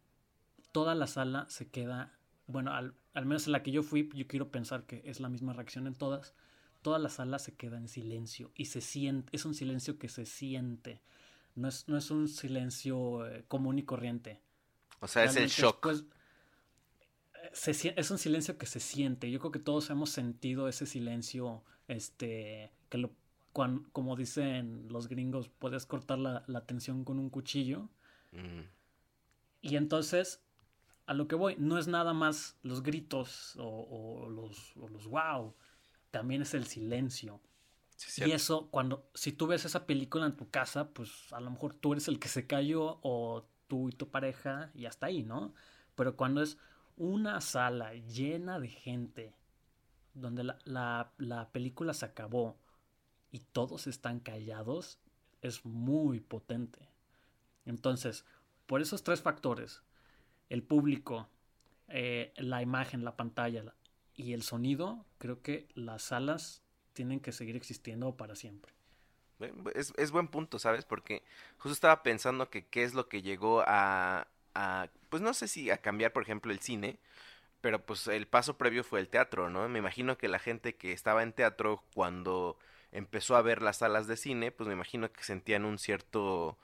toda 0.71 0.95
la 0.95 1.07
sala 1.07 1.45
se 1.49 1.67
queda, 1.67 2.17
bueno, 2.49 2.73
al, 2.73 2.95
menos 3.13 3.45
en 3.45 3.53
la 3.53 3.61
que 3.61 3.71
yo 3.71 3.83
fui, 3.83 4.09
yo 4.13 4.27
quiero 4.27 4.49
pensar 4.49 4.85
que 4.85 5.03
es 5.05 5.19
la 5.19 5.29
misma 5.29 5.53
reacción 5.53 5.85
en 5.85 5.93
todas. 5.93 6.33
Toda 6.81 6.97
la 6.97 7.09
sala 7.09 7.37
se 7.37 7.55
queda 7.55 7.77
en 7.77 7.87
silencio 7.87 8.51
y 8.55 8.65
se 8.65 8.81
siente, 8.81 9.35
es 9.35 9.45
un 9.45 9.53
silencio 9.53 9.99
que 9.99 10.09
se 10.09 10.25
siente. 10.25 11.01
No 11.55 11.67
es, 11.67 11.87
no 11.87 11.97
es 11.97 12.09
un 12.09 12.27
silencio 12.27 13.27
eh, 13.27 13.43
común 13.47 13.77
y 13.77 13.83
corriente. 13.83 14.41
O 14.99 15.07
sea, 15.07 15.25
es 15.25 15.35
el 15.35 15.49
shock. 15.49 15.93
se, 17.53 17.93
es 17.95 18.11
un 18.11 18.17
silencio 18.17 18.57
que 18.57 18.65
se 18.65 18.79
siente. 18.79 19.29
Yo 19.29 19.39
creo 19.39 19.51
que 19.51 19.59
todos 19.59 19.89
hemos 19.91 20.09
sentido 20.09 20.67
ese 20.67 20.87
silencio, 20.87 21.63
este, 21.87 22.71
que 22.89 22.97
lo, 22.97 23.11
como 23.51 24.15
dicen 24.15 24.87
los 24.89 25.07
gringos, 25.07 25.49
puedes 25.49 25.85
cortar 25.85 26.17
la, 26.17 26.43
la 26.47 26.65
tensión 26.65 27.03
con 27.03 27.19
un 27.19 27.29
cuchillo. 27.29 27.89
Mm. 28.31 28.61
Y 29.61 29.75
entonces, 29.75 30.41
a 31.09 31.15
lo 31.15 31.27
que 31.27 31.35
voy, 31.35 31.55
no 31.57 31.79
es 31.79 31.87
nada 31.87 32.13
más 32.13 32.55
los 32.61 32.83
gritos 32.83 33.55
o, 33.57 34.29
los, 34.29 34.77
o 34.77 34.87
los 34.89 35.07
wow, 35.07 35.55
también 36.11 36.43
es 36.43 36.53
el 36.53 36.67
silencio. 36.67 37.41
y 38.17 38.29
eso, 38.29 38.67
cuando, 38.69 39.09
si 39.15 39.31
tú 39.31 39.47
ves 39.47 39.65
esa 39.65 39.87
película 39.87 40.27
en 40.27 40.37
tu 40.37 40.51
casa, 40.51 40.89
pues 40.89 41.33
a 41.33 41.39
lo 41.39 41.49
mejor 41.49 41.73
tú 41.73 41.93
eres 41.93 42.07
el 42.09 42.19
que 42.19 42.27
se 42.27 42.45
cayó 42.45 42.99
o 43.01 43.43
tú 43.67 43.89
y 43.89 43.91
tu 43.91 44.09
pareja 44.09 44.69
y 44.75 44.85
hasta 44.85 45.07
ahí, 45.07 45.23
¿no? 45.23 45.55
Pero 45.95 46.15
cuando 46.15 46.43
es 46.43 46.59
una 46.95 47.41
sala 47.41 47.95
llena 47.95 48.59
de 48.59 48.67
gente, 48.67 49.33
donde 50.13 50.43
la, 50.43 50.59
la, 50.65 51.11
la 51.17 51.49
película 51.49 51.95
se 51.95 52.05
acabó, 52.05 52.55
y 53.31 53.39
todos 53.39 53.87
están 53.87 54.19
callados 54.19 54.99
es 55.41 55.65
muy 55.65 56.19
potente. 56.19 56.87
Entonces, 57.65 58.25
por 58.67 58.79
esos 58.79 59.03
tres 59.03 59.21
factores, 59.21 59.81
el 60.49 60.63
público, 60.63 61.29
eh, 61.87 62.33
la 62.37 62.61
imagen, 62.61 63.03
la 63.03 63.15
pantalla 63.15 63.73
y 64.15 64.33
el 64.33 64.43
sonido, 64.43 65.05
creo 65.17 65.41
que 65.41 65.67
las 65.75 66.03
salas 66.03 66.63
tienen 66.93 67.19
que 67.19 67.31
seguir 67.31 67.55
existiendo 67.55 68.15
para 68.17 68.35
siempre. 68.35 68.73
Es, 69.73 70.11
buen 70.11 70.27
punto, 70.27 70.59
¿sabes? 70.59 70.83
Porque 70.83 71.23
justo 71.57 71.73
estaba 71.73 72.03
pensando 72.03 72.49
que 72.49 72.65
qué 72.65 72.83
es 72.83 72.93
lo 72.93 73.07
que 73.07 73.21
llegó 73.21 73.63
a, 73.65 74.27
a, 74.53 74.89
pues 75.07 75.21
no 75.21 75.33
sé 75.33 75.47
si 75.47 75.69
a 75.69 75.77
cambiar, 75.77 76.11
por 76.11 76.23
ejemplo, 76.23 76.51
el 76.51 76.59
cine, 76.59 76.99
pero 77.61 77.85
pues 77.85 78.07
el 78.07 78.27
paso 78.27 78.57
previo 78.57 78.83
fue 78.83 78.99
el 78.99 79.07
teatro, 79.07 79.49
¿no? 79.49 79.69
Me 79.69 79.79
imagino 79.79 80.17
que 80.17 80.27
la 80.27 80.39
gente 80.39 80.75
que 80.75 80.91
estaba 80.91 81.23
en 81.23 81.31
teatro 81.31 81.83
cuando 81.93 82.57
empezó 82.91 83.35
a 83.37 83.41
ver 83.41 83.61
las 83.61 83.77
salas 83.77 84.07
de 84.07 84.17
cine, 84.17 84.51
pues 84.51 84.67
me 84.67 84.73
imagino 84.73 85.11
que 85.11 85.23
sentían 85.23 85.65
un 85.65 85.77
cierto 85.77 86.57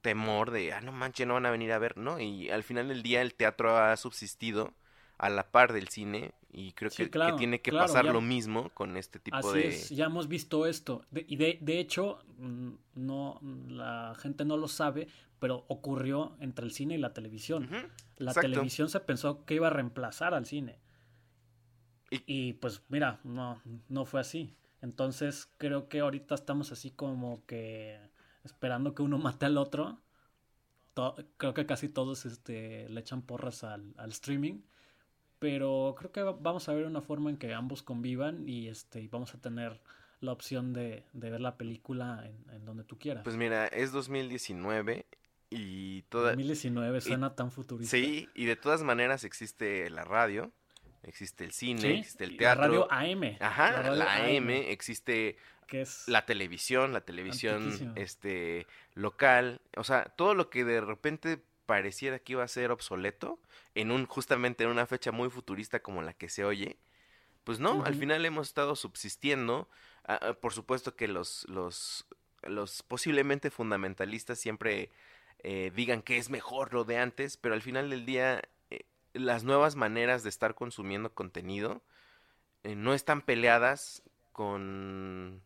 temor 0.00 0.50
de, 0.50 0.72
ah, 0.72 0.80
no 0.80 0.92
manches, 0.92 1.26
no 1.26 1.34
van 1.34 1.46
a 1.46 1.50
venir 1.50 1.72
a 1.72 1.78
ver, 1.78 1.96
¿no? 1.96 2.18
Y 2.20 2.50
al 2.50 2.62
final 2.62 2.88
del 2.88 3.02
día 3.02 3.22
el 3.22 3.34
teatro 3.34 3.76
ha 3.76 3.96
subsistido 3.96 4.72
a 5.18 5.28
la 5.28 5.50
par 5.50 5.72
del 5.72 5.88
cine 5.88 6.32
y 6.52 6.72
creo 6.72 6.90
que, 6.90 7.08
tiene 7.36 7.60
que 7.60 7.72
pasar 7.72 8.06
lo 8.06 8.20
mismo 8.20 8.70
con 8.70 8.96
este 8.96 9.18
tipo 9.18 9.36
así 9.36 9.58
de... 9.58 9.68
Es, 9.68 9.90
ya 9.90 10.06
hemos 10.06 10.28
visto 10.28 10.66
esto. 10.66 11.04
y 11.12 11.36
de, 11.36 11.58
de, 11.60 11.78
hecho, 11.78 12.24
no, 12.94 13.38
la 13.68 14.14
gente 14.18 14.44
no 14.44 14.56
lo 14.56 14.66
sabe, 14.66 15.08
pero 15.38 15.64
ocurrió 15.68 16.36
entre 16.40 16.64
el 16.64 16.72
cine 16.72 16.94
y 16.94 16.98
la 16.98 17.12
televisión. 17.12 17.68
la 18.16 18.34
televisión 18.34 18.88
se 18.88 19.00
pensó 19.00 19.44
que 19.44 19.54
iba 19.54 19.68
a 19.68 19.70
reemplazar 19.70 20.34
al 20.34 20.46
cine. 20.46 20.78
Y, 22.10 22.22
y, 22.26 22.52
pues 22.54 22.82
mira, 22.88 23.20
no, 23.22 23.60
no 23.88 24.04
fue 24.06 24.20
así. 24.20 24.56
Entonces 24.82 25.48
creo 25.58 25.88
que 25.88 26.00
ahorita 26.00 26.34
estamos 26.34 26.72
así 26.72 26.90
como 26.90 27.44
que 27.46 28.00
esperando 28.50 28.94
que 28.94 29.02
uno 29.02 29.18
mate 29.18 29.46
al 29.46 29.58
otro. 29.58 29.98
creo 31.36 31.54
que 31.54 31.66
casi 31.66 31.88
todos 31.88 32.26
este, 32.26 32.88
le 32.88 33.00
echan 33.00 33.22
porras 33.22 33.64
al, 33.64 33.94
streaming. 34.08 34.60
Pero 35.38 35.94
creo 35.98 36.12
que 36.12 36.22
vamos 36.22 36.68
a 36.68 36.74
ver 36.74 36.84
una 36.84 37.00
forma 37.00 37.30
en 37.30 37.38
que 37.38 37.54
ambos 37.54 37.82
convivan 37.82 38.46
y 38.46 38.68
este, 38.68 39.08
vamos 39.10 39.34
a 39.34 39.40
tener 39.40 39.80
la 40.20 40.32
opción 40.32 40.74
de, 40.74 41.06
ver 41.14 41.40
la 41.40 41.56
película 41.56 42.30
en, 42.52 42.64
donde 42.66 42.84
tú 42.84 42.98
quieras. 42.98 43.24
Pues 43.24 43.36
mira, 43.36 43.66
es 43.68 43.90
2019 43.90 45.06
y 45.48 46.02
toda... 46.02 46.32
2019 46.32 47.00
suena 47.00 47.34
tan 47.34 47.50
futurista. 47.50 47.96
Sí, 47.96 48.28
y 48.34 48.44
de 48.44 48.56
todas 48.56 48.82
maneras 48.82 49.24
existe 49.24 49.88
la 49.88 50.04
radio 50.04 50.52
existe 51.02 51.44
el 51.44 51.52
cine, 51.52 51.98
existe 51.98 52.24
el 52.24 52.36
teatro. 52.36 52.62
La 52.62 52.68
radio 52.68 52.88
AM. 52.90 53.36
Ajá, 53.40 53.90
la, 53.94 54.16
AM, 54.16 54.50
existe 54.50 55.36
es 55.72 56.08
la 56.08 56.26
televisión, 56.26 56.92
la 56.92 57.00
televisión 57.02 57.92
este 57.96 58.66
local, 58.94 59.60
o 59.76 59.84
sea, 59.84 60.04
todo 60.04 60.34
lo 60.34 60.50
que 60.50 60.64
de 60.64 60.80
repente 60.80 61.42
pareciera 61.66 62.18
que 62.18 62.32
iba 62.32 62.44
a 62.44 62.48
ser 62.48 62.70
obsoleto 62.70 63.38
en 63.74 63.90
un 63.90 64.06
justamente 64.06 64.64
en 64.64 64.70
una 64.70 64.86
fecha 64.86 65.12
muy 65.12 65.30
futurista 65.30 65.80
como 65.80 66.02
la 66.02 66.14
que 66.14 66.28
se 66.28 66.44
oye, 66.44 66.76
pues 67.44 67.60
no, 67.60 67.84
al 67.84 67.94
final 67.94 68.24
hemos 68.24 68.48
estado 68.48 68.76
subsistiendo, 68.76 69.68
ah, 70.04 70.18
ah, 70.22 70.32
por 70.34 70.52
supuesto 70.52 70.96
que 70.96 71.08
los 71.08 71.46
los 71.48 72.06
los 72.42 72.82
posiblemente 72.82 73.50
fundamentalistas 73.50 74.38
siempre 74.38 74.90
eh, 75.42 75.70
digan 75.74 76.02
que 76.02 76.16
es 76.16 76.30
mejor 76.30 76.72
lo 76.72 76.84
de 76.84 76.98
antes, 76.98 77.36
pero 77.36 77.54
al 77.54 77.62
final 77.62 77.90
del 77.90 78.06
día 78.06 78.42
las 79.12 79.44
nuevas 79.44 79.76
maneras 79.76 80.22
de 80.22 80.28
estar 80.28 80.54
consumiendo 80.54 81.12
contenido 81.12 81.82
eh, 82.62 82.74
no 82.74 82.94
están 82.94 83.22
peleadas 83.22 84.02
con, 84.32 85.42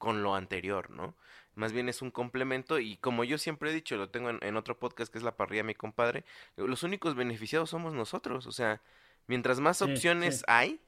con 0.00 0.22
lo 0.22 0.34
anterior, 0.34 0.88
¿no? 0.88 1.14
Más 1.54 1.72
bien 1.72 1.90
es 1.90 2.00
un 2.00 2.10
complemento 2.10 2.78
y 2.78 2.96
como 2.96 3.22
yo 3.22 3.36
siempre 3.36 3.70
he 3.70 3.74
dicho, 3.74 3.96
lo 3.96 4.08
tengo 4.08 4.30
en, 4.30 4.56
otro 4.56 4.78
podcast 4.78 5.12
que 5.12 5.18
es 5.18 5.24
La 5.24 5.36
Parrilla, 5.36 5.62
mi 5.62 5.74
compadre, 5.74 6.24
los 6.56 6.82
únicos 6.82 7.14
beneficiados 7.14 7.68
somos 7.68 7.92
nosotros, 7.92 8.46
o 8.46 8.52
sea, 8.52 8.80
mientras 9.26 9.60
más 9.60 9.82
opciones 9.82 10.42
hay, 10.48 10.80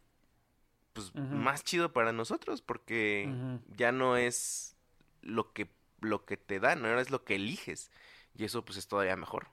pues 0.94 1.14
más 1.14 1.62
chido 1.62 1.92
para 1.92 2.12
nosotros 2.12 2.62
porque 2.62 3.30
ya 3.76 3.92
no 3.92 4.16
es 4.16 4.76
lo 5.20 5.52
que, 5.52 5.68
lo 6.00 6.24
que 6.24 6.38
te 6.38 6.58
dan, 6.58 6.86
ahora 6.86 7.02
es 7.02 7.10
lo 7.10 7.22
que 7.22 7.34
eliges 7.34 7.90
y 8.34 8.44
eso 8.44 8.64
pues 8.64 8.78
es 8.78 8.88
todavía 8.88 9.16
mejor. 9.16 9.48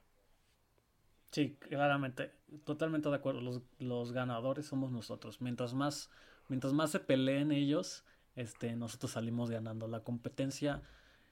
Sí, 1.31 1.57
claramente, 1.59 2.31
totalmente 2.63 3.09
de 3.09 3.15
acuerdo. 3.15 3.41
Los, 3.41 3.61
los 3.77 4.13
ganadores 4.13 4.65
somos 4.65 4.91
nosotros. 4.91 5.41
Mientras 5.41 5.75
más, 5.75 6.09
mientras 6.47 6.73
más 6.73 6.89
se 6.89 6.99
peleen 6.99 7.51
ellos, 7.51 8.03
este, 8.39 8.75
nosotros 8.75 9.11
salimos 9.11 9.49
ganando. 9.49 9.87
La 9.87 10.01
competencia 10.01 10.81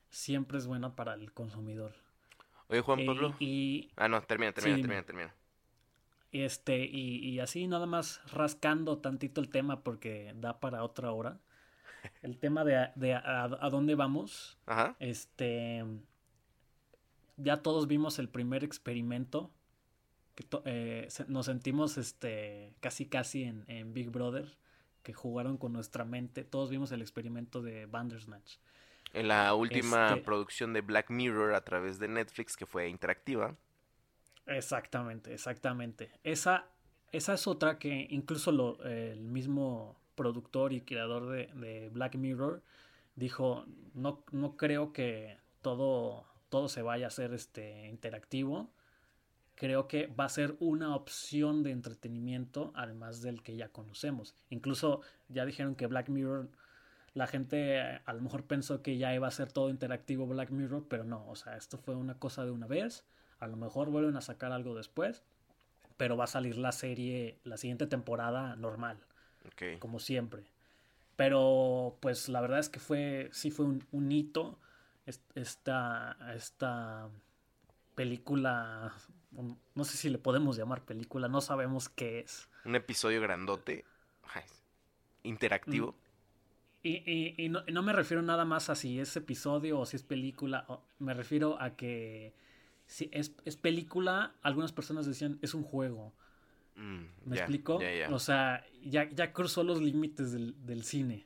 siempre 0.09 0.57
es 0.57 0.67
buena 0.67 0.95
para 0.95 1.13
el 1.13 1.31
consumidor. 1.33 1.93
Oye, 2.67 2.81
Juan 2.81 3.05
Pablo. 3.05 3.35
Y, 3.39 3.91
ah, 3.95 4.07
no, 4.07 4.21
termina, 4.21 4.51
termina, 4.53 4.77
termina, 4.77 5.03
termina. 5.03 5.35
Este, 6.31 6.85
y, 6.85 7.19
y 7.19 7.39
así 7.39 7.67
nada 7.67 7.85
más 7.85 8.21
rascando 8.31 8.97
tantito 8.97 9.41
el 9.41 9.49
tema 9.49 9.83
porque 9.83 10.33
da 10.35 10.59
para 10.59 10.83
otra 10.83 11.11
hora. 11.11 11.39
El 12.21 12.37
tema 12.37 12.63
de, 12.63 12.89
de 12.95 13.15
a, 13.15 13.43
a, 13.43 13.69
dónde 13.69 13.95
vamos. 13.95 14.57
Ajá. 14.65 14.95
Este. 14.99 15.83
Ya 17.37 17.57
todos 17.57 17.87
vimos 17.87 18.19
el 18.19 18.29
primer 18.29 18.63
experimento 18.63 19.51
eh, 20.65 21.07
nos 21.27 21.47
sentimos 21.47 21.97
este, 21.97 22.75
casi 22.79 23.07
casi 23.07 23.43
en, 23.43 23.93
Big 23.93 24.09
Brother, 24.09 24.57
que 25.07 25.13
jugaron 25.13 25.55
con 25.55 25.71
nuestra 25.71 26.03
mente. 26.03 26.43
Todos 26.43 26.69
vimos 26.69 26.91
el 26.91 26.99
experimento 26.99 27.61
de 27.61 27.85
Bandersnatch. 27.85 28.57
En 29.13 29.29
la 29.29 29.53
última 29.53 30.09
este 30.09 30.21
producción 30.21 30.73
de 30.73 30.81
Black 30.81 31.09
Mirror 31.11 31.55
a 31.55 31.61
través 31.61 31.97
de 31.97 32.09
Netflix, 32.09 32.57
que 32.57 32.65
fue 32.65 32.89
interactiva. 32.89 33.55
Exactamente, 34.47 35.33
exactamente. 35.33 36.11
Esa, 36.25 36.65
esa 37.13 37.35
es 37.35 37.47
otra 37.47 37.79
que 37.79 38.07
incluso 38.09 38.51
lo, 38.51 38.83
el 38.83 39.21
mismo 39.21 39.97
productor 40.15 40.73
y 40.73 40.81
creador 40.81 41.29
de, 41.29 41.47
de, 41.53 41.87
Black 41.87 42.15
Mirror 42.15 42.61
dijo, 43.15 43.63
no, 43.93 44.25
no 44.33 44.57
creo 44.57 44.91
que 44.91 45.37
todo, 45.61 46.25
todo 46.49 46.67
se 46.67 46.81
vaya 46.81 47.05
a 47.05 47.07
hacer 47.07 47.33
este, 47.33 47.87
interactivo 47.87 48.69
creo 49.57 49.87
que 49.89 50.07
va 50.07 50.25
a 50.25 50.29
ser 50.29 50.55
una 50.61 50.95
opción 50.95 51.63
de 51.63 51.71
entretenimiento 51.71 52.71
además 52.75 53.21
del 53.21 53.43
que 53.43 53.57
ya 53.57 53.69
conocemos. 53.69 54.35
Incluso 54.49 55.01
ya 55.29 55.45
dijeron 55.45 55.75
que 55.75 55.87
Black 55.87 56.09
Mirror 56.09 56.49
la 57.15 57.27
gente 57.27 57.81
a 57.81 58.13
lo 58.13 58.21
mejor 58.21 58.45
pensó 58.45 58.83
que 58.83 58.97
ya 58.97 59.13
iba 59.15 59.27
a 59.27 59.31
ser 59.31 59.51
todo 59.51 59.69
interactivo 59.71 60.27
Black 60.27 60.51
Mirror, 60.51 60.85
pero 60.87 61.03
no, 61.03 61.27
o 61.27 61.35
sea, 61.35 61.57
esto 61.57 61.77
fue 61.79 61.95
una 61.95 62.15
cosa 62.15 62.45
de 62.45 62.51
una 62.51 62.67
vez, 62.67 63.05
a 63.39 63.47
lo 63.47 63.57
mejor 63.57 63.89
vuelven 63.89 64.15
a 64.17 64.21
sacar 64.21 64.51
algo 64.51 64.75
después, 64.75 65.23
pero 65.97 66.15
va 66.17 66.25
a 66.25 66.27
salir 66.27 66.57
la 66.57 66.71
serie, 66.71 67.39
la 67.43 67.57
siguiente 67.57 67.87
temporada 67.87 68.55
normal, 68.55 68.99
Ok. 69.47 69.79
como 69.79 69.99
siempre. 69.99 70.43
Pero 71.15 71.97
pues 72.01 72.29
la 72.29 72.41
verdad 72.41 72.59
es 72.59 72.69
que 72.69 72.79
fue, 72.79 73.29
sí 73.33 73.51
fue 73.51 73.65
un, 73.65 73.83
un 73.91 74.11
hito 74.11 74.59
es- 75.07 75.23
esta, 75.35 76.17
esta 76.35 77.09
película, 77.95 78.93
no 79.75 79.83
sé 79.83 79.97
si 79.97 80.09
le 80.09 80.17
podemos 80.17 80.57
llamar 80.57 80.83
película, 80.83 81.27
no 81.27 81.41
sabemos 81.41 81.89
qué 81.89 82.19
es. 82.19 82.49
Un 82.65 82.75
episodio 82.75 83.19
grandote, 83.19 83.83
interactivo. 85.23 85.95
Y, 86.83 87.03
y- 87.05 87.35
y 87.45 87.49
no, 87.49 87.63
no 87.71 87.81
me 87.83 87.91
refiero 87.93 88.21
nada 88.21 88.45
más 88.45 88.69
a 88.69 88.75
si 88.75 88.99
es 88.99 89.15
episodio 89.15 89.79
o 89.79 89.85
si 89.85 89.97
es 89.97 90.03
película, 90.03 90.65
o- 90.67 90.81
me 90.99 91.13
refiero 91.13 91.61
a 91.61 91.75
que 91.75 92.33
si 92.85 93.09
es, 93.11 93.33
es 93.45 93.57
película, 93.57 94.33
algunas 94.41 94.71
personas 94.71 95.05
decían 95.05 95.39
es 95.41 95.53
un 95.53 95.63
juego. 95.63 96.13
Mm, 96.75 97.05
¿Me 97.25 97.35
ya, 97.35 97.41
explico? 97.43 97.79
O 98.11 98.19
sea, 98.19 98.65
ya, 98.83 99.09
ya 99.09 99.33
cruzó 99.33 99.63
los 99.63 99.81
límites 99.81 100.31
del, 100.31 100.55
del 100.65 100.83
cine. 100.83 101.25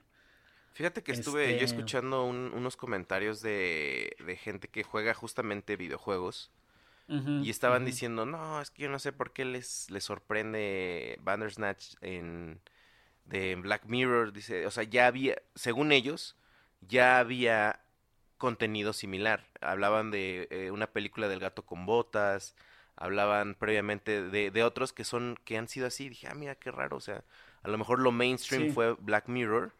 Fíjate 0.73 1.03
que 1.03 1.11
estuve 1.11 1.57
yo 1.57 1.65
este- 1.65 1.65
escuchando 1.65 2.25
un- 2.25 2.51
unos 2.53 2.77
comentarios 2.77 3.41
de, 3.41 4.15
de 4.25 4.35
gente 4.37 4.67
que 4.69 4.83
juega 4.83 5.13
justamente 5.13 5.75
videojuegos 5.75 6.49
Y 7.39 7.49
estaban 7.49 7.85
diciendo, 7.85 8.25
no, 8.25 8.61
es 8.61 8.69
que 8.71 8.83
yo 8.83 8.89
no 8.89 8.99
sé 8.99 9.11
por 9.13 9.33
qué 9.33 9.45
les, 9.45 9.89
les 9.89 10.03
sorprende 10.03 11.17
Bandersnatch 11.21 11.95
en 12.01 12.61
de 13.25 13.55
Black 13.55 13.85
Mirror, 13.85 14.33
dice, 14.33 14.65
o 14.65 14.71
sea, 14.71 14.83
ya 14.83 15.07
había, 15.07 15.35
según 15.55 15.91
ellos, 15.91 16.37
ya 16.81 17.19
había 17.19 17.81
contenido 18.37 18.93
similar. 18.93 19.45
Hablaban 19.61 20.11
de 20.11 20.47
eh, 20.51 20.71
una 20.71 20.87
película 20.87 21.27
del 21.29 21.39
gato 21.39 21.65
con 21.65 21.85
botas, 21.85 22.55
hablaban 22.95 23.55
previamente 23.55 24.23
de, 24.23 24.51
de 24.51 24.63
otros 24.63 24.93
que 24.93 25.03
son, 25.03 25.37
que 25.45 25.57
han 25.57 25.67
sido 25.67 25.87
así. 25.87 26.09
Dije, 26.09 26.27
ah, 26.29 26.35
mira, 26.35 26.55
qué 26.55 26.71
raro, 26.71 26.97
o 26.97 27.01
sea, 27.01 27.23
a 27.63 27.69
lo 27.69 27.77
mejor 27.77 27.99
lo 27.99 28.11
mainstream 28.11 28.67
Sí. 28.67 28.71
fue 28.73 28.93
Black 28.95 29.27
Mirror, 29.29 29.73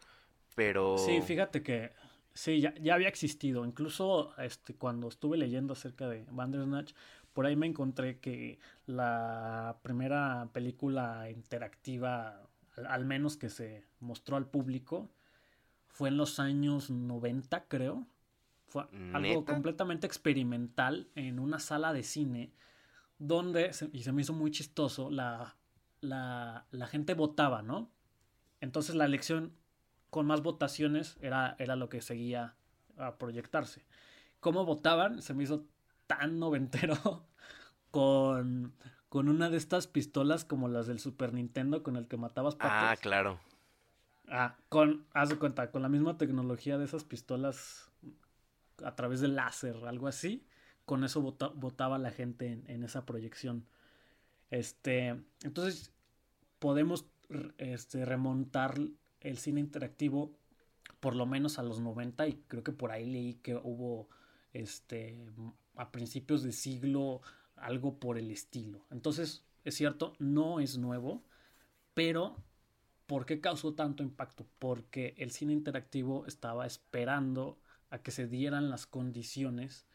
pero... 0.56 0.98
Sí, 0.98 1.22
fíjate 1.22 1.64
que 1.64 1.92
sí, 2.34 2.62
ya, 2.62 2.74
ya 2.76 2.94
había 2.96 3.08
existido. 3.08 3.66
Incluso 3.66 4.34
este, 4.38 4.76
cuando 4.76 5.08
estuve 5.08 5.38
leyendo 5.38 5.74
acerca 5.74 6.08
de 6.10 6.26
Bandersnatch, 6.32 6.94
por 7.34 7.46
ahí 7.46 7.56
me 7.56 7.68
encontré 7.68 8.20
que 8.20 8.60
la 8.88 9.78
primera 9.84 10.50
película 10.54 11.30
interactiva, 11.30 12.42
al, 12.78 12.86
al 12.88 13.06
menos 13.06 13.38
que 13.38 13.50
se 13.50 13.86
mostró 14.00 14.38
al 14.38 14.48
público, 14.48 15.10
fue 15.88 16.10
en 16.10 16.18
los 16.18 16.40
años 16.40 16.90
90, 16.90 17.66
creo. 17.68 18.08
Fue 18.68 18.84
algo 19.14 19.46
completamente 19.46 20.08
experimental 20.08 21.10
en 21.16 21.40
una 21.40 21.60
sala 21.60 21.94
de 21.94 22.04
cine 22.04 22.52
donde, 23.20 23.74
se- 23.74 23.90
y 23.94 24.04
se 24.04 24.12
me 24.12 24.22
hizo 24.24 24.34
muy 24.34 24.52
chistoso, 24.52 25.10
la, 25.12 25.56
la, 26.02 26.66
la 26.72 26.88
gente 26.88 27.14
votaba, 27.14 27.62
¿no? 27.62 27.90
Entonces 28.62 28.96
la 28.96 29.06
elección 29.06 29.54
con 30.12 30.28
más 30.28 30.44
votaciones 30.44 31.18
era, 31.22 31.56
era 31.58 31.76
lo 31.76 31.90
que 31.90 32.02
seguía 32.02 32.54
a 32.98 33.16
proyectarse. 33.18 33.84
¿Cómo 34.40 34.66
votaban? 34.66 35.22
Se 35.24 35.34
me 35.34 35.44
hizo 35.44 35.66
tan 36.06 36.38
noventero 36.38 37.26
con, 37.92 38.74
con 39.10 39.30
una 39.30 39.50
de 39.50 39.58
estas 39.58 39.88
pistolas 39.88 40.46
como 40.46 40.68
las 40.68 40.86
del 40.86 41.00
Super 41.00 41.34
Nintendo 41.34 41.82
con 41.82 41.96
el 41.96 42.08
que 42.08 42.18
matabas 42.18 42.56
Ah, 42.60 42.90
patos. 42.90 43.00
claro. 43.02 43.40
Ah, 44.28 44.56
con, 44.70 45.06
haz 45.14 45.30
de 45.30 45.38
cuenta, 45.38 45.72
con 45.72 45.82
la 45.82 45.90
misma 45.90 46.18
tecnología 46.18 46.78
de 46.78 46.86
esas 46.86 47.04
pistolas 47.04 47.90
a 48.84 48.96
través 48.96 49.20
del 49.22 49.36
láser, 49.36 49.76
algo 49.88 50.08
así. 50.08 50.46
Con 50.86 51.04
eso 51.04 51.22
vota- 51.22 51.50
votaba 51.56 51.98
la 51.98 52.12
gente 52.12 52.48
en, 52.48 52.64
en 52.70 52.84
esa 52.84 53.06
proyección. 53.06 53.66
Este, 54.50 55.22
entonces 55.44 55.92
podemos 56.60 57.06
este, 57.58 58.04
remontar 58.06 58.76
el 59.22 59.38
cine 59.38 59.60
interactivo 59.60 60.34
por 61.00 61.16
lo 61.16 61.26
menos 61.26 61.60
a 61.60 61.64
los 61.64 61.80
90 61.80 62.28
y 62.28 62.34
creo 62.48 62.64
que 62.64 62.72
por 62.72 62.92
ahí 62.92 63.06
leí 63.06 63.36
que 63.36 63.56
hubo 63.56 64.08
este 64.54 65.28
a 65.76 65.92
principios 65.92 66.44
de 66.44 66.52
siglo 66.52 67.22
algo 67.56 68.00
por 68.00 68.18
el 68.18 68.32
estilo. 68.32 68.86
Entonces, 68.92 69.46
es 69.64 69.76
cierto, 69.76 70.14
no 70.20 70.60
es 70.60 70.78
nuevo, 70.78 71.24
pero 71.94 72.36
¿por 73.08 73.26
qué 73.26 73.40
causó 73.40 73.74
tanto 73.74 74.04
impacto? 74.04 74.46
Porque 74.60 75.16
el 75.18 75.32
cine 75.32 75.54
interactivo 75.54 76.26
estaba 76.26 76.66
esperando 76.66 77.60
a 77.90 78.00
que 78.00 78.12
se 78.12 78.28
dieran 78.28 78.70
las 78.70 78.86
condiciones 78.86 79.86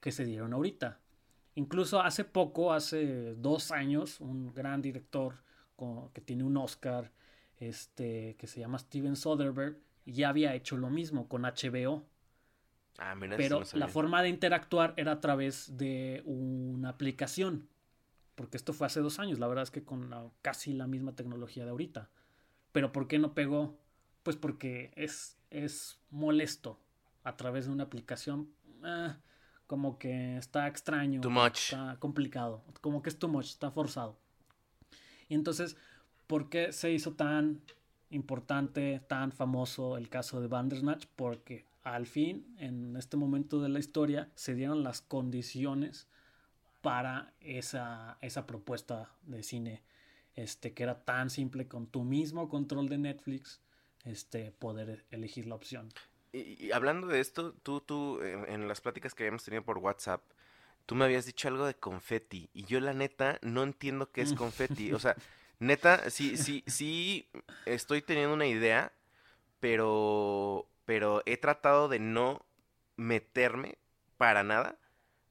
que 0.00 0.12
se 0.12 0.24
dieron 0.24 0.52
ahorita. 0.52 1.00
Incluso 1.54 2.00
hace 2.00 2.24
poco, 2.24 2.72
hace 2.72 3.34
dos 3.34 3.70
años, 3.70 4.20
un 4.20 4.52
gran 4.52 4.82
director 4.82 5.36
que 6.12 6.20
tiene 6.20 6.44
un 6.44 6.56
Oscar, 6.56 7.10
este, 7.58 8.36
que 8.38 8.46
se 8.46 8.60
llama 8.60 8.78
Steven 8.78 9.16
Soderbergh, 9.16 9.76
ya 10.06 10.28
había 10.28 10.54
hecho 10.54 10.76
lo 10.76 10.90
mismo 10.90 11.28
con 11.28 11.44
HBO. 11.44 12.04
Ah, 12.98 13.14
mira, 13.14 13.36
Pero 13.36 13.60
no 13.60 13.66
la 13.78 13.88
forma 13.88 14.22
de 14.22 14.28
interactuar 14.28 14.94
era 14.96 15.12
a 15.12 15.20
través 15.20 15.76
de 15.76 16.22
una 16.26 16.90
aplicación. 16.90 17.68
Porque 18.36 18.56
esto 18.56 18.72
fue 18.72 18.86
hace 18.86 19.00
dos 19.00 19.18
años, 19.18 19.38
la 19.38 19.46
verdad 19.46 19.62
es 19.62 19.70
que 19.70 19.84
con 19.84 20.10
la- 20.10 20.30
casi 20.42 20.72
la 20.72 20.86
misma 20.86 21.14
tecnología 21.14 21.64
de 21.64 21.70
ahorita. 21.70 22.10
Pero 22.72 22.90
¿por 22.92 23.06
qué 23.08 23.18
no 23.18 23.32
pegó? 23.34 23.78
Pues 24.24 24.36
porque 24.36 24.92
es, 24.96 25.36
es 25.50 25.98
molesto 26.10 26.80
a 27.22 27.36
través 27.36 27.66
de 27.66 27.72
una 27.72 27.84
aplicación. 27.84 28.50
ah, 28.82 29.18
como 29.66 29.98
que 29.98 30.36
está 30.36 30.66
extraño. 30.68 31.20
Too 31.22 31.30
much. 31.30 31.72
Está 31.72 31.96
complicado. 31.98 32.62
Como 32.82 33.02
que 33.02 33.08
es 33.08 33.18
too 33.18 33.28
much, 33.28 33.46
está 33.46 33.70
forzado. 33.70 34.18
Y 35.28 35.34
entonces, 35.34 35.76
¿por 36.26 36.48
qué 36.48 36.72
se 36.72 36.90
hizo 36.92 37.12
tan 37.14 37.60
importante, 38.10 39.00
tan 39.08 39.32
famoso 39.32 39.96
el 39.96 40.08
caso 40.08 40.40
de 40.40 40.48
Bandersnatch? 40.48 41.06
Porque 41.16 41.66
al 41.82 42.06
fin, 42.06 42.54
en 42.58 42.96
este 42.96 43.16
momento 43.16 43.60
de 43.60 43.68
la 43.68 43.78
historia, 43.78 44.30
se 44.34 44.54
dieron 44.54 44.82
las 44.82 45.00
condiciones 45.02 46.06
para 46.80 47.32
esa, 47.40 48.18
esa 48.20 48.46
propuesta 48.46 49.10
de 49.22 49.42
cine, 49.42 49.82
este, 50.34 50.72
que 50.74 50.82
era 50.82 51.04
tan 51.04 51.30
simple 51.30 51.66
con 51.66 51.86
tu 51.86 52.04
mismo 52.04 52.48
control 52.48 52.88
de 52.88 52.98
Netflix, 52.98 53.60
este, 54.04 54.52
poder 54.52 55.04
elegir 55.10 55.46
la 55.46 55.54
opción. 55.54 55.88
Y, 56.32 56.66
y 56.66 56.72
hablando 56.72 57.06
de 57.06 57.20
esto, 57.20 57.52
tú, 57.62 57.80
tú, 57.80 58.20
en, 58.22 58.48
en 58.50 58.68
las 58.68 58.80
pláticas 58.80 59.14
que 59.14 59.22
habíamos 59.22 59.44
tenido 59.44 59.62
por 59.62 59.78
WhatsApp, 59.78 60.22
tú 60.86 60.94
me 60.94 61.04
habías 61.04 61.26
dicho 61.26 61.48
algo 61.48 61.64
de 61.66 61.74
confeti. 61.74 62.50
Y 62.52 62.64
yo, 62.64 62.80
la 62.80 62.92
neta, 62.92 63.38
no 63.42 63.62
entiendo 63.62 64.10
qué 64.10 64.22
es 64.22 64.32
Mm. 64.32 64.36
confeti. 64.36 64.92
O 64.92 64.98
sea, 64.98 65.16
neta, 65.64 66.10
sí, 66.10 66.36
sí, 66.36 66.62
sí, 66.66 67.28
estoy 67.66 68.02
teniendo 68.02 68.34
una 68.34 68.46
idea, 68.46 68.92
pero, 69.60 70.66
pero 70.84 71.22
he 71.26 71.36
tratado 71.36 71.88
de 71.88 71.98
no 71.98 72.44
meterme 72.96 73.78
para 74.16 74.42
nada. 74.42 74.76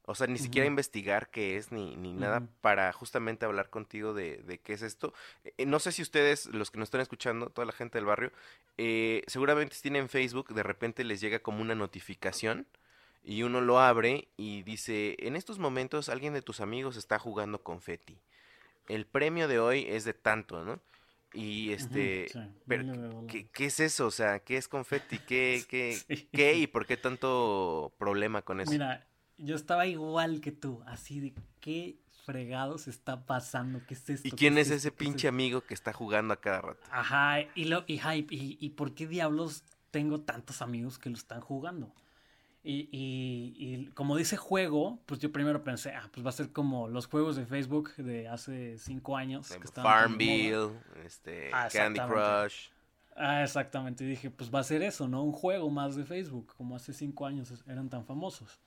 O 0.05 0.15
sea, 0.15 0.27
ni 0.27 0.38
siquiera 0.38 0.68
investigar 0.68 1.30
qué 1.30 1.55
es, 1.55 1.72
ni, 1.72 1.95
ni 1.95 2.11
nada, 2.11 2.45
para 2.60 2.91
justamente 2.91 3.45
hablar 3.45 3.69
contigo 3.69 4.14
de, 4.14 4.38
de 4.39 4.60
qué 4.60 4.73
es 4.73 4.81
esto. 4.81 5.14
Eh, 5.57 5.65
no 5.65 5.80
sé 5.80 5.93
si 5.93 6.01
ustedes, 6.01 6.47
los 6.47 6.72
que 6.72 6.77
nos 6.77 6.88
están 6.88 6.99
escuchando, 6.99 7.49
toda 7.49 7.65
la 7.65 7.72
gente 7.72 7.99
del 7.99 8.05
barrio, 8.05 8.34
eh, 8.77 9.23
seguramente 9.27 9.77
tienen 9.81 10.10
Facebook, 10.10 10.53
de 10.53 10.64
repente 10.64 11.05
les 11.05 11.22
llega 11.22 11.39
como 11.39 11.61
una 11.61 11.73
notificación 11.73 12.68
y 13.23 13.43
uno 13.43 13.61
lo 13.61 13.80
abre 13.80 14.27
y 14.35 14.64
dice, 14.64 15.15
en 15.19 15.38
estos 15.38 15.57
momentos 15.57 16.10
alguien 16.10 16.34
de 16.34 16.41
tus 16.41 16.60
amigos 16.60 16.97
está 16.97 17.18
jugando 17.18 17.64
confeti. 17.64 18.19
El 18.88 19.05
premio 19.05 19.47
de 19.47 19.60
hoy 19.60 19.85
es 19.88 20.03
de 20.05 20.14
tanto, 20.14 20.64
¿no? 20.64 20.81
Y 21.34 21.72
este, 21.72 22.27
sí, 22.31 22.39
pero. 22.68 23.26
¿qué, 23.27 23.47
qué 23.49 23.65
es 23.65 23.80
eso? 23.80 24.07
O 24.07 24.11
sea, 24.11 24.39
¿qué 24.39 24.57
es 24.57 24.68
confeti? 24.68 25.19
¿Qué, 25.19 25.65
qué, 25.69 26.05
Sí. 26.07 26.30
qué 26.31 26.55
y 26.55 26.68
por 26.68 26.85
qué 26.85 26.97
tanto 26.97 27.93
problema 27.97 28.41
con 28.43 28.60
eso? 28.61 28.72
Mira, 28.72 29.07
yo 29.38 29.55
estaba 29.55 29.85
igual 29.88 30.41
que 30.41 30.51
tú, 30.51 30.81
así 30.85 31.19
de 31.19 31.34
qué 31.60 31.99
fregados 32.26 32.88
está 32.88 33.26
pasando, 33.26 33.85
qué 33.85 33.93
es 33.95 34.10
esto. 34.10 34.27
¿Y 34.27 34.31
¿Qué 34.35 34.38
quién 34.38 34.57
es 34.57 34.69
esto? 34.69 34.76
ese 34.76 34.91
¿Qué 34.97 35.05
es 35.07 35.14
pinche 35.14 35.27
amigo 35.27 35.61
que 35.65 35.73
está 35.73 35.93
jugando 35.93 36.34
a 36.34 36.41
cada 36.41 36.61
rato? 36.61 36.89
Ajá, 36.89 37.41
y, 37.55 37.65
lo, 37.65 37.84
y, 37.88 37.99
hype, 37.99 38.34
y, 38.34 38.57
y 38.60 38.69
por 38.72 38.93
qué 38.93 39.07
diablos 39.07 39.64
tengo 39.91 40.22
tantos 40.22 40.61
amigos 40.61 40.97
que 40.99 41.10
lo 41.10 41.15
están 41.18 41.41
jugando. 41.41 41.93
Y, 42.65 42.88
y, 42.94 43.56
y 43.57 43.85
como 43.88 44.15
dice 44.15 44.38
juego, 44.38 44.99
pues 45.06 45.19
yo 45.19 45.31
primero 45.34 45.64
pensé, 45.65 45.91
ah, 45.94 46.10
pues 46.14 46.26
va 46.26 46.30
a 46.30 46.34
ser 46.34 46.52
como 46.53 46.88
los 46.88 47.07
juegos 47.07 47.35
de 47.35 47.45
Facebook 47.45 47.94
de 47.98 48.30
hace 48.30 48.77
cinco 48.77 49.18
años. 49.18 49.49
Que. 49.52 49.68
Farmville, 49.68 50.69
este, 51.06 51.49
Ah, 51.53 51.68
Candy. 51.72 51.99
Crush. 51.99 52.68
Ah, 53.18 53.44
exactamente. 53.44 54.06
Y 54.06 54.07
dije, 54.07 54.30
pues 54.31 54.49
va 54.49 54.60
a 54.60 54.64
ser 54.64 54.81
eso, 54.81 55.07
¿no? 55.10 55.23
Un 55.23 55.34
juego 55.34 55.69
más 55.69 55.95
de 55.98 56.06
Facebook, 56.06 56.53
como 56.57 56.76
hace 56.77 56.94
cinco 56.94 57.26
años 57.26 57.53
eran 57.68 57.90
tan 57.90 58.06
famosos. 58.06 58.60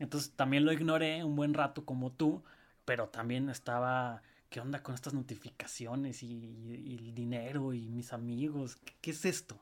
Entonces 0.00 0.32
también 0.32 0.64
lo 0.64 0.72
ignoré 0.72 1.22
un 1.22 1.36
buen 1.36 1.54
rato 1.54 1.84
como 1.84 2.10
tú, 2.10 2.42
pero 2.84 3.08
también 3.08 3.48
estaba, 3.48 4.20
¿qué 4.50 4.58
onda 4.60 4.82
con 4.82 4.96
estas 4.96 5.14
notificaciones 5.14 6.24
y, 6.24 6.26
y- 6.26 6.82
y 6.86 6.94
el 6.98 7.14
dinero 7.14 7.72
y 7.72 7.88
mis 7.88 8.12
amigos? 8.12 8.76
¿Qué, 8.84 8.94
qué 9.00 9.10
es 9.12 9.24
esto? 9.24 9.56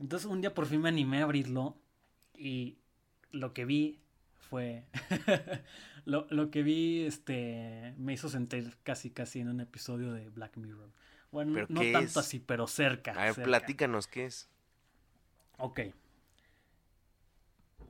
Entonces 0.00 0.28
un 0.28 0.40
día 0.40 0.52
por 0.52 0.66
fin 0.66 0.80
me 0.82 0.88
animé 0.88 1.20
a 1.20 1.24
abrirlo 1.24 1.76
y 2.36 2.76
lo 3.34 3.52
que 3.52 3.64
vi 3.64 4.00
fue... 4.48 4.84
lo, 6.04 6.26
lo 6.30 6.50
que 6.50 6.62
vi 6.62 7.04
este, 7.04 7.94
me 7.98 8.12
hizo 8.12 8.28
sentir 8.28 8.76
casi 8.82 9.10
casi 9.10 9.40
en 9.40 9.48
un 9.48 9.60
episodio 9.60 10.12
de 10.12 10.28
Black 10.30 10.56
Mirror. 10.56 10.90
Bueno, 11.30 11.52
¿Pero 11.54 11.66
no 11.68 11.80
tanto 11.80 11.98
es? 11.98 12.16
así, 12.16 12.38
pero 12.38 12.66
cerca. 12.66 13.12
A 13.12 13.24
ver, 13.24 13.34
cerca. 13.34 13.46
platícanos 13.46 14.06
qué 14.06 14.26
es. 14.26 14.48
Ok. 15.58 15.80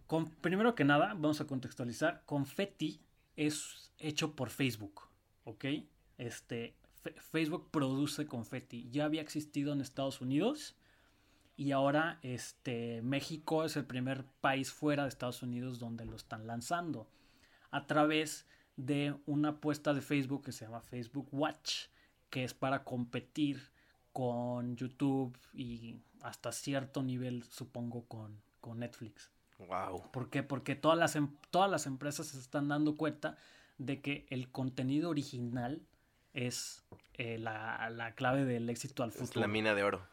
Con- 0.07 0.31
primero 0.31 0.75
que 0.75 0.85
nada, 0.85 1.09
vamos 1.09 1.41
a 1.41 1.47
contextualizar. 1.47 2.23
Confetti 2.27 3.01
es 3.37 3.93
hecho 3.99 4.35
por 4.35 4.51
Facebook, 4.51 5.03
¿ok? 5.45 5.65
Este, 6.19 6.75
Facebook 7.33 7.71
produce 7.71 8.27
Confetti. 8.27 8.89
Ya 8.91 9.05
había 9.05 9.23
existido 9.23 9.73
en 9.73 9.81
Estados 9.81 10.21
Unidos 10.21 10.77
y 11.57 11.73
ahora 11.73 12.19
este, 12.23 13.01
México 13.03 13.65
es 13.65 13.77
el 13.77 13.85
primer 13.85 14.25
país 14.41 14.73
fuera 14.73 15.05
de 15.05 15.09
Estados 15.09 15.43
Unidos 15.43 15.79
donde 15.79 16.05
lo 16.05 16.17
están 16.17 16.47
lanzando 16.47 17.09
a 17.71 17.87
través 17.87 18.47
de 18.77 19.15
una 19.27 19.51
apuesta 19.51 19.95
de 19.95 20.01
Facebook 20.01 20.45
que 20.45 20.53
se 20.53 20.65
llama 20.65 20.81
Facebook 20.81 21.29
Watch, 21.33 21.87
que 22.31 22.43
es 22.45 22.55
para 22.55 22.83
competir 22.85 23.71
con 24.13 24.77
YouTube 24.77 25.37
y 25.53 26.01
hasta 26.23 26.51
cierto 26.53 27.03
nivel, 27.03 27.45
supongo, 27.45 28.05
con, 28.07 28.41
con 28.61 28.79
Netflix. 28.81 29.31
Wow. 29.59 30.11
¿Por 30.11 30.31
qué? 30.31 30.43
Porque 30.43 30.75
todas 30.75 30.99
las, 30.99 31.15
em- 31.17 31.37
todas 31.51 31.71
las 31.71 31.87
empresas 31.87 32.27
se 32.29 32.39
están 32.39 32.69
dando 32.69 32.97
cuenta 32.97 33.37
de 33.79 34.01
que 34.01 34.27
el 34.31 34.51
contenido 34.51 35.11
original 35.11 35.83
es 36.33 36.85
eh, 37.15 37.39
la, 37.39 37.89
la 37.91 38.15
clave 38.17 38.45
del 38.45 38.69
éxito 38.71 39.03
al 39.05 39.11
Es 39.11 39.17
futuro. 39.17 39.41
la 39.41 39.47
mina 39.49 39.75
de 39.75 39.85
oro. 39.85 40.07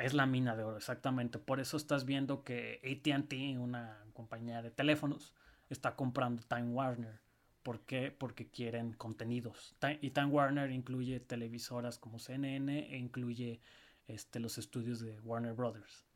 Es 0.00 0.14
la 0.14 0.24
mina 0.26 0.56
de 0.56 0.64
oro, 0.64 0.76
exactamente. 0.78 1.38
Por 1.38 1.60
eso 1.60 1.76
estás 1.76 2.04
viendo 2.06 2.42
que 2.42 2.80
ATT, 2.84 3.58
una 3.58 4.02
compañía 4.14 4.62
de 4.62 4.70
teléfonos, 4.70 5.34
está 5.68 5.94
comprando 5.94 6.42
Time 6.42 6.72
Warner. 6.72 7.20
¿Por 7.62 7.80
qué? 7.80 8.10
Porque 8.10 8.48
quieren 8.48 8.94
contenidos. 8.94 9.76
Y 10.00 10.10
Time 10.10 10.28
Warner 10.28 10.70
incluye 10.70 11.20
televisoras 11.20 11.98
como 11.98 12.18
CNN 12.18 12.94
e 12.94 12.96
incluye 12.96 13.60
este, 14.06 14.40
los 14.40 14.56
estudios 14.56 15.00
de 15.00 15.20
Warner 15.20 15.52
Brothers. 15.52 16.06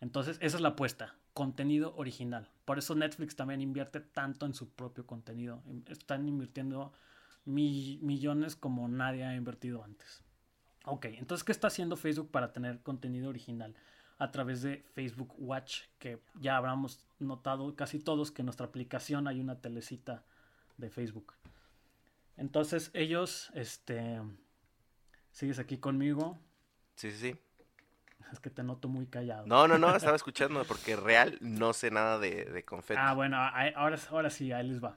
Entonces, 0.00 0.38
esa 0.40 0.56
es 0.56 0.62
la 0.62 0.70
apuesta. 0.70 1.14
Contenido 1.34 1.94
original. 1.96 2.50
Por 2.64 2.78
eso 2.78 2.94
Netflix 2.94 3.36
también 3.36 3.60
invierte 3.60 4.00
tanto 4.00 4.46
en 4.46 4.54
su 4.54 4.70
propio 4.70 5.06
contenido. 5.06 5.62
Están 5.88 6.26
invirtiendo 6.26 6.92
mi- 7.44 7.98
millones 8.02 8.56
como 8.56 8.88
nadie 8.88 9.24
ha 9.24 9.36
invertido 9.36 9.84
antes. 9.84 10.24
Ok, 10.84 11.06
entonces, 11.06 11.44
¿qué 11.44 11.52
está 11.52 11.68
haciendo 11.68 11.96
Facebook 11.96 12.30
para 12.30 12.52
tener 12.52 12.80
contenido 12.80 13.28
original? 13.28 13.74
A 14.18 14.30
través 14.30 14.62
de 14.62 14.84
Facebook 14.94 15.34
Watch, 15.38 15.82
que 15.98 16.20
ya 16.40 16.56
habremos 16.56 17.04
notado 17.18 17.74
casi 17.76 17.98
todos 17.98 18.30
que 18.30 18.42
en 18.42 18.46
nuestra 18.46 18.66
aplicación 18.66 19.28
hay 19.28 19.40
una 19.40 19.60
telecita 19.60 20.24
de 20.78 20.90
Facebook. 20.90 21.34
Entonces, 22.36 22.90
ellos, 22.94 23.50
este, 23.54 24.20
sigues 25.30 25.58
aquí 25.58 25.78
conmigo. 25.78 26.38
Sí, 26.96 27.10
sí, 27.12 27.18
sí. 27.18 27.38
Es 28.32 28.40
que 28.40 28.50
te 28.50 28.62
noto 28.62 28.88
muy 28.88 29.06
callado. 29.06 29.46
No, 29.46 29.68
no, 29.68 29.78
no, 29.78 29.94
estaba 29.96 30.16
escuchando 30.16 30.64
porque 30.64 30.96
real 30.96 31.38
no 31.40 31.72
sé 31.72 31.90
nada 31.90 32.18
de, 32.18 32.46
de 32.46 32.64
confeti. 32.64 33.00
Ah, 33.02 33.14
bueno, 33.14 33.36
ahora, 33.36 33.98
ahora 34.10 34.30
sí, 34.30 34.52
ahí 34.52 34.66
les 34.66 34.82
va. 34.82 34.96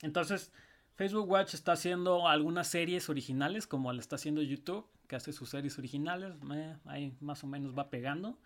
Entonces, 0.00 0.52
Facebook 0.94 1.28
Watch 1.28 1.54
está 1.54 1.72
haciendo 1.72 2.28
algunas 2.28 2.68
series 2.68 3.08
originales, 3.08 3.66
como 3.66 3.92
le 3.92 4.00
está 4.00 4.16
haciendo 4.16 4.42
YouTube, 4.42 4.86
que 5.12 5.16
hace 5.16 5.34
sus 5.34 5.50
series 5.50 5.78
originales. 5.78 6.32
eh, 6.54 6.74
ahí 6.86 7.14
más 7.20 7.44
o 7.44 7.46
menos 7.46 7.76
va 7.78 7.90
pegando. 7.90 8.38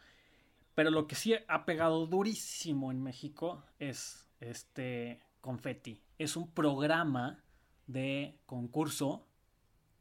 Pero 0.75 0.91
lo 0.91 1.07
que 1.07 1.15
sí 1.15 1.33
ha 1.47 1.65
pegado 1.65 2.09
durísimo 2.09 2.91
en 2.91 3.01
México 3.05 3.63
es 3.79 4.29
este 4.41 5.23
Confetti. 5.41 6.03
Es 6.19 6.35
un 6.35 6.51
programa 6.51 7.39
de 7.87 8.37
concurso. 8.47 9.29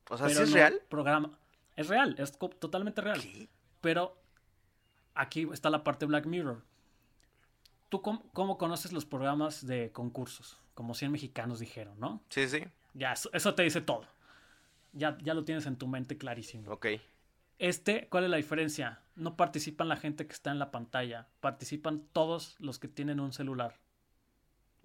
o 0.10 0.18
sea, 0.18 0.28
¿sí 0.28 0.42
es 0.42 0.50
no 0.50 0.56
real? 0.56 0.82
Programa. 0.90 1.38
Es 1.76 1.88
real, 1.88 2.16
es 2.18 2.36
totalmente 2.40 3.00
real. 3.00 3.22
¿Qué? 3.22 3.48
Pero 3.80 4.18
aquí 5.14 5.48
está 5.54 5.70
la 5.70 5.84
parte 5.84 6.08
Black 6.08 6.26
Mirror. 6.26 6.64
¿Tú 7.90 8.02
cómo, 8.02 8.28
cómo 8.34 8.58
conoces 8.58 8.92
los 8.92 9.06
programas 9.06 9.68
de 9.68 9.92
concursos? 9.92 10.60
Como 10.74 10.96
100 10.96 11.12
mexicanos 11.12 11.60
dijeron, 11.60 12.00
¿no? 12.00 12.24
Sí, 12.30 12.50
sí. 12.50 12.64
Ya, 12.96 13.14
eso, 13.14 13.30
eso 13.34 13.54
te 13.54 13.62
dice 13.62 13.82
todo. 13.82 14.08
Ya, 14.96 15.18
ya 15.22 15.34
lo 15.34 15.44
tienes 15.44 15.66
en 15.68 15.76
tu 15.78 15.88
mente 15.88 16.18
clarísimo. 16.18 16.72
Ok. 16.72 16.88
Este, 17.60 18.08
¿cuál 18.10 18.24
es 18.24 18.30
la 18.30 18.38
diferencia? 18.38 19.02
No 19.16 19.38
participan 19.38 19.88
la 19.88 19.98
gente 19.98 20.26
que 20.26 20.34
está 20.34 20.52
en 20.52 20.60
la 20.60 20.72
pantalla, 20.72 21.28
participan 21.40 22.02
todos 22.12 22.56
los 22.60 22.80
que 22.80 22.88
tienen 22.88 23.20
un 23.20 23.32
celular. 23.32 23.80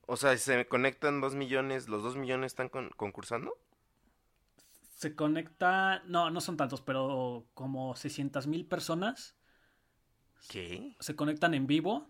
O 0.07 0.17
sea, 0.17 0.37
se 0.37 0.67
conectan 0.67 1.21
dos 1.21 1.35
millones, 1.35 1.89
¿los 1.89 2.03
dos 2.03 2.17
millones 2.17 2.53
están 2.53 2.69
con- 2.69 2.91
concursando? 2.91 3.57
Se 4.97 5.15
conecta, 5.15 6.03
no, 6.07 6.31
no 6.31 6.41
son 6.41 6.57
tantos, 6.57 6.81
pero 6.83 7.47
como 7.55 7.97
600 7.97 8.47
mil 8.47 8.67
personas 8.67 9.35
¿Qué? 10.49 10.95
se 11.01 11.17
conectan 11.17 11.55
en 11.55 11.67
vivo. 11.67 12.09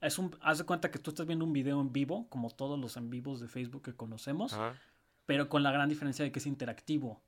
Es 0.00 0.18
un, 0.18 0.36
haz 0.40 0.58
de 0.58 0.64
cuenta 0.64 0.90
que 0.90 0.98
tú 0.98 1.10
estás 1.10 1.26
viendo 1.26 1.44
un 1.44 1.52
video 1.52 1.80
en 1.80 1.92
vivo, 1.92 2.28
como 2.28 2.50
todos 2.50 2.78
los 2.78 2.96
en 2.96 3.10
vivos 3.10 3.40
de 3.40 3.48
Facebook 3.48 3.82
que 3.82 3.94
conocemos, 3.94 4.52
Ajá. 4.54 4.78
Pero 5.26 5.48
con 5.48 5.62
la 5.62 5.70
gran 5.72 5.88
diferencia 5.88 6.24
de 6.24 6.32
que 6.32 6.38
es 6.38 6.46
interactivo. 6.46 7.20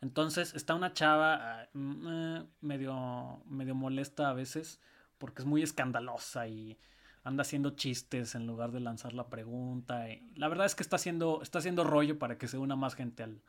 Entonces 0.00 0.54
está 0.54 0.74
una 0.74 0.92
chava 0.92 1.34
ah, 1.62 1.68
mm, 1.72 2.06
eh, 2.08 2.46
medio, 2.60 3.42
medio 3.46 3.74
molesta 3.74 4.28
a 4.28 4.34
veces 4.34 4.80
porque 5.18 5.42
es 5.42 5.46
muy 5.46 5.62
escandalosa 5.62 6.46
y 6.48 6.78
anda 7.22 7.42
haciendo 7.42 7.70
chistes 7.70 8.34
en 8.34 8.46
lugar 8.46 8.70
de 8.72 8.80
lanzar 8.80 9.14
la 9.14 9.28
pregunta. 9.28 10.10
y 10.10 10.20
la 10.36 10.48
verdad 10.48 10.66
es 10.66 10.74
que 10.74 10.82
está 10.82 10.96
haciendo, 10.96 11.40
está 11.42 11.58
haciendo 11.60 11.84
rollo 11.84 12.18
para 12.18 12.36
que 12.36 12.48
se 12.48 12.58
una 12.58 12.76
más 12.76 12.94
gente 12.94 13.22
al- 13.22 13.40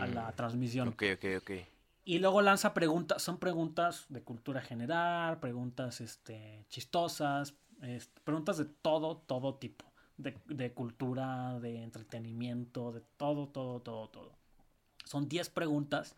a 0.00 0.06
la 0.06 0.30
Mm, 0.32 0.34
transmisión. 0.36 0.88
Ok, 0.88 1.02
ok, 1.14 1.24
ok. 1.40 1.50
Y 2.04 2.18
luego 2.18 2.42
lanza 2.42 2.74
preguntas, 2.74 3.22
son 3.22 3.38
preguntas 3.38 4.06
de 4.08 4.22
cultura 4.22 4.60
general, 4.60 5.38
preguntas 5.38 6.00
este, 6.00 6.66
chistosas, 6.68 7.54
este, 7.80 8.20
preguntas 8.22 8.58
de 8.58 8.64
todo, 8.64 9.16
todo 9.18 9.54
tipo, 9.54 9.84
de, 10.16 10.72
cultura, 10.72 11.58
de 11.60 11.82
entretenimiento, 11.82 12.92
de 12.92 13.00
todo, 13.16 13.48
todo, 13.48 13.80
todo, 13.80 14.08
todo. 14.08 14.32
Son 15.04 15.28
10 15.28 15.50
preguntas 15.50 16.16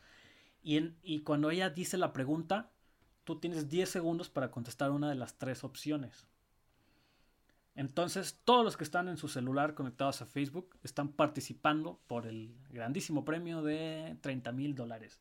y, 0.62 0.92
y 1.02 1.20
cuando 1.20 1.50
ella 1.50 1.70
dice 1.70 1.96
la 1.98 2.12
pregunta, 2.12 2.70
tú 3.24 3.38
tienes 3.40 3.68
10 3.68 3.88
segundos 3.88 4.30
para 4.30 4.50
contestar 4.50 4.90
una 4.90 5.08
de 5.08 5.14
las 5.14 5.38
tres 5.38 5.64
opciones. 5.64 6.26
Entonces, 7.74 8.40
todos 8.44 8.64
los 8.64 8.76
que 8.76 8.84
están 8.84 9.08
en 9.08 9.16
su 9.16 9.28
celular 9.28 9.74
conectados 9.74 10.22
a 10.22 10.26
Facebook 10.26 10.76
están 10.84 11.08
participando 11.08 12.00
por 12.06 12.26
el 12.26 12.54
grandísimo 12.70 13.24
premio 13.24 13.62
de 13.62 14.16
30 14.20 14.52
mil 14.52 14.74
dólares. 14.76 15.20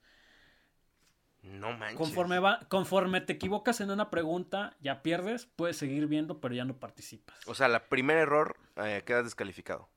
No 1.43 1.73
manches. 1.73 1.97
Conforme, 1.97 2.39
va, 2.39 2.59
conforme 2.69 3.19
te 3.19 3.33
equivocas 3.33 3.81
en 3.81 3.91
una 3.91 4.09
pregunta, 4.09 4.75
ya 4.79 5.03
pierdes, 5.03 5.45
puedes 5.45 5.75
seguir 5.75 6.07
viendo, 6.07 6.39
pero 6.39 6.55
ya 6.55 6.63
no 6.63 6.77
participas. 6.77 7.35
O 7.47 7.53
sea, 7.53 7.67
la 7.67 7.85
primer 7.89 8.17
error 8.17 8.55
eh, 8.77 9.03
quedas 9.05 9.25
descalificado. 9.25 9.89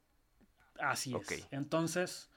Así 0.80 1.14
es. 1.14 1.46
Entonces, 1.52 2.30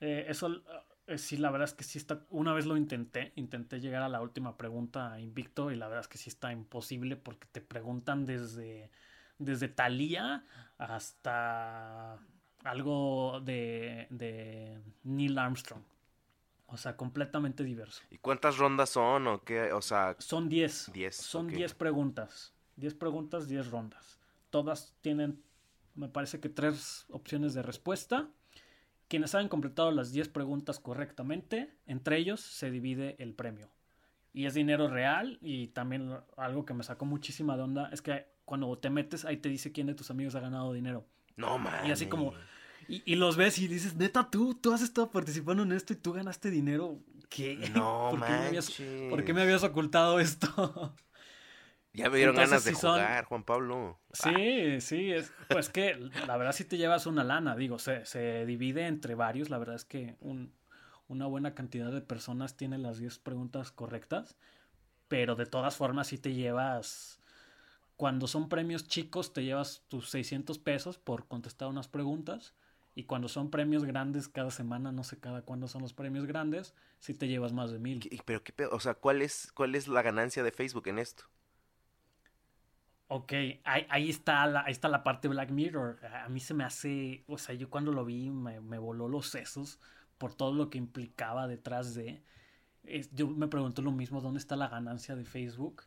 eh, 0.00 0.26
eso 0.28 0.62
eh, 1.06 1.18
sí, 1.18 1.36
la 1.38 1.50
verdad 1.50 1.68
es 1.68 1.74
que 1.74 1.84
sí 1.84 1.98
está. 1.98 2.24
Una 2.30 2.52
vez 2.52 2.66
lo 2.66 2.76
intenté, 2.76 3.32
intenté 3.36 3.80
llegar 3.80 4.02
a 4.02 4.08
la 4.08 4.20
última 4.20 4.56
pregunta 4.56 5.18
invicto 5.20 5.70
y 5.70 5.76
la 5.76 5.88
verdad 5.88 6.02
es 6.02 6.08
que 6.08 6.18
sí 6.18 6.28
está 6.28 6.52
imposible 6.52 7.16
porque 7.16 7.46
te 7.50 7.60
preguntan 7.60 8.26
desde, 8.26 8.90
desde 9.38 9.68
Thalía 9.68 10.44
hasta 10.76 12.18
algo 12.62 13.40
de, 13.40 14.06
de 14.10 14.80
Neil 15.02 15.38
Armstrong. 15.38 15.82
O 16.74 16.76
sea, 16.76 16.96
completamente 16.96 17.64
diverso. 17.64 18.02
¿Y 18.10 18.18
cuántas 18.18 18.58
rondas 18.58 18.90
son 18.90 19.26
o 19.28 19.42
qué? 19.44 19.72
O 19.72 19.80
sea, 19.80 20.16
Son 20.18 20.48
10. 20.48 20.90
10, 20.92 21.16
Son 21.16 21.46
ok. 21.46 21.52
10 21.52 21.74
preguntas. 21.74 22.52
10 22.76 22.94
preguntas, 22.94 23.48
10 23.48 23.70
rondas. 23.70 24.18
Todas 24.50 24.94
tienen, 25.00 25.40
me 25.94 26.08
parece 26.08 26.40
que 26.40 26.48
tres 26.48 27.06
opciones 27.10 27.54
de 27.54 27.62
respuesta. 27.62 28.28
Quienes 29.08 29.34
hayan 29.34 29.48
completado 29.48 29.90
las 29.92 30.12
10 30.12 30.28
preguntas 30.30 30.80
correctamente, 30.80 31.72
entre 31.86 32.18
ellos 32.18 32.40
se 32.40 32.70
divide 32.70 33.16
el 33.18 33.34
premio. 33.34 33.70
Y 34.32 34.46
es 34.46 34.54
dinero 34.54 34.88
real 34.88 35.38
y 35.40 35.68
también 35.68 36.16
algo 36.36 36.64
que 36.64 36.74
me 36.74 36.82
sacó 36.82 37.04
muchísima 37.04 37.56
de 37.56 37.62
onda 37.62 37.88
es 37.92 38.02
que 38.02 38.26
cuando 38.44 38.76
te 38.78 38.90
metes 38.90 39.24
ahí 39.24 39.36
te 39.36 39.48
dice 39.48 39.70
quién 39.70 39.86
de 39.86 39.94
tus 39.94 40.10
amigos 40.10 40.34
ha 40.34 40.40
ganado 40.40 40.72
dinero. 40.72 41.06
no 41.36 41.56
mames. 41.58 41.88
Y 41.88 41.92
así 41.92 42.06
como, 42.06 42.34
y, 42.88 43.02
y 43.04 43.16
los 43.16 43.36
ves 43.36 43.58
y 43.58 43.68
dices, 43.68 43.94
neta, 43.96 44.30
tú, 44.30 44.54
tú 44.54 44.72
has 44.72 44.82
estado 44.82 45.10
participando 45.10 45.62
en 45.62 45.72
esto 45.72 45.92
y 45.92 45.96
tú 45.96 46.12
ganaste 46.12 46.50
dinero. 46.50 46.98
¿Qué? 47.28 47.56
No 47.72 48.08
¿Por 48.10 48.20
qué 48.24 48.30
me 48.32 48.46
habías-. 48.48 48.70
¿Por 49.10 49.24
qué 49.24 49.34
me 49.34 49.42
habías 49.42 49.62
ocultado 49.64 50.20
esto? 50.20 50.94
Ya 51.92 52.10
me 52.10 52.16
dieron 52.16 52.34
Entonces, 52.34 52.50
ganas 52.50 52.64
de 52.64 52.74
son- 52.74 52.92
jugar, 53.00 53.24
Juan 53.26 53.44
Pablo. 53.44 54.00
Sí, 54.12 54.80
sí, 54.80 55.12
es, 55.12 55.32
pues 55.48 55.68
que 55.68 55.94
la 56.26 56.36
verdad 56.36 56.52
sí 56.52 56.64
te 56.64 56.76
llevas 56.76 57.06
una 57.06 57.22
lana, 57.22 57.54
digo, 57.54 57.78
se, 57.78 58.04
se 58.04 58.44
divide 58.46 58.86
entre 58.86 59.14
varios, 59.14 59.48
la 59.48 59.58
verdad 59.58 59.76
es 59.76 59.84
que 59.84 60.16
un- 60.20 60.52
una 61.06 61.26
buena 61.26 61.54
cantidad 61.54 61.92
de 61.92 62.00
personas 62.00 62.56
tiene 62.56 62.78
las 62.78 62.98
10 62.98 63.18
preguntas 63.20 63.70
correctas, 63.70 64.36
pero 65.06 65.36
de 65.36 65.46
todas 65.46 65.76
formas 65.76 66.08
sí 66.08 66.18
te 66.18 66.32
llevas, 66.34 67.20
cuando 67.96 68.26
son 68.26 68.48
premios 68.48 68.88
chicos 68.88 69.32
te 69.32 69.44
llevas 69.44 69.84
tus 69.88 70.10
600 70.10 70.58
pesos 70.58 70.98
por 70.98 71.28
contestar 71.28 71.68
unas 71.68 71.86
preguntas 71.86 72.54
y 72.94 73.04
cuando 73.04 73.28
son 73.28 73.50
premios 73.50 73.84
grandes 73.84 74.28
cada 74.28 74.50
semana, 74.50 74.92
no 74.92 75.04
sé 75.04 75.18
cada 75.20 75.42
cuándo 75.42 75.68
son 75.68 75.82
los 75.82 75.92
premios 75.94 76.26
grandes, 76.26 76.74
sí 77.00 77.14
te 77.14 77.28
llevas 77.28 77.52
más 77.52 77.72
de 77.72 77.78
mil. 77.78 78.08
¿Qué- 78.08 78.20
Pero 78.24 78.42
qué 78.44 78.52
pedo, 78.52 78.70
o 78.72 78.78
sea, 78.80 78.94
¿cuál 78.94 79.20
es, 79.22 79.50
cuál 79.52 79.74
es 79.74 79.88
la 79.88 80.02
ganancia 80.02 80.42
de 80.44 80.52
Facebook 80.52 80.86
en 80.88 80.98
esto? 81.00 81.24
Ok, 83.08 83.32
ahí, 83.64 83.86
ahí 83.90 84.10
está 84.10 84.46
la, 84.46 84.62
ahí 84.64 84.72
está 84.72 84.88
la 84.88 85.04
parte 85.04 85.28
Black 85.28 85.50
Mirror. 85.50 86.00
A 86.06 86.28
mí 86.28 86.40
se 86.40 86.54
me 86.54 86.64
hace, 86.64 87.24
o 87.28 87.38
sea, 87.38 87.54
yo 87.54 87.70
cuando 87.70 87.92
lo 87.92 88.04
vi 88.04 88.30
me, 88.30 88.60
me 88.60 88.78
voló 88.78 89.08
los 89.08 89.28
sesos 89.28 89.78
por 90.18 90.34
todo 90.34 90.54
lo 90.54 90.70
que 90.70 90.78
implicaba 90.78 91.46
detrás 91.46 91.94
de. 91.94 92.22
Es- 92.84 93.12
yo 93.14 93.28
me 93.28 93.48
pregunto 93.48 93.82
lo 93.82 93.92
mismo, 93.92 94.20
¿dónde 94.22 94.40
está 94.40 94.56
la 94.56 94.68
ganancia 94.68 95.16
de 95.16 95.24
Facebook? 95.26 95.84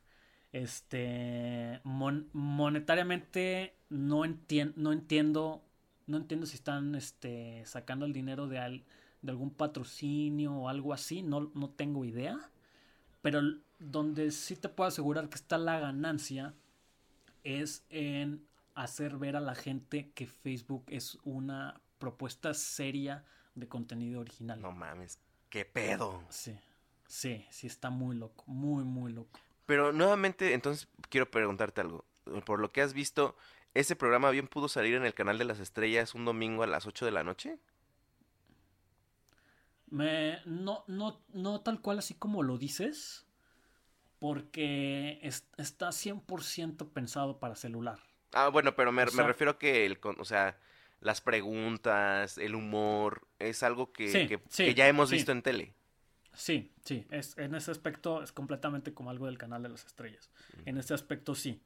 Este, 0.54 1.82
mon- 1.86 2.30
monetariamente 2.34 3.76
no, 3.90 4.26
entien- 4.26 4.74
no 4.78 4.94
entiendo, 4.94 5.64
no 6.08 6.18
entiendo 6.18 6.46
si 6.46 6.56
están 6.56 6.96
este, 6.96 7.64
sacando 7.66 8.06
el 8.06 8.14
dinero 8.14 8.48
de, 8.48 8.60
al- 8.60 8.86
de 9.22 9.32
algún 9.32 9.52
patrocinio 9.52 10.54
o 10.54 10.70
algo 10.70 10.94
así, 10.94 11.22
no, 11.24 11.52
no 11.56 11.70
tengo 11.70 12.06
idea. 12.06 12.40
Pero 13.22 13.42
donde 13.80 14.32
sí 14.32 14.56
te 14.56 14.70
puedo 14.70 14.88
asegurar 14.88 15.30
que 15.30 15.36
está 15.36 15.58
la 15.58 15.80
ganancia 15.80 16.54
es 17.44 17.84
en 17.90 18.46
hacer 18.76 19.18
ver 19.18 19.36
a 19.36 19.42
la 19.42 19.56
gente 19.56 20.12
que 20.14 20.28
Facebook 20.28 20.86
es 20.88 21.18
una 21.24 21.82
propuesta 22.00 22.54
seria 22.54 23.26
de 23.56 23.68
contenido 23.68 24.22
original. 24.22 24.62
No 24.62 24.72
mames, 24.72 25.20
qué 25.50 25.66
pedo. 25.66 26.24
Sí, 26.30 26.56
sí, 27.08 27.46
sí 27.50 27.68
está 27.68 27.90
muy 27.90 28.16
loco, 28.16 28.44
muy, 28.48 28.84
muy 28.84 29.12
loco. 29.14 29.40
Pero 29.66 29.92
nuevamente, 29.92 30.54
entonces 30.54 30.88
quiero 31.10 31.30
preguntarte 31.30 31.82
algo. 31.82 32.06
Por 32.46 32.60
lo 32.60 32.72
que 32.72 32.82
has 32.82 32.94
visto, 32.94 33.36
¿ese 33.74 33.96
programa 33.96 34.32
bien 34.32 34.48
pudo 34.48 34.68
salir 34.70 34.96
en 34.96 35.06
el 35.06 35.14
canal 35.14 35.38
de 35.38 35.46
las 35.46 35.60
estrellas 35.60 36.16
un 36.16 36.26
domingo 36.26 36.64
a 36.64 36.68
las 36.68 36.86
8 36.88 37.06
de 37.06 37.12
la 37.12 37.24
noche? 37.24 37.60
Me, 39.90 40.40
no, 40.46 40.84
no, 40.88 41.22
no 41.34 41.62
tal 41.62 41.82
cual 41.82 42.00
así 42.00 42.14
como 42.14 42.44
lo 42.44 42.58
dices, 42.58 43.26
porque 44.20 45.20
es- 45.24 45.48
está 45.58 45.92
100% 45.94 46.90
pensado 46.90 47.40
para 47.40 47.56
celular. 47.56 48.00
Ah, 48.34 48.50
bueno, 48.50 48.76
pero 48.76 48.92
me, 48.92 49.06
O 49.06 49.12
me 49.12 49.24
refiero 49.24 49.52
a 49.52 49.58
que, 49.60 49.86
el, 49.86 50.00
o 50.20 50.26
sea, 50.26 50.60
las 51.02 51.22
preguntas, 51.22 52.38
el 52.38 52.56
humor, 52.56 53.28
es 53.40 53.64
algo 53.64 53.92
que, 53.94 54.12
Sí, 54.12 54.28
que- 54.28 54.40
sí, 54.50 54.64
que 54.64 54.76
ya 54.76 54.88
hemos 54.88 55.10
sí. 55.10 55.16
visto 55.16 55.32
en 55.32 55.42
tele. 55.42 55.74
Sí, 56.34 56.72
sí, 56.86 57.06
es, 57.10 57.36
en 57.38 57.56
ese 57.56 57.72
aspecto 57.72 58.22
es 58.22 58.32
completamente 58.32 58.94
como 58.94 59.10
algo 59.10 59.26
del 59.26 59.38
canal 59.40 59.64
de 59.64 59.70
las 59.70 59.86
estrellas. 59.86 60.30
En 60.66 60.78
ese 60.78 60.94
aspecto 60.94 61.34
sí. 61.34 61.62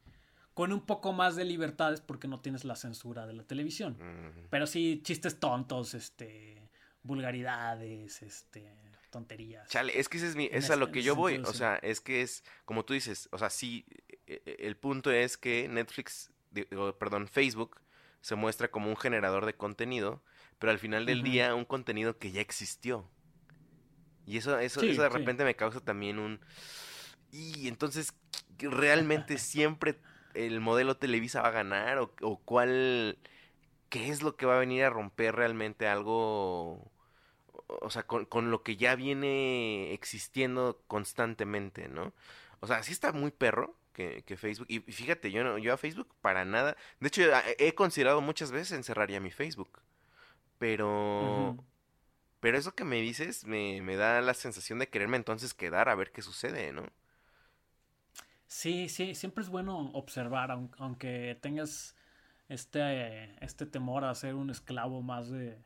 Con 0.54 0.74
un 0.74 0.82
poco 0.82 1.14
más 1.14 1.36
de 1.36 1.46
libertades 1.46 2.02
porque 2.02 2.28
no 2.28 2.40
tienes 2.42 2.66
la 2.66 2.76
censura 2.76 3.26
de 3.26 3.34
la 3.34 3.44
televisión. 3.44 3.98
Pero 4.50 4.68
sí, 4.68 5.02
chistes 5.04 5.40
tontos, 5.40 5.94
este, 5.94 6.70
vulgaridades, 7.04 8.22
este, 8.22 8.70
tonterías. 9.10 9.70
Chale, 9.70 9.98
es 9.98 10.10
que 10.10 10.18
ese 10.18 10.28
es, 10.28 10.36
mi, 10.36 10.50
es 10.52 10.70
a 10.70 10.76
lo 10.76 10.92
que 10.92 11.02
yo 11.04 11.16
voy. 11.16 11.34
sentido, 11.34 11.50
O 11.50 11.54
sí. 11.54 11.58
sea, 11.58 11.76
es 11.78 12.02
que 12.02 12.22
es, 12.22 12.44
como 12.66 12.84
tú 12.84 12.94
dices, 12.94 13.30
o 13.32 13.38
sea, 13.38 13.50
sí, 13.50 13.86
e- 14.28 14.42
e- 14.46 14.56
el 14.68 14.76
punto 14.76 15.12
es 15.12 15.38
que 15.38 15.68
Netflix, 15.70 16.32
digo, 16.52 16.98
perdón, 16.98 17.28
Facebook 17.28 17.80
se 18.22 18.36
muestra 18.36 18.70
como 18.70 18.90
un 18.90 18.98
generador 18.98 19.46
de 19.46 19.56
contenido, 19.56 20.22
pero 20.60 20.72
al 20.72 20.80
final 20.80 21.06
del 21.06 21.24
día 21.24 21.56
un 21.56 21.66
contenido 21.66 22.18
que 22.20 22.32
ya 22.32 22.42
existió. 22.42 23.10
Y 24.26 24.38
eso, 24.38 24.58
eso, 24.60 24.82
Sí, 24.82 24.92
eso 24.92 25.02
de 25.02 25.10
sí. 25.10 25.14
repente 25.20 25.44
me 25.44 25.56
causa 25.56 25.80
también 25.82 26.20
un... 26.20 26.40
Y 27.32 27.68
entonces, 27.68 28.14
¿realmente 28.60 29.38
siempre 29.40 30.00
el 30.36 30.60
modelo 30.62 30.98
Televisa 30.98 31.42
va 31.42 31.50
a 31.50 31.52
ganar? 31.52 31.98
¿O, 32.00 32.14
o 32.22 32.38
cuál... 32.40 33.18
¿Qué 33.90 34.10
es 34.10 34.22
lo 34.24 34.38
que 34.38 34.46
va 34.48 34.58
a 34.58 34.60
venir 34.60 34.84
a 34.86 34.90
romper 34.90 35.36
realmente 35.36 35.88
algo 35.88 36.92
o 37.68 37.90
sea, 37.90 38.04
con, 38.04 38.26
con 38.26 38.52
lo 38.52 38.64
que 38.64 38.76
ya 38.78 38.96
viene 38.96 39.94
existiendo 39.94 40.82
constantemente, 40.88 41.88
¿no? 41.90 42.14
O 42.60 42.68
sea, 42.68 42.84
sí 42.84 42.92
está 42.92 43.12
muy 43.14 43.32
perro 43.32 43.76
que, 43.94 44.24
que 44.26 44.38
Facebook. 44.38 44.68
Y 44.70 44.80
fíjate, 44.82 45.32
yo 45.32 45.44
no, 45.44 45.58
yo 45.58 45.74
a 45.74 45.78
Facebook 45.78 46.10
para 46.22 46.46
nada. 46.46 46.78
De 47.00 47.08
hecho, 47.08 47.24
a- 47.36 47.44
he 47.58 47.74
considerado 47.76 48.22
muchas 48.22 48.52
veces 48.52 48.74
encerrar 48.74 49.10
ya 49.10 49.20
mi 49.20 49.32
Facebook. 49.32 49.80
Pero. 50.60 51.58
Pero 52.42 52.58
eso 52.58 52.76
que 52.76 52.84
me 52.86 53.02
dices 53.02 53.46
me, 53.46 53.82
me 53.82 53.96
da 53.98 54.22
la 54.22 54.34
sensación 54.34 54.80
de 54.80 54.90
quererme 54.90 55.18
entonces 55.18 55.54
quedar 55.54 55.90
a 55.90 55.96
ver 55.96 56.12
qué 56.12 56.22
sucede, 56.22 56.74
¿no? 56.74 56.86
Sí, 58.52 58.90
sí, 58.90 59.16
siempre 59.16 59.44
es 59.44 59.50
bueno 59.50 59.92
observar, 59.94 60.52
aun- 60.52 60.72
aunque 60.78 61.38
tengas 61.42 61.96
este, 62.50 63.44
este 63.44 63.66
temor 63.66 64.04
a 64.04 64.14
ser 64.16 64.36
un 64.36 64.50
esclavo 64.50 65.02
más 65.02 65.30
de, 65.30 65.58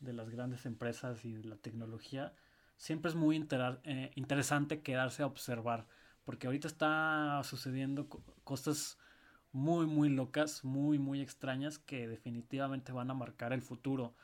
de 0.00 0.12
las 0.12 0.30
grandes 0.30 0.66
empresas 0.66 1.24
y 1.24 1.32
de 1.34 1.44
la 1.44 1.56
tecnología, 1.56 2.34
siempre 2.76 3.10
es 3.10 3.14
muy 3.14 3.36
intera- 3.36 3.80
eh, 3.84 4.10
interesante 4.16 4.82
quedarse 4.82 5.22
a 5.22 5.26
observar, 5.26 5.86
porque 6.24 6.46
ahorita 6.48 6.66
está 6.68 7.40
sucediendo 7.44 8.08
co- 8.08 8.22
cosas 8.42 8.98
muy, 9.52 9.86
muy 9.86 10.08
locas, 10.08 10.64
muy, 10.64 10.98
muy 10.98 11.20
extrañas 11.20 11.78
que 11.78 12.08
definitivamente 12.08 12.90
van 12.92 13.10
a 13.10 13.14
marcar 13.14 13.52
el 13.52 13.62
futuro. 13.62 14.14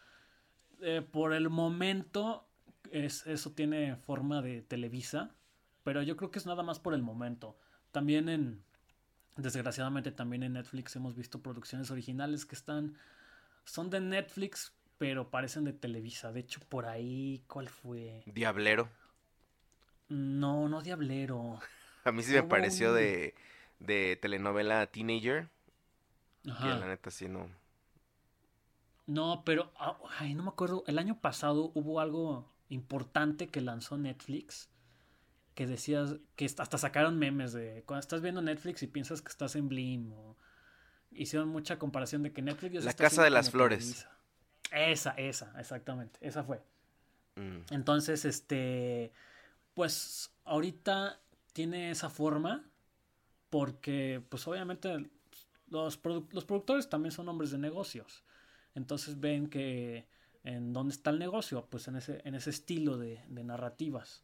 Eh, 0.81 1.03
por 1.03 1.33
el 1.35 1.51
momento, 1.51 2.47
es, 2.91 3.27
eso 3.27 3.53
tiene 3.53 3.97
forma 3.97 4.41
de 4.43 4.63
Televisa, 4.63 5.35
pero 5.85 6.03
yo 6.03 6.17
creo 6.17 6.31
que 6.31 6.39
es 6.39 6.47
nada 6.47 6.63
más 6.63 6.81
por 6.81 6.95
el 6.95 7.03
momento. 7.03 7.57
También 7.93 8.29
en, 8.29 8.63
desgraciadamente 9.37 10.13
también 10.13 10.43
en 10.45 10.55
Netflix 10.55 10.97
hemos 10.97 11.17
visto 11.17 11.43
producciones 11.43 11.91
originales 11.91 12.47
que 12.47 12.57
están, 12.57 12.97
son 13.65 13.91
de 13.91 14.01
Netflix, 14.01 14.75
pero 14.99 15.31
parecen 15.31 15.65
de 15.65 15.73
Televisa. 15.75 16.33
De 16.33 16.41
hecho, 16.41 16.61
por 16.69 16.87
ahí, 16.87 17.45
¿cuál 17.49 17.69
fue? 17.71 18.27
Diablero. 18.27 18.89
No, 20.11 20.69
no 20.69 20.83
Diablero. 20.83 21.59
A 22.05 22.13
mí 22.13 22.23
sí 22.23 22.33
me 22.33 22.43
pareció 22.43 22.91
un- 22.91 22.95
de, 22.95 23.35
de 23.79 24.17
telenovela 24.21 24.87
Teenager. 24.87 25.49
Que 26.43 26.51
Ajá. 26.51 26.75
la 26.75 26.87
neta 26.87 27.11
sí 27.11 27.29
no. 27.29 27.51
No, 29.07 29.43
pero, 29.45 29.73
ah, 29.79 29.99
ay, 30.19 30.35
no 30.35 30.43
me 30.43 30.49
acuerdo. 30.49 30.85
El 30.87 30.99
año 30.99 31.21
pasado 31.21 31.71
hubo 31.75 32.01
algo 32.01 32.47
importante 32.71 33.49
que 33.51 33.61
lanzó 33.61 33.99
Netflix. 33.99 34.70
Que 35.55 35.67
decías 35.67 36.17
que 36.37 36.47
hasta 36.47 36.79
sacaron 36.79 37.19
memes 37.19 37.53
de 37.53 37.83
cuando 37.87 38.01
estás 38.01 38.23
viendo 38.23 38.41
Netflix 38.41 38.83
y 38.83 38.87
piensas 38.87 39.21
que 39.21 39.29
estás 39.29 39.57
en 39.57 39.69
Blim. 39.69 40.13
O 40.13 40.37
hicieron 41.11 41.49
mucha 41.49 41.79
comparación 41.79 42.23
de 42.23 42.33
que 42.33 42.41
Netflix 42.43 42.73
ya 42.75 42.81
se 42.81 42.85
La 42.85 42.91
está 42.91 43.05
Casa 43.05 43.25
de 43.25 43.31
las 43.31 43.51
Flores. 43.51 43.79
Televisa. 43.81 44.11
Esa, 44.73 45.11
esa, 45.13 45.53
exactamente. 45.61 46.19
Esa 46.23 46.45
fue. 46.45 46.63
Mm. 47.35 47.75
Entonces, 47.75 48.25
este, 48.25 49.13
pues 49.75 50.31
ahorita 50.45 51.21
tiene 51.53 51.91
esa 51.91 52.09
forma 52.09 52.65
porque, 53.51 54.23
pues 54.29 54.47
obviamente 54.47 55.11
los, 55.69 56.01
produ- 56.01 56.29
los 56.31 56.45
productores 56.45 56.89
también 56.89 57.11
son 57.13 57.29
hombres 57.29 57.51
de 57.51 57.59
negocios. 57.59 58.23
Entonces 58.77 59.19
ven 59.19 59.49
que 59.49 60.07
en 60.45 60.73
dónde 60.73 60.93
está 60.95 61.11
el 61.11 61.19
negocio, 61.19 61.67
pues 61.69 61.89
en 61.89 61.97
ese, 61.97 62.23
en 62.25 62.37
ese 62.37 62.51
estilo 62.51 62.97
de, 62.97 63.21
de 63.29 63.43
narrativas. 63.45 64.23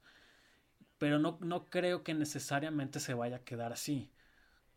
Pero 0.99 1.19
no, 1.19 1.39
no 1.41 1.67
creo 1.67 2.03
que 2.03 2.15
necesariamente 2.15 3.01
se 3.01 3.15
vaya 3.15 3.37
a 3.37 3.45
quedar 3.45 3.73
así. 3.73 4.11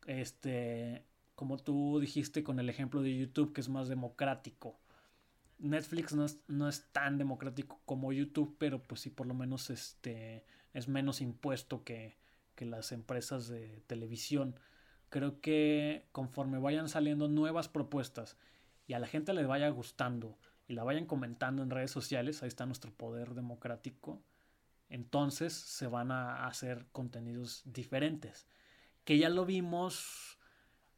Este, 0.05 1.05
como 1.35 1.57
tú 1.57 1.99
dijiste 1.99 2.43
con 2.43 2.59
el 2.59 2.69
ejemplo 2.69 3.01
de 3.01 3.17
YouTube, 3.17 3.53
que 3.53 3.61
es 3.61 3.69
más 3.69 3.87
democrático. 3.87 4.77
Netflix 5.59 6.13
no 6.13 6.25
es, 6.25 6.39
no 6.47 6.67
es 6.67 6.89
tan 6.91 7.17
democrático 7.17 7.81
como 7.85 8.13
YouTube, 8.13 8.55
pero 8.57 8.81
pues 8.83 9.01
sí 9.01 9.09
por 9.09 9.27
lo 9.27 9.33
menos 9.33 9.69
este 9.69 10.45
es 10.73 10.87
menos 10.87 11.21
impuesto 11.21 11.83
que, 11.83 12.17
que 12.55 12.65
las 12.65 12.91
empresas 12.91 13.47
de 13.47 13.81
televisión. 13.87 14.59
Creo 15.09 15.41
que 15.41 16.07
conforme 16.11 16.59
vayan 16.59 16.89
saliendo 16.89 17.27
nuevas 17.27 17.67
propuestas 17.67 18.37
y 18.87 18.93
a 18.93 18.99
la 18.99 19.07
gente 19.07 19.33
le 19.33 19.45
vaya 19.45 19.69
gustando 19.69 20.37
y 20.67 20.73
la 20.73 20.83
vayan 20.83 21.05
comentando 21.05 21.63
en 21.63 21.69
redes 21.69 21.91
sociales, 21.91 22.43
ahí 22.43 22.47
está 22.47 22.65
nuestro 22.65 22.91
poder 22.91 23.33
democrático, 23.33 24.21
entonces 24.89 25.53
se 25.53 25.87
van 25.87 26.11
a 26.11 26.47
hacer 26.47 26.87
contenidos 26.91 27.61
diferentes. 27.65 28.47
Que 29.05 29.17
ya 29.17 29.29
lo 29.29 29.45
vimos 29.45 30.37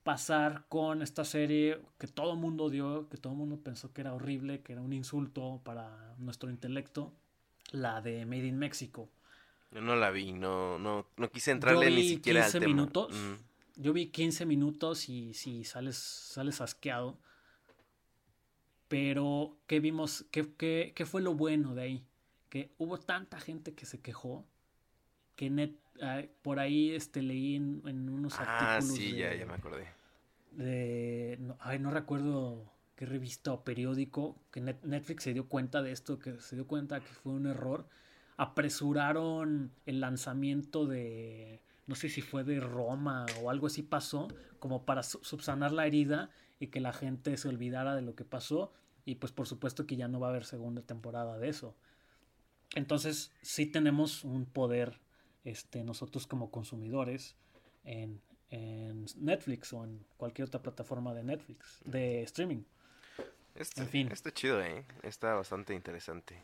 pasar 0.03 0.65
con 0.67 1.01
esta 1.01 1.23
serie 1.25 1.79
que 1.97 2.07
todo 2.07 2.33
el 2.33 2.39
mundo 2.39 2.65
odió, 2.65 3.07
que 3.09 3.17
todo 3.17 3.33
el 3.33 3.39
mundo 3.39 3.59
pensó 3.61 3.93
que 3.93 4.01
era 4.01 4.13
horrible, 4.13 4.61
que 4.61 4.73
era 4.73 4.81
un 4.81 4.93
insulto 4.93 5.61
para 5.63 6.15
nuestro 6.17 6.49
intelecto, 6.49 7.13
la 7.71 8.01
de 8.01 8.25
Made 8.25 8.47
in 8.47 8.57
Mexico. 8.57 9.09
Yo 9.71 9.81
no 9.81 9.95
la 9.95 10.11
vi, 10.11 10.33
no, 10.33 10.77
no, 10.79 11.07
no 11.17 11.31
quise 11.31 11.51
entrarle 11.51 11.89
Yo 11.89 11.95
ni 11.95 12.07
siquiera 12.07 12.41
15 12.41 12.57
al 12.57 12.63
tema. 12.63 12.73
minutos. 12.73 13.15
Mm. 13.15 13.81
Yo 13.81 13.93
vi 13.93 14.07
15 14.07 14.45
minutos 14.45 15.07
y 15.07 15.33
sí, 15.33 15.63
sales, 15.63 15.95
sales 15.97 16.59
asqueado. 16.61 17.17
Pero, 18.89 19.57
¿qué 19.67 19.79
vimos? 19.79 20.25
¿Qué, 20.31 20.53
qué, 20.57 20.91
qué 20.93 21.05
fue 21.05 21.21
lo 21.21 21.33
bueno 21.35 21.73
de 21.73 21.81
ahí? 21.81 22.05
Que 22.51 22.69
hubo 22.77 22.99
tanta 22.99 23.39
gente 23.39 23.73
que 23.73 23.85
se 23.85 24.01
quejó 24.01 24.45
que 25.37 25.49
net, 25.49 25.71
ah, 26.01 26.21
por 26.41 26.59
ahí 26.59 26.91
este, 26.91 27.21
leí 27.21 27.55
en, 27.55 27.81
en 27.85 28.09
unos 28.09 28.37
Ah, 28.39 28.75
artículos 28.75 28.93
sí, 28.97 29.13
de, 29.13 29.17
ya, 29.19 29.33
ya 29.33 29.45
me 29.45 29.53
acordé. 29.53 29.87
de- 30.51 31.37
no, 31.39 31.55
ay, 31.61 31.79
no 31.79 31.91
recuerdo 31.91 32.69
qué 32.97 33.05
revista 33.05 33.53
o 33.53 33.63
periódico, 33.63 34.35
que 34.51 34.59
Net- 34.61 34.83
Netflix 34.83 35.23
se 35.23 35.33
dio 35.33 35.47
cuenta 35.47 35.81
de 35.81 35.93
esto, 35.93 36.19
que 36.19 36.39
se 36.41 36.57
dio 36.57 36.67
cuenta 36.67 36.99
que 36.99 37.07
fue 37.13 37.31
un 37.31 37.47
error. 37.47 37.87
Apresuraron 38.35 39.71
el 39.85 40.01
lanzamiento 40.01 40.85
de, 40.87 41.61
no 41.87 41.95
sé 41.95 42.09
si 42.09 42.21
fue 42.21 42.43
de 42.43 42.59
Roma 42.59 43.25
o 43.41 43.49
algo 43.49 43.67
así 43.67 43.81
pasó, 43.81 44.27
como 44.59 44.83
para 44.83 45.03
su- 45.03 45.23
subsanar 45.23 45.71
la 45.71 45.87
herida 45.87 46.29
y 46.59 46.67
que 46.67 46.81
la 46.81 46.91
gente 46.91 47.37
se 47.37 47.47
olvidara 47.47 47.95
de 47.95 48.01
lo 48.01 48.13
que 48.13 48.25
pasó. 48.25 48.73
Y 49.05 49.15
pues 49.15 49.31
por 49.31 49.47
supuesto 49.47 49.87
que 49.87 49.95
ya 49.95 50.09
no 50.09 50.19
va 50.19 50.27
a 50.27 50.29
haber 50.31 50.43
segunda 50.45 50.81
temporada 50.81 51.39
de 51.39 51.47
eso. 51.49 51.75
Entonces 52.75 53.31
sí 53.41 53.65
tenemos 53.65 54.23
un 54.23 54.45
poder 54.45 54.99
este, 55.43 55.83
nosotros 55.83 56.27
como 56.27 56.51
consumidores 56.51 57.35
en, 57.83 58.21
en 58.49 59.05
Netflix 59.17 59.73
o 59.73 59.83
en 59.83 60.05
cualquier 60.17 60.47
otra 60.47 60.61
plataforma 60.61 61.13
de 61.13 61.23
Netflix, 61.23 61.81
de 61.85 62.23
streaming. 62.23 62.63
Este, 63.55 63.81
En 63.81 63.87
fin. 63.89 64.09
Está 64.11 64.31
chido, 64.31 64.61
¿eh? 64.61 64.85
Está 65.03 65.33
bastante 65.33 65.73
interesante. 65.73 66.43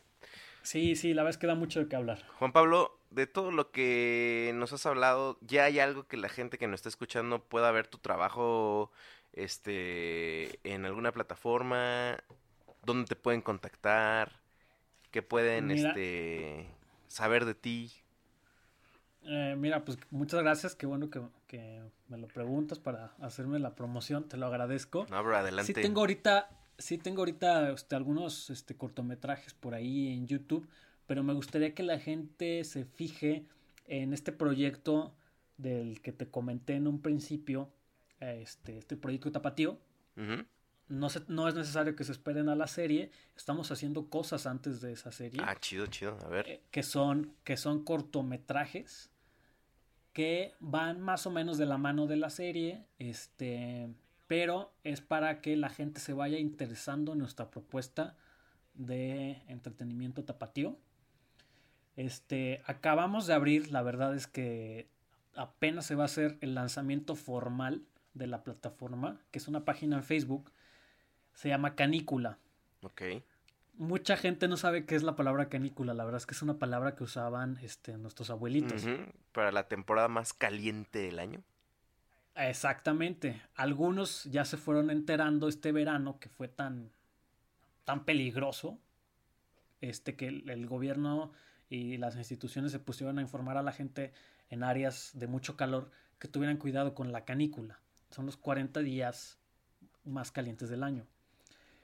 Sí, 0.62 0.96
sí, 0.96 1.14
la 1.14 1.22
verdad 1.22 1.36
es 1.36 1.38
que 1.38 1.46
da 1.46 1.54
mucho 1.54 1.80
de 1.80 1.88
qué 1.88 1.96
hablar. 1.96 2.26
Juan 2.38 2.52
Pablo, 2.52 3.00
de 3.10 3.26
todo 3.26 3.50
lo 3.50 3.70
que 3.70 4.52
nos 4.54 4.72
has 4.74 4.84
hablado, 4.84 5.38
¿ya 5.40 5.64
hay 5.64 5.78
algo 5.78 6.06
que 6.06 6.18
la 6.18 6.28
gente 6.28 6.58
que 6.58 6.66
nos 6.66 6.80
está 6.80 6.90
escuchando 6.90 7.42
pueda 7.42 7.70
ver 7.70 7.86
tu 7.86 7.98
trabajo 7.98 8.92
este, 9.32 10.60
en 10.70 10.84
alguna 10.84 11.12
plataforma? 11.12 12.18
¿Dónde 12.84 13.06
te 13.06 13.16
pueden 13.16 13.40
contactar? 13.40 14.40
¿Qué 15.10 15.22
pueden 15.22 15.68
Mira. 15.68 15.90
este, 15.90 16.66
saber 17.08 17.44
de 17.44 17.54
ti? 17.54 17.92
Eh, 19.22 19.56
mira, 19.58 19.84
pues 19.84 19.98
muchas 20.10 20.40
gracias, 20.40 20.74
qué 20.74 20.86
bueno 20.86 21.10
que, 21.10 21.20
que 21.46 21.82
me 22.08 22.16
lo 22.16 22.28
preguntas 22.28 22.78
para 22.78 23.14
hacerme 23.20 23.58
la 23.58 23.74
promoción, 23.74 24.28
te 24.28 24.36
lo 24.36 24.46
agradezco. 24.46 25.06
No, 25.10 25.22
bro, 25.22 25.36
adelante. 25.36 25.74
Sí 25.74 25.80
tengo 25.80 26.00
ahorita, 26.00 26.48
sí 26.78 26.98
tengo 26.98 27.22
ahorita 27.22 27.70
este, 27.70 27.96
algunos 27.96 28.50
este, 28.50 28.76
cortometrajes 28.76 29.54
por 29.54 29.74
ahí 29.74 30.12
en 30.12 30.26
YouTube, 30.26 30.68
pero 31.06 31.22
me 31.22 31.34
gustaría 31.34 31.74
que 31.74 31.82
la 31.82 31.98
gente 31.98 32.64
se 32.64 32.84
fije 32.84 33.44
en 33.86 34.12
este 34.12 34.32
proyecto 34.32 35.14
del 35.56 36.00
que 36.00 36.12
te 36.12 36.28
comenté 36.28 36.74
en 36.74 36.86
un 36.86 37.02
principio, 37.02 37.70
este, 38.20 38.78
este 38.78 38.96
proyecto 38.96 39.32
Tapatío. 39.32 39.78
Ujú. 40.16 40.44
No, 40.88 41.10
se- 41.10 41.22
no 41.28 41.46
es 41.48 41.54
necesario 41.54 41.94
que 41.94 42.04
se 42.04 42.12
esperen 42.12 42.48
a 42.48 42.54
la 42.54 42.66
serie, 42.66 43.10
estamos 43.36 43.70
haciendo 43.70 44.08
cosas 44.08 44.46
antes 44.46 44.80
de 44.80 44.92
esa 44.92 45.12
serie 45.12 45.40
Ah, 45.44 45.54
chido, 45.60 45.86
chido. 45.86 46.18
A 46.24 46.28
ver. 46.28 46.48
eh, 46.48 46.62
que 46.70 46.82
son, 46.82 47.34
que 47.44 47.56
son 47.56 47.84
cortometrajes 47.84 49.10
que 50.14 50.54
van 50.60 51.00
más 51.00 51.26
o 51.26 51.30
menos 51.30 51.58
de 51.58 51.66
la 51.66 51.78
mano 51.78 52.06
de 52.06 52.16
la 52.16 52.30
serie, 52.30 52.86
este, 52.98 53.88
pero 54.26 54.72
es 54.82 55.00
para 55.00 55.40
que 55.40 55.56
la 55.56 55.68
gente 55.68 56.00
se 56.00 56.12
vaya 56.12 56.38
interesando 56.38 57.12
en 57.12 57.18
nuestra 57.20 57.50
propuesta 57.50 58.16
de 58.74 59.42
entretenimiento 59.46 60.24
tapatío. 60.24 60.76
Este, 61.96 62.62
acabamos 62.66 63.26
de 63.26 63.34
abrir, 63.34 63.70
la 63.72 63.82
verdad 63.82 64.14
es 64.14 64.26
que 64.26 64.88
apenas 65.34 65.86
se 65.86 65.94
va 65.94 66.04
a 66.04 66.06
hacer 66.06 66.38
el 66.40 66.54
lanzamiento 66.54 67.14
formal 67.16 67.82
de 68.14 68.26
la 68.26 68.42
plataforma, 68.44 69.20
que 69.30 69.38
es 69.38 69.48
una 69.48 69.64
página 69.64 69.96
en 69.96 70.04
Facebook, 70.04 70.50
se 71.38 71.48
llama 71.48 71.76
Canícula. 71.76 72.36
Ok. 72.82 73.02
Mucha 73.74 74.16
gente 74.16 74.48
no 74.48 74.56
sabe 74.56 74.86
qué 74.86 74.96
es 74.96 75.04
la 75.04 75.14
palabra 75.14 75.48
canícula. 75.48 75.94
La 75.94 76.04
verdad 76.04 76.18
es 76.18 76.26
que 76.26 76.34
es 76.34 76.42
una 76.42 76.58
palabra 76.58 76.96
que 76.96 77.04
usaban 77.04 77.58
este, 77.62 77.96
nuestros 77.96 78.30
abuelitos. 78.30 78.84
Para 79.30 79.52
la 79.52 79.68
temporada 79.68 80.08
más 80.08 80.32
caliente 80.32 80.98
del 80.98 81.20
año. 81.20 81.44
Exactamente. 82.34 83.40
Algunos 83.54 84.24
ya 84.24 84.44
se 84.44 84.56
fueron 84.56 84.90
enterando 84.90 85.46
este 85.46 85.70
verano 85.70 86.18
que 86.18 86.28
fue 86.28 86.48
tan, 86.48 86.90
tan 87.84 88.04
peligroso. 88.04 88.80
Este 89.80 90.16
que 90.16 90.26
el, 90.26 90.50
el 90.50 90.66
gobierno 90.66 91.30
y 91.70 91.98
las 91.98 92.16
instituciones 92.16 92.72
se 92.72 92.80
pusieron 92.80 93.20
a 93.20 93.22
informar 93.22 93.58
a 93.58 93.62
la 93.62 93.70
gente 93.70 94.12
en 94.50 94.64
áreas 94.64 95.12
de 95.14 95.28
mucho 95.28 95.56
calor 95.56 95.92
que 96.18 96.26
tuvieran 96.26 96.56
cuidado 96.56 96.96
con 96.96 97.12
la 97.12 97.24
canícula. 97.24 97.78
Son 98.10 98.26
los 98.26 98.36
40 98.36 98.80
días 98.80 99.38
más 100.02 100.32
calientes 100.32 100.68
del 100.68 100.82
año. 100.82 101.06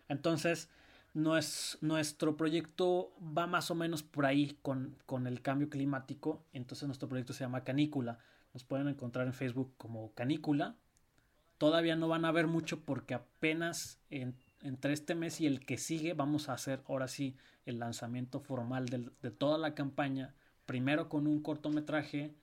Entonces, 0.08 0.68
nues- 1.14 1.78
nuestro 1.80 2.36
proyecto 2.36 3.12
va 3.20 3.46
más 3.46 3.70
o 3.70 3.74
menos 3.74 4.02
por 4.02 4.26
ahí 4.26 4.58
con, 4.62 4.96
con 5.06 5.26
el 5.26 5.40
cambio 5.42 5.68
climático. 5.70 6.42
Entonces, 6.52 6.86
nuestro 6.86 7.08
proyecto 7.08 7.32
se 7.32 7.40
llama 7.44 7.64
Canícula. 7.64 8.18
Nos 8.52 8.64
pueden 8.64 8.88
encontrar 8.88 9.26
en 9.26 9.32
Facebook 9.32 9.72
como 9.76 10.12
Canícula. 10.14 10.76
Todavía 11.58 11.96
no 11.96 12.08
van 12.08 12.24
a 12.24 12.32
ver 12.32 12.46
mucho 12.46 12.80
porque 12.84 13.14
apenas 13.14 13.98
en- 14.10 14.34
entre 14.60 14.92
este 14.92 15.14
mes 15.14 15.40
y 15.40 15.46
el 15.46 15.64
que 15.64 15.78
sigue 15.78 16.14
vamos 16.14 16.48
a 16.48 16.54
hacer 16.54 16.82
ahora 16.88 17.08
sí 17.08 17.36
el 17.66 17.78
lanzamiento 17.78 18.40
formal 18.40 18.86
del- 18.86 19.12
de 19.22 19.30
toda 19.30 19.58
la 19.58 19.74
campaña. 19.74 20.34
Primero 20.66 21.08
con 21.08 21.26
un 21.26 21.40
cortometraje. 21.42 22.34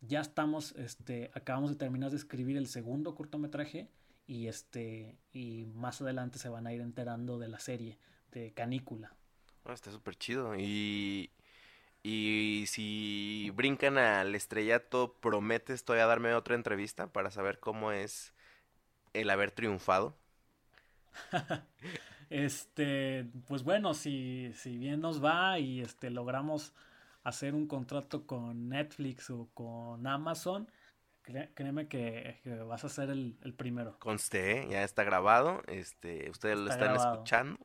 Ya 0.00 0.20
estamos, 0.20 0.72
este, 0.72 1.30
acabamos 1.34 1.70
de 1.70 1.76
terminar 1.76 2.10
de 2.10 2.16
escribir 2.16 2.56
el 2.56 2.66
segundo 2.66 3.14
cortometraje 3.14 3.88
y 4.26 4.48
este 4.48 5.16
y 5.32 5.66
más 5.74 6.00
adelante 6.00 6.38
se 6.38 6.48
van 6.48 6.66
a 6.66 6.72
ir 6.72 6.80
enterando 6.80 7.38
de 7.38 7.48
la 7.48 7.58
serie 7.58 7.98
de 8.32 8.52
Canícula. 8.52 9.14
Ah, 9.64 9.72
está 9.72 9.90
súper 9.90 10.16
chido. 10.16 10.54
Y, 10.56 11.30
y 12.02 12.64
si 12.66 13.50
brincan 13.54 13.98
al 13.98 14.34
estrellato, 14.34 15.14
¿prometes 15.20 15.84
todavía 15.84 16.06
darme 16.06 16.34
otra 16.34 16.54
entrevista 16.54 17.12
para 17.12 17.30
saber 17.30 17.60
cómo 17.60 17.92
es 17.92 18.34
el 19.12 19.30
haber 19.30 19.50
triunfado? 19.50 20.16
Este, 22.30 23.26
pues 23.46 23.62
bueno, 23.62 23.94
si, 23.94 24.50
si 24.54 24.78
bien 24.78 25.00
nos 25.00 25.22
va 25.22 25.58
y 25.58 25.82
este 25.82 26.10
logramos 26.10 26.72
hacer 27.22 27.54
un 27.54 27.68
contrato 27.68 28.26
con 28.26 28.70
Netflix 28.70 29.30
o 29.30 29.48
con 29.54 30.06
Amazon, 30.06 30.68
créeme 31.54 31.88
que, 31.88 32.40
que 32.44 32.54
vas 32.56 32.84
a 32.84 32.88
ser 32.88 33.10
el, 33.10 33.36
el 33.42 33.54
primero. 33.54 33.98
Conste, 33.98 34.60
¿eh? 34.60 34.68
ya 34.70 34.84
está 34.84 35.04
grabado. 35.04 35.62
Este, 35.66 36.30
ustedes 36.30 36.56
lo 36.56 36.64
Está 36.64 36.74
están 36.74 36.94
grabado. 36.94 37.14
escuchando. 37.14 37.58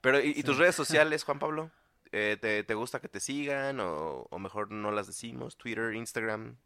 Pero, 0.00 0.20
¿y, 0.20 0.30
y 0.36 0.42
tus 0.42 0.58
redes 0.58 0.74
sociales, 0.76 1.24
Juan 1.24 1.38
Pablo? 1.38 1.70
Eh, 2.12 2.36
¿te, 2.40 2.62
te 2.64 2.74
gusta 2.74 3.00
que 3.00 3.08
te 3.08 3.20
sigan 3.20 3.80
o, 3.80 4.26
o 4.30 4.38
mejor 4.38 4.70
no 4.70 4.90
las 4.90 5.06
decimos? 5.06 5.56
Twitter, 5.56 5.94
Instagram. 5.94 6.56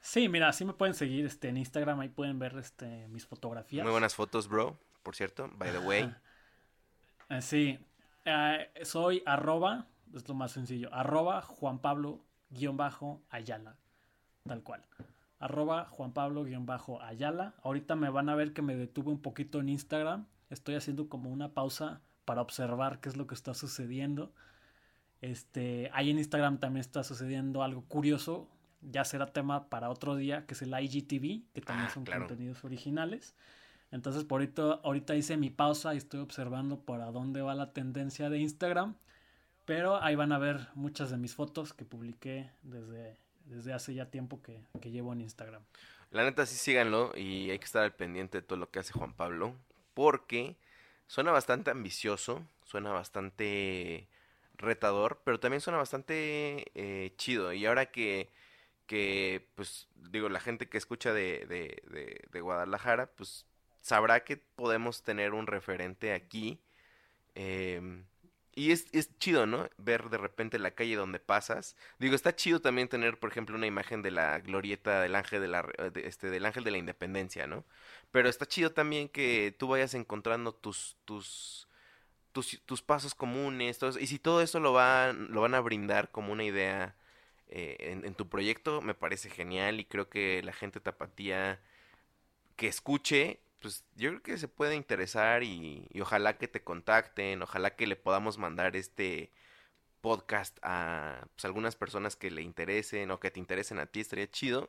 Sí, 0.00 0.28
mira, 0.28 0.52
sí 0.52 0.64
me 0.64 0.72
pueden 0.72 0.94
seguir 0.94 1.26
este, 1.26 1.48
en 1.48 1.56
Instagram, 1.56 2.00
ahí 2.00 2.08
pueden 2.08 2.38
ver 2.38 2.56
este, 2.58 3.06
mis 3.08 3.24
fotografías. 3.26 3.84
Muy 3.84 3.92
buenas 3.92 4.14
fotos, 4.14 4.48
bro. 4.48 4.78
Por 5.02 5.14
cierto, 5.14 5.48
by 5.54 5.70
the 5.70 5.78
way. 5.78 6.14
Eh, 7.28 7.40
sí, 7.42 7.78
soy 8.82 9.22
arroba, 9.26 9.86
es 10.14 10.26
lo 10.28 10.34
más 10.34 10.52
sencillo, 10.52 10.92
arroba 10.92 11.42
Juan 11.42 11.80
Pablo 11.80 12.24
guion 12.50 12.76
bajo 12.76 13.22
Ayala, 13.30 13.78
tal 14.44 14.62
cual. 14.62 14.84
Arroba 15.38 15.86
Juan 15.86 16.12
Pablo 16.12 16.44
guion 16.44 16.66
bajo 16.66 17.02
Ayala. 17.02 17.54
Ahorita 17.62 17.96
me 17.96 18.10
van 18.10 18.28
a 18.28 18.34
ver 18.34 18.52
que 18.52 18.62
me 18.62 18.76
detuve 18.76 19.10
un 19.10 19.20
poquito 19.20 19.60
en 19.60 19.68
Instagram. 19.68 20.26
Estoy 20.50 20.74
haciendo 20.76 21.08
como 21.08 21.30
una 21.30 21.52
pausa 21.52 22.00
para 22.24 22.42
observar 22.42 23.00
qué 23.00 23.08
es 23.08 23.16
lo 23.16 23.26
que 23.26 23.34
está 23.34 23.54
sucediendo. 23.54 24.32
Este, 25.20 25.90
ahí 25.94 26.10
en 26.10 26.18
Instagram 26.18 26.58
también 26.58 26.80
está 26.80 27.02
sucediendo 27.02 27.62
algo 27.62 27.82
curioso. 27.86 28.48
Ya 28.82 29.04
será 29.04 29.26
tema 29.26 29.68
para 29.68 29.90
otro 29.90 30.16
día, 30.16 30.46
que 30.46 30.54
es 30.54 30.62
el 30.62 30.74
IGTV, 30.78 31.42
que 31.54 31.60
también 31.60 31.88
Ah, 31.88 31.94
son 31.94 32.04
claro. 32.04 32.26
contenidos 32.26 32.64
originales. 32.64 33.34
Entonces, 33.90 34.24
por 34.24 34.40
ahorita, 34.40 34.62
ahorita 34.84 35.14
hice 35.14 35.36
mi 35.36 35.50
pausa 35.50 35.94
y 35.94 35.98
estoy 35.98 36.20
observando 36.20 36.80
para 36.80 37.10
dónde 37.10 37.42
va 37.42 37.54
la 37.54 37.72
tendencia 37.72 38.30
de 38.30 38.38
Instagram. 38.38 38.96
Pero 39.64 40.02
ahí 40.02 40.16
van 40.16 40.32
a 40.32 40.38
ver 40.38 40.68
muchas 40.74 41.10
de 41.10 41.18
mis 41.18 41.34
fotos 41.34 41.72
que 41.74 41.84
publiqué 41.84 42.50
desde, 42.62 43.16
desde 43.54 43.72
hace 43.72 43.94
ya 43.94 44.10
tiempo 44.10 44.42
que, 44.42 44.60
que 44.80 44.90
llevo 44.90 45.12
en 45.12 45.20
Instagram. 45.20 45.62
La 46.10 46.24
neta 46.24 46.44
sí 46.46 46.56
síganlo 46.56 47.12
y 47.16 47.50
hay 47.50 47.58
que 47.58 47.64
estar 47.64 47.82
al 47.82 47.94
pendiente 47.94 48.38
de 48.38 48.42
todo 48.46 48.58
lo 48.58 48.70
que 48.70 48.78
hace 48.80 48.92
Juan 48.92 49.14
Pablo 49.14 49.56
porque 49.94 50.56
suena 51.06 51.30
bastante 51.32 51.70
ambicioso, 51.70 52.42
suena 52.64 52.90
bastante 52.92 54.08
retador, 54.56 55.20
pero 55.24 55.40
también 55.40 55.60
suena 55.60 55.78
bastante 55.78 56.66
eh, 56.74 57.12
chido. 57.16 57.52
Y 57.52 57.66
ahora 57.66 57.86
que, 57.86 58.30
que, 58.86 59.48
pues, 59.54 59.88
digo, 59.96 60.28
la 60.28 60.40
gente 60.40 60.68
que 60.68 60.78
escucha 60.78 61.12
de, 61.12 61.46
de, 61.46 61.82
de, 61.90 62.24
de 62.30 62.40
Guadalajara, 62.40 63.06
pues 63.16 63.46
sabrá 63.80 64.24
que 64.24 64.36
podemos 64.36 65.02
tener 65.02 65.32
un 65.34 65.46
referente 65.46 66.12
aquí. 66.12 66.60
em, 67.34 68.04
y 68.54 68.72
es, 68.72 68.86
es 68.92 69.16
chido, 69.18 69.46
¿no? 69.46 69.68
Ver 69.78 70.10
de 70.10 70.18
repente 70.18 70.58
la 70.58 70.72
calle 70.72 70.96
donde 70.96 71.18
pasas. 71.20 71.76
Digo, 71.98 72.14
está 72.14 72.34
chido 72.36 72.60
también 72.60 72.88
tener, 72.88 73.18
por 73.18 73.30
ejemplo, 73.30 73.56
una 73.56 73.66
imagen 73.66 74.02
de 74.02 74.10
la 74.10 74.40
glorieta 74.40 75.00
del 75.00 75.14
ángel 75.14 75.40
de 75.42 75.48
la, 75.48 75.62
de- 75.92 76.06
este, 76.06 76.30
del 76.30 76.46
ángel 76.46 76.64
de 76.64 76.70
la 76.72 76.78
independencia, 76.78 77.46
¿no? 77.46 77.64
Pero 78.10 78.28
está 78.28 78.46
chido 78.46 78.72
también 78.72 79.08
que 79.08 79.54
tú 79.58 79.68
vayas 79.68 79.94
encontrando 79.94 80.54
tus, 80.54 80.96
tus, 81.04 81.68
tus, 82.32 82.60
tus 82.66 82.82
pasos 82.82 83.14
comunes, 83.14 83.78
todo 83.78 83.90
eso. 83.90 84.00
Y 84.00 84.06
si 84.06 84.18
todo 84.18 84.42
eso 84.42 84.60
lo 84.60 84.72
van, 84.72 85.32
lo 85.32 85.42
van 85.42 85.54
a 85.54 85.60
brindar 85.60 86.10
como 86.10 86.32
una 86.32 86.44
idea 86.44 86.96
eh, 87.48 87.76
en, 87.80 88.04
en 88.06 88.14
tu 88.14 88.28
proyecto 88.28 88.80
me 88.82 88.94
parece 88.94 89.30
genial 89.30 89.80
y 89.80 89.84
creo 89.84 90.08
que 90.08 90.42
la 90.44 90.52
gente 90.52 90.80
tapatía 90.80 91.60
que 92.56 92.68
escuche, 92.68 93.40
pues 93.62 93.84
yo 93.96 94.10
creo 94.10 94.22
que 94.22 94.38
se 94.38 94.48
puede 94.48 94.74
interesar 94.76 95.42
y, 95.42 95.88
y 95.90 96.00
ojalá 96.02 96.38
que 96.38 96.48
te 96.48 96.62
contacten, 96.62 97.42
ojalá 97.42 97.76
que 97.76 97.86
le 97.86 97.96
podamos 97.96 98.38
mandar 98.38 98.76
este 98.76 99.30
podcast 100.02 100.58
a 100.62 101.26
pues, 101.34 101.46
algunas 101.46 101.76
personas 101.76 102.16
que 102.16 102.30
le 102.30 102.42
interesen 102.42 103.10
o 103.10 103.20
que 103.20 103.30
te 103.30 103.40
interesen 103.40 103.78
a 103.78 103.86
ti, 103.86 104.00
estaría 104.00 104.30
chido. 104.30 104.68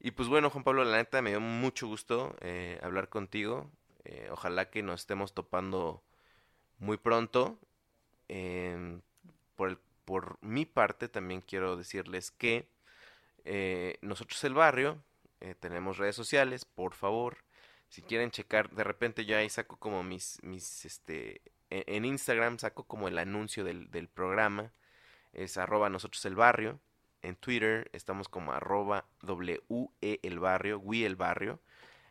Y 0.00 0.12
pues 0.12 0.28
bueno, 0.28 0.50
Juan 0.50 0.64
Pablo, 0.64 0.84
la 0.84 0.96
neta 0.96 1.20
me 1.22 1.30
dio 1.30 1.40
mucho 1.40 1.86
gusto 1.86 2.34
eh, 2.40 2.80
hablar 2.82 3.08
contigo. 3.10 3.70
Eh, 4.04 4.28
ojalá 4.32 4.70
que 4.70 4.82
nos 4.82 5.00
estemos 5.02 5.34
topando 5.34 6.02
muy 6.78 6.96
pronto. 6.96 7.58
Em, 8.28 9.02
por, 9.56 9.78
por 10.04 10.38
mi 10.42 10.64
parte 10.66 11.08
también 11.08 11.40
quiero 11.42 11.76
decirles 11.76 12.30
que 12.30 12.66
eh, 13.44 13.98
nosotros 14.00 14.42
el 14.44 14.54
barrio 14.54 15.02
tenemos 15.58 15.98
redes 15.98 16.14
sociales, 16.14 16.64
por 16.64 16.94
favor. 16.94 17.38
Si 17.92 18.00
quieren 18.00 18.30
checar, 18.30 18.70
de 18.70 18.84
repente 18.84 19.26
yo 19.26 19.36
ahí 19.36 19.50
saco 19.50 19.76
como 19.76 20.02
mis, 20.02 20.38
mis, 20.42 20.86
este, 20.86 21.42
en, 21.68 21.84
en 21.86 22.04
Instagram 22.06 22.58
saco 22.58 22.84
como 22.84 23.06
el 23.06 23.18
anuncio 23.18 23.64
del, 23.64 23.90
del 23.90 24.08
programa. 24.08 24.72
Es 25.34 25.58
arroba 25.58 25.90
nosotros 25.90 26.24
el 26.24 26.34
barrio. 26.34 26.80
En 27.22 27.36
Twitter 27.36 27.90
estamos 27.92 28.28
como 28.30 28.52
arroba 28.52 29.04
WE. 29.22 30.20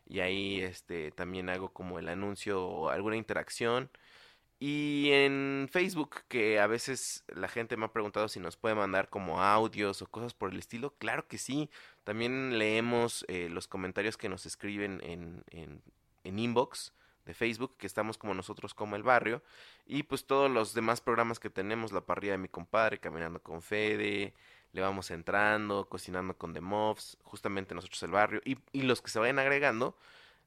Y 0.06 0.20
ahí 0.20 0.60
este, 0.60 1.10
también 1.12 1.48
hago 1.48 1.72
como 1.72 1.98
el 1.98 2.08
anuncio 2.08 2.64
o 2.64 2.90
alguna 2.90 3.16
interacción. 3.16 3.90
Y 4.60 5.10
en 5.12 5.68
Facebook, 5.72 6.22
que 6.28 6.60
a 6.60 6.68
veces 6.68 7.24
la 7.26 7.48
gente 7.48 7.76
me 7.76 7.86
ha 7.86 7.92
preguntado 7.92 8.28
si 8.28 8.38
nos 8.38 8.56
puede 8.56 8.76
mandar 8.76 9.08
como 9.10 9.42
audios 9.42 10.02
o 10.02 10.06
cosas 10.06 10.34
por 10.34 10.52
el 10.52 10.58
estilo. 10.60 10.94
Claro 10.98 11.26
que 11.26 11.38
sí. 11.38 11.68
También 12.04 12.58
leemos 12.58 13.24
eh, 13.28 13.48
los 13.50 13.68
comentarios 13.68 14.16
que 14.16 14.28
nos 14.28 14.46
escriben 14.46 15.00
en, 15.04 15.44
en, 15.50 15.82
en 16.24 16.38
inbox 16.38 16.92
de 17.26 17.34
Facebook, 17.34 17.76
que 17.78 17.86
estamos 17.86 18.18
como 18.18 18.34
nosotros 18.34 18.74
como 18.74 18.96
el 18.96 19.02
barrio. 19.04 19.42
Y 19.86 20.02
pues 20.02 20.24
todos 20.24 20.50
los 20.50 20.74
demás 20.74 21.00
programas 21.00 21.38
que 21.38 21.50
tenemos, 21.50 21.92
la 21.92 22.00
parrilla 22.00 22.32
de 22.32 22.38
mi 22.38 22.48
compadre, 22.48 22.98
caminando 22.98 23.40
con 23.40 23.62
Fede, 23.62 24.34
le 24.72 24.80
vamos 24.80 25.10
entrando, 25.12 25.88
cocinando 25.88 26.36
con 26.36 26.52
The 26.52 26.60
Mobs, 26.60 27.18
justamente 27.22 27.74
nosotros 27.74 28.02
el 28.02 28.10
barrio. 28.10 28.40
Y, 28.44 28.58
y 28.72 28.82
los 28.82 29.00
que 29.02 29.10
se 29.10 29.20
vayan 29.20 29.38
agregando 29.38 29.96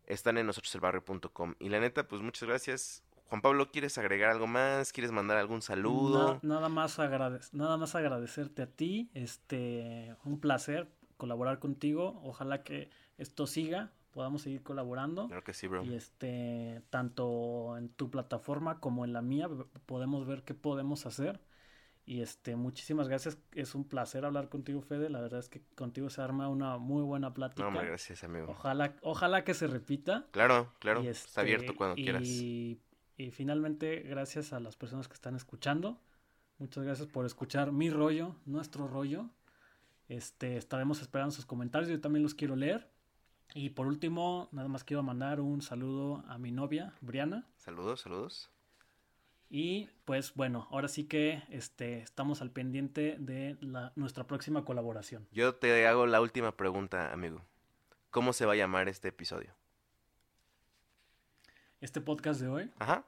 están 0.08 0.38
en 0.38 0.48
nosotroselbarrio.com. 0.48 1.56
Y 1.60 1.70
la 1.70 1.80
neta, 1.80 2.08
pues 2.08 2.22
muchas 2.22 2.48
gracias. 2.50 3.04
Juan 3.30 3.42
Pablo, 3.42 3.72
¿quieres 3.72 3.98
agregar 3.98 4.30
algo 4.30 4.46
más? 4.46 4.92
¿Quieres 4.92 5.12
mandar 5.12 5.38
algún 5.38 5.62
saludo? 5.62 6.40
Na- 6.44 6.56
nada, 6.56 6.70
más 6.70 7.00
nada 7.54 7.78
más 7.78 7.96
agradecerte 7.96 8.62
a 8.62 8.68
ti. 8.68 9.10
Este, 9.14 10.14
un 10.26 10.40
placer 10.40 10.88
colaborar 11.18 11.60
contigo. 11.60 12.20
Ojalá 12.24 12.64
que 12.64 12.90
esto 13.18 13.48
siga, 13.48 13.92
podamos 14.12 14.42
seguir 14.42 14.64
colaborando. 14.64 15.28
Claro 15.28 15.44
que 15.44 15.54
sí, 15.54 15.68
bro. 15.68 15.84
Y 15.84 15.94
este, 15.94 16.82
tanto 16.90 17.78
en 17.78 17.90
tu 17.90 18.10
plataforma 18.10 18.80
como 18.80 19.06
en 19.06 19.14
la 19.14 19.22
mía, 19.22 19.50
podemos 19.86 20.26
ver 20.26 20.44
qué 20.44 20.54
podemos 20.54 21.06
hacer. 21.06 21.42
Y 22.08 22.22
este, 22.22 22.56
muchísimas 22.56 23.08
gracias. 23.08 23.38
Es 23.54 23.74
un 23.74 23.84
placer 23.84 24.26
hablar 24.26 24.50
contigo, 24.50 24.82
Fede. 24.82 25.10
La 25.10 25.22
verdad 25.22 25.40
es 25.40 25.50
que 25.50 25.64
contigo 25.76 26.10
se 26.10 26.22
arma 26.22 26.48
una 26.50 26.78
muy 26.78 27.02
buena 27.02 27.34
plática. 27.34 27.64
No, 27.64 27.70
hombre, 27.70 27.88
gracias, 27.88 28.24
amigo. 28.24 28.46
Ojalá, 28.50 28.96
ojalá 29.02 29.44
que 29.44 29.56
se 29.56 29.66
repita. 29.66 30.28
Claro, 30.32 30.72
claro. 30.80 31.04
Y 31.04 31.08
Está 31.08 31.42
abierto 31.42 31.66
este, 31.66 31.78
cuando 31.78 31.96
quieras. 31.96 32.24
Y, 32.24 32.80
y 33.18 33.32
finalmente, 33.32 34.02
gracias 34.02 34.54
a 34.54 34.60
las 34.60 34.76
personas 34.76 35.08
que 35.08 35.16
están 35.16 35.36
escuchando. 35.36 36.00
Muchas 36.60 36.84
gracias 36.84 37.08
por 37.08 37.26
escuchar 37.26 37.72
mi 37.72 37.90
rollo, 37.90 38.36
nuestro 38.46 38.88
rollo. 38.88 39.30
Este, 40.08 40.58
estaremos 40.58 41.02
esperando 41.02 41.32
sus 41.32 41.46
comentarios. 41.46 41.90
Yo 41.90 42.00
también 42.00 42.24
los 42.24 42.34
quiero 42.34 42.56
leer. 42.56 42.90
Y 43.54 43.70
por 43.70 43.88
último, 43.88 44.50
nada 44.52 44.68
más 44.68 44.84
quiero 44.84 45.04
mandar 45.04 45.40
un 45.40 45.62
saludo 45.62 46.24
a 46.28 46.38
mi 46.38 46.52
novia, 46.52 46.94
Briana. 47.02 47.48
Saludos, 47.58 48.02
saludos. 48.02 48.50
Y 49.50 49.90
pues 50.06 50.34
bueno, 50.34 50.68
ahora 50.72 50.88
sí 50.88 51.06
que 51.06 51.44
este, 51.50 52.00
estamos 52.00 52.42
al 52.42 52.52
pendiente 52.52 53.16
de 53.20 53.58
la, 53.62 53.94
nuestra 53.96 54.26
próxima 54.26 54.66
colaboración. 54.66 55.28
Yo 55.32 55.56
te 55.56 55.88
hago 55.88 56.08
la 56.08 56.20
última 56.20 56.58
pregunta, 56.58 57.14
amigo. 57.14 57.42
¿Cómo 58.10 58.34
se 58.34 58.46
va 58.46 58.54
a 58.54 58.58
llamar 58.58 58.90
este 58.90 59.10
episodio? 59.10 59.54
Este 61.82 62.02
podcast 62.02 62.42
de 62.42 62.48
hoy 62.48 62.72
Ajá. 62.80 63.06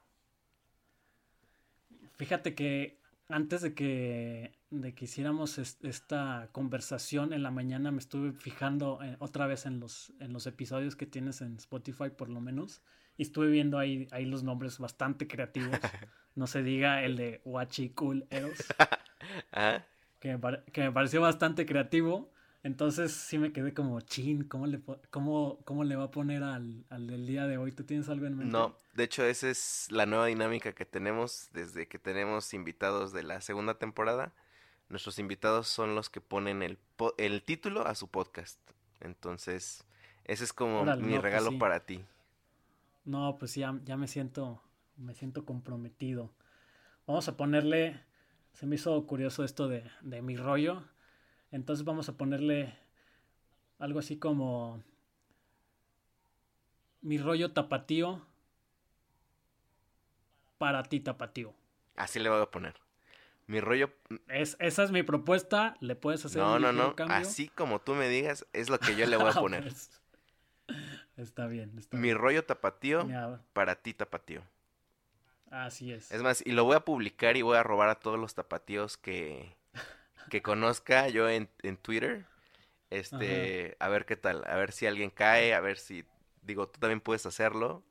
Fíjate 2.16 2.54
que 2.54 2.97
antes 3.28 3.60
de 3.62 3.74
que, 3.74 4.52
de 4.70 4.94
que 4.94 5.04
hiciéramos 5.04 5.58
es- 5.58 5.78
esta 5.82 6.48
conversación 6.52 7.32
en 7.32 7.42
la 7.42 7.50
mañana 7.50 7.90
me 7.90 7.98
estuve 7.98 8.32
fijando 8.32 9.00
eh, 9.02 9.16
otra 9.18 9.46
vez 9.46 9.66
en 9.66 9.80
los, 9.80 10.12
en 10.20 10.32
los 10.32 10.46
episodios 10.46 10.96
que 10.96 11.06
tienes 11.06 11.40
en 11.40 11.56
Spotify 11.56 12.10
por 12.16 12.28
lo 12.30 12.40
menos 12.40 12.82
y 13.16 13.22
estuve 13.22 13.48
viendo 13.48 13.78
ahí, 13.78 14.08
ahí 14.12 14.24
los 14.24 14.42
nombres 14.44 14.78
bastante 14.78 15.26
creativos. 15.28 15.78
No 16.34 16.46
se 16.46 16.62
diga 16.62 17.02
el 17.02 17.16
de 17.16 17.40
Wachi 17.44 17.90
Cool 17.90 18.24
Eros, 18.30 18.58
Ajá. 19.50 19.84
que 20.20 20.36
me, 20.36 20.40
que 20.72 20.82
me 20.82 20.92
pareció 20.92 21.20
bastante 21.20 21.66
creativo. 21.66 22.30
Entonces 22.62 23.12
sí 23.12 23.38
me 23.38 23.52
quedé 23.52 23.74
como, 23.74 24.00
chin, 24.00 24.44
¿cómo 24.44 24.66
le, 24.66 24.80
cómo, 25.10 25.58
cómo 25.64 25.84
le 25.84 25.96
va 25.96 26.04
a 26.04 26.10
poner 26.10 26.42
al, 26.42 26.84
al 26.90 27.06
del 27.06 27.26
día 27.26 27.46
de 27.46 27.58
hoy? 27.58 27.72
¿Tú 27.72 27.84
tienes 27.84 28.08
algo 28.08 28.26
en 28.26 28.36
mente? 28.36 28.52
No, 28.52 28.74
de 28.94 29.04
hecho 29.04 29.24
esa 29.24 29.48
es 29.50 29.88
la 29.90 30.06
nueva 30.06 30.26
dinámica 30.26 30.72
que 30.72 30.84
tenemos 30.84 31.48
desde 31.52 31.88
que 31.88 31.98
tenemos 31.98 32.54
invitados 32.54 33.12
de 33.12 33.22
la 33.24 33.40
segunda 33.40 33.78
temporada. 33.78 34.32
Nuestros 34.88 35.18
invitados 35.18 35.68
son 35.68 35.94
los 35.94 36.08
que 36.10 36.20
ponen 36.20 36.62
el, 36.62 36.78
po- 36.96 37.14
el 37.18 37.42
título 37.42 37.86
a 37.86 37.94
su 37.94 38.08
podcast. 38.08 38.58
Entonces, 39.00 39.84
ese 40.24 40.44
es 40.44 40.52
como 40.52 40.82
Órale, 40.82 41.02
mi 41.02 41.16
no, 41.16 41.20
pues 41.20 41.22
regalo 41.22 41.50
sí. 41.50 41.58
para 41.58 41.80
ti. 41.86 42.04
No, 43.04 43.36
pues 43.38 43.54
ya, 43.54 43.78
ya 43.84 43.96
me 43.96 44.06
siento, 44.08 44.62
me 44.96 45.14
siento 45.14 45.44
comprometido. 45.44 46.30
Vamos 47.06 47.28
a 47.28 47.36
ponerle, 47.36 48.00
se 48.54 48.66
me 48.66 48.76
hizo 48.76 49.06
curioso 49.06 49.44
esto 49.44 49.68
de, 49.68 49.84
de 50.02 50.22
mi 50.22 50.36
rollo. 50.36 50.84
Entonces 51.50 51.84
vamos 51.84 52.08
a 52.08 52.16
ponerle 52.16 52.74
algo 53.78 53.98
así 53.98 54.18
como 54.18 54.82
mi 57.02 57.18
rollo 57.18 57.50
tapatío 57.52 58.22
para 60.58 60.82
ti 60.82 61.00
tapatío. 61.00 61.54
Así 61.96 62.18
le 62.18 62.30
voy 62.30 62.40
a 62.40 62.50
poner. 62.50 62.74
Mi 63.48 63.60
rollo... 63.60 63.90
Es, 64.28 64.56
esa 64.60 64.84
es 64.84 64.90
mi 64.92 65.02
propuesta, 65.02 65.76
le 65.80 65.96
puedes 65.96 66.24
hacer 66.24 66.42
No, 66.42 66.54
un 66.54 66.60
no, 66.60 66.72
no. 66.72 66.94
cambio. 66.94 67.16
Así 67.16 67.48
como 67.48 67.80
tú 67.80 67.94
me 67.94 68.08
digas, 68.08 68.46
es 68.52 68.70
lo 68.70 68.78
que 68.78 68.94
yo 68.96 69.06
le 69.06 69.16
voy 69.18 69.30
a 69.30 69.34
Ah, 69.34 69.40
poner. 69.40 69.64
pues, 69.64 69.90
está 71.16 71.46
bien, 71.46 71.78
está 71.78 72.00
Mi 72.00 72.14
bien. 72.14 72.14
rollo 72.14 72.46
tapatío 72.46 73.10
Ya, 73.10 73.40
para 73.52 73.74
ti 73.82 73.92
tapatío. 73.92 74.42
así 75.50 75.92
es. 75.92 76.10
Es 76.10 76.22
más, 76.22 76.42
y 76.46 76.52
lo 76.52 76.64
voy 76.64 76.76
a 76.76 76.80
publicar 76.84 77.36
y 77.36 77.42
voy 77.42 77.56
a 77.56 77.62
robar 77.62 77.88
a 77.90 77.96
todos 78.00 78.18
los 78.18 78.34
tapatíos 78.34 78.96
que, 78.96 79.56
que 80.28 80.42
conozca 80.42 81.08
yo 81.08 81.28
en, 81.28 81.48
en 81.62 81.76
Twitter. 81.76 82.26
Este, 82.90 83.76
a 83.80 83.88
ver 83.88 84.06
qué 84.06 84.16
tal, 84.16 84.44
a 84.46 84.56
ver 84.56 84.72
si 84.72 84.86
alguien 84.86 85.10
cae, 85.10 85.52
a 85.52 85.60
ver 85.60 85.76
si, 85.76 86.06
digo, 86.40 86.68
tú 86.68 86.80
también 86.80 87.00
puedes 87.00 87.26
hacerlo, 87.26 87.84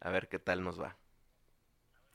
a 0.00 0.10
ver 0.10 0.28
qué 0.28 0.38
tal 0.38 0.62
nos 0.62 0.78
va. 0.78 0.96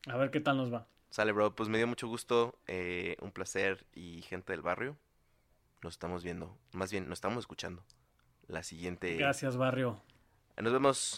A 0.08 0.16
ver 0.16 0.30
qué 0.30 0.40
tal 0.40 0.58
nos 0.58 0.72
va. 0.72 0.88
Sale, 1.10 1.32
bro, 1.32 1.56
pues 1.56 1.70
me 1.70 1.80
dio 1.80 1.88
mucho 1.88 2.08
gusto, 2.08 2.60
eh, 2.68 3.18
un 3.22 3.32
placer 3.32 3.88
y 3.94 4.22
gente 4.22 4.54
del 4.54 4.62
barrio. 4.62 4.96
Nos 5.82 5.94
estamos 5.94 6.24
viendo, 6.24 6.56
más 6.74 6.92
bien, 6.92 7.10
nos 7.10 7.18
estamos 7.18 7.40
escuchando. 7.40 7.84
La 8.48 8.64
siguiente. 8.64 9.16
Gracias, 9.16 9.58
barrio. 9.58 10.02
Nos 10.58 10.74
vemos. 10.74 11.18